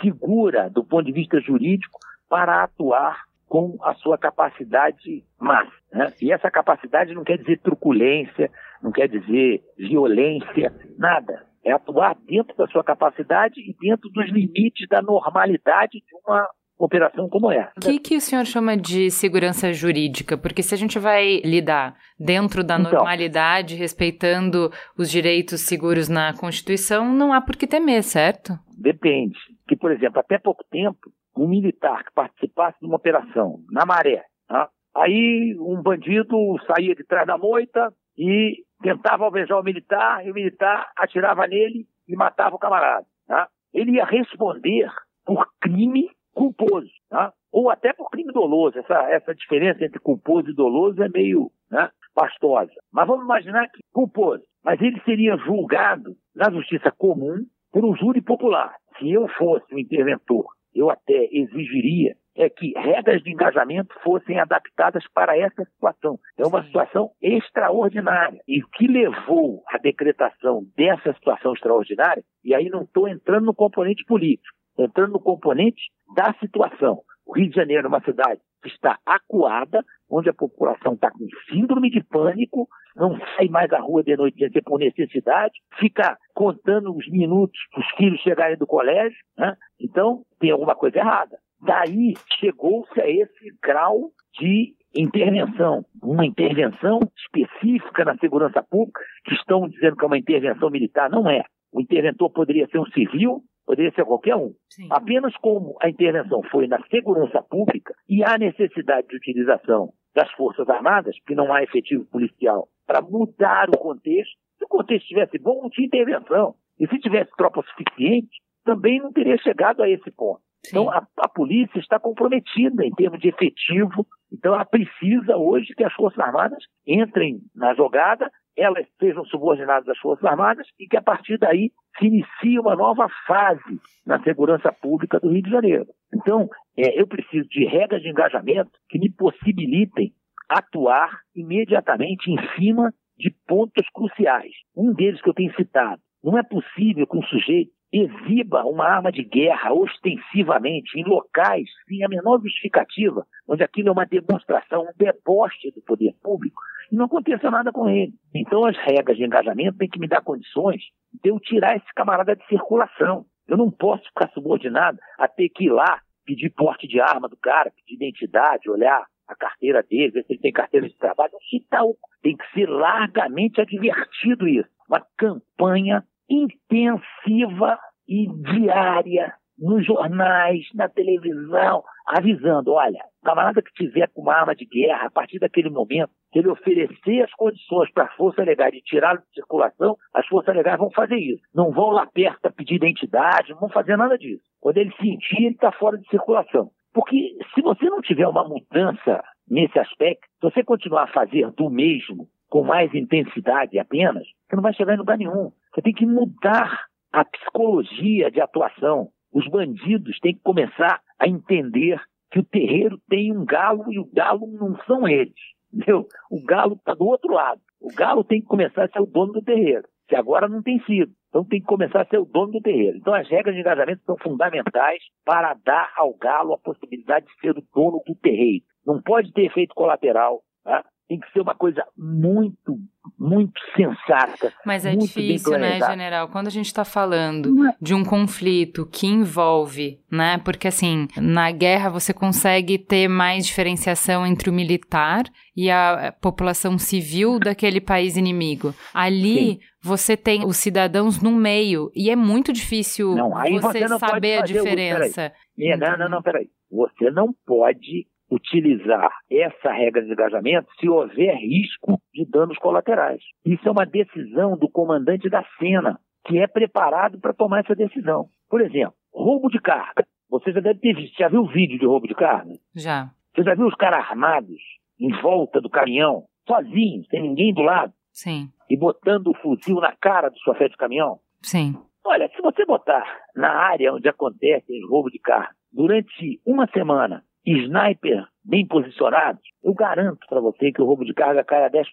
segura 0.00 0.70
do 0.70 0.84
ponto 0.84 1.04
de 1.04 1.12
vista 1.12 1.40
jurídico 1.40 1.98
para 2.28 2.62
atuar 2.62 3.24
com 3.52 3.76
a 3.82 3.92
sua 3.96 4.16
capacidade 4.16 5.22
máxima. 5.38 5.76
Né? 5.92 6.10
E 6.22 6.32
essa 6.32 6.50
capacidade 6.50 7.14
não 7.14 7.22
quer 7.22 7.36
dizer 7.36 7.60
truculência, 7.60 8.50
não 8.82 8.90
quer 8.90 9.06
dizer 9.06 9.60
violência, 9.76 10.74
nada 10.96 11.44
é 11.62 11.70
atuar 11.70 12.16
dentro 12.26 12.56
da 12.56 12.66
sua 12.68 12.82
capacidade 12.82 13.60
e 13.60 13.76
dentro 13.78 14.08
dos 14.08 14.26
limites 14.30 14.88
da 14.88 15.02
normalidade 15.02 15.98
de 15.98 16.16
uma 16.26 16.48
operação 16.78 17.28
como 17.28 17.52
essa. 17.52 17.74
O 17.76 17.80
que, 17.80 17.98
que 17.98 18.16
o 18.16 18.20
senhor 18.22 18.46
chama 18.46 18.74
de 18.74 19.10
segurança 19.10 19.70
jurídica? 19.70 20.38
Porque 20.38 20.62
se 20.62 20.74
a 20.74 20.78
gente 20.78 20.98
vai 20.98 21.42
lidar 21.44 21.94
dentro 22.18 22.64
da 22.64 22.78
então, 22.78 22.90
normalidade, 22.90 23.76
respeitando 23.76 24.72
os 24.96 25.10
direitos 25.10 25.60
seguros 25.60 26.08
na 26.08 26.32
Constituição, 26.32 27.12
não 27.12 27.34
há 27.34 27.40
por 27.42 27.54
que 27.54 27.66
temer, 27.66 28.02
certo? 28.02 28.54
Depende. 28.78 29.38
Que, 29.68 29.76
por 29.76 29.92
exemplo, 29.92 30.18
até 30.18 30.38
pouco 30.38 30.64
tempo, 30.70 31.12
um 31.36 31.48
militar 31.48 32.04
que 32.04 32.12
participasse 32.12 32.78
de 32.80 32.86
uma 32.86 32.96
operação 32.96 33.60
na 33.70 33.86
maré, 33.86 34.24
tá? 34.46 34.68
aí 34.94 35.56
um 35.58 35.82
bandido 35.82 36.36
saía 36.66 36.94
de 36.94 37.04
trás 37.04 37.26
da 37.26 37.38
moita 37.38 37.92
e 38.16 38.64
tentava 38.82 39.24
alvejar 39.24 39.58
o 39.58 39.62
militar 39.62 40.26
e 40.26 40.30
o 40.30 40.34
militar 40.34 40.90
atirava 40.96 41.46
nele 41.46 41.86
e 42.06 42.16
matava 42.16 42.56
o 42.56 42.58
camarada. 42.58 43.06
Tá? 43.26 43.48
Ele 43.72 43.92
ia 43.92 44.04
responder 44.04 44.90
por 45.24 45.46
crime 45.60 46.10
culposo, 46.34 46.90
tá? 47.08 47.32
ou 47.50 47.70
até 47.70 47.92
por 47.92 48.10
crime 48.10 48.32
doloso. 48.32 48.78
Essa, 48.78 49.10
essa 49.10 49.34
diferença 49.34 49.84
entre 49.84 50.00
culposo 50.00 50.50
e 50.50 50.54
doloso 50.54 51.02
é 51.02 51.08
meio 51.08 51.50
né, 51.70 51.90
pastosa. 52.14 52.72
Mas 52.92 53.06
vamos 53.06 53.24
imaginar 53.24 53.68
que 53.68 53.80
culposo. 53.92 54.42
Mas 54.64 54.80
ele 54.80 55.00
seria 55.04 55.36
julgado 55.38 56.14
na 56.34 56.50
justiça 56.50 56.90
comum 56.90 57.44
por 57.70 57.84
um 57.84 57.94
júri 57.96 58.20
popular. 58.20 58.74
Se 58.98 59.10
eu 59.10 59.28
fosse 59.28 59.74
o 59.74 59.78
interventor, 59.78 60.46
eu 60.74 60.90
até 60.90 61.28
exigiria 61.30 62.14
é 62.34 62.48
que 62.48 62.72
regras 62.76 63.22
de 63.22 63.30
engajamento 63.30 63.94
fossem 64.02 64.40
adaptadas 64.40 65.04
para 65.12 65.36
essa 65.36 65.64
situação. 65.64 66.18
É 66.38 66.46
uma 66.46 66.64
situação 66.64 67.10
extraordinária. 67.20 68.40
E 68.48 68.62
o 68.62 68.68
que 68.68 68.86
levou 68.86 69.62
à 69.68 69.76
decretação 69.76 70.64
dessa 70.76 71.12
situação 71.12 71.52
extraordinária, 71.52 72.24
e 72.42 72.54
aí 72.54 72.70
não 72.70 72.82
estou 72.82 73.06
entrando 73.06 73.44
no 73.44 73.54
componente 73.54 74.04
político, 74.04 74.56
entrando 74.78 75.12
no 75.12 75.20
componente 75.20 75.82
da 76.16 76.32
situação. 76.40 77.02
O 77.26 77.36
Rio 77.36 77.50
de 77.50 77.56
Janeiro 77.56 77.86
é 77.86 77.88
uma 77.88 78.02
cidade 78.02 78.40
está 78.68 78.98
acuada, 79.06 79.84
onde 80.10 80.28
a 80.28 80.34
população 80.34 80.94
está 80.94 81.10
com 81.10 81.26
síndrome 81.50 81.90
de 81.90 82.02
pânico, 82.04 82.68
não 82.94 83.18
sai 83.36 83.48
mais 83.48 83.72
à 83.72 83.80
rua 83.80 84.02
de 84.02 84.16
noite 84.16 84.36
por 84.64 84.78
necessidade, 84.78 85.54
fica 85.78 86.18
contando 86.34 86.94
os 86.94 87.08
minutos 87.08 87.58
para 87.70 87.80
os 87.80 87.90
filhos 87.96 88.20
chegarem 88.20 88.56
do 88.56 88.66
colégio. 88.66 89.18
Né? 89.36 89.56
Então, 89.80 90.22
tem 90.38 90.50
alguma 90.50 90.74
coisa 90.74 90.98
errada. 90.98 91.38
Daí 91.60 92.14
chegou-se 92.38 93.00
a 93.00 93.08
esse 93.08 93.56
grau 93.62 94.10
de 94.38 94.74
intervenção, 94.94 95.84
uma 96.02 96.26
intervenção 96.26 96.98
específica 97.16 98.04
na 98.04 98.16
segurança 98.18 98.62
pública, 98.62 99.00
que 99.24 99.34
estão 99.34 99.68
dizendo 99.68 99.96
que 99.96 100.04
é 100.04 100.06
uma 100.06 100.18
intervenção 100.18 100.70
militar. 100.70 101.08
Não 101.08 101.28
é. 101.30 101.42
O 101.72 101.80
interventor 101.80 102.30
poderia 102.30 102.66
ser 102.68 102.78
um 102.78 102.86
civil, 102.86 103.42
poderia 103.64 103.92
ser 103.92 104.04
qualquer 104.04 104.36
um. 104.36 104.54
Sim. 104.68 104.88
Apenas 104.90 105.36
como 105.38 105.76
a 105.80 105.88
intervenção 105.88 106.42
foi 106.50 106.66
na 106.66 106.82
segurança 106.88 107.42
pública 107.42 107.94
e 108.08 108.22
há 108.22 108.36
necessidade 108.36 109.08
de 109.08 109.16
utilização 109.16 109.92
das 110.14 110.30
Forças 110.32 110.68
Armadas, 110.68 111.16
que 111.26 111.34
não 111.34 111.52
há 111.52 111.62
efetivo 111.62 112.04
policial, 112.06 112.68
para 112.86 113.00
mudar 113.00 113.70
o 113.70 113.78
contexto. 113.78 114.36
Se 114.58 114.64
o 114.64 114.68
contexto 114.68 115.04
estivesse 115.04 115.38
bom, 115.38 115.62
não 115.62 115.70
tinha 115.70 115.86
intervenção. 115.86 116.54
E 116.78 116.86
se 116.86 116.98
tivesse 116.98 117.30
tropa 117.36 117.62
suficiente, 117.62 118.40
também 118.64 119.00
não 119.00 119.12
teria 119.12 119.38
chegado 119.38 119.82
a 119.82 119.88
esse 119.88 120.10
ponto. 120.10 120.40
Sim. 120.64 120.70
Então, 120.78 120.90
a, 120.90 121.06
a, 121.18 121.28
polícia 121.28 121.78
está 121.78 121.98
comprometida 121.98 122.84
em 122.84 122.90
termos 122.92 123.20
de 123.20 123.28
efetivo. 123.28 124.06
Então, 124.32 124.54
ela 124.54 124.64
precisa 124.64 125.36
hoje 125.36 125.74
que 125.74 125.82
as 125.82 125.92
Forças 125.94 126.20
Armadas 126.20 126.62
entrem 126.86 127.40
na 127.54 127.74
jogada, 127.74 128.30
elas 128.56 128.86
sejam 128.98 129.24
subordinadas 129.26 129.88
às 129.88 129.98
Forças 129.98 130.24
Armadas 130.24 130.66
e 130.78 130.86
que, 130.86 130.96
a 130.96 131.02
partir 131.02 131.38
daí, 131.38 131.70
se 131.98 132.06
inicie 132.06 132.58
uma 132.58 132.76
nova 132.76 133.08
fase 133.26 133.80
na 134.06 134.22
segurança 134.22 134.72
pública 134.72 135.18
do 135.18 135.30
Rio 135.30 135.42
de 135.42 135.50
Janeiro. 135.50 135.86
Então, 136.14 136.48
é, 136.76 137.00
eu 137.00 137.06
preciso 137.06 137.48
de 137.48 137.64
regras 137.64 138.02
de 138.02 138.08
engajamento 138.08 138.70
que 138.88 138.98
me 138.98 139.10
possibilitem 139.10 140.12
atuar 140.48 141.20
imediatamente 141.34 142.30
em 142.30 142.36
cima 142.56 142.92
de 143.16 143.30
pontos 143.46 143.86
cruciais. 143.92 144.52
Um 144.76 144.92
deles 144.92 145.20
que 145.22 145.28
eu 145.28 145.34
tenho 145.34 145.54
citado. 145.54 146.00
Não 146.22 146.38
é 146.38 146.42
possível 146.42 147.06
que 147.06 147.16
um 147.16 147.22
sujeito 147.22 147.72
exiba 147.92 148.64
uma 148.64 148.86
arma 148.86 149.12
de 149.12 149.22
guerra 149.22 149.72
ostensivamente 149.72 150.98
em 150.98 151.04
locais 151.04 151.68
sem 151.86 152.02
a 152.02 152.08
menor 152.08 152.40
justificativa, 152.40 153.26
onde 153.46 153.62
aquilo 153.62 153.88
é 153.88 153.92
uma 153.92 154.06
demonstração, 154.06 154.82
um 154.82 154.92
deboche 154.96 155.70
do 155.72 155.82
poder 155.82 156.14
público, 156.22 156.60
e 156.90 156.96
não 156.96 157.04
aconteça 157.04 157.50
nada 157.50 157.70
com 157.70 157.88
ele. 157.88 158.14
Então 158.34 158.64
as 158.64 158.76
regras 158.78 159.16
de 159.16 159.24
engajamento 159.24 159.78
têm 159.78 159.88
que 159.88 159.98
me 159.98 160.08
dar 160.08 160.22
condições 160.22 160.80
de 161.22 161.30
eu 161.30 161.38
tirar 161.38 161.76
esse 161.76 161.94
camarada 161.94 162.34
de 162.34 162.46
circulação. 162.46 163.26
Eu 163.46 163.56
não 163.56 163.70
posso 163.70 164.04
ficar 164.04 164.30
subordinado 164.30 164.98
a 165.18 165.28
ter 165.28 165.48
que 165.50 165.64
ir 165.64 165.70
lá 165.70 166.00
pedir 166.24 166.50
porte 166.50 166.86
de 166.86 167.00
arma 167.00 167.28
do 167.28 167.36
cara, 167.36 167.72
pedir 167.72 167.96
identidade, 167.96 168.70
olhar 168.70 169.04
a 169.26 169.34
carteira 169.34 169.82
dele, 169.82 170.12
ver 170.12 170.24
se 170.24 170.32
ele 170.32 170.40
tem 170.40 170.52
carteira 170.52 170.88
de 170.88 170.96
trabalho. 170.96 171.32
Não 171.32 171.94
Tem 172.22 172.36
que 172.36 172.44
ser 172.52 172.68
largamente 172.68 173.60
advertido 173.60 174.46
isso. 174.48 174.68
Uma 174.88 175.04
campanha 175.16 176.04
intensiva 176.32 177.78
e 178.08 178.26
diária 178.28 179.34
nos 179.58 179.86
jornais, 179.86 180.66
na 180.74 180.88
televisão, 180.88 181.82
avisando: 182.06 182.72
olha, 182.72 183.00
camarada 183.22 183.62
que 183.62 183.72
tiver 183.74 184.08
com 184.08 184.22
uma 184.22 184.34
arma 184.34 184.54
de 184.54 184.66
guerra, 184.66 185.06
a 185.06 185.10
partir 185.10 185.38
daquele 185.38 185.70
momento, 185.70 186.10
que 186.32 186.38
ele 186.38 186.48
oferecer 186.48 187.22
as 187.22 187.32
condições 187.32 187.90
para 187.92 188.04
a 188.04 188.12
Força 188.16 188.42
Legal 188.42 188.70
de 188.70 188.80
tirá-lo 188.82 189.20
de 189.20 189.34
circulação, 189.34 189.96
as 190.14 190.26
Forças 190.26 190.54
Legais 190.54 190.78
vão 190.78 190.90
fazer 190.90 191.16
isso. 191.16 191.42
Não 191.54 191.70
vão 191.70 191.90
lá 191.90 192.06
perto 192.06 192.52
pedir 192.52 192.76
identidade, 192.76 193.50
não 193.50 193.60
vão 193.60 193.68
fazer 193.68 193.96
nada 193.96 194.18
disso. 194.18 194.42
Quando 194.60 194.78
ele 194.78 194.92
sentir, 194.96 195.44
ele 195.44 195.54
está 195.54 195.70
fora 195.72 195.98
de 195.98 196.08
circulação. 196.08 196.70
Porque 196.92 197.36
se 197.54 197.62
você 197.62 197.86
não 197.86 198.02
tiver 198.02 198.26
uma 198.26 198.46
mudança 198.46 199.22
nesse 199.48 199.78
aspecto, 199.78 200.26
se 200.40 200.50
você 200.50 200.62
continuar 200.62 201.04
a 201.04 201.12
fazer 201.12 201.50
do 201.52 201.70
mesmo, 201.70 202.28
com 202.50 202.62
mais 202.62 202.92
intensidade 202.94 203.78
apenas, 203.78 204.24
você 204.46 204.56
não 204.56 204.62
vai 204.62 204.74
chegar 204.74 204.94
em 204.94 204.98
lugar 204.98 205.16
nenhum. 205.16 205.52
Você 205.72 205.82
tem 205.82 205.92
que 205.92 206.06
mudar 206.06 206.86
a 207.12 207.24
psicologia 207.24 208.30
de 208.30 208.40
atuação. 208.40 209.08
Os 209.32 209.48
bandidos 209.48 210.18
têm 210.20 210.34
que 210.34 210.42
começar 210.42 211.00
a 211.18 211.28
entender 211.28 212.00
que 212.30 212.40
o 212.40 212.44
terreiro 212.44 212.98
tem 213.08 213.36
um 213.36 213.44
galo 213.44 213.92
e 213.92 213.98
o 213.98 214.08
galo 214.12 214.46
não 214.46 214.76
são 214.84 215.08
eles. 215.08 215.34
Entendeu? 215.72 216.06
O 216.30 216.42
galo 216.44 216.74
está 216.74 216.94
do 216.94 217.06
outro 217.06 217.32
lado. 217.32 217.60
O 217.80 217.92
galo 217.94 218.22
tem 218.22 218.40
que 218.40 218.46
começar 218.46 218.84
a 218.84 218.88
ser 218.88 219.00
o 219.00 219.06
dono 219.06 219.32
do 219.32 219.42
terreiro, 219.42 219.88
que 220.06 220.14
agora 220.14 220.48
não 220.48 220.62
tem 220.62 220.78
sido. 220.84 221.12
Então 221.28 221.44
tem 221.44 221.60
que 221.60 221.66
começar 221.66 222.02
a 222.02 222.06
ser 222.06 222.18
o 222.18 222.26
dono 222.26 222.52
do 222.52 222.60
terreiro. 222.60 222.98
Então 222.98 223.14
as 223.14 223.28
regras 223.28 223.54
de 223.54 223.60
engajamento 223.60 224.02
são 224.04 224.16
fundamentais 224.18 225.02
para 225.24 225.54
dar 225.64 225.90
ao 225.96 226.14
galo 226.14 226.52
a 226.52 226.58
possibilidade 226.58 227.26
de 227.26 227.40
ser 227.40 227.56
o 227.56 227.64
dono 227.74 228.02
do 228.06 228.14
terreiro. 228.14 228.64
Não 228.86 229.00
pode 229.00 229.32
ter 229.32 229.46
efeito 229.46 229.74
colateral. 229.74 230.42
Tá? 230.62 230.84
Tem 231.08 231.18
que 231.20 231.30
ser 231.32 231.40
uma 231.40 231.54
coisa 231.54 231.84
muito, 231.96 232.78
muito 233.18 233.60
sensata. 233.76 234.52
Mas 234.64 234.86
é 234.86 234.96
difícil, 234.96 235.58
né, 235.58 235.78
general? 235.78 236.28
Quando 236.28 236.46
a 236.46 236.50
gente 236.50 236.66
está 236.66 236.84
falando 236.84 237.66
é. 237.66 237.76
de 237.80 237.94
um 237.94 238.04
conflito 238.04 238.86
que 238.86 239.06
envolve, 239.06 240.00
né? 240.10 240.38
Porque 240.38 240.68
assim, 240.68 241.06
na 241.16 241.50
guerra 241.50 241.90
você 241.90 242.14
consegue 242.14 242.78
ter 242.78 243.08
mais 243.08 243.44
diferenciação 243.44 244.26
entre 244.26 244.48
o 244.48 244.52
militar 244.52 245.24
e 245.56 245.70
a 245.70 246.14
população 246.20 246.78
civil 246.78 247.38
daquele 247.38 247.80
país 247.80 248.16
inimigo. 248.16 248.74
Ali 248.94 249.34
Sim. 249.34 249.60
você 249.82 250.16
tem 250.16 250.46
os 250.46 250.56
cidadãos 250.56 251.20
no 251.20 251.32
meio 251.32 251.90
e 251.94 252.10
é 252.10 252.16
muito 252.16 252.52
difícil 252.52 253.14
não, 253.14 253.30
você, 253.30 253.86
você 253.86 253.98
saber 253.98 254.38
a 254.38 254.42
diferença. 254.42 255.32
O... 255.58 255.78
Não, 255.78 255.98
não, 255.98 256.08
não, 256.08 256.22
peraí. 256.22 256.48
Você 256.70 257.10
não 257.10 257.34
pode 257.46 258.06
utilizar 258.32 259.10
essa 259.30 259.70
regra 259.70 260.02
de 260.02 260.10
engajamento 260.10 260.66
se 260.80 260.88
houver 260.88 261.36
risco 261.36 262.00
de 262.14 262.24
danos 262.24 262.56
colaterais. 262.58 263.20
Isso 263.44 263.68
é 263.68 263.70
uma 263.70 263.84
decisão 263.84 264.56
do 264.56 264.68
comandante 264.70 265.28
da 265.28 265.44
cena, 265.58 266.00
que 266.26 266.38
é 266.38 266.46
preparado 266.46 267.20
para 267.20 267.34
tomar 267.34 267.60
essa 267.60 267.74
decisão. 267.74 268.28
Por 268.48 268.62
exemplo, 268.62 268.94
roubo 269.12 269.50
de 269.50 269.60
carga. 269.60 270.06
Você 270.30 270.50
já 270.50 270.60
deve 270.60 270.80
ter 270.80 270.94
visto, 270.94 271.18
já 271.18 271.28
viu 271.28 271.42
o 271.42 271.48
vídeo 271.48 271.78
de 271.78 271.84
roubo 271.84 272.08
de 272.08 272.14
carga? 272.14 272.52
Já. 272.74 273.10
Você 273.34 273.42
já 273.42 273.54
viu 273.54 273.66
os 273.66 273.74
caras 273.74 274.08
armados 274.08 274.62
em 274.98 275.12
volta 275.20 275.60
do 275.60 275.68
caminhão, 275.68 276.24
sozinhos, 276.48 277.06
sem 277.08 277.20
ninguém 277.20 277.52
do 277.52 277.60
lado? 277.60 277.92
Sim. 278.12 278.48
E 278.70 278.76
botando 278.78 279.26
o 279.28 279.34
fuzil 279.34 279.76
na 279.76 279.94
cara 279.96 280.30
do 280.30 280.38
chofé 280.38 280.68
de 280.68 280.76
caminhão? 280.76 281.18
Sim. 281.42 281.74
Olha, 282.04 282.28
se 282.34 282.40
você 282.40 282.64
botar 282.64 283.04
na 283.36 283.50
área 283.50 283.92
onde 283.92 284.08
acontece 284.08 284.72
o 284.84 284.88
roubo 284.88 285.10
de 285.10 285.18
carga 285.18 285.54
durante 285.70 286.40
uma 286.46 286.66
semana 286.68 287.22
sniper 287.44 288.26
bem 288.44 288.66
posicionados, 288.66 289.42
eu 289.62 289.74
garanto 289.74 290.26
para 290.28 290.40
você 290.40 290.72
que 290.72 290.82
o 290.82 290.84
roubo 290.84 291.04
de 291.04 291.14
carga 291.14 291.44
cai 291.44 291.64
a 291.64 291.70
10%. 291.70 291.84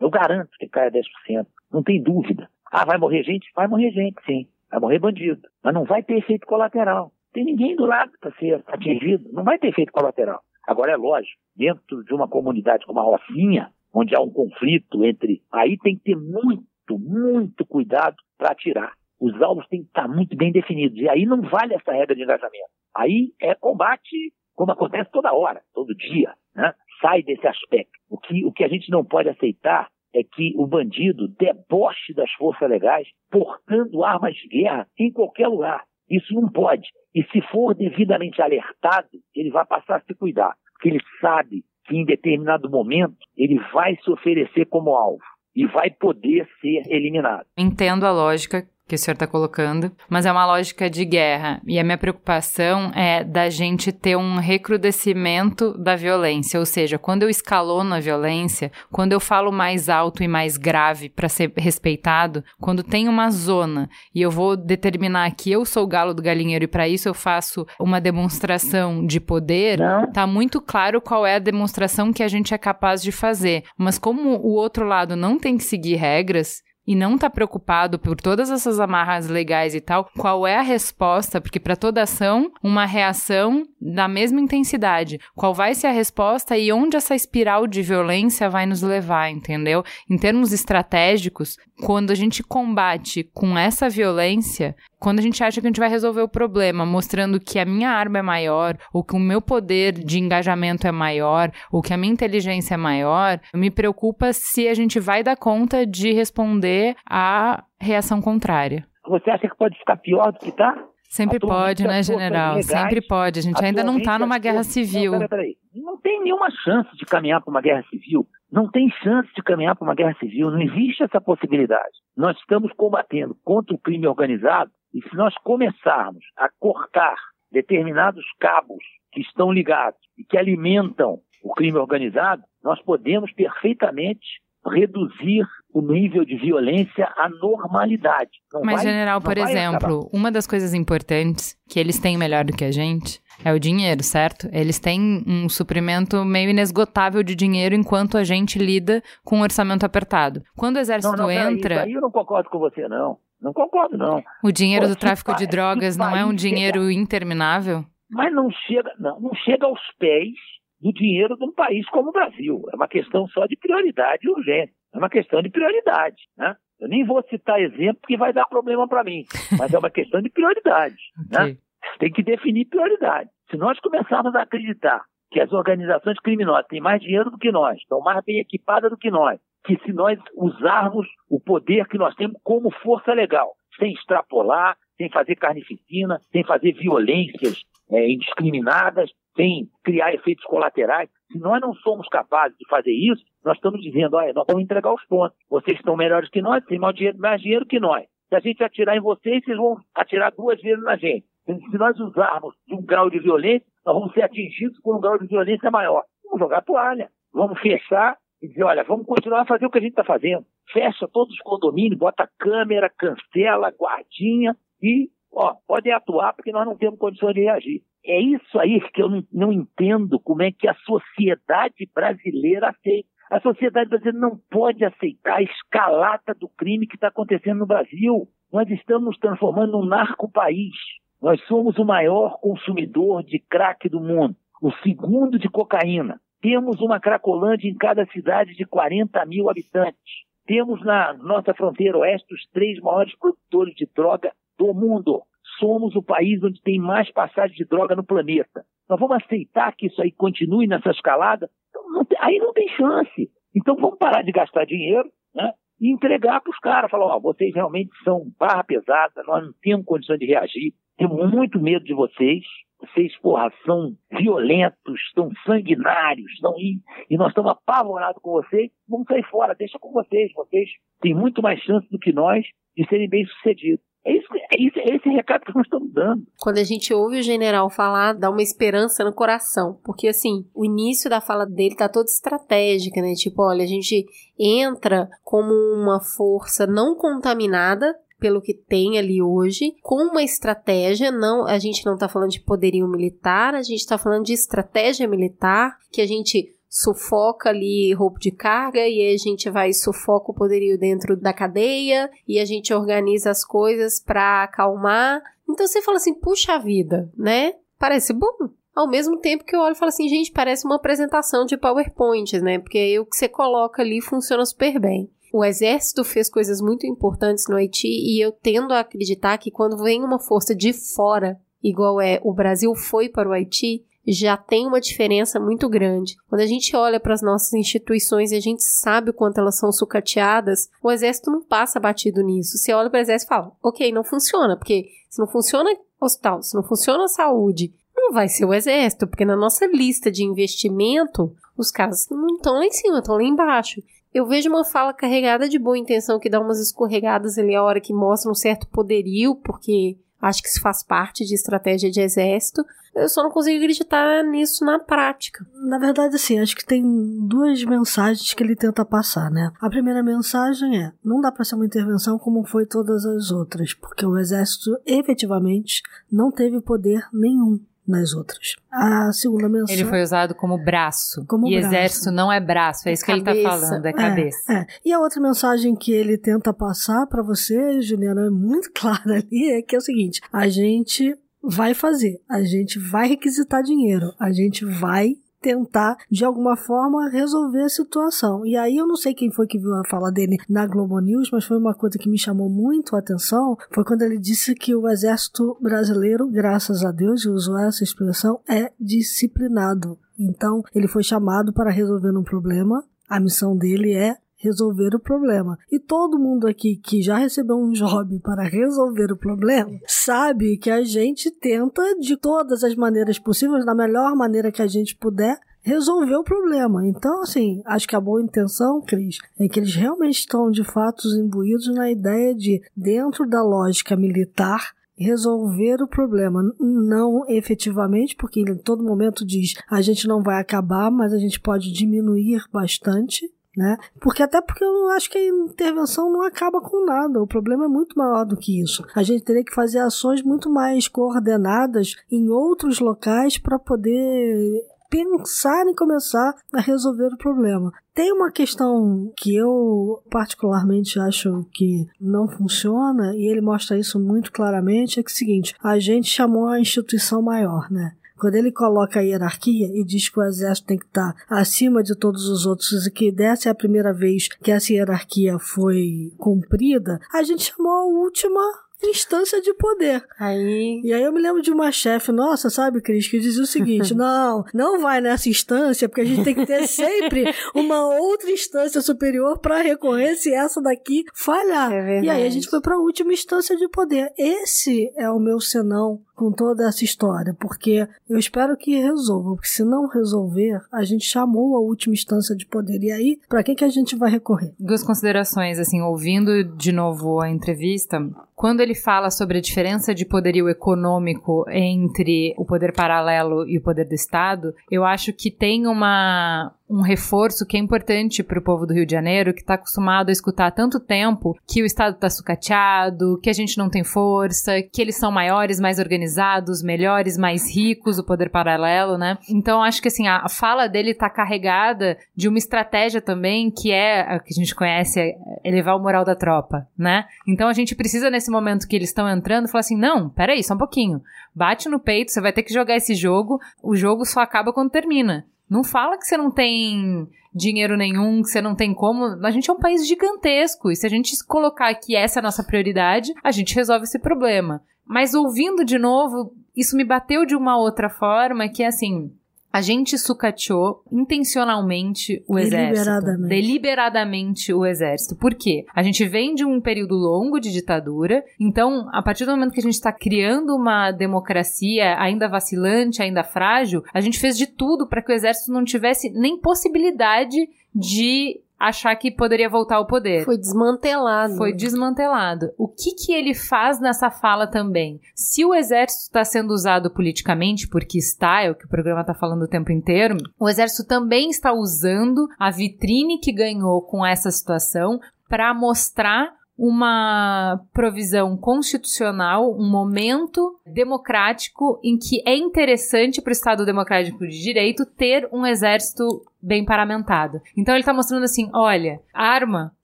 Eu 0.00 0.10
garanto 0.10 0.50
que 0.58 0.68
cai 0.68 0.88
a 0.88 0.90
10%. 0.90 1.46
Não 1.72 1.82
tem 1.82 2.02
dúvida. 2.02 2.48
Ah, 2.70 2.84
vai 2.84 2.98
morrer 2.98 3.22
gente? 3.22 3.50
Vai 3.54 3.68
morrer 3.68 3.90
gente, 3.90 4.16
sim. 4.24 4.48
Vai 4.70 4.80
morrer 4.80 4.98
bandido. 4.98 5.42
Mas 5.62 5.74
não 5.74 5.84
vai 5.84 6.02
ter 6.02 6.16
efeito 6.16 6.46
colateral. 6.46 7.12
Tem 7.32 7.44
ninguém 7.44 7.76
do 7.76 7.86
lado 7.86 8.12
para 8.20 8.32
ser 8.32 8.62
atingido. 8.66 9.30
Não 9.32 9.44
vai 9.44 9.58
ter 9.58 9.68
efeito 9.68 9.92
colateral. 9.92 10.42
Agora, 10.66 10.92
é 10.92 10.96
lógico, 10.96 11.40
dentro 11.56 12.04
de 12.04 12.14
uma 12.14 12.28
comunidade 12.28 12.86
como 12.86 13.00
a 13.00 13.02
Rocinha, 13.02 13.70
onde 13.92 14.14
há 14.14 14.20
um 14.20 14.30
conflito 14.30 15.04
entre. 15.04 15.42
Aí 15.52 15.76
tem 15.78 15.96
que 15.96 16.04
ter 16.04 16.16
muito, 16.16 16.98
muito 16.98 17.64
cuidado 17.66 18.16
para 18.38 18.52
atirar. 18.52 18.92
Os 19.20 19.40
alvos 19.40 19.66
têm 19.68 19.82
que 19.82 19.88
estar 19.88 20.08
muito 20.08 20.36
bem 20.36 20.50
definidos. 20.50 20.98
E 20.98 21.08
aí 21.08 21.24
não 21.26 21.42
vale 21.42 21.74
essa 21.74 21.92
regra 21.92 22.14
de 22.14 22.22
engajamento. 22.22 22.70
Aí 22.94 23.32
é 23.40 23.54
combate 23.54 24.32
como 24.54 24.72
acontece 24.72 25.10
toda 25.10 25.32
hora, 25.32 25.62
todo 25.74 25.94
dia, 25.94 26.34
né? 26.54 26.72
sai 27.00 27.22
desse 27.22 27.46
aspecto. 27.46 27.92
O 28.08 28.18
que, 28.18 28.44
o 28.44 28.52
que 28.52 28.64
a 28.64 28.68
gente 28.68 28.90
não 28.90 29.04
pode 29.04 29.28
aceitar 29.28 29.88
é 30.14 30.22
que 30.22 30.52
o 30.56 30.66
bandido 30.66 31.26
deboche 31.28 32.14
das 32.14 32.30
forças 32.32 32.68
legais 32.68 33.08
portando 33.30 34.04
armas 34.04 34.34
de 34.34 34.48
guerra 34.48 34.86
em 34.98 35.10
qualquer 35.10 35.48
lugar. 35.48 35.82
Isso 36.08 36.34
não 36.34 36.48
pode. 36.48 36.88
E 37.14 37.22
se 37.24 37.40
for 37.50 37.74
devidamente 37.74 38.40
alertado, 38.42 39.08
ele 39.34 39.50
vai 39.50 39.64
passar 39.64 39.96
a 39.96 40.00
se 40.00 40.14
cuidar, 40.14 40.54
porque 40.72 40.90
ele 40.90 41.00
sabe 41.20 41.64
que 41.86 41.96
em 41.96 42.04
determinado 42.04 42.70
momento 42.70 43.16
ele 43.36 43.58
vai 43.72 43.96
se 43.96 44.10
oferecer 44.10 44.66
como 44.66 44.94
alvo 44.94 45.22
e 45.54 45.66
vai 45.66 45.90
poder 45.90 46.48
ser 46.60 46.82
eliminado. 46.88 47.46
Entendo 47.56 48.04
a 48.04 48.12
lógica 48.12 48.66
que 48.88 48.94
o 48.94 48.98
senhor 48.98 49.14
está 49.14 49.26
colocando, 49.26 49.90
mas 50.08 50.26
é 50.26 50.32
uma 50.32 50.44
lógica 50.44 50.90
de 50.90 51.04
guerra. 51.04 51.60
E 51.66 51.78
a 51.78 51.84
minha 51.84 51.96
preocupação 51.96 52.90
é 52.94 53.24
da 53.24 53.48
gente 53.48 53.90
ter 53.92 54.16
um 54.16 54.36
recrudescimento 54.38 55.76
da 55.78 55.96
violência, 55.96 56.58
ou 56.60 56.66
seja, 56.66 56.98
quando 56.98 57.22
eu 57.22 57.30
escalono 57.30 57.94
a 57.94 58.00
violência, 58.00 58.70
quando 58.90 59.12
eu 59.12 59.20
falo 59.20 59.50
mais 59.50 59.88
alto 59.88 60.22
e 60.22 60.28
mais 60.28 60.56
grave 60.56 61.08
para 61.08 61.28
ser 61.28 61.52
respeitado, 61.56 62.44
quando 62.60 62.82
tem 62.82 63.08
uma 63.08 63.30
zona 63.30 63.88
e 64.14 64.20
eu 64.20 64.30
vou 64.30 64.56
determinar 64.56 65.30
que 65.32 65.50
eu 65.50 65.64
sou 65.64 65.84
o 65.84 65.88
galo 65.88 66.12
do 66.12 66.22
galinheiro 66.22 66.64
e 66.64 66.68
para 66.68 66.88
isso 66.88 67.08
eu 67.08 67.14
faço 67.14 67.66
uma 67.80 68.00
demonstração 68.00 69.06
de 69.06 69.20
poder, 69.20 69.78
Não. 69.78 70.10
tá 70.12 70.26
muito 70.26 70.60
claro 70.60 71.00
qual 71.00 71.26
é 71.26 71.36
a 71.36 71.40
demonstração 71.40 72.12
que 72.12 72.22
a 72.22 72.28
gente 72.28 72.52
é 72.52 72.58
capaz 72.58 73.02
de 73.02 73.12
fazer. 73.12 73.64
Mas 73.76 73.98
como 73.98 74.36
o 74.36 74.52
outro 74.52 74.84
lado 74.86 75.16
não 75.16 75.38
tem 75.38 75.56
que 75.56 75.64
seguir 75.64 75.96
regras, 75.96 76.62
e 76.86 76.94
não 76.94 77.14
está 77.14 77.30
preocupado 77.30 77.98
por 77.98 78.20
todas 78.20 78.50
essas 78.50 78.80
amarras 78.80 79.28
legais 79.28 79.74
e 79.74 79.80
tal, 79.80 80.10
qual 80.18 80.46
é 80.46 80.56
a 80.56 80.62
resposta? 80.62 81.40
Porque 81.40 81.60
para 81.60 81.76
toda 81.76 82.02
ação, 82.02 82.50
uma 82.62 82.84
reação 82.84 83.64
da 83.80 84.08
mesma 84.08 84.40
intensidade. 84.40 85.18
Qual 85.34 85.54
vai 85.54 85.74
ser 85.74 85.88
a 85.88 85.92
resposta 85.92 86.56
e 86.56 86.72
onde 86.72 86.96
essa 86.96 87.14
espiral 87.14 87.66
de 87.66 87.82
violência 87.82 88.50
vai 88.50 88.66
nos 88.66 88.82
levar, 88.82 89.30
entendeu? 89.30 89.84
Em 90.10 90.16
termos 90.16 90.52
estratégicos, 90.52 91.56
quando 91.84 92.10
a 92.10 92.14
gente 92.14 92.42
combate 92.42 93.24
com 93.34 93.58
essa 93.58 93.88
violência, 93.88 94.74
quando 94.98 95.18
a 95.18 95.22
gente 95.22 95.42
acha 95.42 95.60
que 95.60 95.66
a 95.66 95.70
gente 95.70 95.80
vai 95.80 95.88
resolver 95.88 96.22
o 96.22 96.28
problema, 96.28 96.86
mostrando 96.86 97.40
que 97.40 97.58
a 97.58 97.64
minha 97.64 97.90
arma 97.90 98.18
é 98.18 98.22
maior, 98.22 98.76
ou 98.92 99.02
que 99.02 99.16
o 99.16 99.18
meu 99.18 99.42
poder 99.42 99.92
de 99.92 100.20
engajamento 100.20 100.86
é 100.86 100.92
maior, 100.92 101.50
ou 101.72 101.82
que 101.82 101.92
a 101.92 101.96
minha 101.96 102.12
inteligência 102.12 102.74
é 102.74 102.76
maior, 102.76 103.40
me 103.52 103.70
preocupa 103.70 104.32
se 104.32 104.68
a 104.68 104.74
gente 104.74 105.00
vai 105.00 105.22
dar 105.22 105.36
conta 105.36 105.84
de 105.84 106.12
responder 106.12 106.94
à 107.08 107.64
reação 107.80 108.22
contrária. 108.22 108.86
Você 109.08 109.30
acha 109.30 109.48
que 109.48 109.56
pode 109.56 109.76
ficar 109.76 109.96
pior 109.96 110.32
do 110.32 110.38
que 110.38 110.50
está? 110.50 110.74
Sempre 111.12 111.38
pode, 111.38 111.86
né, 111.86 112.02
general? 112.02 112.54
Legais, 112.54 112.66
Sempre 112.68 113.02
pode. 113.02 113.38
A 113.38 113.42
gente 113.42 113.62
ainda 113.62 113.84
não 113.84 113.98
está 113.98 114.18
numa 114.18 114.38
guerra 114.38 114.64
civil. 114.64 115.12
Não, 115.12 115.28
não 115.74 116.00
tem 116.00 116.22
nenhuma 116.22 116.50
chance 116.64 116.88
de 116.96 117.04
caminhar 117.04 117.42
para 117.42 117.50
uma 117.50 117.60
guerra 117.60 117.84
civil. 117.90 118.26
Não 118.50 118.66
tem 118.70 118.88
chance 119.02 119.28
de 119.36 119.42
caminhar 119.42 119.76
para 119.76 119.84
uma 119.84 119.94
guerra 119.94 120.16
civil. 120.18 120.50
Não 120.50 120.62
existe 120.62 121.02
essa 121.02 121.20
possibilidade. 121.20 121.92
Nós 122.16 122.38
estamos 122.38 122.72
combatendo 122.72 123.36
contra 123.44 123.74
o 123.74 123.78
crime 123.78 124.06
organizado 124.06 124.70
e 124.94 125.06
se 125.06 125.14
nós 125.14 125.34
começarmos 125.44 126.24
a 126.34 126.48
cortar 126.58 127.16
determinados 127.50 128.24
cabos 128.40 128.82
que 129.12 129.20
estão 129.20 129.52
ligados 129.52 130.00
e 130.16 130.24
que 130.24 130.38
alimentam 130.38 131.20
o 131.44 131.52
crime 131.52 131.76
organizado, 131.76 132.42
nós 132.64 132.80
podemos 132.80 133.30
perfeitamente 133.34 134.40
reduzir 134.64 135.46
o 135.72 135.80
nível 135.80 136.24
de 136.24 136.36
violência 136.36 137.06
à 137.16 137.28
normalidade. 137.28 138.30
Não 138.52 138.62
Mas, 138.62 138.76
vai, 138.76 138.92
general, 138.92 139.20
por 139.20 139.38
exemplo, 139.38 140.08
uma 140.12 140.30
das 140.30 140.46
coisas 140.46 140.74
importantes 140.74 141.56
que 141.68 141.80
eles 141.80 141.98
têm 141.98 142.18
melhor 142.18 142.44
do 142.44 142.52
que 142.52 142.64
a 142.64 142.70
gente 142.70 143.20
é 143.44 143.52
o 143.52 143.58
dinheiro, 143.58 144.02
certo? 144.02 144.48
Eles 144.52 144.78
têm 144.78 145.24
um 145.26 145.48
suprimento 145.48 146.24
meio 146.24 146.50
inesgotável 146.50 147.22
de 147.22 147.34
dinheiro 147.34 147.74
enquanto 147.74 148.18
a 148.18 148.24
gente 148.24 148.58
lida 148.58 149.02
com 149.24 149.38
um 149.38 149.42
orçamento 149.42 149.84
apertado. 149.84 150.42
Quando 150.56 150.76
o 150.76 150.80
exército 150.80 151.16
não, 151.16 151.24
não, 151.24 151.30
entra. 151.30 151.82
Aí, 151.82 151.88
aí 151.88 151.92
eu 151.92 152.00
não 152.00 152.10
concordo 152.10 152.50
com 152.50 152.58
você, 152.58 152.86
não. 152.86 153.18
Não 153.40 153.52
concordo, 153.52 153.98
não. 153.98 154.22
O 154.44 154.52
dinheiro 154.52 154.86
Pô, 154.86 154.90
do 154.90 154.96
tráfico 154.96 155.34
de 155.34 155.46
drogas 155.48 155.96
não 155.96 156.14
é 156.14 156.24
um 156.24 156.32
dinheiro 156.32 156.82
chega, 156.82 156.92
interminável? 156.92 157.84
Mas 158.08 158.32
não 158.32 158.48
chega, 158.50 158.92
não, 159.00 159.18
não 159.18 159.34
chega 159.34 159.66
aos 159.66 159.80
pés 159.98 160.34
do 160.80 160.92
dinheiro 160.92 161.36
de 161.36 161.44
um 161.44 161.52
país 161.52 161.88
como 161.88 162.10
o 162.10 162.12
Brasil. 162.12 162.62
É 162.72 162.76
uma 162.76 162.86
questão 162.86 163.26
só 163.28 163.46
de 163.46 163.56
prioridade 163.56 164.28
urgente. 164.28 164.72
É 164.94 164.98
uma 164.98 165.08
questão 165.08 165.42
de 165.42 165.50
prioridade. 165.50 166.22
Né? 166.36 166.54
Eu 166.80 166.88
nem 166.88 167.04
vou 167.04 167.22
citar 167.28 167.60
exemplo 167.60 168.02
que 168.06 168.16
vai 168.16 168.32
dar 168.32 168.46
problema 168.46 168.88
para 168.88 169.04
mim, 169.04 169.24
mas 169.58 169.72
é 169.72 169.78
uma 169.78 169.90
questão 169.90 170.20
de 170.20 170.28
prioridade. 170.28 170.96
okay. 171.32 171.52
né? 171.52 171.58
Tem 171.98 172.12
que 172.12 172.22
definir 172.22 172.66
prioridade. 172.66 173.30
Se 173.50 173.56
nós 173.56 173.78
começarmos 173.80 174.34
a 174.34 174.42
acreditar 174.42 175.02
que 175.30 175.40
as 175.40 175.52
organizações 175.52 176.18
criminosas 176.20 176.66
têm 176.66 176.80
mais 176.80 177.00
dinheiro 177.00 177.30
do 177.30 177.38
que 177.38 177.50
nós, 177.50 177.78
estão 177.78 178.00
mais 178.00 178.22
bem 178.24 178.38
equipadas 178.38 178.90
do 178.90 178.98
que 178.98 179.10
nós, 179.10 179.40
que 179.64 179.78
se 179.84 179.92
nós 179.92 180.18
usarmos 180.34 181.06
o 181.28 181.40
poder 181.40 181.86
que 181.88 181.96
nós 181.96 182.14
temos 182.14 182.36
como 182.42 182.70
força 182.70 183.12
legal, 183.12 183.52
sem 183.78 183.92
extrapolar, 183.92 184.76
sem 184.96 185.08
fazer 185.10 185.36
carnificina, 185.36 186.20
sem 186.30 186.44
fazer 186.44 186.72
violências 186.72 187.62
é, 187.90 188.10
indiscriminadas, 188.10 189.10
sem 189.36 189.68
criar 189.84 190.14
efeitos 190.14 190.44
colaterais. 190.44 191.08
Se 191.30 191.38
nós 191.38 191.60
não 191.60 191.74
somos 191.74 192.06
capazes 192.08 192.56
de 192.58 192.68
fazer 192.68 192.92
isso, 192.92 193.22
nós 193.44 193.56
estamos 193.56 193.80
dizendo, 193.80 194.16
olha, 194.16 194.32
nós 194.32 194.44
vamos 194.46 194.62
entregar 194.62 194.92
os 194.92 195.04
pontos. 195.06 195.36
Vocês 195.48 195.76
estão 195.78 195.96
melhores 195.96 196.28
que 196.30 196.42
nós, 196.42 196.64
têm 196.64 196.78
mais 196.78 196.94
dinheiro, 196.94 197.18
mais 197.18 197.40
dinheiro 197.40 197.66
que 197.66 197.80
nós. 197.80 198.04
Se 198.28 198.36
a 198.36 198.40
gente 198.40 198.62
atirar 198.62 198.96
em 198.96 199.00
vocês, 199.00 199.44
vocês 199.44 199.56
vão 199.56 199.76
atirar 199.94 200.32
duas 200.32 200.60
vezes 200.60 200.82
na 200.82 200.96
gente. 200.96 201.26
Se 201.44 201.78
nós 201.78 201.98
usarmos 201.98 202.54
um 202.70 202.82
grau 202.82 203.10
de 203.10 203.18
violência, 203.18 203.66
nós 203.84 203.94
vamos 203.94 204.12
ser 204.14 204.22
atingidos 204.22 204.78
por 204.80 204.96
um 204.96 205.00
grau 205.00 205.18
de 205.18 205.26
violência 205.26 205.70
maior. 205.70 206.04
Vamos 206.24 206.40
jogar 206.40 206.62
toalha. 206.62 207.10
Vamos 207.32 207.58
fechar 207.60 208.16
e 208.40 208.48
dizer, 208.48 208.64
olha, 208.64 208.84
vamos 208.84 209.06
continuar 209.06 209.42
a 209.42 209.46
fazer 209.46 209.66
o 209.66 209.70
que 209.70 209.78
a 209.78 209.80
gente 209.80 209.90
está 209.90 210.04
fazendo. 210.04 210.44
Fecha 210.72 211.08
todos 211.08 211.34
os 211.34 211.40
condomínios, 211.40 211.98
bota 211.98 212.28
câmera, 212.38 212.90
cancela, 212.90 213.70
guardinha 213.70 214.56
e, 214.82 215.08
ó, 215.32 215.54
podem 215.66 215.92
atuar 215.92 216.32
porque 216.34 216.52
nós 216.52 216.66
não 216.66 216.76
temos 216.76 216.98
condições 216.98 217.34
de 217.34 217.40
reagir. 217.42 217.82
É 218.04 218.20
isso 218.20 218.58
aí 218.58 218.80
que 218.92 219.00
eu 219.00 219.08
não, 219.32 219.52
entendo 219.52 220.18
como 220.18 220.42
é 220.42 220.50
que 220.50 220.68
a 220.68 220.74
sociedade 220.74 221.88
brasileira 221.94 222.70
aceita. 222.70 223.08
A 223.30 223.40
sociedade 223.40 223.88
brasileira 223.88 224.18
não 224.18 224.38
pode 224.50 224.84
aceitar 224.84 225.36
a 225.36 225.42
escalada 225.42 226.34
do 226.34 226.48
crime 226.48 226.86
que 226.86 226.96
está 226.96 227.08
acontecendo 227.08 227.60
no 227.60 227.66
Brasil. 227.66 228.28
Nós 228.52 228.68
estamos 228.70 229.16
transformando 229.18 229.72
num 229.72 229.86
narco-país. 229.86 230.74
Nós 231.20 231.40
somos 231.46 231.78
o 231.78 231.84
maior 231.84 232.40
consumidor 232.40 233.22
de 233.22 233.38
crack 233.38 233.88
do 233.88 234.00
mundo, 234.00 234.36
o 234.60 234.72
segundo 234.82 235.38
de 235.38 235.48
cocaína. 235.48 236.20
Temos 236.42 236.80
uma 236.80 236.98
cracolândia 236.98 237.70
em 237.70 237.76
cada 237.76 238.04
cidade 238.06 238.56
de 238.56 238.66
40 238.66 239.24
mil 239.26 239.48
habitantes. 239.48 240.26
Temos 240.44 240.84
na 240.84 241.14
nossa 241.14 241.54
fronteira 241.54 241.96
oeste 241.98 242.34
os 242.34 242.44
três 242.50 242.80
maiores 242.80 243.16
produtores 243.16 243.74
de 243.76 243.88
droga 243.94 244.32
do 244.58 244.74
mundo 244.74 245.22
somos 245.62 245.94
o 245.94 246.02
país 246.02 246.42
onde 246.42 246.60
tem 246.60 246.80
mais 246.80 247.08
passagem 247.12 247.56
de 247.56 247.64
droga 247.64 247.94
no 247.94 248.04
planeta. 248.04 248.64
Nós 248.90 248.98
vamos 248.98 249.22
aceitar 249.22 249.72
que 249.76 249.86
isso 249.86 250.02
aí 250.02 250.10
continue 250.10 250.66
nessa 250.66 250.90
escalada? 250.90 251.48
Então, 251.70 251.88
não 251.88 252.04
tem, 252.04 252.18
aí 252.20 252.38
não 252.38 252.52
tem 252.52 252.68
chance. 252.70 253.30
Então 253.54 253.76
vamos 253.76 253.96
parar 253.96 254.22
de 254.22 254.32
gastar 254.32 254.66
dinheiro 254.66 255.08
né, 255.32 255.52
e 255.80 255.92
entregar 255.92 256.40
para 256.40 256.50
os 256.50 256.58
caras. 256.58 256.90
Falar, 256.90 257.06
ó, 257.06 257.20
vocês 257.20 257.54
realmente 257.54 257.90
são 258.02 258.26
barra 258.36 258.64
pesada, 258.64 259.22
nós 259.24 259.44
não 259.44 259.52
temos 259.62 259.86
condições 259.86 260.18
de 260.18 260.26
reagir, 260.26 260.74
temos 260.96 261.30
muito 261.30 261.60
medo 261.60 261.84
de 261.84 261.94
vocês. 261.94 262.44
Vocês, 262.80 263.16
porra, 263.20 263.52
são 263.64 263.92
violentos, 264.10 265.00
estão 265.06 265.30
sanguinários, 265.46 266.32
estão 266.32 266.56
e 266.58 267.16
nós 267.16 267.28
estamos 267.28 267.52
apavorados 267.52 268.20
com 268.20 268.32
vocês. 268.32 268.72
Vamos 268.88 269.06
sair 269.06 269.22
fora, 269.30 269.54
deixa 269.54 269.78
com 269.78 269.92
vocês. 269.92 270.32
Vocês 270.34 270.68
têm 271.00 271.14
muito 271.14 271.40
mais 271.40 271.60
chance 271.60 271.88
do 271.88 271.98
que 271.98 272.12
nós 272.12 272.44
de 272.76 272.84
serem 272.88 273.08
bem-sucedidos. 273.08 273.84
É, 274.04 274.16
isso, 274.16 274.26
é, 274.34 274.56
isso, 274.58 274.78
é 274.78 274.96
esse 274.96 275.08
recado 275.08 275.44
que 275.44 275.54
nós 275.54 275.64
estamos 275.64 275.92
dando. 275.92 276.22
Quando 276.40 276.58
a 276.58 276.64
gente 276.64 276.92
ouve 276.92 277.20
o 277.20 277.22
general 277.22 277.70
falar, 277.70 278.14
dá 278.14 278.30
uma 278.30 278.42
esperança 278.42 279.04
no 279.04 279.12
coração. 279.12 279.78
Porque, 279.84 280.08
assim, 280.08 280.44
o 280.54 280.64
início 280.64 281.08
da 281.08 281.20
fala 281.20 281.46
dele 281.46 281.76
tá 281.76 281.88
toda 281.88 282.06
estratégica, 282.06 283.00
né? 283.00 283.14
Tipo, 283.14 283.42
olha, 283.42 283.62
a 283.62 283.68
gente 283.68 284.04
entra 284.38 285.08
como 285.22 285.52
uma 285.52 286.00
força 286.00 286.66
não 286.66 286.96
contaminada 286.96 287.94
pelo 288.18 288.40
que 288.40 288.54
tem 288.54 288.98
ali 288.98 289.20
hoje, 289.20 289.74
com 289.82 289.96
uma 289.96 290.22
estratégia, 290.22 291.10
não, 291.10 291.44
a 291.44 291.58
gente 291.58 291.84
não 291.84 291.96
tá 291.96 292.08
falando 292.08 292.30
de 292.30 292.40
poderio 292.40 292.86
militar, 292.86 293.52
a 293.52 293.62
gente 293.62 293.84
tá 293.84 293.98
falando 293.98 294.24
de 294.24 294.32
estratégia 294.32 295.08
militar, 295.08 295.76
que 295.90 296.00
a 296.00 296.06
gente 296.06 296.54
sufoca 296.72 297.50
ali 297.50 297.92
roubo 297.92 298.18
de 298.18 298.30
carga 298.30 298.88
e 298.88 299.12
a 299.12 299.16
gente 299.18 299.50
vai 299.50 299.74
sufoca 299.74 300.30
o 300.30 300.34
poderio 300.34 300.78
dentro 300.78 301.14
da 301.14 301.30
cadeia 301.30 302.10
e 302.26 302.38
a 302.38 302.46
gente 302.46 302.72
organiza 302.72 303.30
as 303.30 303.44
coisas 303.44 304.00
para 304.00 304.44
acalmar. 304.44 305.22
Então 305.46 305.66
você 305.66 305.82
fala 305.82 305.98
assim, 305.98 306.14
puxa 306.14 306.58
vida, 306.58 307.12
né? 307.14 307.52
Parece 307.78 308.14
bom. 308.14 308.48
Ao 308.74 308.88
mesmo 308.88 309.18
tempo 309.18 309.44
que 309.44 309.54
eu 309.54 309.60
olho 309.60 309.74
e 309.74 309.78
falo 309.78 309.90
assim, 309.90 310.08
gente, 310.08 310.32
parece 310.32 310.64
uma 310.64 310.76
apresentação 310.76 311.44
de 311.44 311.58
PowerPoint, 311.58 312.40
né? 312.40 312.58
Porque 312.58 312.78
aí 312.78 312.98
o 312.98 313.04
que 313.04 313.16
você 313.16 313.28
coloca 313.28 313.82
ali 313.82 314.00
funciona 314.00 314.46
super 314.46 314.80
bem. 314.80 315.10
O 315.30 315.44
exército 315.44 316.02
fez 316.02 316.30
coisas 316.30 316.62
muito 316.62 316.86
importantes 316.86 317.48
no 317.50 317.56
Haiti 317.56 317.86
e 317.86 318.18
eu 318.18 318.32
tendo 318.32 318.72
a 318.72 318.80
acreditar 318.80 319.36
que 319.36 319.50
quando 319.50 319.76
vem 319.76 320.02
uma 320.02 320.18
força 320.18 320.54
de 320.54 320.72
fora, 320.72 321.38
igual 321.62 322.00
é 322.00 322.18
o 322.24 322.32
Brasil 322.32 322.74
foi 322.74 323.10
para 323.10 323.28
o 323.28 323.32
Haiti, 323.32 323.84
já 324.06 324.36
tem 324.36 324.66
uma 324.66 324.80
diferença 324.80 325.38
muito 325.38 325.68
grande. 325.68 326.16
Quando 326.28 326.40
a 326.40 326.46
gente 326.46 326.74
olha 326.74 326.98
para 326.98 327.14
as 327.14 327.22
nossas 327.22 327.52
instituições 327.52 328.32
e 328.32 328.36
a 328.36 328.40
gente 328.40 328.62
sabe 328.62 329.10
o 329.10 329.14
quanto 329.14 329.38
elas 329.38 329.58
são 329.58 329.70
sucateadas, 329.70 330.68
o 330.82 330.90
exército 330.90 331.30
não 331.30 331.42
passa 331.42 331.78
batido 331.78 332.22
nisso. 332.22 332.58
Você 332.58 332.72
olha 332.72 332.90
para 332.90 332.98
o 332.98 333.02
exército 333.02 333.32
e 333.32 333.34
fala: 333.34 333.52
ok, 333.62 333.92
não 333.92 334.02
funciona, 334.02 334.56
porque 334.56 334.88
se 335.08 335.18
não 335.18 335.26
funciona 335.26 335.70
hospital, 336.00 336.42
se 336.42 336.54
não 336.54 336.62
funciona 336.62 337.04
a 337.04 337.08
saúde, 337.08 337.72
não 337.94 338.12
vai 338.12 338.28
ser 338.28 338.44
o 338.44 338.54
exército, 338.54 339.06
porque 339.06 339.24
na 339.24 339.36
nossa 339.36 339.66
lista 339.66 340.10
de 340.10 340.24
investimento, 340.24 341.34
os 341.56 341.70
caras 341.70 342.08
não 342.10 342.36
estão 342.36 342.54
lá 342.54 342.66
em 342.66 342.72
cima, 342.72 342.98
estão 342.98 343.16
lá 343.16 343.22
embaixo. 343.22 343.80
Eu 344.12 344.26
vejo 344.26 344.50
uma 344.50 344.64
fala 344.64 344.92
carregada 344.92 345.48
de 345.48 345.58
boa 345.58 345.78
intenção 345.78 346.18
que 346.18 346.28
dá 346.28 346.40
umas 346.40 346.60
escorregadas 346.60 347.38
ali 347.38 347.54
a 347.54 347.62
hora 347.62 347.80
que 347.80 347.94
mostra 347.94 348.30
um 348.30 348.34
certo 348.34 348.66
poderio, 348.68 349.34
porque 349.36 349.96
acho 350.22 350.42
que 350.42 350.48
isso 350.48 350.60
faz 350.60 350.82
parte 350.82 351.24
de 351.24 351.34
estratégia 351.34 351.90
de 351.90 352.00
exército, 352.00 352.64
eu 352.94 353.08
só 353.08 353.22
não 353.22 353.30
consigo 353.30 353.56
acreditar 353.56 354.22
nisso 354.22 354.64
na 354.64 354.78
prática. 354.78 355.46
Na 355.54 355.78
verdade, 355.78 356.14
assim, 356.14 356.38
acho 356.38 356.54
que 356.54 356.64
tem 356.64 356.82
duas 357.26 357.64
mensagens 357.64 358.34
que 358.34 358.42
ele 358.42 358.54
tenta 358.54 358.84
passar, 358.84 359.30
né? 359.30 359.50
A 359.60 359.68
primeira 359.68 360.02
mensagem 360.02 360.78
é: 360.78 360.92
não 361.02 361.20
dá 361.20 361.32
para 361.32 361.44
ser 361.44 361.54
uma 361.54 361.66
intervenção 361.66 362.18
como 362.18 362.44
foi 362.44 362.66
todas 362.66 363.04
as 363.06 363.30
outras, 363.30 363.72
porque 363.72 364.04
o 364.04 364.18
exército 364.18 364.78
efetivamente 364.86 365.82
não 366.10 366.30
teve 366.30 366.60
poder 366.60 367.06
nenhum 367.12 367.58
nas 367.86 368.14
outras. 368.14 368.54
A 368.70 369.12
segunda 369.12 369.48
mensagem. 369.48 369.82
Ele 369.82 369.88
foi 369.88 370.02
usado 370.02 370.34
como 370.34 370.56
braço. 370.62 371.24
Como 371.26 371.48
e 371.48 371.52
braço. 371.52 371.66
exército 371.66 372.10
não 372.10 372.32
é 372.32 372.40
braço, 372.40 372.88
é 372.88 372.92
isso 372.92 373.04
cabeça. 373.04 373.24
que 373.24 373.30
ele 373.30 373.38
está 373.40 373.58
falando, 373.58 373.86
é 373.86 373.92
cabeça. 373.92 374.52
É, 374.52 374.54
é. 374.54 374.66
E 374.84 374.92
a 374.92 375.00
outra 375.00 375.20
mensagem 375.20 375.74
que 375.74 375.92
ele 375.92 376.16
tenta 376.16 376.52
passar 376.52 377.06
para 377.06 377.22
você, 377.22 377.80
Juliana, 377.80 378.26
é 378.26 378.30
muito 378.30 378.70
clara 378.74 379.16
ali, 379.16 379.52
é 379.52 379.62
que 379.62 379.74
é 379.74 379.78
o 379.78 379.82
seguinte: 379.82 380.20
a 380.32 380.48
gente 380.48 381.16
vai 381.42 381.74
fazer. 381.74 382.20
A 382.28 382.42
gente 382.42 382.78
vai 382.78 383.08
requisitar 383.08 383.62
dinheiro. 383.62 384.12
A 384.18 384.30
gente 384.30 384.64
vai 384.64 385.16
tentar, 385.42 385.96
de 386.08 386.24
alguma 386.24 386.56
forma, 386.56 387.10
resolver 387.10 387.62
a 387.62 387.68
situação. 387.68 388.46
E 388.46 388.56
aí 388.56 388.76
eu 388.76 388.86
não 388.86 388.96
sei 388.96 389.12
quem 389.12 389.30
foi 389.30 389.46
que 389.46 389.58
viu 389.58 389.74
a 389.74 389.84
fala 389.84 390.10
dele 390.10 390.38
na 390.48 390.66
Globo 390.66 390.98
News, 391.00 391.30
mas 391.32 391.44
foi 391.44 391.58
uma 391.58 391.74
coisa 391.74 391.98
que 391.98 392.08
me 392.08 392.18
chamou 392.18 392.48
muito 392.48 392.94
a 392.94 393.00
atenção, 393.00 393.58
foi 393.70 393.84
quando 393.84 394.02
ele 394.02 394.18
disse 394.18 394.54
que 394.54 394.74
o 394.74 394.88
exército 394.88 395.56
brasileiro, 395.60 396.28
graças 396.28 396.84
a 396.84 396.92
Deus, 396.92 397.26
usou 397.26 397.58
essa 397.58 397.82
expressão, 397.82 398.40
é 398.48 398.72
disciplinado. 398.80 399.98
Então, 400.18 400.62
ele 400.74 400.86
foi 400.86 401.02
chamado 401.02 401.52
para 401.52 401.70
resolver 401.70 402.16
um 402.16 402.22
problema. 402.22 402.84
A 403.08 403.18
missão 403.18 403.56
dele 403.56 403.92
é 403.92 404.16
resolver 404.42 404.94
o 404.94 405.00
problema. 405.00 405.56
E 405.70 405.78
todo 405.78 406.18
mundo 406.18 406.48
aqui 406.48 406.76
que 406.76 407.00
já 407.00 407.16
recebeu 407.16 407.56
um 407.56 407.70
job 407.72 408.18
para 408.20 408.42
resolver 408.42 409.12
o 409.12 409.16
problema 409.16 409.78
sabe 409.86 410.58
que 410.58 410.70
a 410.70 410.82
gente 410.82 411.30
tenta 411.30 411.96
de 411.98 412.16
todas 412.16 412.64
as 412.64 412.74
maneiras 412.74 413.18
possíveis, 413.18 413.64
da 413.64 413.74
melhor 413.74 414.14
maneira 414.16 414.50
que 414.50 414.60
a 414.60 414.66
gente 414.66 414.96
puder, 414.96 415.38
resolver 415.62 416.16
o 416.16 416.24
problema. 416.24 416.86
Então, 416.86 417.22
assim, 417.22 417.62
acho 417.64 417.86
que 417.86 417.94
a 417.94 418.00
boa 418.00 418.20
intenção, 418.20 418.82
Cris, 418.82 419.18
é 419.38 419.46
que 419.46 419.60
eles 419.60 419.74
realmente 419.76 420.18
estão 420.18 420.50
de 420.50 420.64
fato 420.64 421.06
imbuídos 421.16 421.72
na 421.72 421.90
ideia 421.90 422.34
de, 422.34 422.60
dentro 422.76 423.28
da 423.28 423.42
lógica 423.42 423.96
militar, 423.96 424.72
resolver 424.96 425.80
o 425.80 425.86
problema. 425.86 426.42
Não 426.58 427.24
efetivamente, 427.28 428.16
porque 428.16 428.40
ele 428.40 428.52
em 428.52 428.58
todo 428.58 428.82
momento 428.82 429.24
diz 429.24 429.54
a 429.70 429.80
gente 429.80 430.08
não 430.08 430.20
vai 430.20 430.40
acabar, 430.40 430.90
mas 430.90 431.12
a 431.12 431.18
gente 431.18 431.40
pode 431.40 431.72
diminuir 431.72 432.42
bastante 432.52 433.30
né? 433.56 433.76
Porque 434.00 434.22
até 434.22 434.40
porque 434.40 434.64
eu 434.64 434.88
acho 434.90 435.10
que 435.10 435.18
a 435.18 435.28
intervenção 435.28 436.10
não 436.10 436.22
acaba 436.22 436.60
com 436.60 436.84
nada. 436.84 437.22
O 437.22 437.26
problema 437.26 437.64
é 437.64 437.68
muito 437.68 437.96
maior 437.98 438.24
do 438.24 438.36
que 438.36 438.62
isso. 438.62 438.84
A 438.94 439.02
gente 439.02 439.24
teria 439.24 439.44
que 439.44 439.54
fazer 439.54 439.78
ações 439.78 440.22
muito 440.22 440.50
mais 440.50 440.88
coordenadas 440.88 441.96
em 442.10 442.28
outros 442.30 442.80
locais 442.80 443.38
para 443.38 443.58
poder 443.58 444.62
pensar 444.92 445.66
em 445.66 445.74
começar 445.74 446.34
a 446.52 446.60
resolver 446.60 447.14
o 447.14 447.16
problema. 447.16 447.72
Tem 447.94 448.12
uma 448.12 448.30
questão 448.30 449.10
que 449.16 449.34
eu 449.34 450.02
particularmente 450.10 451.00
acho 451.00 451.46
que 451.50 451.86
não 451.98 452.28
funciona 452.28 453.14
e 453.16 453.30
ele 453.30 453.40
mostra 453.40 453.78
isso 453.78 453.98
muito 453.98 454.30
claramente, 454.30 455.00
é 455.00 455.02
que 455.02 455.10
é 455.10 455.12
o 455.12 455.16
seguinte, 455.16 455.54
a 455.62 455.78
gente 455.78 456.08
chamou 456.08 456.46
a 456.46 456.60
instituição 456.60 457.22
maior, 457.22 457.70
né? 457.70 457.94
Quando 458.22 458.36
ele 458.36 458.52
coloca 458.52 459.00
a 459.00 459.02
hierarquia 459.02 459.66
e 459.74 459.82
diz 459.82 460.08
que 460.08 460.20
o 460.20 460.22
exército 460.22 460.68
tem 460.68 460.78
que 460.78 460.86
estar 460.86 461.12
acima 461.28 461.82
de 461.82 461.96
todos 461.96 462.28
os 462.28 462.46
outros 462.46 462.86
e 462.86 462.90
que 462.92 463.10
dessa 463.10 463.48
é 463.48 463.50
a 463.50 463.54
primeira 463.54 463.92
vez 463.92 464.28
que 464.28 464.52
essa 464.52 464.72
hierarquia 464.72 465.40
foi 465.40 466.12
cumprida, 466.16 467.00
a 467.12 467.24
gente 467.24 467.52
chamou 467.52 467.72
a 467.72 467.84
última 467.84 468.40
instância 468.80 469.40
de 469.40 469.52
poder. 469.54 470.04
Aí... 470.18 470.80
E 470.84 470.92
aí 470.92 471.02
eu 471.02 471.12
me 471.12 471.20
lembro 471.20 471.42
de 471.42 471.50
uma 471.50 471.72
chefe 471.72 472.12
nossa, 472.12 472.48
sabe, 472.48 472.80
Cris, 472.80 473.08
que 473.08 473.18
dizia 473.18 473.42
o 473.42 473.46
seguinte: 473.46 473.92
não, 473.94 474.44
não 474.54 474.80
vai 474.80 475.00
nessa 475.00 475.28
instância, 475.28 475.88
porque 475.88 476.02
a 476.02 476.04
gente 476.04 476.22
tem 476.22 476.34
que 476.34 476.46
ter 476.46 476.66
sempre 476.68 477.24
uma 477.52 477.88
outra 477.88 478.30
instância 478.30 478.80
superior 478.80 479.38
para 479.38 479.62
recorrer 479.62 480.14
se 480.14 480.32
essa 480.32 480.62
daqui 480.62 481.04
falhar. 481.12 481.72
É 481.72 482.02
e 482.02 482.08
aí 482.08 482.24
a 482.24 482.30
gente 482.30 482.48
foi 482.48 482.60
para 482.60 482.76
a 482.76 482.80
última 482.80 483.12
instância 483.12 483.56
de 483.56 483.68
poder. 483.68 484.12
Esse 484.16 484.92
é 484.96 485.10
o 485.10 485.18
meu 485.18 485.40
senão 485.40 486.00
com 486.22 486.30
toda 486.30 486.68
essa 486.68 486.84
história, 486.84 487.34
porque 487.34 487.88
eu 488.08 488.16
espero 488.16 488.56
que 488.56 488.78
resolva, 488.78 489.34
porque 489.34 489.48
se 489.48 489.64
não 489.64 489.88
resolver, 489.88 490.62
a 490.70 490.84
gente 490.84 491.04
chamou 491.04 491.56
a 491.56 491.60
última 491.60 491.94
instância 491.94 492.36
de 492.36 492.46
poder. 492.46 492.80
E 492.80 492.92
aí, 492.92 493.20
para 493.28 493.42
quem 493.42 493.56
que 493.56 493.64
a 493.64 493.68
gente 493.68 493.96
vai 493.96 494.08
recorrer? 494.08 494.54
Duas 494.56 494.84
considerações, 494.84 495.58
assim, 495.58 495.80
ouvindo 495.82 496.44
de 496.44 496.70
novo 496.70 497.20
a 497.20 497.28
entrevista, 497.28 498.00
quando 498.36 498.60
ele 498.60 498.74
fala 498.74 499.10
sobre 499.10 499.38
a 499.38 499.40
diferença 499.40 499.92
de 499.92 500.04
poderio 500.04 500.48
econômico 500.48 501.44
entre 501.48 502.34
o 502.36 502.44
poder 502.44 502.72
paralelo 502.72 503.48
e 503.48 503.58
o 503.58 503.62
poder 503.62 503.84
do 503.84 503.94
Estado, 503.94 504.54
eu 504.70 504.84
acho 504.84 505.12
que 505.12 505.30
tem 505.30 505.66
uma 505.66 506.52
um 506.72 506.80
reforço 506.80 507.44
que 507.44 507.56
é 507.56 507.60
importante 507.60 508.22
para 508.22 508.38
o 508.38 508.42
povo 508.42 508.66
do 508.66 508.72
Rio 508.72 508.86
de 508.86 508.92
Janeiro, 508.92 509.34
que 509.34 509.42
está 509.42 509.54
acostumado 509.54 510.08
a 510.08 510.12
escutar 510.12 510.46
há 510.46 510.50
tanto 510.50 510.80
tempo 510.80 511.36
que 511.46 511.62
o 511.62 511.66
Estado 511.66 511.94
está 511.94 512.08
sucateado, 512.08 513.20
que 513.22 513.28
a 513.28 513.32
gente 513.32 513.58
não 513.58 513.68
tem 513.68 513.84
força, 513.84 514.62
que 514.62 514.80
eles 514.80 514.96
são 514.96 515.12
maiores, 515.12 515.60
mais 515.60 515.78
organizados, 515.78 516.62
melhores, 516.62 517.18
mais 517.18 517.54
ricos, 517.54 517.98
o 517.98 518.04
poder 518.04 518.30
paralelo, 518.30 518.96
né? 518.96 519.18
Então 519.28 519.62
acho 519.62 519.82
que 519.82 519.88
assim, 519.88 520.08
a 520.08 520.28
fala 520.30 520.66
dele 520.66 520.92
está 520.92 521.10
carregada 521.10 521.98
de 522.16 522.26
uma 522.26 522.38
estratégia 522.38 523.02
também 523.02 523.50
que 523.50 523.70
é 523.70 524.00
a 524.00 524.18
que 524.18 524.32
a 524.32 524.40
gente 524.40 524.54
conhece, 524.54 524.98
é 524.98 525.14
elevar 525.44 525.76
o 525.76 525.82
moral 525.82 526.04
da 526.04 526.16
tropa, 526.16 526.66
né? 526.76 527.04
Então 527.28 527.48
a 527.48 527.52
gente 527.52 527.74
precisa 527.74 528.08
nesse 528.08 528.30
momento 528.30 528.66
que 528.66 528.74
eles 528.74 528.88
estão 528.88 529.08
entrando 529.08 529.48
falar 529.48 529.60
assim: 529.60 529.76
não, 529.76 530.08
peraí, 530.08 530.42
só 530.42 530.54
um 530.54 530.58
pouquinho. 530.58 531.02
Bate 531.34 531.68
no 531.68 531.80
peito, 531.80 532.12
você 532.12 532.20
vai 532.20 532.32
ter 532.32 532.42
que 532.42 532.52
jogar 532.52 532.76
esse 532.76 532.94
jogo, 532.94 533.38
o 533.62 533.76
jogo 533.76 534.04
só 534.06 534.20
acaba 534.20 534.52
quando 534.52 534.70
termina. 534.70 535.26
Não 535.52 535.62
fala 535.62 535.98
que 535.98 536.06
você 536.06 536.16
não 536.16 536.30
tem 536.30 537.06
dinheiro 537.34 537.76
nenhum, 537.76 538.22
que 538.22 538.30
você 538.30 538.40
não 538.40 538.54
tem 538.54 538.72
como. 538.72 539.04
A 539.22 539.30
gente 539.30 539.50
é 539.50 539.52
um 539.52 539.58
país 539.58 539.86
gigantesco 539.86 540.70
e 540.70 540.76
se 540.76 540.86
a 540.86 540.88
gente 540.88 541.14
colocar 541.26 541.74
que 541.74 541.94
essa 541.94 542.18
é 542.18 542.20
a 542.20 542.22
nossa 542.22 542.42
prioridade, 542.42 543.12
a 543.22 543.30
gente 543.30 543.54
resolve 543.54 543.84
esse 543.84 543.98
problema. 543.98 544.62
Mas 544.86 545.12
ouvindo 545.12 545.62
de 545.62 545.78
novo, 545.78 546.34
isso 546.56 546.74
me 546.74 546.86
bateu 546.86 547.26
de 547.26 547.36
uma 547.36 547.58
outra 547.58 547.90
forma, 547.90 548.48
que 548.48 548.62
é 548.62 548.68
assim, 548.68 549.12
a 549.52 549.60
gente 549.60 549.98
sucateou 549.98 550.82
intencionalmente 550.90 552.24
o 552.26 552.38
exército. 552.38 552.72
Deliberadamente. 552.72 553.28
Deliberadamente 553.28 554.52
o 554.52 554.64
exército. 554.64 555.14
Por 555.16 555.34
quê? 555.34 555.66
A 555.74 555.82
gente 555.82 556.04
vem 556.06 556.34
de 556.34 556.44
um 556.44 556.60
período 556.60 556.94
longo 556.94 557.38
de 557.38 557.52
ditadura, 557.52 558.24
então, 558.40 558.88
a 558.92 559.02
partir 559.02 559.26
do 559.26 559.32
momento 559.32 559.52
que 559.52 559.60
a 559.60 559.62
gente 559.62 559.74
está 559.74 559.92
criando 559.92 560.56
uma 560.56 560.90
democracia 560.90 561.96
ainda 561.98 562.28
vacilante, 562.28 563.02
ainda 563.02 563.22
frágil, 563.22 563.82
a 563.92 564.00
gente 564.00 564.18
fez 564.18 564.38
de 564.38 564.46
tudo 564.46 564.86
para 564.86 565.02
que 565.02 565.12
o 565.12 565.14
exército 565.14 565.52
não 565.52 565.64
tivesse 565.64 566.10
nem 566.10 566.38
possibilidade 566.38 567.36
de 567.74 568.40
achar 568.62 568.94
que 568.94 569.10
poderia 569.10 569.48
voltar 569.48 569.76
ao 569.76 569.86
poder. 569.86 570.24
Foi 570.24 570.38
desmantelado. 570.38 571.36
Foi 571.36 571.52
desmantelado. 571.52 572.52
O 572.56 572.68
que 572.68 572.94
que 572.94 573.12
ele 573.12 573.34
faz 573.34 573.80
nessa 573.80 574.10
fala 574.10 574.46
também? 574.46 575.00
Se 575.14 575.44
o 575.44 575.52
exército 575.52 576.02
está 576.02 576.24
sendo 576.24 576.52
usado 576.52 576.88
politicamente, 576.92 577.66
porque 577.66 577.98
está, 577.98 578.42
é 578.42 578.50
o 578.50 578.54
que 578.54 578.64
o 578.64 578.68
programa 578.68 579.00
está 579.00 579.14
falando 579.14 579.42
o 579.42 579.48
tempo 579.48 579.72
inteiro, 579.72 580.16
o 580.38 580.48
exército 580.48 580.86
também 580.86 581.28
está 581.28 581.52
usando 581.52 582.28
a 582.38 582.50
vitrine 582.50 583.18
que 583.18 583.32
ganhou 583.32 583.82
com 583.82 584.06
essa 584.06 584.30
situação 584.30 585.00
para 585.28 585.52
mostrar 585.52 586.30
uma 586.56 587.60
provisão 587.72 588.36
constitucional, 588.36 589.52
um 589.52 589.68
momento 589.68 590.58
democrático 590.66 591.80
em 591.82 591.98
que 591.98 592.22
é 592.26 592.36
interessante 592.36 593.20
para 593.20 593.30
o 593.30 593.32
Estado 593.32 593.66
Democrático 593.66 594.26
de 594.26 594.42
Direito 594.42 594.84
ter 594.84 595.28
um 595.32 595.46
exército 595.46 596.22
bem 596.40 596.64
paramentado. 596.64 597.40
Então 597.56 597.74
ele 597.74 597.82
está 597.82 597.94
mostrando 597.94 598.24
assim: 598.24 598.50
olha, 598.52 599.00
arma 599.12 599.72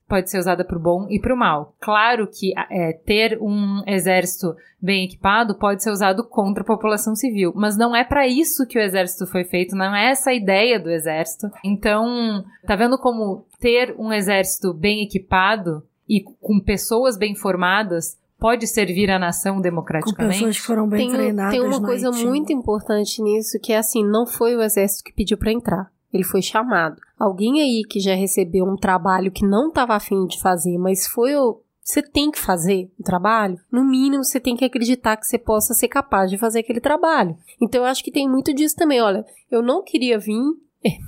pode 0.09 0.29
ser 0.29 0.39
usada 0.39 0.65
para 0.65 0.77
o 0.77 0.81
bom 0.81 1.05
e 1.09 1.19
para 1.19 1.33
o 1.33 1.37
mal. 1.37 1.75
Claro 1.79 2.27
que 2.27 2.51
é, 2.71 2.93
ter 2.93 3.37
um 3.39 3.83
exército 3.85 4.55
bem 4.81 5.05
equipado 5.05 5.55
pode 5.55 5.83
ser 5.83 5.91
usado 5.91 6.23
contra 6.23 6.63
a 6.63 6.65
população 6.65 7.15
civil, 7.15 7.53
mas 7.55 7.77
não 7.77 7.95
é 7.95 8.03
para 8.03 8.27
isso 8.27 8.65
que 8.65 8.79
o 8.79 8.81
exército 8.81 9.27
foi 9.27 9.43
feito, 9.43 9.75
não 9.75 9.95
é 9.95 10.09
essa 10.09 10.31
a 10.31 10.33
ideia 10.33 10.79
do 10.79 10.89
exército. 10.89 11.47
Então, 11.63 12.43
tá 12.65 12.75
vendo 12.75 12.97
como 12.97 13.45
ter 13.59 13.95
um 13.99 14.11
exército 14.11 14.73
bem 14.73 15.03
equipado 15.03 15.83
e 16.09 16.23
com 16.41 16.59
pessoas 16.59 17.17
bem 17.17 17.35
formadas 17.35 18.17
pode 18.39 18.65
servir 18.65 19.11
à 19.11 19.19
nação 19.19 19.61
democraticamente? 19.61 20.39
Com 20.39 20.45
pessoas 20.45 20.59
que 20.59 20.65
foram 20.65 20.87
bem 20.87 21.07
tem, 21.07 21.15
treinadas. 21.15 21.53
Tem 21.53 21.61
uma 21.61 21.81
coisa 21.81 22.11
muito 22.11 22.51
importante 22.51 23.21
nisso, 23.21 23.59
que 23.61 23.71
é 23.71 23.77
assim, 23.77 24.03
não 24.03 24.25
foi 24.25 24.55
o 24.55 24.61
exército 24.61 25.03
que 25.03 25.13
pediu 25.13 25.37
para 25.37 25.51
entrar. 25.51 25.91
Ele 26.11 26.23
foi 26.23 26.41
chamado. 26.41 26.99
Alguém 27.19 27.61
aí 27.61 27.83
que 27.87 27.99
já 27.99 28.15
recebeu 28.15 28.65
um 28.65 28.75
trabalho 28.75 29.31
que 29.31 29.45
não 29.45 29.67
estava 29.67 29.93
afim 29.93 30.25
de 30.25 30.39
fazer, 30.39 30.77
mas 30.79 31.05
foi 31.05 31.35
o. 31.35 31.61
Você 31.83 32.01
tem 32.03 32.29
que 32.29 32.39
fazer 32.39 32.91
o 32.99 33.03
trabalho, 33.03 33.57
no 33.71 33.83
mínimo 33.83 34.23
você 34.23 34.39
tem 34.39 34.55
que 34.55 34.63
acreditar 34.63 35.17
que 35.17 35.25
você 35.25 35.39
possa 35.39 35.73
ser 35.73 35.87
capaz 35.87 36.29
de 36.29 36.37
fazer 36.37 36.59
aquele 36.59 36.79
trabalho. 36.79 37.35
Então 37.59 37.81
eu 37.81 37.87
acho 37.87 38.03
que 38.03 38.11
tem 38.11 38.29
muito 38.29 38.53
disso 38.53 38.75
também. 38.75 39.01
Olha, 39.01 39.25
eu 39.49 39.63
não 39.63 39.83
queria 39.83 40.19
vir, 40.19 40.39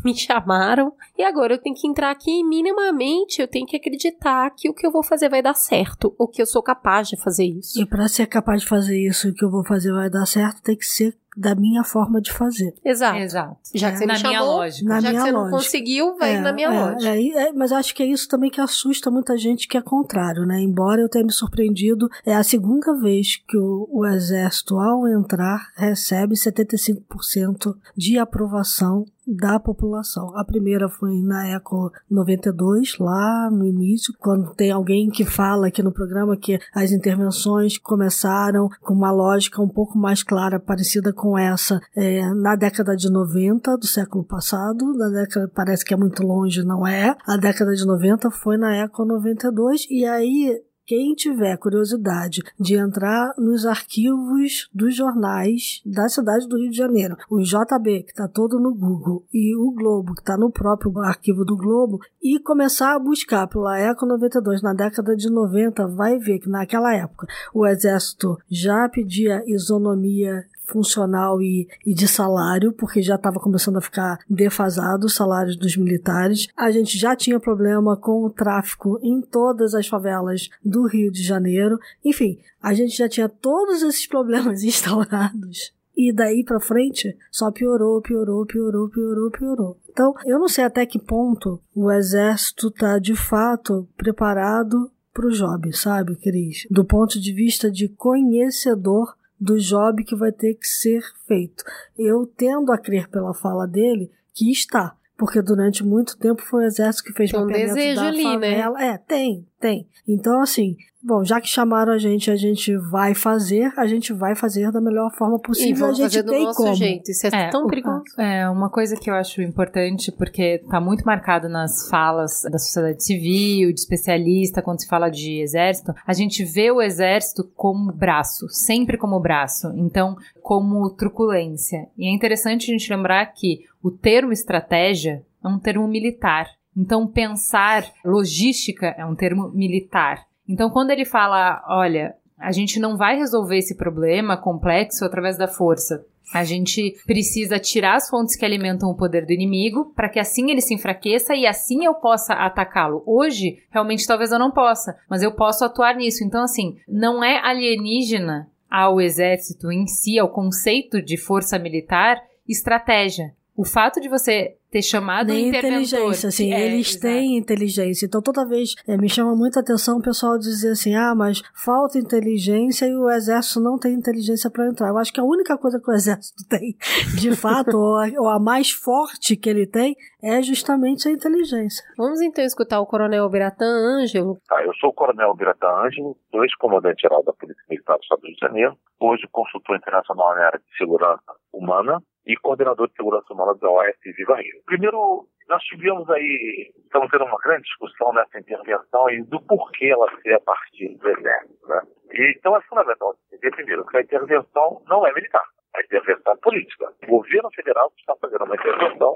me 0.04 0.14
chamaram 0.16 0.94
e 1.18 1.24
agora 1.24 1.54
eu 1.54 1.62
tenho 1.62 1.76
que 1.76 1.88
entrar 1.88 2.12
aqui 2.12 2.32
e 2.32 2.44
minimamente 2.44 3.42
eu 3.42 3.48
tenho 3.48 3.66
que 3.66 3.78
acreditar 3.78 4.50
que 4.52 4.70
o 4.70 4.74
que 4.74 4.86
eu 4.86 4.92
vou 4.92 5.04
fazer 5.04 5.30
vai 5.30 5.42
dar 5.42 5.54
certo 5.54 6.14
ou 6.18 6.28
que 6.28 6.42
eu 6.42 6.46
sou 6.46 6.62
capaz 6.62 7.08
de 7.08 7.18
fazer 7.18 7.46
isso. 7.46 7.82
E 7.82 7.86
para 7.86 8.08
ser 8.08 8.28
capaz 8.28 8.62
de 8.62 8.68
fazer 8.68 9.00
isso, 9.00 9.30
o 9.30 9.34
que 9.34 9.46
eu 9.46 9.52
vou 9.52 9.64
fazer 9.64 9.94
vai 9.94 10.10
dar 10.10 10.26
certo, 10.26 10.62
tem 10.62 10.76
que 10.76 10.86
ser 10.86 11.18
da 11.38 11.56
minha 11.56 11.84
forma 11.84 12.22
de 12.22 12.32
fazer. 12.32 12.74
Exato. 12.84 13.18
Exato. 13.18 13.58
Já 13.74 13.92
que 13.92 13.98
você 14.00 14.06
na 14.06 14.14
me 14.16 14.20
minha 14.22 14.40
chamou, 14.40 14.56
lógica. 14.58 14.90
Na 14.90 15.00
já 15.00 15.10
minha 15.10 15.22
que 15.22 15.28
você 15.28 15.32
não 15.32 15.40
lógica. 15.42 15.58
conseguiu, 15.58 16.18
vai 16.18 16.36
É, 16.36 16.40
na 16.42 16.52
minha 16.54 16.68
é, 16.68 16.80
lógica. 16.80 17.16
é, 17.16 17.28
é, 17.50 17.54
mas 17.54 17.72
acho 17.72 17.96
que 17.96 18.04
é 18.04 18.06
isso 18.06 18.28
também 18.28 18.50
que 18.50 18.60
assusta 18.60 19.10
muita 19.10 19.38
gente 19.38 19.68
que 19.68 19.78
é 19.78 19.82
contrário, 19.82 20.46
né? 20.46 20.60
Embora 20.62 21.02
eu 21.02 21.10
tenha 21.10 21.26
me 21.26 21.32
surpreendido, 21.32 22.10
é 22.26 22.36
a 22.36 22.44
segunda 22.44 22.94
vez 23.00 23.38
que 23.48 23.58
o, 23.58 23.88
o 23.92 24.06
Exército, 24.06 24.78
ao 24.78 25.08
entrar, 25.08 25.70
recebe 25.76 26.36
75% 26.36 27.76
de 27.96 28.18
aprovação 28.18 29.06
da 29.26 29.60
população. 29.60 30.36
A 30.36 30.44
primeira 30.44 30.90
foi 30.90 31.22
na 31.22 31.48
Eco 31.48 31.92
92, 32.10 32.98
lá 33.00 33.50
no 33.52 33.66
início, 33.66 34.14
quando 34.20 34.54
tem 34.56 34.72
alguém 34.72 35.10
que 35.10 35.24
fala 35.24 35.68
aqui 35.68 35.82
no 35.82 35.92
programa 35.92 36.36
que 36.36 36.60
as 36.74 36.92
intervenções 36.92 37.78
começaram 37.78 38.68
com 38.82 38.94
uma 38.94 39.12
lógica 39.12 39.62
um 39.62 39.70
pouco 39.70 39.98
mais 39.98 40.24
clara, 40.24 40.60
parecida 40.60 41.14
com 41.14 41.21
essa 41.38 41.82
é, 41.96 42.22
na 42.34 42.56
década 42.56 42.96
de 42.96 43.10
90 43.10 43.78
do 43.78 43.86
século 43.86 44.24
passado, 44.24 44.94
na 44.94 45.10
década 45.10 45.52
parece 45.54 45.86
que 45.86 45.94
é 45.94 45.98
muito 45.98 46.24
longe, 46.24 46.64
não 46.64 46.86
é? 46.86 47.16
A 47.28 47.38
década 47.38 47.74
de 47.74 47.86
90 47.86 48.32
foi 48.32 48.58
na 48.58 48.76
Eco 48.76 49.06
92 49.06 49.88
e 49.90 50.06
aí 50.06 50.62
quem 50.92 51.14
tiver 51.14 51.56
curiosidade 51.58 52.42
de 52.60 52.76
entrar 52.76 53.34
nos 53.38 53.66
arquivos 53.66 54.70
dos 54.74 54.94
jornais 54.94 55.82
da 55.86 56.10
cidade 56.10 56.46
do 56.50 56.58
Rio 56.58 56.70
de 56.70 56.76
Janeiro, 56.76 57.16
o 57.30 57.40
JB, 57.40 58.04
que 58.04 58.12
está 58.12 58.28
todo 58.28 58.60
no 58.60 58.74
Google, 58.74 59.24
e 59.34 59.56
o 59.56 59.72
Globo, 59.72 60.14
que 60.14 60.20
está 60.20 60.36
no 60.36 60.52
próprio 60.52 60.92
arquivo 61.00 61.46
do 61.46 61.56
Globo, 61.56 62.00
e 62.22 62.38
começar 62.40 62.94
a 62.94 63.00
buscar 63.00 63.48
pela 63.48 63.80
Eco 63.80 64.06
92 64.06 64.62
na 64.62 64.74
década 64.74 65.16
de 65.16 65.30
90, 65.30 65.88
vai 65.88 66.18
ver 66.18 66.40
que 66.40 66.50
naquela 66.50 66.94
época 66.94 67.26
o 67.54 67.66
Exército 67.66 68.38
já 68.50 68.90
pedia 68.90 69.44
isonomia 69.48 70.46
funcional 70.72 71.42
e, 71.42 71.68
e 71.86 71.94
de 71.94 72.08
salário, 72.08 72.72
porque 72.72 73.02
já 73.02 73.16
estava 73.16 73.40
começando 73.40 73.78
a 73.78 73.82
ficar 73.82 74.20
defasado 74.30 75.06
os 75.06 75.16
salários 75.16 75.58
dos 75.58 75.76
militares. 75.76 76.48
A 76.56 76.72
gente 76.72 76.98
já 76.98 77.16
tinha 77.16 77.40
problema 77.40 77.98
com 77.98 78.24
o 78.24 78.30
tráfico 78.30 79.00
em 79.02 79.22
todas 79.22 79.76
as 79.76 79.88
favelas 79.88 80.50
do 80.64 80.88
Rio 80.88 81.12
de 81.12 81.24
Janeiro. 81.24 81.80
Enfim, 82.04 82.40
a 82.62 82.74
gente 82.74 82.98
já 82.98 83.10
tinha 83.10 83.28
todos 83.28 83.82
esses 83.82 84.08
problemas 84.08 84.64
instaurados. 84.64 85.74
E 85.96 86.14
daí 86.14 86.44
para 86.44 86.60
frente 86.60 87.16
só 87.30 87.52
piorou, 87.52 88.02
piorou, 88.02 88.46
piorou, 88.46 88.90
piorou, 88.90 89.30
piorou. 89.30 89.78
Então, 89.90 90.16
eu 90.26 90.40
não 90.40 90.48
sei 90.48 90.64
até 90.64 90.86
que 90.86 90.98
ponto 90.98 91.60
o 91.76 91.92
exército 91.92 92.70
está 92.70 92.98
de 92.98 93.14
fato 93.14 93.88
preparado 93.98 94.90
para 95.14 95.28
o 95.28 95.32
job, 95.32 95.76
sabe, 95.76 96.16
Cris? 96.16 96.66
Do 96.72 96.86
ponto 96.86 97.20
de 97.20 97.34
vista 97.34 97.70
de 97.70 97.90
conhecedor 97.90 99.14
do 99.42 99.58
job 99.58 100.04
que 100.04 100.16
vai 100.16 100.32
ter 100.32 100.54
que 100.54 100.68
ser 100.68 101.02
feito. 101.28 101.64
Eu 101.98 102.28
tendo 102.28 102.72
a 102.72 102.78
crer 102.78 103.10
pela 103.10 103.34
fala 103.34 103.68
dele 103.68 104.12
que 104.36 104.52
está, 104.52 104.96
porque 105.18 105.42
durante 105.42 105.84
muito 105.84 106.16
tempo 106.16 106.44
foi 106.44 106.64
o 106.64 106.68
exército 106.68 107.06
que 107.06 107.14
fez 107.14 107.32
tem 107.32 107.40
um 107.42 107.48
desejo 107.48 108.02
da 108.02 108.08
ali, 108.08 108.24
favela. 108.24 108.78
né? 108.78 108.88
É, 108.90 108.98
tem, 109.00 109.48
tem. 109.62 109.88
Então, 110.08 110.42
assim, 110.42 110.76
bom, 111.02 111.24
já 111.24 111.40
que 111.40 111.48
chamaram 111.48 111.94
a 111.94 111.98
gente, 111.98 112.32
a 112.32 112.36
gente 112.36 112.76
vai 112.76 113.14
fazer, 113.14 113.72
a 113.78 113.86
gente 113.86 114.12
vai 114.12 114.36
fazer 114.36 114.72
da 114.72 114.82
melhor 114.82 115.12
forma 115.14 115.40
possível. 115.40 115.88
E 115.88 115.90
a 115.90 115.94
gente 115.94 116.04
fazer 116.04 116.24
do 116.24 116.32
tem 116.32 116.44
nosso 116.44 116.58
como. 116.58 116.76
jeito. 116.76 117.12
Isso 117.12 117.28
é, 117.28 117.50
tão 117.50 117.68
perigoso. 117.68 118.04
É, 118.18 118.50
uma 118.50 118.70
coisa 118.70 118.96
que 118.96 119.10
eu 119.10 119.14
acho 119.14 119.42
importante, 119.42 120.12
porque 120.12 120.64
tá 120.70 120.82
muito 120.82 121.06
marcado 121.06 121.48
nas 121.48 121.88
falas 121.88 122.42
da 122.52 122.58
sociedade 122.58 123.04
civil, 123.04 123.72
de 123.72 123.80
especialista, 123.80 124.62
quando 124.62 124.82
se 124.82 124.88
fala 124.88 125.10
de 125.10 125.40
exército, 125.40 125.94
a 126.06 126.14
gente 126.14 126.44
vê 126.44 126.72
o 126.72 126.82
exército 126.82 127.50
como 127.56 127.92
braço, 127.92 128.48
sempre 128.50 128.98
como 128.98 129.20
braço. 129.20 129.72
Então, 129.76 130.18
como 130.42 130.90
truculência. 130.90 131.88
E 131.98 132.08
é 132.08 132.12
interessante 132.12 132.70
a 132.70 132.74
gente 132.74 132.92
lembrar 132.92 133.26
que 133.28 133.62
o 133.82 133.92
termo 133.92 134.34
estratégia 134.34 135.24
é 135.44 135.48
um 135.48 135.60
termo 135.60 135.88
militar. 135.88 136.48
Então, 136.76 137.08
pensar 137.08 137.86
logística 138.04 138.88
é 138.98 139.06
um 139.06 139.16
termo 139.16 139.50
militar. 139.50 140.26
Então, 140.48 140.70
quando 140.70 140.92
ele 140.92 141.06
fala, 141.06 141.64
olha, 141.68 142.16
a 142.38 142.52
gente 142.52 142.80
não 142.80 142.98
vai 142.98 143.18
resolver 143.18 143.58
esse 143.58 143.76
problema 143.76 144.36
complexo 144.36 145.06
através 145.06 145.38
da 145.38 145.48
força. 145.48 146.06
A 146.34 146.44
gente 146.44 146.96
precisa 147.06 147.60
tirar 147.60 147.96
as 147.96 148.10
fontes 148.10 148.38
que 148.38 148.46
alimentam 148.46 148.90
o 148.90 148.96
poder 148.96 149.26
do 149.26 149.34
inimigo 149.34 149.94
para 149.94 150.08
que 150.08 150.20
assim 150.20 150.50
ele 150.50 150.62
se 150.62 150.74
enfraqueça 150.74 151.36
e 151.36 151.46
assim 151.46 151.84
eu 151.84 151.94
possa 151.96 152.34
atacá-lo. 152.34 153.04
Hoje, 153.06 153.58
realmente, 153.70 154.08
talvez 154.08 154.32
eu 154.32 154.40
não 154.40 154.50
possa, 154.50 154.98
mas 155.10 155.22
eu 155.22 155.34
posso 155.34 155.66
atuar 155.66 155.96
nisso. 155.96 156.24
Então, 156.24 156.44
assim, 156.44 156.78
não 156.88 157.24
é 157.24 157.38
alienígena 157.44 158.50
ao 158.70 159.02
exército 159.02 159.70
em 159.72 159.86
si, 159.86 160.18
ao 160.18 160.30
conceito 160.30 161.02
de 161.02 161.18
força 161.18 161.60
militar, 161.60 162.18
estratégia. 162.48 163.34
O 163.56 163.66
fato 163.66 164.00
de 164.00 164.08
você 164.08 164.56
ter 164.72 164.82
chamado 164.82 165.28
Nem 165.28 165.50
interventor... 165.50 165.82
inteligência, 165.82 166.30
assim, 166.30 166.54
É, 166.54 166.66
eles 166.66 166.92
exato. 166.92 167.02
têm 167.02 167.38
inteligência. 167.38 168.06
Então, 168.06 168.22
toda 168.22 168.48
vez 168.48 168.74
é, 168.88 168.96
me 168.96 169.10
chama 169.10 169.36
muita 169.36 169.60
atenção 169.60 169.98
o 169.98 170.02
pessoal 170.02 170.38
dizer 170.38 170.72
assim: 170.72 170.96
ah, 170.96 171.14
mas 171.14 171.42
falta 171.54 172.00
inteligência 172.00 172.86
e 172.86 172.96
o 172.96 173.10
exército 173.10 173.60
não 173.60 173.78
tem 173.78 173.94
inteligência 173.94 174.50
para 174.50 174.68
entrar. 174.68 174.88
Eu 174.88 174.98
acho 174.98 175.12
que 175.12 175.20
a 175.20 175.24
única 175.24 175.58
coisa 175.58 175.80
que 175.80 175.92
o 175.92 175.94
exército 175.94 176.48
tem, 176.48 176.76
de 177.20 177.36
fato, 177.36 177.78
ou, 177.78 177.98
a, 177.98 178.08
ou 178.18 178.30
a 178.30 178.40
mais 178.40 178.72
forte 178.72 179.36
que 179.36 179.50
ele 179.50 179.68
tem, 179.68 179.96
é 180.24 180.42
justamente 180.42 181.08
a 181.10 181.12
inteligência. 181.12 181.84
Vamos 181.98 182.22
então 182.22 182.44
escutar 182.44 182.80
o 182.80 182.86
Coronel 182.86 183.30
Biratã 183.30 183.66
Ângelo. 183.66 184.38
Tá, 184.48 184.64
eu 184.64 184.74
sou 184.76 184.92
o 184.92 184.94
Coronel 184.94 185.36
Biratã 185.36 185.68
Ângelo, 185.86 186.16
ex-comandante-geral 186.34 187.24
da 187.24 187.34
Polícia 187.34 187.64
Militar 187.70 187.98
do 187.98 188.04
Estado 188.04 188.22
do 188.22 188.28
Rio 188.28 188.36
de 188.36 188.40
Janeiro, 188.40 188.78
hoje 189.00 189.28
consultor 189.32 189.76
internacional 189.76 190.36
na 190.36 190.46
área 190.46 190.60
de 190.60 190.78
segurança 190.78 191.22
humana 191.52 192.02
e 192.26 192.36
coordenador 192.38 192.88
de 192.88 192.96
segurança 192.96 193.34
humana 193.34 193.56
da 193.56 193.70
OAS 193.70 193.96
Viva 194.04 194.36
Rio. 194.36 194.62
Primeiro, 194.66 195.28
nós 195.50 195.64
tivemos 195.64 196.10
aí, 196.10 196.72
estamos 196.78 197.10
tendo 197.10 197.26
uma 197.26 197.38
grande 197.40 197.64
discussão 197.64 198.14
nessa 198.14 198.40
intervenção 198.40 199.10
e 199.10 199.24
do 199.24 199.42
porquê 199.42 199.88
ela 199.88 200.08
ser 200.22 200.34
a 200.34 200.40
partir 200.40 200.96
do 200.98 201.10
Exército. 201.10 201.68
Né? 201.68 201.82
E, 202.14 202.36
então 202.38 202.56
é 202.56 202.62
fundamental 202.62 203.16
entender 203.28 203.52
primeiro 203.52 203.86
que 203.86 203.98
a 203.98 204.02
intervenção 204.02 204.82
não 204.88 205.06
é 205.06 205.14
militar, 205.14 205.44
a 205.76 205.82
intervenção 205.82 206.34
é 206.34 206.38
política. 206.38 206.94
O 207.04 207.08
governo 207.08 207.50
federal 207.54 207.92
está 207.98 208.16
fazendo 208.16 208.46
uma 208.46 208.56
intervenção 208.56 209.14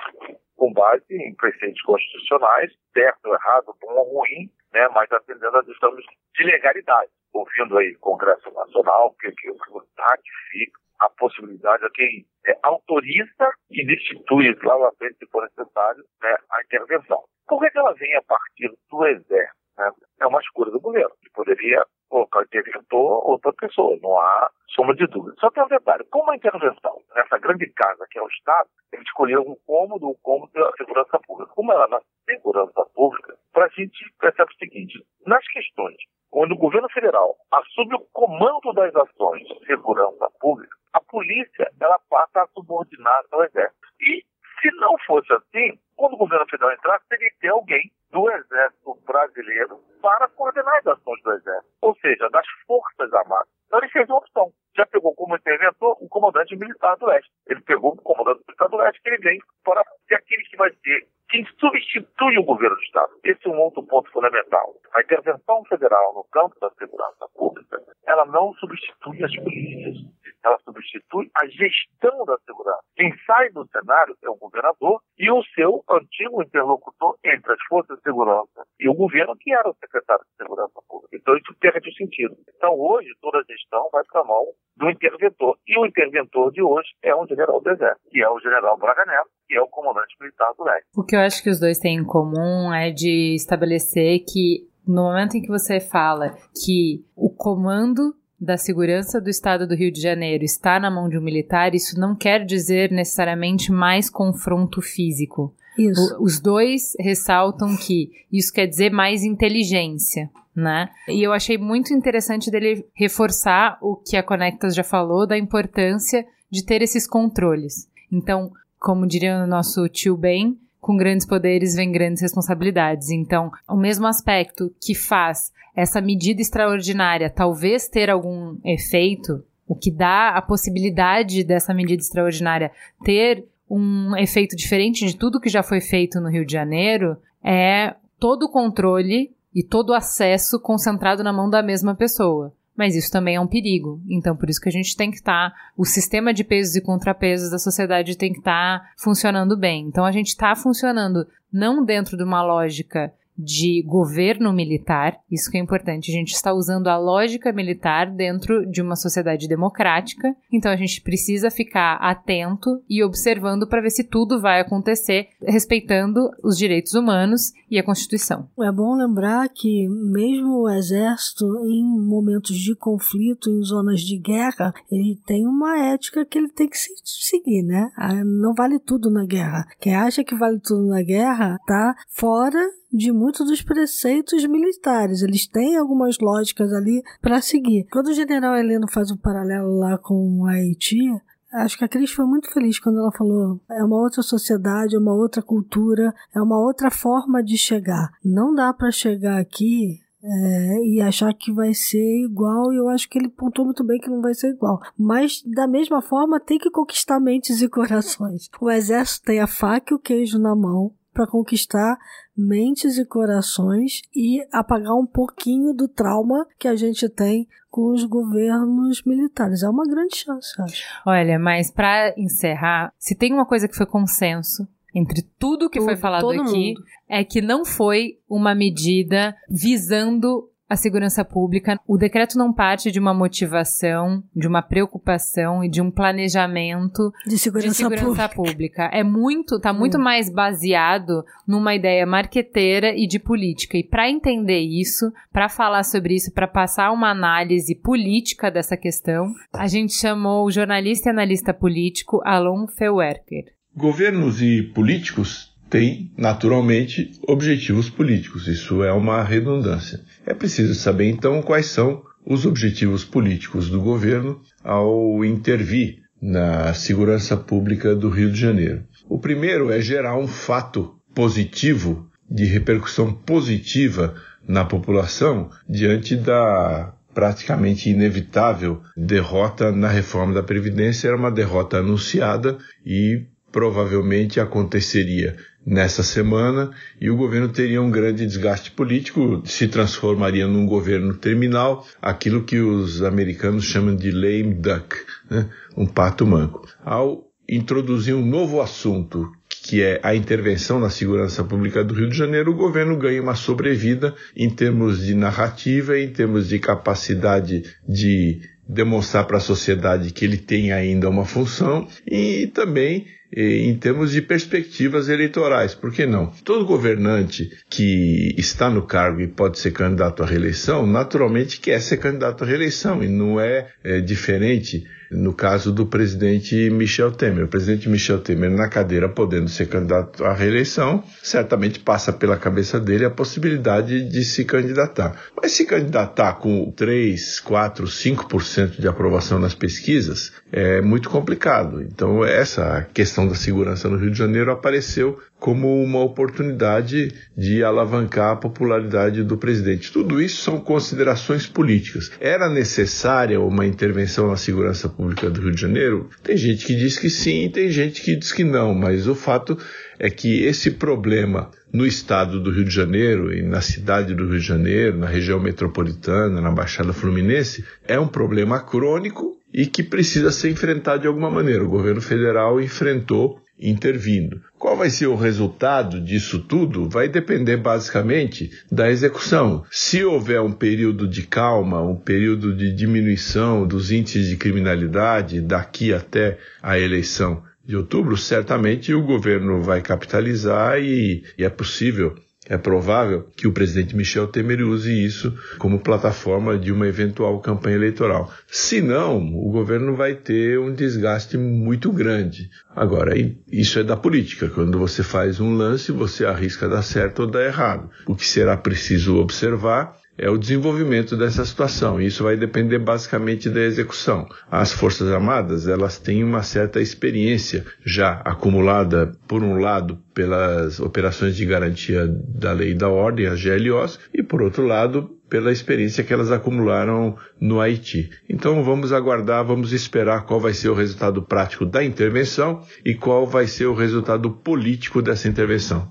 com 0.58 0.74
base 0.74 1.06
em 1.10 1.36
preceitos 1.36 1.82
constitucionais, 1.84 2.72
certo 2.94 3.28
errado, 3.28 3.76
bom 3.82 3.94
ou 3.94 4.20
ruim, 4.20 4.50
né, 4.74 4.88
mas 4.94 5.12
atendendo 5.12 5.58
a 5.58 5.64
questões 5.64 6.04
de 6.36 6.44
legalidade. 6.44 7.12
Ouvindo 7.34 7.78
aí 7.78 7.94
o 7.94 8.00
Congresso 8.00 8.52
Nacional, 8.52 9.14
que, 9.20 9.30
que, 9.32 9.52
que 9.52 9.72
ratifica 10.00 10.85
a 11.00 11.10
possibilidade 11.10 11.86
a 11.86 11.90
quem 11.92 12.26
é, 12.48 12.58
autoriza 12.64 13.52
e 13.72 13.86
destitui 13.86 14.56
lá 14.64 14.78
na 14.80 14.92
frente, 14.94 15.18
se 15.18 15.28
for 15.28 15.44
necessário, 15.44 16.04
né, 16.22 16.36
a 16.52 16.62
intervenção. 16.62 17.24
Por 17.48 17.60
que, 17.60 17.70
que 17.70 17.78
ela 17.78 17.94
vem 17.94 18.16
a 18.16 18.22
partir 18.24 18.72
do 18.90 19.06
Exército? 19.06 19.56
Né? 19.78 19.92
É 20.22 20.28
uma 20.28 20.40
escolha 20.40 20.72
do 20.72 20.80
governo, 20.80 21.12
que 21.22 21.30
poderia 21.32 21.86
colocar 22.10 22.40
o 22.40 22.44
interventor 22.44 23.30
outra 23.30 23.52
pessoa, 23.54 23.98
não 24.02 24.18
há 24.18 24.50
sombra 24.70 24.96
de 24.96 25.08
dúvida. 25.08 25.36
Só 25.40 25.50
tem 25.52 25.64
um 25.64 25.68
detalhe, 25.68 26.04
como 26.06 26.32
a 26.32 26.36
intervenção 26.36 27.02
nessa 27.16 27.38
grande 27.38 27.68
casa 27.72 28.06
que 28.10 28.18
é 28.18 28.22
o 28.22 28.28
Estado, 28.28 28.70
ele 28.94 29.04
escolheu 29.04 29.42
um 29.42 29.56
cômodo, 29.66 30.10
um 30.10 30.16
cômodo 30.22 30.52
da 30.54 30.72
segurança 30.78 31.20
pública. 31.20 31.52
Como 31.54 31.72
ela 31.72 31.86
é 31.86 31.90
na 31.90 32.02
segurança 32.26 32.86
pública, 32.94 33.38
para 33.52 33.66
a 33.66 33.70
gente 33.70 33.98
percebe 34.20 34.52
o 34.52 34.58
seguinte, 34.58 35.06
nas 35.26 35.46
questões 35.48 35.98
onde 36.36 36.54
o 36.54 36.58
governo 36.58 36.90
federal 36.90 37.36
assume 37.52 37.96
o 37.96 38.06
comando 38.12 38.74
das 38.74 38.94
ações 38.96 39.48
de 39.48 39.66
segurança 39.66 40.30
pública, 40.40 40.76
a 40.94 41.00
polícia 41.02 41.72
ela 41.80 42.00
passa 42.10 42.42
a 42.42 42.48
subordinar 42.48 43.24
ao 43.32 43.44
exército. 43.44 43.88
E 44.02 44.24
se 44.62 44.72
não 44.78 44.98
fosse 45.06 45.32
assim, 45.34 45.80
quando 45.96 46.14
o 46.14 46.18
governo 46.18 46.46
federal 46.50 46.74
entrasse, 46.74 47.08
teria 47.08 47.30
que 47.30 47.40
ter 47.40 47.50
alguém 47.50 47.92
do 48.12 48.30
exército 48.32 48.96
brasileiro 49.06 49.80
para 50.02 50.28
coordenar 50.30 50.78
as 50.78 50.88
ações 50.88 51.22
do 51.24 51.32
exército, 51.34 51.74
ou 51.82 51.96
seja, 51.98 52.30
das 52.30 52.48
forças 52.68 53.14
armadas. 53.14 53.48
Então 53.68 53.80
ele 53.80 53.92
fez 53.92 54.08
uma 54.10 54.20
opção. 54.20 54.52
Já 54.76 54.86
pegou 54.86 55.16
como 55.16 55.36
interventor 55.36 55.98
o 56.00 56.10
comandante 56.10 56.56
militar 56.56 56.96
do 56.98 57.06
Oeste. 57.06 57.32
Ele 57.48 57.62
pegou 57.62 57.94
o 57.94 58.02
comandante 58.02 58.44
militar 58.48 58.70
do 58.70 58.78
Oeste 58.78 59.02
que 59.02 59.10
ele 59.10 59.18
vem 59.18 59.40
para 59.64 59.84
ser 60.08 60.16
aquele 60.16 60.44
que 60.44 60.58
vai 60.58 60.72
ser 60.84 61.08
quem 61.30 61.46
substitui 61.60 62.38
o 62.38 62.44
governo 62.44 62.76
do 62.76 62.82
Estado. 62.82 63.12
Esse 63.24 63.48
é 63.48 63.50
um 63.50 63.60
outro 63.60 63.84
ponto 63.84 64.10
fundamental. 64.12 64.74
A 64.94 65.02
intervenção 65.02 65.64
federal 65.66 66.14
no 66.14 66.24
campo 66.26 66.58
da 66.60 66.70
segurança 66.72 67.28
pública, 67.36 67.82
ela 68.06 68.26
não 68.26 68.54
substitui 68.66 69.24
as 69.24 69.36
polícias. 69.36 69.98
Ela 70.44 70.60
substitui 70.64 71.30
a 71.36 71.48
gestão 71.48 72.26
da 72.26 72.38
segurança. 72.46 72.80
Quem 72.96 73.12
sai 73.26 73.50
do 73.50 73.68
cenário 73.68 74.16
é 74.24 74.30
o 74.30 74.36
governador 74.36 75.02
e 75.18 75.32
o 75.32 75.44
seu 75.56 75.84
antigo 75.90 76.42
interlocutor 76.42 77.18
entre 77.24 77.52
as 77.52 77.62
forças 77.68 77.98
de 77.98 78.04
segurança 78.04 78.66
e 78.80 78.88
o 78.88 78.94
governo, 78.94 79.36
que 79.40 79.52
era 79.52 79.68
o 79.68 79.76
secretário 79.76 80.24
de 80.24 80.36
segurança 80.38 80.80
pública. 80.88 81.16
Então 81.16 81.36
isso 81.36 81.56
perde 81.60 81.90
o 81.90 81.94
sentido. 81.94 82.36
Então 82.56 82.74
hoje 82.78 83.10
toda 83.22 83.40
a 83.40 83.44
gestão 83.44 83.90
vai 83.92 84.04
para 84.04 84.22
a 84.22 84.26
mão 84.26 84.46
do 84.78 84.90
interventor. 84.90 85.58
E 85.68 85.80
o 85.80 85.86
interventor 85.86 86.52
de 86.52 86.62
hoje 86.62 86.90
é 87.02 87.16
um 87.16 87.28
general 87.28 87.62
do 87.62 87.70
Exército, 87.70 88.10
que 88.10 88.22
é 88.22 88.30
o 88.30 88.40
general 88.40 88.78
Braga 88.78 89.06
Neto, 89.06 89.30
que 89.48 89.56
é 89.56 89.62
o 89.62 89.68
comandante 89.68 90.16
militar 90.20 90.54
do 90.58 90.64
Leste. 90.64 90.88
O 90.96 91.04
que 91.04 91.16
eu 91.16 91.22
acho 91.22 91.42
que 91.42 91.50
os 91.50 91.60
dois 91.60 91.80
têm 91.80 91.98
em 91.98 92.06
comum 92.06 92.74
é 92.74 92.92
de 92.92 93.34
estabelecer 93.36 94.20
que 94.20 94.68
no 94.88 95.04
momento 95.04 95.36
em 95.36 95.42
que 95.42 95.48
você 95.48 95.80
fala 95.80 96.36
que 96.64 97.04
o 97.16 97.30
comando 97.30 98.14
da 98.40 98.58
segurança 98.58 99.22
do 99.22 99.30
estado 99.30 99.68
do 99.68 99.76
Rio 99.76 99.92
de 99.92 100.02
Janeiro 100.02 100.44
está 100.44 100.80
na 100.80 100.92
mão 100.92 101.08
de 101.10 101.18
um 101.18 101.22
militar, 101.22 101.74
isso 101.74 102.00
não 102.00 102.16
quer 102.16 102.46
dizer 102.46 102.92
necessariamente 102.92 103.72
mais 103.72 104.10
confronto 104.10 104.82
físico. 104.82 105.54
Isso. 105.78 106.18
O- 106.20 106.24
os 106.24 106.40
dois 106.40 106.94
ressaltam 107.00 107.76
que 107.78 108.12
isso 108.32 108.52
quer 108.54 108.66
dizer 108.68 108.92
mais 108.92 109.24
inteligência, 109.24 110.30
né? 110.56 110.90
E 111.08 111.22
eu 111.24 111.34
achei 111.34 111.58
muito 111.58 111.94
interessante 111.94 112.50
dele 112.52 112.86
reforçar 112.94 113.78
o 113.82 113.96
que 113.96 114.16
a 114.18 114.24
Conectas 114.24 114.76
já 114.76 114.84
falou 114.84 115.26
da 115.28 115.38
importância 115.38 116.26
de 116.52 116.64
ter 116.64 116.82
esses 116.82 117.08
controles. 117.08 117.88
Então, 118.12 118.52
como 118.80 119.08
diria 119.08 119.44
o 119.44 119.48
nosso 119.48 119.88
tio 119.90 120.16
Ben, 120.16 120.58
com 120.80 120.96
grandes 120.96 121.26
poderes 121.26 121.74
vem 121.76 121.92
grandes 121.92 122.22
responsabilidades. 122.22 123.10
Então, 123.10 123.50
o 123.68 123.76
mesmo 123.76 124.06
aspecto 124.06 124.72
que 124.80 124.94
faz 124.94 125.52
essa 125.76 126.02
medida 126.02 126.42
extraordinária 126.42 127.30
talvez 127.30 127.88
ter 127.88 128.10
algum 128.10 128.58
efeito 128.64 129.44
o 129.68 129.76
que 129.76 129.92
dá 129.92 130.30
a 130.30 130.42
possibilidade 130.42 131.44
dessa 131.44 131.74
medida 131.74 132.02
extraordinária 132.02 132.72
ter 133.04 133.48
um 133.70 134.16
efeito 134.16 134.56
diferente 134.56 135.06
de 135.06 135.18
tudo 135.18 135.40
que 135.40 135.50
já 135.50 135.64
foi 135.64 135.82
feito 135.82 136.20
no 136.20 136.30
Rio 136.30 136.46
de 136.46 136.54
Janeiro 136.54 137.18
é 137.44 137.96
todo 138.20 138.44
o 138.44 138.50
controle 138.50 139.32
e 139.54 139.64
todo 139.64 139.92
o 139.92 139.94
acesso 139.94 140.60
concentrado 140.60 141.24
na 141.24 141.32
mão 141.32 141.50
da 141.50 141.64
mesma 141.64 141.96
pessoa. 141.96 142.54
Mas 142.76 142.94
isso 142.94 143.10
também 143.10 143.36
é 143.36 143.40
um 143.40 143.48
perigo. 143.48 144.02
Então, 144.10 144.36
por 144.36 144.50
isso 144.50 144.60
que 144.60 144.68
a 144.68 144.72
gente 144.72 144.98
tem 144.98 145.10
que 145.10 145.16
estar. 145.16 145.50
Tá, 145.50 145.56
o 145.78 145.86
sistema 145.86 146.34
de 146.34 146.44
pesos 146.44 146.76
e 146.76 146.82
contrapesos 146.82 147.50
da 147.50 147.58
sociedade 147.58 148.18
tem 148.18 148.34
que 148.34 148.40
estar 148.40 148.80
tá 148.80 148.90
funcionando 148.98 149.56
bem. 149.56 149.86
Então, 149.88 150.04
a 150.04 150.12
gente 150.12 150.28
está 150.28 150.54
funcionando 150.56 151.26
não 151.52 151.86
dentro 151.86 152.18
de 152.18 152.24
uma 152.24 152.44
lógica 152.44 153.14
de 153.38 153.84
governo 153.86 154.54
militar, 154.54 155.18
isso 155.30 155.52
que 155.52 155.58
é 155.58 155.62
importante. 155.62 156.12
A 156.12 156.14
gente 156.14 156.34
está 156.34 156.54
usando 156.54 156.88
a 156.88 156.98
lógica 156.98 157.52
militar 157.52 158.10
dentro 158.12 158.66
de 158.66 158.82
uma 158.82 158.96
sociedade 158.96 159.48
democrática, 159.48 160.36
então 160.52 160.72
a 160.72 160.76
gente 160.76 161.02
precisa 161.02 161.52
ficar 161.52 161.96
atento 161.96 162.82
e 162.90 163.04
observando 163.04 163.68
para 163.68 163.82
ver 163.82 163.90
se 163.90 164.04
tudo 164.04 164.42
vai 164.42 164.60
acontecer 164.60 165.28
respeitando 165.42 166.30
os 166.44 166.58
direitos 166.58 166.94
humanos 166.94 167.52
e 167.70 167.78
a 167.78 167.84
Constituição. 167.84 168.48
É 168.62 168.72
bom 168.72 168.96
lembrar 168.96 169.50
que 169.50 169.88
mesmo 169.88 170.62
o 170.62 170.70
exército 170.70 171.46
em 171.66 171.84
momentos 171.84 172.56
de 172.56 172.76
conflito, 172.76 173.50
em 173.50 173.64
zonas 173.64 174.02
de 174.02 174.18
guerra, 174.18 174.74
ele 174.92 175.20
tem 175.26 175.46
uma 175.48 175.78
ética 175.78 176.26
que 176.26 176.38
ele 176.38 176.50
tem 176.50 176.68
que 176.68 176.78
seguir, 177.04 177.64
né? 177.64 177.92
Ah, 177.98 178.24
não 178.24 178.54
vale 178.54 178.80
tudo 178.80 179.10
na 179.10 179.26
guerra. 179.26 179.66
Quem 179.80 179.96
acha 179.96 180.24
que 180.24 180.36
vale 180.36 180.60
tudo 180.60 180.88
na 180.88 181.02
guerra 181.02 181.58
tá 181.66 181.96
fora 182.10 182.60
de 182.92 183.12
muitos 183.12 183.48
dos 183.48 183.62
preceitos 183.62 184.46
militares. 184.46 185.22
Eles 185.22 185.48
têm 185.48 185.78
algumas 185.78 186.18
lógicas 186.20 186.72
ali 186.74 187.04
para 187.22 187.42
seguir. 187.42 187.88
Quando 187.92 188.08
o 188.08 188.14
general 188.14 188.56
Heleno 188.56 188.90
faz 188.90 189.12
um 189.12 189.18
paralelo 189.18 189.78
lá 189.78 189.98
com 189.98 190.40
o 190.40 190.46
Haiti, 190.46 191.10
acho 191.54 191.78
que 191.78 191.86
a 191.86 191.88
Cris 191.88 192.12
foi 192.12 192.26
muito 192.26 192.52
feliz 192.52 192.80
quando 192.80 193.00
ela 193.00 193.12
falou: 193.12 193.60
é 193.70 193.84
uma 193.84 193.98
outra 193.98 194.22
sociedade, 194.22 194.96
é 194.96 195.00
uma 195.00 195.14
outra 195.14 195.42
cultura, 195.42 196.14
é 196.34 196.42
uma 196.42 196.60
outra 196.60 196.92
forma 196.92 197.44
de 197.44 197.58
chegar. 197.58 198.12
Não 198.24 198.54
dá 198.54 198.74
para 198.74 198.92
chegar 198.92 199.40
aqui 199.40 200.00
é, 200.24 200.84
e 200.84 201.02
achar 201.02 201.32
que 201.34 201.54
vai 201.54 201.74
ser 201.74 202.26
igual, 202.26 202.74
e 202.74 202.78
eu 202.78 202.90
acho 202.90 203.08
que 203.08 203.20
ele 203.20 203.30
pontuou 203.30 203.66
muito 203.66 203.84
bem 203.84 204.00
que 204.00 204.10
não 204.10 204.22
vai 204.22 204.34
ser 204.34 204.50
igual. 204.50 204.82
Mas, 204.98 205.44
da 205.44 205.68
mesma 205.68 206.02
forma, 206.02 206.40
tem 206.40 206.58
que 206.58 206.72
conquistar 206.72 207.20
mentes 207.20 207.62
e 207.62 207.70
corações. 207.70 208.50
O 208.60 208.70
exército 208.72 209.26
tem 209.26 209.40
a 209.40 209.48
faca 209.48 209.94
e 209.94 209.96
o 209.96 210.00
queijo 210.00 210.40
na 210.40 210.56
mão 210.56 210.92
para 211.16 211.26
conquistar 211.26 211.98
mentes 212.38 212.98
e 212.98 213.06
corações 213.06 214.02
e 214.14 214.46
apagar 214.52 214.94
um 214.94 215.06
pouquinho 215.06 215.74
do 215.74 215.88
trauma 215.88 216.46
que 216.60 216.68
a 216.68 216.76
gente 216.76 217.08
tem 217.08 217.48
com 217.72 217.94
os 217.94 218.04
governos 218.04 219.02
militares. 219.04 219.64
É 219.64 219.70
uma 219.70 219.86
grande 219.86 220.18
chance, 220.18 220.62
acho. 220.62 220.84
Olha, 221.06 221.40
mas 221.40 221.72
para 221.72 222.14
encerrar, 222.18 222.94
se 223.00 223.16
tem 223.16 223.34
uma 223.34 223.46
coisa 223.46 223.68
que 223.68 223.76
foi 223.76 223.86
consenso 223.86 224.68
entre 224.94 225.22
tudo 225.40 225.70
que 225.70 225.80
Tudo, 225.80 225.88
foi 225.88 225.98
falado 225.98 226.30
aqui, 226.30 226.74
mundo. 226.74 226.84
é 227.10 227.24
que 227.24 227.42
não 227.42 227.66
foi 227.66 228.18
uma 228.30 228.54
medida 228.54 229.36
visando 229.50 230.50
a 230.70 230.76
segurança 230.76 231.24
pública. 231.24 231.80
O 231.88 231.98
decreto 231.98 232.38
não 232.38 232.54
parte 232.54 232.92
de 232.92 233.00
uma 233.00 233.14
motivação, 233.14 234.24
de 234.36 234.48
uma 234.48 234.62
preocupação 234.62 235.64
e 235.64 235.70
de 235.70 235.82
um 235.82 235.92
planejamento 235.92 237.12
de 237.26 237.38
segurança, 237.38 237.70
de 237.70 237.76
segurança 237.76 238.30
pública. 238.30 238.36
pública. 238.36 238.90
É 238.92 239.04
muito, 239.04 239.60
tá 239.60 239.72
muito 239.72 239.98
hum. 239.98 240.02
mais 240.02 240.30
baseado 240.30 241.24
numa 241.48 241.76
ideia 241.76 242.06
marqueteira 242.06 242.94
e 242.96 243.08
de 243.08 243.20
política. 243.20 243.78
E 243.78 243.84
para 243.84 244.10
entender 244.10 244.60
isso, 244.60 245.12
para 245.32 245.50
falar 245.50 245.84
sobre 245.84 246.16
isso, 246.16 246.32
para 246.32 246.48
passar 246.48 246.92
uma 246.92 247.10
análise 247.12 247.76
política 247.76 248.50
dessa 248.50 248.76
questão, 248.76 249.32
a 249.54 249.68
gente 249.68 249.94
chamou 249.94 250.46
o 250.46 250.52
jornalista 250.52 251.10
e 251.10 251.12
analista 251.12 251.54
político 251.54 252.22
Alon 252.26 252.68
Feuerker. 252.68 253.54
Governos 253.76 254.42
e 254.42 254.64
políticos 254.64 255.55
têm, 255.70 256.12
naturalmente, 256.18 257.12
objetivos 257.28 257.90
políticos. 257.90 258.48
Isso 258.48 258.84
é 258.84 258.92
uma 258.92 259.24
redundância. 259.24 260.02
É 260.26 260.34
preciso 260.34 260.76
saber, 260.76 261.10
então, 261.10 261.42
quais 261.42 261.68
são 261.68 262.04
os 262.26 262.46
objetivos 262.46 263.04
políticos 263.04 263.70
do 263.70 263.80
governo 263.80 264.42
ao 264.64 265.24
intervir 265.24 266.00
na 266.22 266.74
segurança 266.74 267.38
pública 267.38 267.96
do 267.96 268.10
Rio 268.10 268.32
de 268.32 268.40
Janeiro. 268.40 268.84
O 269.08 269.20
primeiro 269.20 269.72
é 269.72 269.80
gerar 269.80 270.18
um 270.18 270.28
fato 270.28 270.96
positivo, 271.14 272.10
de 272.30 272.46
repercussão 272.46 273.14
positiva 273.14 274.16
na 274.48 274.66
população, 274.66 275.52
diante 275.70 276.16
da 276.16 276.94
praticamente 277.14 277.90
inevitável 277.90 278.82
derrota 278.98 279.72
na 279.72 279.88
reforma 279.88 280.34
da 280.34 280.44
Previdência. 280.44 281.08
Era 281.08 281.16
uma 281.16 281.32
derrota 281.32 281.78
anunciada 281.78 282.58
e 282.86 283.24
provavelmente 283.52 284.40
aconteceria 284.40 285.38
nessa 285.66 286.04
semana 286.04 286.72
e 287.02 287.10
o 287.10 287.18
governo 287.18 287.50
teria 287.50 287.82
um 287.82 287.90
grande 287.90 288.26
desgaste 288.26 288.72
político, 288.72 289.42
se 289.46 289.68
transformaria 289.68 290.46
num 290.46 290.66
governo 290.66 291.14
terminal, 291.16 291.88
aquilo 292.02 292.44
que 292.44 292.60
os 292.60 293.02
americanos 293.02 293.66
chamam 293.66 293.96
de 293.96 294.12
lame 294.12 294.54
duck, 294.54 294.96
né? 295.30 295.50
um 295.76 295.88
pato 295.88 296.28
manco. 296.28 296.68
Ao 296.84 297.26
introduzir 297.50 298.14
um 298.14 298.26
novo 298.26 298.62
assunto 298.62 299.32
que 299.64 299.82
é 299.82 300.00
a 300.04 300.14
intervenção 300.16 300.80
na 300.80 300.92
segurança 300.92 301.44
pública 301.44 301.84
do 301.84 301.96
Rio 301.96 302.08
de 302.08 302.16
Janeiro, 302.16 302.52
o 302.52 302.56
governo 302.56 302.96
ganha 302.98 303.20
uma 303.20 303.34
sobrevida 303.34 304.14
em 304.38 304.48
termos 304.48 305.04
de 305.04 305.16
narrativa, 305.16 305.98
em 305.98 306.08
termos 306.08 306.48
de 306.48 306.60
capacidade 306.60 307.64
de 307.88 308.42
demonstrar 308.68 309.26
para 309.26 309.38
a 309.38 309.42
sociedade 309.42 310.12
que 310.12 310.24
ele 310.24 310.38
tem 310.38 310.72
ainda 310.72 311.10
uma 311.10 311.26
função 311.26 311.88
e 312.06 312.48
também 312.48 313.08
em 313.34 313.76
termos 313.76 314.12
de 314.12 314.22
perspectivas 314.22 315.10
eleitorais, 315.10 315.74
por 315.74 315.92
que 315.92 316.06
não? 316.06 316.28
Todo 316.44 316.66
governante 316.66 317.50
que 317.70 318.34
está 318.38 318.70
no 318.70 318.84
cargo 318.84 319.22
e 319.22 319.28
pode 319.28 319.60
ser 319.60 319.72
candidato 319.72 320.24
à 320.24 320.26
reeleição, 320.26 320.86
naturalmente 320.86 321.60
quer 321.60 321.82
ser 321.82 321.98
candidato 321.98 322.44
à 322.44 322.48
reeleição 322.48 323.04
e 323.04 323.08
não 323.08 323.40
é, 323.40 323.68
é 323.84 324.00
diferente 324.00 324.86
no 325.16 325.34
caso 325.34 325.72
do 325.72 325.86
presidente 325.86 326.70
Michel 326.70 327.12
Temer. 327.12 327.46
O 327.46 327.48
presidente 327.48 327.90
Michel 327.90 328.20
Temer, 328.20 328.52
na 328.52 328.68
cadeira, 328.68 329.10
podendo 329.10 329.50
ser 329.50 329.68
candidato 329.68 330.24
à 330.24 330.34
reeleição, 330.34 331.04
certamente 331.24 331.80
passa 331.80 332.12
pela 332.12 332.38
cabeça 332.38 332.80
dele 332.80 333.06
a 333.06 333.10
possibilidade 333.10 334.08
de 334.08 334.24
se 334.24 334.46
candidatar. 334.46 335.16
Mas 335.40 335.52
se 335.52 335.66
candidatar 335.66 336.34
com 336.34 336.72
3, 336.72 337.40
4, 337.40 337.86
5% 337.86 338.80
de 338.80 338.88
aprovação 338.88 339.40
nas 339.40 339.54
pesquisas 339.54 340.32
é 340.52 340.82
muito 340.82 341.10
complicado. 341.10 341.82
Então, 341.82 342.24
essa 342.24 342.88
questão 342.94 343.28
da 343.28 343.36
segurança 343.36 343.90
no 343.90 343.98
Rio 343.98 344.12
de 344.12 344.18
Janeiro 344.18 344.52
apareceu 344.52 345.20
como 345.40 345.84
uma 345.84 346.00
oportunidade 346.02 347.14
de 347.38 347.64
alavancar 347.64 348.32
a 348.32 348.36
popularidade 348.36 349.24
do 349.24 349.38
presidente. 349.38 349.92
Tudo 349.92 350.22
isso 350.22 350.42
são 350.42 350.60
considerações 350.60 351.46
políticas. 351.46 352.12
Era 352.20 352.50
necessária 352.50 353.40
uma 353.40 353.66
intervenção 353.66 354.28
na 354.28 354.38
segurança 354.38 354.90
pública 354.90 355.30
do 355.30 355.42
Rio 355.42 355.52
de 355.52 355.62
Janeiro? 355.62 356.10
Tem 356.24 356.38
gente 356.38 356.66
que 356.66 356.76
diz 356.76 356.98
que 356.98 357.10
sim, 357.10 357.50
tem 357.50 357.70
gente 357.70 358.02
que 358.02 358.16
diz 358.16 358.32
que 358.32 358.44
não, 358.44 358.74
mas 358.74 359.08
o 359.08 359.16
fato 359.16 359.58
é 360.00 360.10
que 360.10 360.44
esse 360.44 360.72
problema 360.72 361.52
no 361.72 361.86
estado 361.86 362.42
do 362.42 362.52
Rio 362.52 362.64
de 362.64 362.74
Janeiro 362.74 363.34
e 363.34 363.42
na 363.42 363.62
cidade 363.62 364.16
do 364.16 364.26
Rio 364.26 364.40
de 364.40 364.46
Janeiro, 364.46 364.98
na 364.98 365.08
região 365.08 365.40
metropolitana, 365.40 366.42
na 366.42 366.52
Baixada 366.52 366.94
Fluminense, 366.94 367.66
é 367.88 368.00
um 368.00 368.08
problema 368.08 368.60
crônico 368.60 369.36
e 369.54 369.66
que 369.66 369.84
precisa 369.84 370.32
ser 370.32 370.50
enfrentado 370.50 371.02
de 371.02 371.08
alguma 371.08 371.30
maneira. 371.30 371.64
O 371.64 371.70
governo 371.70 372.02
federal 372.02 372.60
enfrentou 372.62 373.40
intervindo. 373.60 374.42
Qual 374.58 374.76
vai 374.76 374.90
ser 374.90 375.08
o 375.08 375.16
resultado 375.16 376.02
disso 376.02 376.40
tudo? 376.40 376.90
Vai 376.90 377.08
depender 377.08 377.58
basicamente 377.58 378.52
da 378.72 378.90
execução. 378.90 379.64
Se 379.72 380.04
houver 380.04 380.42
um 380.42 380.52
período 380.52 381.08
de 381.08 381.24
calma, 381.24 381.82
um 381.82 381.96
período 381.96 382.56
de 382.56 382.74
diminuição 382.74 383.66
dos 383.66 383.92
índices 383.92 384.28
de 384.28 384.38
criminalidade 384.38 385.42
daqui 385.42 385.94
até 385.94 386.38
a 386.62 386.78
eleição 386.78 387.44
de 387.66 387.76
outubro, 387.76 388.16
certamente 388.16 388.94
o 388.94 389.02
governo 389.02 389.62
vai 389.62 389.82
capitalizar 389.82 390.78
e, 390.80 391.24
e 391.38 391.44
é 391.44 391.50
possível 391.50 392.16
é 392.48 392.58
provável 392.58 393.28
que 393.36 393.48
o 393.48 393.52
presidente 393.52 393.96
Michel 393.96 394.28
Temer 394.28 394.62
use 394.62 394.92
isso 394.92 395.34
como 395.58 395.80
plataforma 395.80 396.58
de 396.58 396.72
uma 396.72 396.88
eventual 396.88 397.40
campanha 397.40 397.76
eleitoral. 397.76 398.32
Se 398.48 398.82
não, 398.82 399.18
o 399.18 399.50
governo 399.52 399.96
vai 399.96 400.16
ter 400.16 400.60
um 400.60 400.74
desgaste 400.74 401.38
muito 401.38 401.92
grande. 401.92 402.50
Agora, 402.76 403.14
isso 403.52 403.80
é 403.80 403.84
da 403.84 403.98
política. 403.98 404.50
Quando 404.50 404.78
você 404.78 405.02
faz 405.02 405.40
um 405.40 405.56
lance, 405.56 405.92
você 405.92 406.26
arrisca 406.26 406.70
dar 406.70 406.84
certo 406.84 407.24
ou 407.24 407.28
dar 407.28 407.46
errado. 407.46 407.90
O 408.06 408.16
que 408.16 408.26
será 408.26 408.56
preciso 408.56 409.18
observar 409.18 409.96
é 410.18 410.30
o 410.30 410.38
desenvolvimento 410.38 411.16
dessa 411.18 411.46
situação. 411.46 412.02
Isso 412.02 412.24
vai 412.24 412.38
depender 412.38 412.80
basicamente 412.80 413.50
da 413.50 413.62
execução. 413.62 414.28
As 414.50 414.72
Forças 414.72 415.12
Armadas, 415.12 415.68
elas 415.68 415.98
têm 415.98 416.24
uma 416.24 416.44
certa 416.44 416.80
experiência 416.82 417.66
já 417.86 418.22
acumulada, 418.24 419.12
por 419.28 419.44
um 419.44 419.60
lado, 419.60 419.98
pelas 420.14 420.80
operações 420.80 421.36
de 421.36 421.46
garantia 421.46 422.08
da 422.08 422.54
lei 422.54 422.72
e 422.72 422.76
da 422.76 422.90
ordem, 422.90 423.28
as 423.28 423.42
GLOs, 423.42 424.00
e 424.14 424.24
por 424.24 424.42
outro 424.42 424.66
lado, 424.66 425.12
pela 425.30 425.52
experiência 425.52 426.04
que 426.04 426.14
elas 426.14 426.32
acumularam 426.32 427.16
no 427.40 427.60
Haiti. 427.60 428.10
Então 428.30 428.64
vamos 428.64 428.94
aguardar, 428.94 429.44
vamos 429.44 429.74
esperar 429.74 430.26
qual 430.26 430.40
vai 430.40 430.54
ser 430.54 430.70
o 430.70 430.74
resultado 430.74 431.22
prático 431.22 431.66
da 431.66 431.84
intervenção 431.84 432.62
e 432.86 432.94
qual 432.94 433.26
vai 433.26 433.48
ser 433.48 433.66
o 433.66 433.74
resultado 433.74 434.30
político 434.30 435.02
dessa 435.02 435.28
intervenção. 435.28 435.90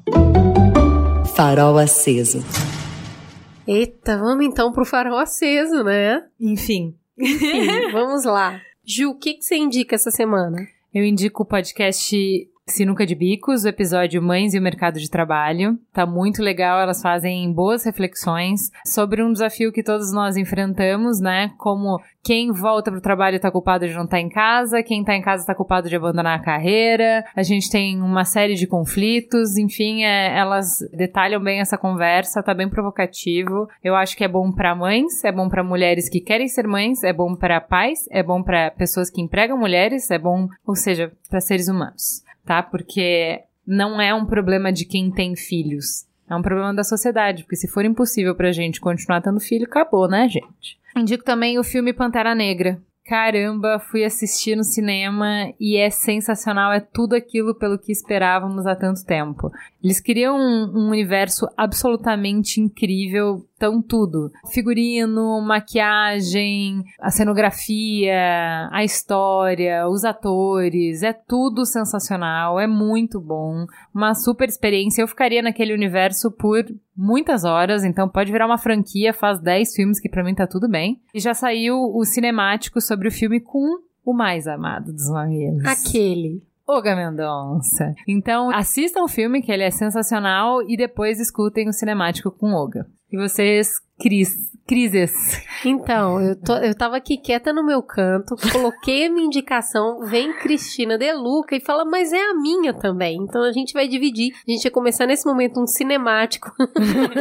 Farol 1.36 1.78
aceso. 1.78 2.44
Eita, 3.66 4.18
vamos 4.18 4.44
então 4.44 4.72
pro 4.72 4.84
farol 4.84 5.18
aceso, 5.18 5.82
né? 5.82 6.24
Enfim. 6.38 6.94
Enfim, 7.18 7.90
vamos 7.92 8.24
lá. 8.24 8.60
Ju, 8.84 9.10
o 9.10 9.18
que, 9.18 9.34
que 9.34 9.42
você 9.42 9.56
indica 9.56 9.94
essa 9.94 10.10
semana? 10.10 10.66
Eu 10.92 11.04
indico 11.04 11.42
o 11.42 11.46
podcast 11.46 12.48
Sinuca 12.66 13.04
de 13.04 13.14
Bicos, 13.14 13.64
o 13.64 13.68
episódio 13.68 14.22
Mães 14.22 14.54
e 14.54 14.58
o 14.58 14.62
Mercado 14.62 14.98
de 14.98 15.10
Trabalho. 15.10 15.78
Tá 15.92 16.06
muito 16.06 16.42
legal, 16.42 16.80
elas 16.80 17.02
fazem 17.02 17.52
boas 17.52 17.84
reflexões 17.84 18.70
sobre 18.86 19.22
um 19.22 19.32
desafio 19.32 19.70
que 19.70 19.82
todos 19.82 20.10
nós 20.14 20.34
enfrentamos, 20.38 21.20
né? 21.20 21.52
Como 21.58 22.00
quem 22.22 22.50
volta 22.50 22.90
pro 22.90 23.02
trabalho 23.02 23.38
tá 23.38 23.50
culpado 23.50 23.86
de 23.86 23.92
não 23.92 24.04
estar 24.04 24.16
tá 24.16 24.20
em 24.20 24.30
casa, 24.30 24.82
quem 24.82 25.04
tá 25.04 25.14
em 25.14 25.20
casa 25.20 25.44
tá 25.44 25.54
culpado 25.54 25.90
de 25.90 25.96
abandonar 25.96 26.38
a 26.38 26.42
carreira. 26.42 27.22
A 27.36 27.42
gente 27.42 27.68
tem 27.68 28.00
uma 28.00 28.24
série 28.24 28.54
de 28.54 28.66
conflitos, 28.66 29.58
enfim, 29.58 30.02
é, 30.02 30.34
elas 30.34 30.78
detalham 30.90 31.42
bem 31.42 31.60
essa 31.60 31.76
conversa, 31.76 32.42
tá 32.42 32.54
bem 32.54 32.70
provocativo. 32.70 33.68
Eu 33.84 33.94
acho 33.94 34.16
que 34.16 34.24
é 34.24 34.28
bom 34.28 34.50
para 34.50 34.74
mães, 34.74 35.22
é 35.22 35.30
bom 35.30 35.50
para 35.50 35.62
mulheres 35.62 36.08
que 36.08 36.18
querem 36.18 36.48
ser 36.48 36.66
mães, 36.66 37.04
é 37.04 37.12
bom 37.12 37.36
para 37.36 37.60
pais, 37.60 38.06
é 38.10 38.22
bom 38.22 38.42
para 38.42 38.70
pessoas 38.70 39.10
que 39.10 39.20
empregam 39.20 39.58
mulheres, 39.58 40.10
é 40.10 40.18
bom, 40.18 40.48
ou 40.66 40.74
seja, 40.74 41.12
para 41.28 41.42
seres 41.42 41.68
humanos 41.68 42.23
tá? 42.44 42.62
Porque 42.62 43.42
não 43.66 44.00
é 44.00 44.14
um 44.14 44.26
problema 44.26 44.72
de 44.72 44.84
quem 44.84 45.10
tem 45.10 45.34
filhos. 45.34 46.06
É 46.28 46.34
um 46.34 46.42
problema 46.42 46.72
da 46.72 46.84
sociedade, 46.84 47.42
porque 47.42 47.56
se 47.56 47.68
for 47.68 47.84
impossível 47.84 48.34
pra 48.34 48.52
gente 48.52 48.80
continuar 48.80 49.20
tendo 49.20 49.40
filho, 49.40 49.66
acabou, 49.66 50.08
né, 50.08 50.28
gente? 50.28 50.78
Indico 50.96 51.24
também 51.24 51.58
o 51.58 51.64
filme 51.64 51.92
Pantera 51.92 52.34
Negra. 52.34 52.80
Caramba, 53.06 53.78
fui 53.78 54.02
assistir 54.02 54.56
no 54.56 54.64
cinema 54.64 55.52
e 55.60 55.76
é 55.76 55.90
sensacional, 55.90 56.72
é 56.72 56.80
tudo 56.80 57.14
aquilo 57.14 57.54
pelo 57.54 57.78
que 57.78 57.92
esperávamos 57.92 58.66
há 58.66 58.74
tanto 58.74 59.04
tempo. 59.04 59.52
Eles 59.84 60.00
criam 60.00 60.38
um, 60.38 60.72
um 60.74 60.88
universo 60.88 61.46
absolutamente 61.54 62.58
incrível, 62.58 63.46
tão 63.58 63.82
tudo. 63.82 64.30
Figurino, 64.50 65.42
maquiagem, 65.42 66.82
a 66.98 67.10
cenografia, 67.10 68.70
a 68.72 68.82
história, 68.82 69.86
os 69.86 70.02
atores, 70.02 71.02
é 71.02 71.12
tudo 71.12 71.66
sensacional, 71.66 72.58
é 72.58 72.66
muito 72.66 73.20
bom. 73.20 73.66
Uma 73.94 74.14
super 74.14 74.48
experiência. 74.48 75.02
Eu 75.02 75.08
ficaria 75.08 75.42
naquele 75.42 75.74
universo 75.74 76.30
por 76.30 76.64
muitas 76.96 77.44
horas, 77.44 77.84
então 77.84 78.08
pode 78.08 78.32
virar 78.32 78.46
uma 78.46 78.56
franquia, 78.56 79.12
faz 79.12 79.38
10 79.38 79.74
filmes 79.74 80.00
que 80.00 80.08
para 80.08 80.24
mim 80.24 80.34
tá 80.34 80.46
tudo 80.46 80.66
bem. 80.66 80.98
E 81.12 81.20
já 81.20 81.34
saiu 81.34 81.76
o 81.94 82.02
cinemático 82.06 82.80
sobre 82.80 83.08
o 83.08 83.12
filme 83.12 83.38
com 83.38 83.82
o 84.02 84.14
mais 84.14 84.46
amado 84.46 84.94
dos 84.94 85.10
mamilos. 85.10 85.62
Aquele. 85.66 86.42
Olga 86.66 86.96
Mendonça. 86.96 87.94
Então, 88.08 88.50
assistam 88.50 89.02
o 89.02 89.08
filme, 89.08 89.42
que 89.42 89.52
ele 89.52 89.62
é 89.62 89.70
sensacional, 89.70 90.62
e 90.62 90.76
depois 90.76 91.20
escutem 91.20 91.68
o 91.68 91.72
cinemático 91.72 92.30
com 92.30 92.52
Olga. 92.52 92.86
E 93.12 93.16
vocês, 93.16 93.80
Cris, 94.00 94.34
Crises. 94.66 95.12
Então, 95.64 96.20
eu, 96.20 96.40
tô, 96.40 96.56
eu 96.56 96.74
tava 96.74 96.96
aqui 96.96 97.18
quieta 97.18 97.52
no 97.52 97.64
meu 97.64 97.82
canto, 97.82 98.34
coloquei 98.50 99.06
a 99.06 99.10
minha 99.10 99.26
indicação, 99.26 100.00
vem 100.06 100.32
Cristina 100.38 100.96
De 100.96 101.12
Luca 101.12 101.54
e 101.54 101.60
fala, 101.60 101.84
mas 101.84 102.12
é 102.12 102.30
a 102.30 102.34
minha 102.34 102.72
também. 102.72 103.18
Então 103.18 103.42
a 103.42 103.52
gente 103.52 103.74
vai 103.74 103.86
dividir. 103.86 104.32
A 104.46 104.50
gente 104.50 104.62
vai 104.62 104.72
começar 104.72 105.06
nesse 105.06 105.26
momento 105.26 105.60
um 105.60 105.66
cinemático. 105.66 106.50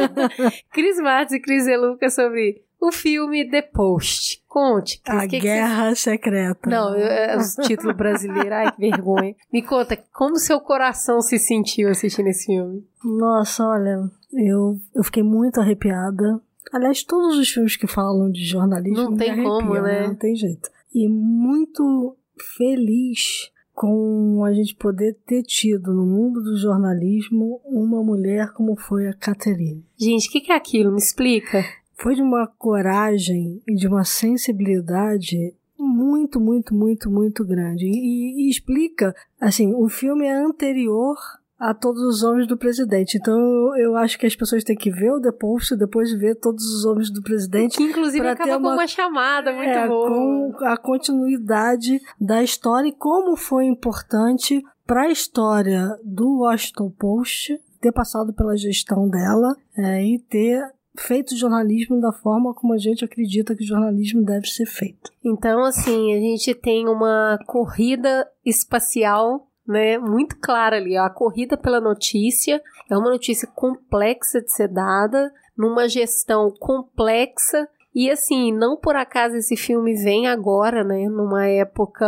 Cris 0.72 0.98
Matos 0.98 1.34
e 1.34 1.40
Cris 1.40 1.64
De 1.64 1.76
Luca 1.76 2.08
sobre 2.08 2.62
o 2.80 2.90
filme 2.90 3.48
The 3.48 3.62
Post. 3.62 4.42
Conte. 4.54 5.00
A 5.04 5.22
que 5.22 5.30
que 5.30 5.40
Guerra 5.40 5.92
você... 5.92 6.12
Secreta. 6.12 6.70
Não, 6.70 6.94
é, 6.94 7.36
os 7.36 7.54
títulos 7.66 7.96
brasileiros, 7.96 8.52
ai 8.52 8.70
que 8.70 8.88
vergonha. 8.88 9.34
Me 9.52 9.60
conta, 9.60 9.98
como 10.12 10.38
seu 10.38 10.60
coração 10.60 11.20
se 11.20 11.40
sentiu 11.40 11.88
assistindo 11.88 12.28
esse 12.28 12.46
filme? 12.46 12.86
Nossa, 13.02 13.66
olha, 13.66 14.08
eu, 14.32 14.78
eu 14.94 15.02
fiquei 15.02 15.24
muito 15.24 15.60
arrepiada. 15.60 16.40
Aliás, 16.72 17.02
todos 17.02 17.36
os 17.36 17.48
filmes 17.48 17.74
que 17.74 17.88
falam 17.88 18.30
de 18.30 18.44
jornalismo 18.44 19.10
Não 19.10 19.16
tem 19.16 19.30
arrepiam, 19.30 19.58
como, 19.58 19.74
né? 19.74 20.06
Não 20.06 20.14
tem 20.14 20.36
jeito. 20.36 20.70
E 20.94 21.08
muito 21.08 22.16
feliz 22.56 23.50
com 23.72 24.44
a 24.44 24.52
gente 24.52 24.76
poder 24.76 25.16
ter 25.26 25.42
tido 25.42 25.92
no 25.92 26.06
mundo 26.06 26.40
do 26.40 26.56
jornalismo 26.56 27.60
uma 27.64 28.04
mulher 28.04 28.52
como 28.52 28.76
foi 28.76 29.08
a 29.08 29.14
Catherine. 29.14 29.84
Gente, 29.98 30.28
o 30.28 30.30
que, 30.30 30.42
que 30.42 30.52
é 30.52 30.54
aquilo? 30.54 30.92
Me 30.92 30.98
explica. 30.98 31.64
Foi 31.96 32.14
de 32.14 32.22
uma 32.22 32.46
coragem 32.46 33.62
e 33.66 33.74
de 33.74 33.86
uma 33.86 34.04
sensibilidade 34.04 35.54
muito, 35.78 36.40
muito, 36.40 36.74
muito, 36.74 37.10
muito 37.10 37.44
grande. 37.44 37.86
E, 37.86 38.46
e 38.46 38.50
explica, 38.50 39.14
assim, 39.40 39.74
o 39.74 39.88
filme 39.88 40.26
é 40.26 40.32
anterior 40.32 41.16
a 41.58 41.72
todos 41.72 42.02
os 42.02 42.22
homens 42.22 42.46
do 42.46 42.56
presidente. 42.56 43.16
Então 43.16 43.74
eu, 43.76 43.96
acho 43.96 44.18
que 44.18 44.26
as 44.26 44.34
pessoas 44.34 44.64
têm 44.64 44.76
que 44.76 44.90
ver 44.90 45.12
o 45.12 45.20
The 45.20 45.32
Post 45.32 45.74
e 45.74 45.78
depois 45.78 46.12
ver 46.12 46.34
todos 46.34 46.64
os 46.64 46.84
homens 46.84 47.10
do 47.10 47.22
presidente. 47.22 47.76
Que 47.76 47.84
inclusive 47.84 48.26
acaba 48.26 48.50
ter 48.50 48.60
com 48.60 48.68
uma 48.68 48.86
chamada 48.86 49.52
muito 49.52 49.70
é, 49.70 49.88
boa. 49.88 50.10
com 50.10 50.64
a 50.64 50.76
continuidade 50.76 52.00
da 52.20 52.42
história 52.42 52.88
e 52.88 52.92
como 52.92 53.36
foi 53.36 53.66
importante 53.66 54.62
para 54.86 55.02
a 55.02 55.10
história 55.10 55.96
do 56.04 56.40
Washington 56.40 56.90
Post 56.90 57.58
ter 57.80 57.92
passado 57.92 58.32
pela 58.32 58.56
gestão 58.56 59.08
dela 59.08 59.56
é, 59.76 60.04
e 60.04 60.18
ter 60.18 60.62
feito 60.96 61.36
jornalismo 61.36 62.00
da 62.00 62.12
forma 62.12 62.54
como 62.54 62.72
a 62.72 62.78
gente 62.78 63.04
acredita 63.04 63.54
que 63.54 63.64
o 63.64 63.66
jornalismo 63.66 64.24
deve 64.24 64.46
ser 64.46 64.66
feito. 64.66 65.10
Então, 65.24 65.64
assim, 65.64 66.14
a 66.14 66.20
gente 66.20 66.54
tem 66.54 66.88
uma 66.88 67.38
corrida 67.46 68.28
espacial 68.44 69.48
né, 69.66 69.98
muito 69.98 70.38
clara 70.38 70.76
ali. 70.76 70.96
A 70.96 71.10
corrida 71.10 71.56
pela 71.56 71.80
notícia 71.80 72.62
é 72.90 72.96
uma 72.96 73.10
notícia 73.10 73.48
complexa 73.54 74.40
de 74.40 74.52
ser 74.52 74.68
dada, 74.68 75.32
numa 75.56 75.88
gestão 75.88 76.50
complexa. 76.58 77.68
E 77.94 78.10
assim, 78.10 78.52
não 78.52 78.76
por 78.76 78.96
acaso 78.96 79.36
esse 79.36 79.56
filme 79.56 79.94
vem 79.94 80.26
agora, 80.26 80.84
né, 80.84 81.08
numa 81.08 81.46
época 81.46 82.06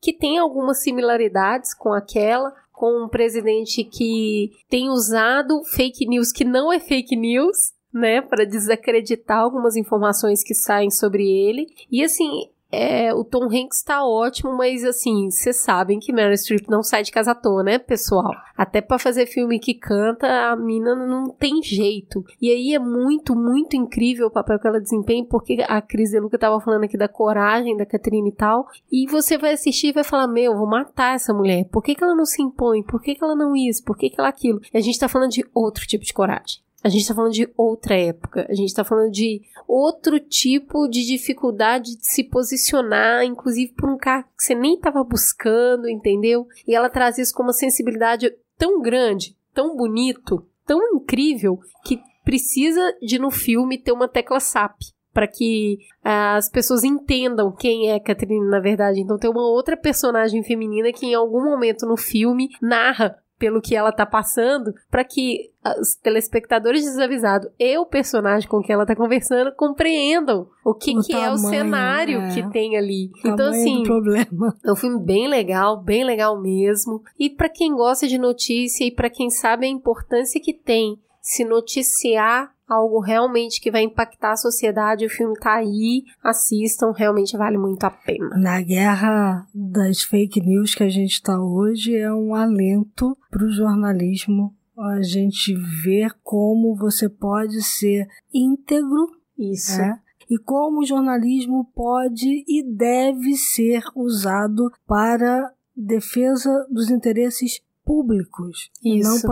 que 0.00 0.12
tem 0.14 0.38
algumas 0.38 0.82
similaridades 0.82 1.74
com 1.74 1.92
aquela, 1.92 2.54
com 2.72 3.04
um 3.04 3.08
presidente 3.08 3.84
que 3.84 4.50
tem 4.68 4.88
usado 4.88 5.62
fake 5.64 6.08
news 6.08 6.32
que 6.32 6.44
não 6.44 6.72
é 6.72 6.80
fake 6.80 7.14
news, 7.14 7.74
né, 7.92 8.20
para 8.20 8.44
desacreditar 8.44 9.38
algumas 9.38 9.76
informações 9.76 10.42
que 10.42 10.54
saem 10.54 10.90
sobre 10.90 11.28
ele. 11.28 11.66
E 11.90 12.02
assim, 12.04 12.48
é, 12.72 13.12
o 13.12 13.24
Tom 13.24 13.46
Hanks 13.46 13.82
tá 13.82 14.04
ótimo, 14.04 14.56
mas 14.56 14.84
assim, 14.84 15.28
vocês 15.28 15.56
sabem 15.56 15.98
que 15.98 16.12
Meryl 16.12 16.36
Streep 16.36 16.68
não 16.68 16.82
sai 16.82 17.02
de 17.02 17.10
casa 17.10 17.32
à 17.32 17.34
toa, 17.34 17.64
né, 17.64 17.78
pessoal? 17.78 18.30
Até 18.56 18.80
para 18.80 18.98
fazer 18.98 19.26
filme 19.26 19.58
que 19.58 19.74
canta, 19.74 20.26
a 20.50 20.56
mina 20.56 20.94
não 20.94 21.30
tem 21.30 21.60
jeito. 21.62 22.24
E 22.40 22.50
aí 22.50 22.74
é 22.74 22.78
muito, 22.78 23.34
muito 23.34 23.74
incrível 23.74 24.28
o 24.28 24.30
papel 24.30 24.58
que 24.58 24.68
ela 24.68 24.80
desempenha, 24.80 25.24
porque 25.28 25.64
a 25.66 25.82
Cris 25.82 26.10
De 26.10 26.20
Luca 26.20 26.38
tava 26.38 26.60
falando 26.60 26.84
aqui 26.84 26.96
da 26.96 27.08
coragem 27.08 27.76
da 27.76 27.86
Catherine 27.86 28.28
e 28.28 28.34
tal, 28.34 28.68
e 28.90 29.06
você 29.06 29.36
vai 29.36 29.54
assistir 29.54 29.88
e 29.88 29.92
vai 29.92 30.04
falar, 30.04 30.28
meu, 30.28 30.56
vou 30.56 30.68
matar 30.68 31.16
essa 31.16 31.34
mulher. 31.34 31.64
Por 31.72 31.82
que, 31.82 31.94
que 31.94 32.04
ela 32.04 32.14
não 32.14 32.26
se 32.26 32.40
impõe? 32.40 32.82
Por 32.84 33.02
que, 33.02 33.14
que 33.14 33.24
ela 33.24 33.34
não 33.34 33.56
isso? 33.56 33.82
Por 33.82 33.96
que, 33.96 34.10
que 34.10 34.20
ela 34.20 34.28
aquilo? 34.28 34.60
E 34.72 34.78
a 34.78 34.80
gente 34.80 34.98
tá 34.98 35.08
falando 35.08 35.30
de 35.30 35.44
outro 35.52 35.84
tipo 35.86 36.04
de 36.04 36.12
coragem. 36.12 36.60
A 36.82 36.88
gente 36.88 37.06
tá 37.06 37.14
falando 37.14 37.32
de 37.32 37.48
outra 37.56 37.94
época. 37.94 38.46
A 38.48 38.54
gente 38.54 38.74
tá 38.74 38.82
falando 38.82 39.10
de 39.10 39.42
outro 39.68 40.18
tipo 40.18 40.88
de 40.88 41.04
dificuldade 41.06 41.96
de 41.96 42.06
se 42.06 42.24
posicionar, 42.24 43.24
inclusive 43.24 43.72
por 43.72 43.90
um 43.90 43.98
carro 43.98 44.24
que 44.36 44.44
você 44.44 44.54
nem 44.54 44.78
tava 44.78 45.04
buscando, 45.04 45.88
entendeu? 45.88 46.46
E 46.66 46.74
ela 46.74 46.88
traz 46.88 47.18
isso 47.18 47.34
com 47.34 47.42
uma 47.42 47.52
sensibilidade 47.52 48.34
tão 48.56 48.80
grande, 48.80 49.36
tão 49.52 49.76
bonito, 49.76 50.46
tão 50.66 50.80
incrível, 50.94 51.60
que 51.84 52.00
precisa 52.24 52.80
de 53.02 53.18
no 53.18 53.30
filme 53.30 53.78
ter 53.78 53.92
uma 53.92 54.08
tecla 54.08 54.40
SAP 54.40 54.78
para 55.12 55.26
que 55.26 55.78
ah, 56.04 56.36
as 56.36 56.48
pessoas 56.48 56.84
entendam 56.84 57.52
quem 57.52 57.90
é 57.90 57.98
Catherine 57.98 58.48
na 58.48 58.60
verdade. 58.60 59.00
Então 59.00 59.18
tem 59.18 59.30
uma 59.30 59.48
outra 59.48 59.76
personagem 59.76 60.42
feminina 60.42 60.92
que 60.92 61.06
em 61.06 61.14
algum 61.14 61.44
momento 61.44 61.86
no 61.86 61.96
filme 61.96 62.48
narra 62.62 63.18
pelo 63.40 63.62
que 63.62 63.74
ela 63.74 63.90
tá 63.90 64.04
passando, 64.04 64.74
para 64.90 65.02
que 65.02 65.50
os 65.80 65.94
telespectadores 65.94 66.84
desavisados 66.84 67.50
e 67.58 67.76
o 67.78 67.86
personagem 67.86 68.46
com 68.46 68.62
quem 68.62 68.74
ela 68.74 68.84
tá 68.84 68.94
conversando 68.94 69.50
compreendam 69.52 70.46
o 70.62 70.74
que, 70.74 70.96
O 70.96 71.02
que 71.02 71.14
é 71.14 71.30
o 71.30 71.36
tamanho, 71.36 71.48
cenário 71.48 72.20
é. 72.20 72.34
que 72.34 72.50
tem 72.50 72.76
ali. 72.76 73.10
O 73.24 73.28
então, 73.28 73.36
tamanho 73.36 73.62
assim, 73.62 73.82
problema. 73.82 74.56
é 74.62 74.70
um 74.70 74.76
filme 74.76 75.02
bem 75.02 75.26
legal, 75.26 75.82
bem 75.82 76.04
legal 76.04 76.38
mesmo. 76.38 77.02
E 77.18 77.30
para 77.30 77.48
quem 77.48 77.74
gosta 77.74 78.06
de 78.06 78.18
notícia 78.18 78.84
e 78.84 78.90
para 78.90 79.08
quem 79.08 79.30
sabe 79.30 79.64
a 79.64 79.70
importância 79.70 80.40
que 80.40 80.52
tem 80.52 80.98
se 81.22 81.42
noticiar 81.42 82.52
algo 82.70 83.00
realmente 83.00 83.60
que 83.60 83.70
vai 83.70 83.82
impactar 83.82 84.32
a 84.32 84.36
sociedade, 84.36 85.04
o 85.04 85.10
filme 85.10 85.34
tá 85.38 85.56
aí, 85.56 86.04
assistam, 86.22 86.92
realmente 86.92 87.36
vale 87.36 87.58
muito 87.58 87.82
a 87.82 87.90
pena. 87.90 88.30
Na 88.36 88.62
guerra 88.62 89.44
das 89.52 90.02
fake 90.02 90.40
news 90.40 90.74
que 90.74 90.84
a 90.84 90.88
gente 90.88 91.14
está 91.14 91.42
hoje, 91.42 91.96
é 91.96 92.12
um 92.12 92.34
alento 92.34 93.18
para 93.28 93.44
o 93.44 93.50
jornalismo 93.50 94.54
a 94.78 95.02
gente 95.02 95.54
ver 95.82 96.14
como 96.22 96.74
você 96.74 97.08
pode 97.08 97.62
ser 97.62 98.08
íntegro 98.32 99.10
Isso. 99.38 99.76
né? 99.76 100.00
E 100.28 100.38
como 100.38 100.80
o 100.80 100.86
jornalismo 100.86 101.64
pode 101.74 102.44
e 102.46 102.62
deve 102.62 103.34
ser 103.34 103.82
usado 103.96 104.70
para 104.86 105.52
defesa 105.76 106.66
dos 106.70 106.88
interesses 106.88 107.60
públicos 107.84 108.70
e 108.82 109.00
não 109.00 109.16
Isso. 109.16 109.26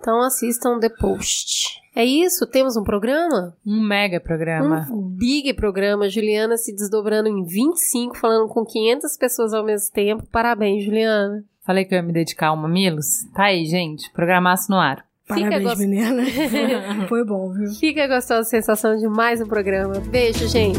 Então 0.00 0.20
assistam 0.22 0.78
The 0.78 0.88
Post. 0.88 1.78
É 1.94 2.04
isso? 2.04 2.46
Temos 2.46 2.76
um 2.76 2.84
programa? 2.84 3.56
Um 3.66 3.80
mega 3.82 4.20
programa. 4.20 4.86
Um 4.90 5.02
big 5.02 5.52
programa. 5.54 6.08
Juliana 6.08 6.56
se 6.56 6.72
desdobrando 6.74 7.28
em 7.28 7.44
25, 7.44 8.16
falando 8.16 8.48
com 8.48 8.64
500 8.64 9.16
pessoas 9.16 9.52
ao 9.52 9.64
mesmo 9.64 9.92
tempo. 9.92 10.22
Parabéns, 10.30 10.84
Juliana. 10.84 11.44
Falei 11.66 11.84
que 11.84 11.92
eu 11.94 11.96
ia 11.96 12.02
me 12.02 12.12
dedicar 12.12 12.48
ao 12.48 12.56
Mamilos? 12.56 13.24
Tá 13.34 13.44
aí, 13.46 13.64
gente. 13.66 14.10
Programaço 14.12 14.70
no 14.70 14.78
ar. 14.78 15.04
Parabéns, 15.26 15.62
gost- 15.62 15.78
menina. 15.80 16.22
Foi 17.08 17.24
bom, 17.24 17.52
viu? 17.52 17.68
Fica 17.74 18.06
gostosa 18.06 18.40
a 18.40 18.44
sensação 18.44 18.96
de 18.96 19.06
mais 19.08 19.40
um 19.40 19.46
programa. 19.46 19.94
Beijo, 20.08 20.46
gente. 20.48 20.78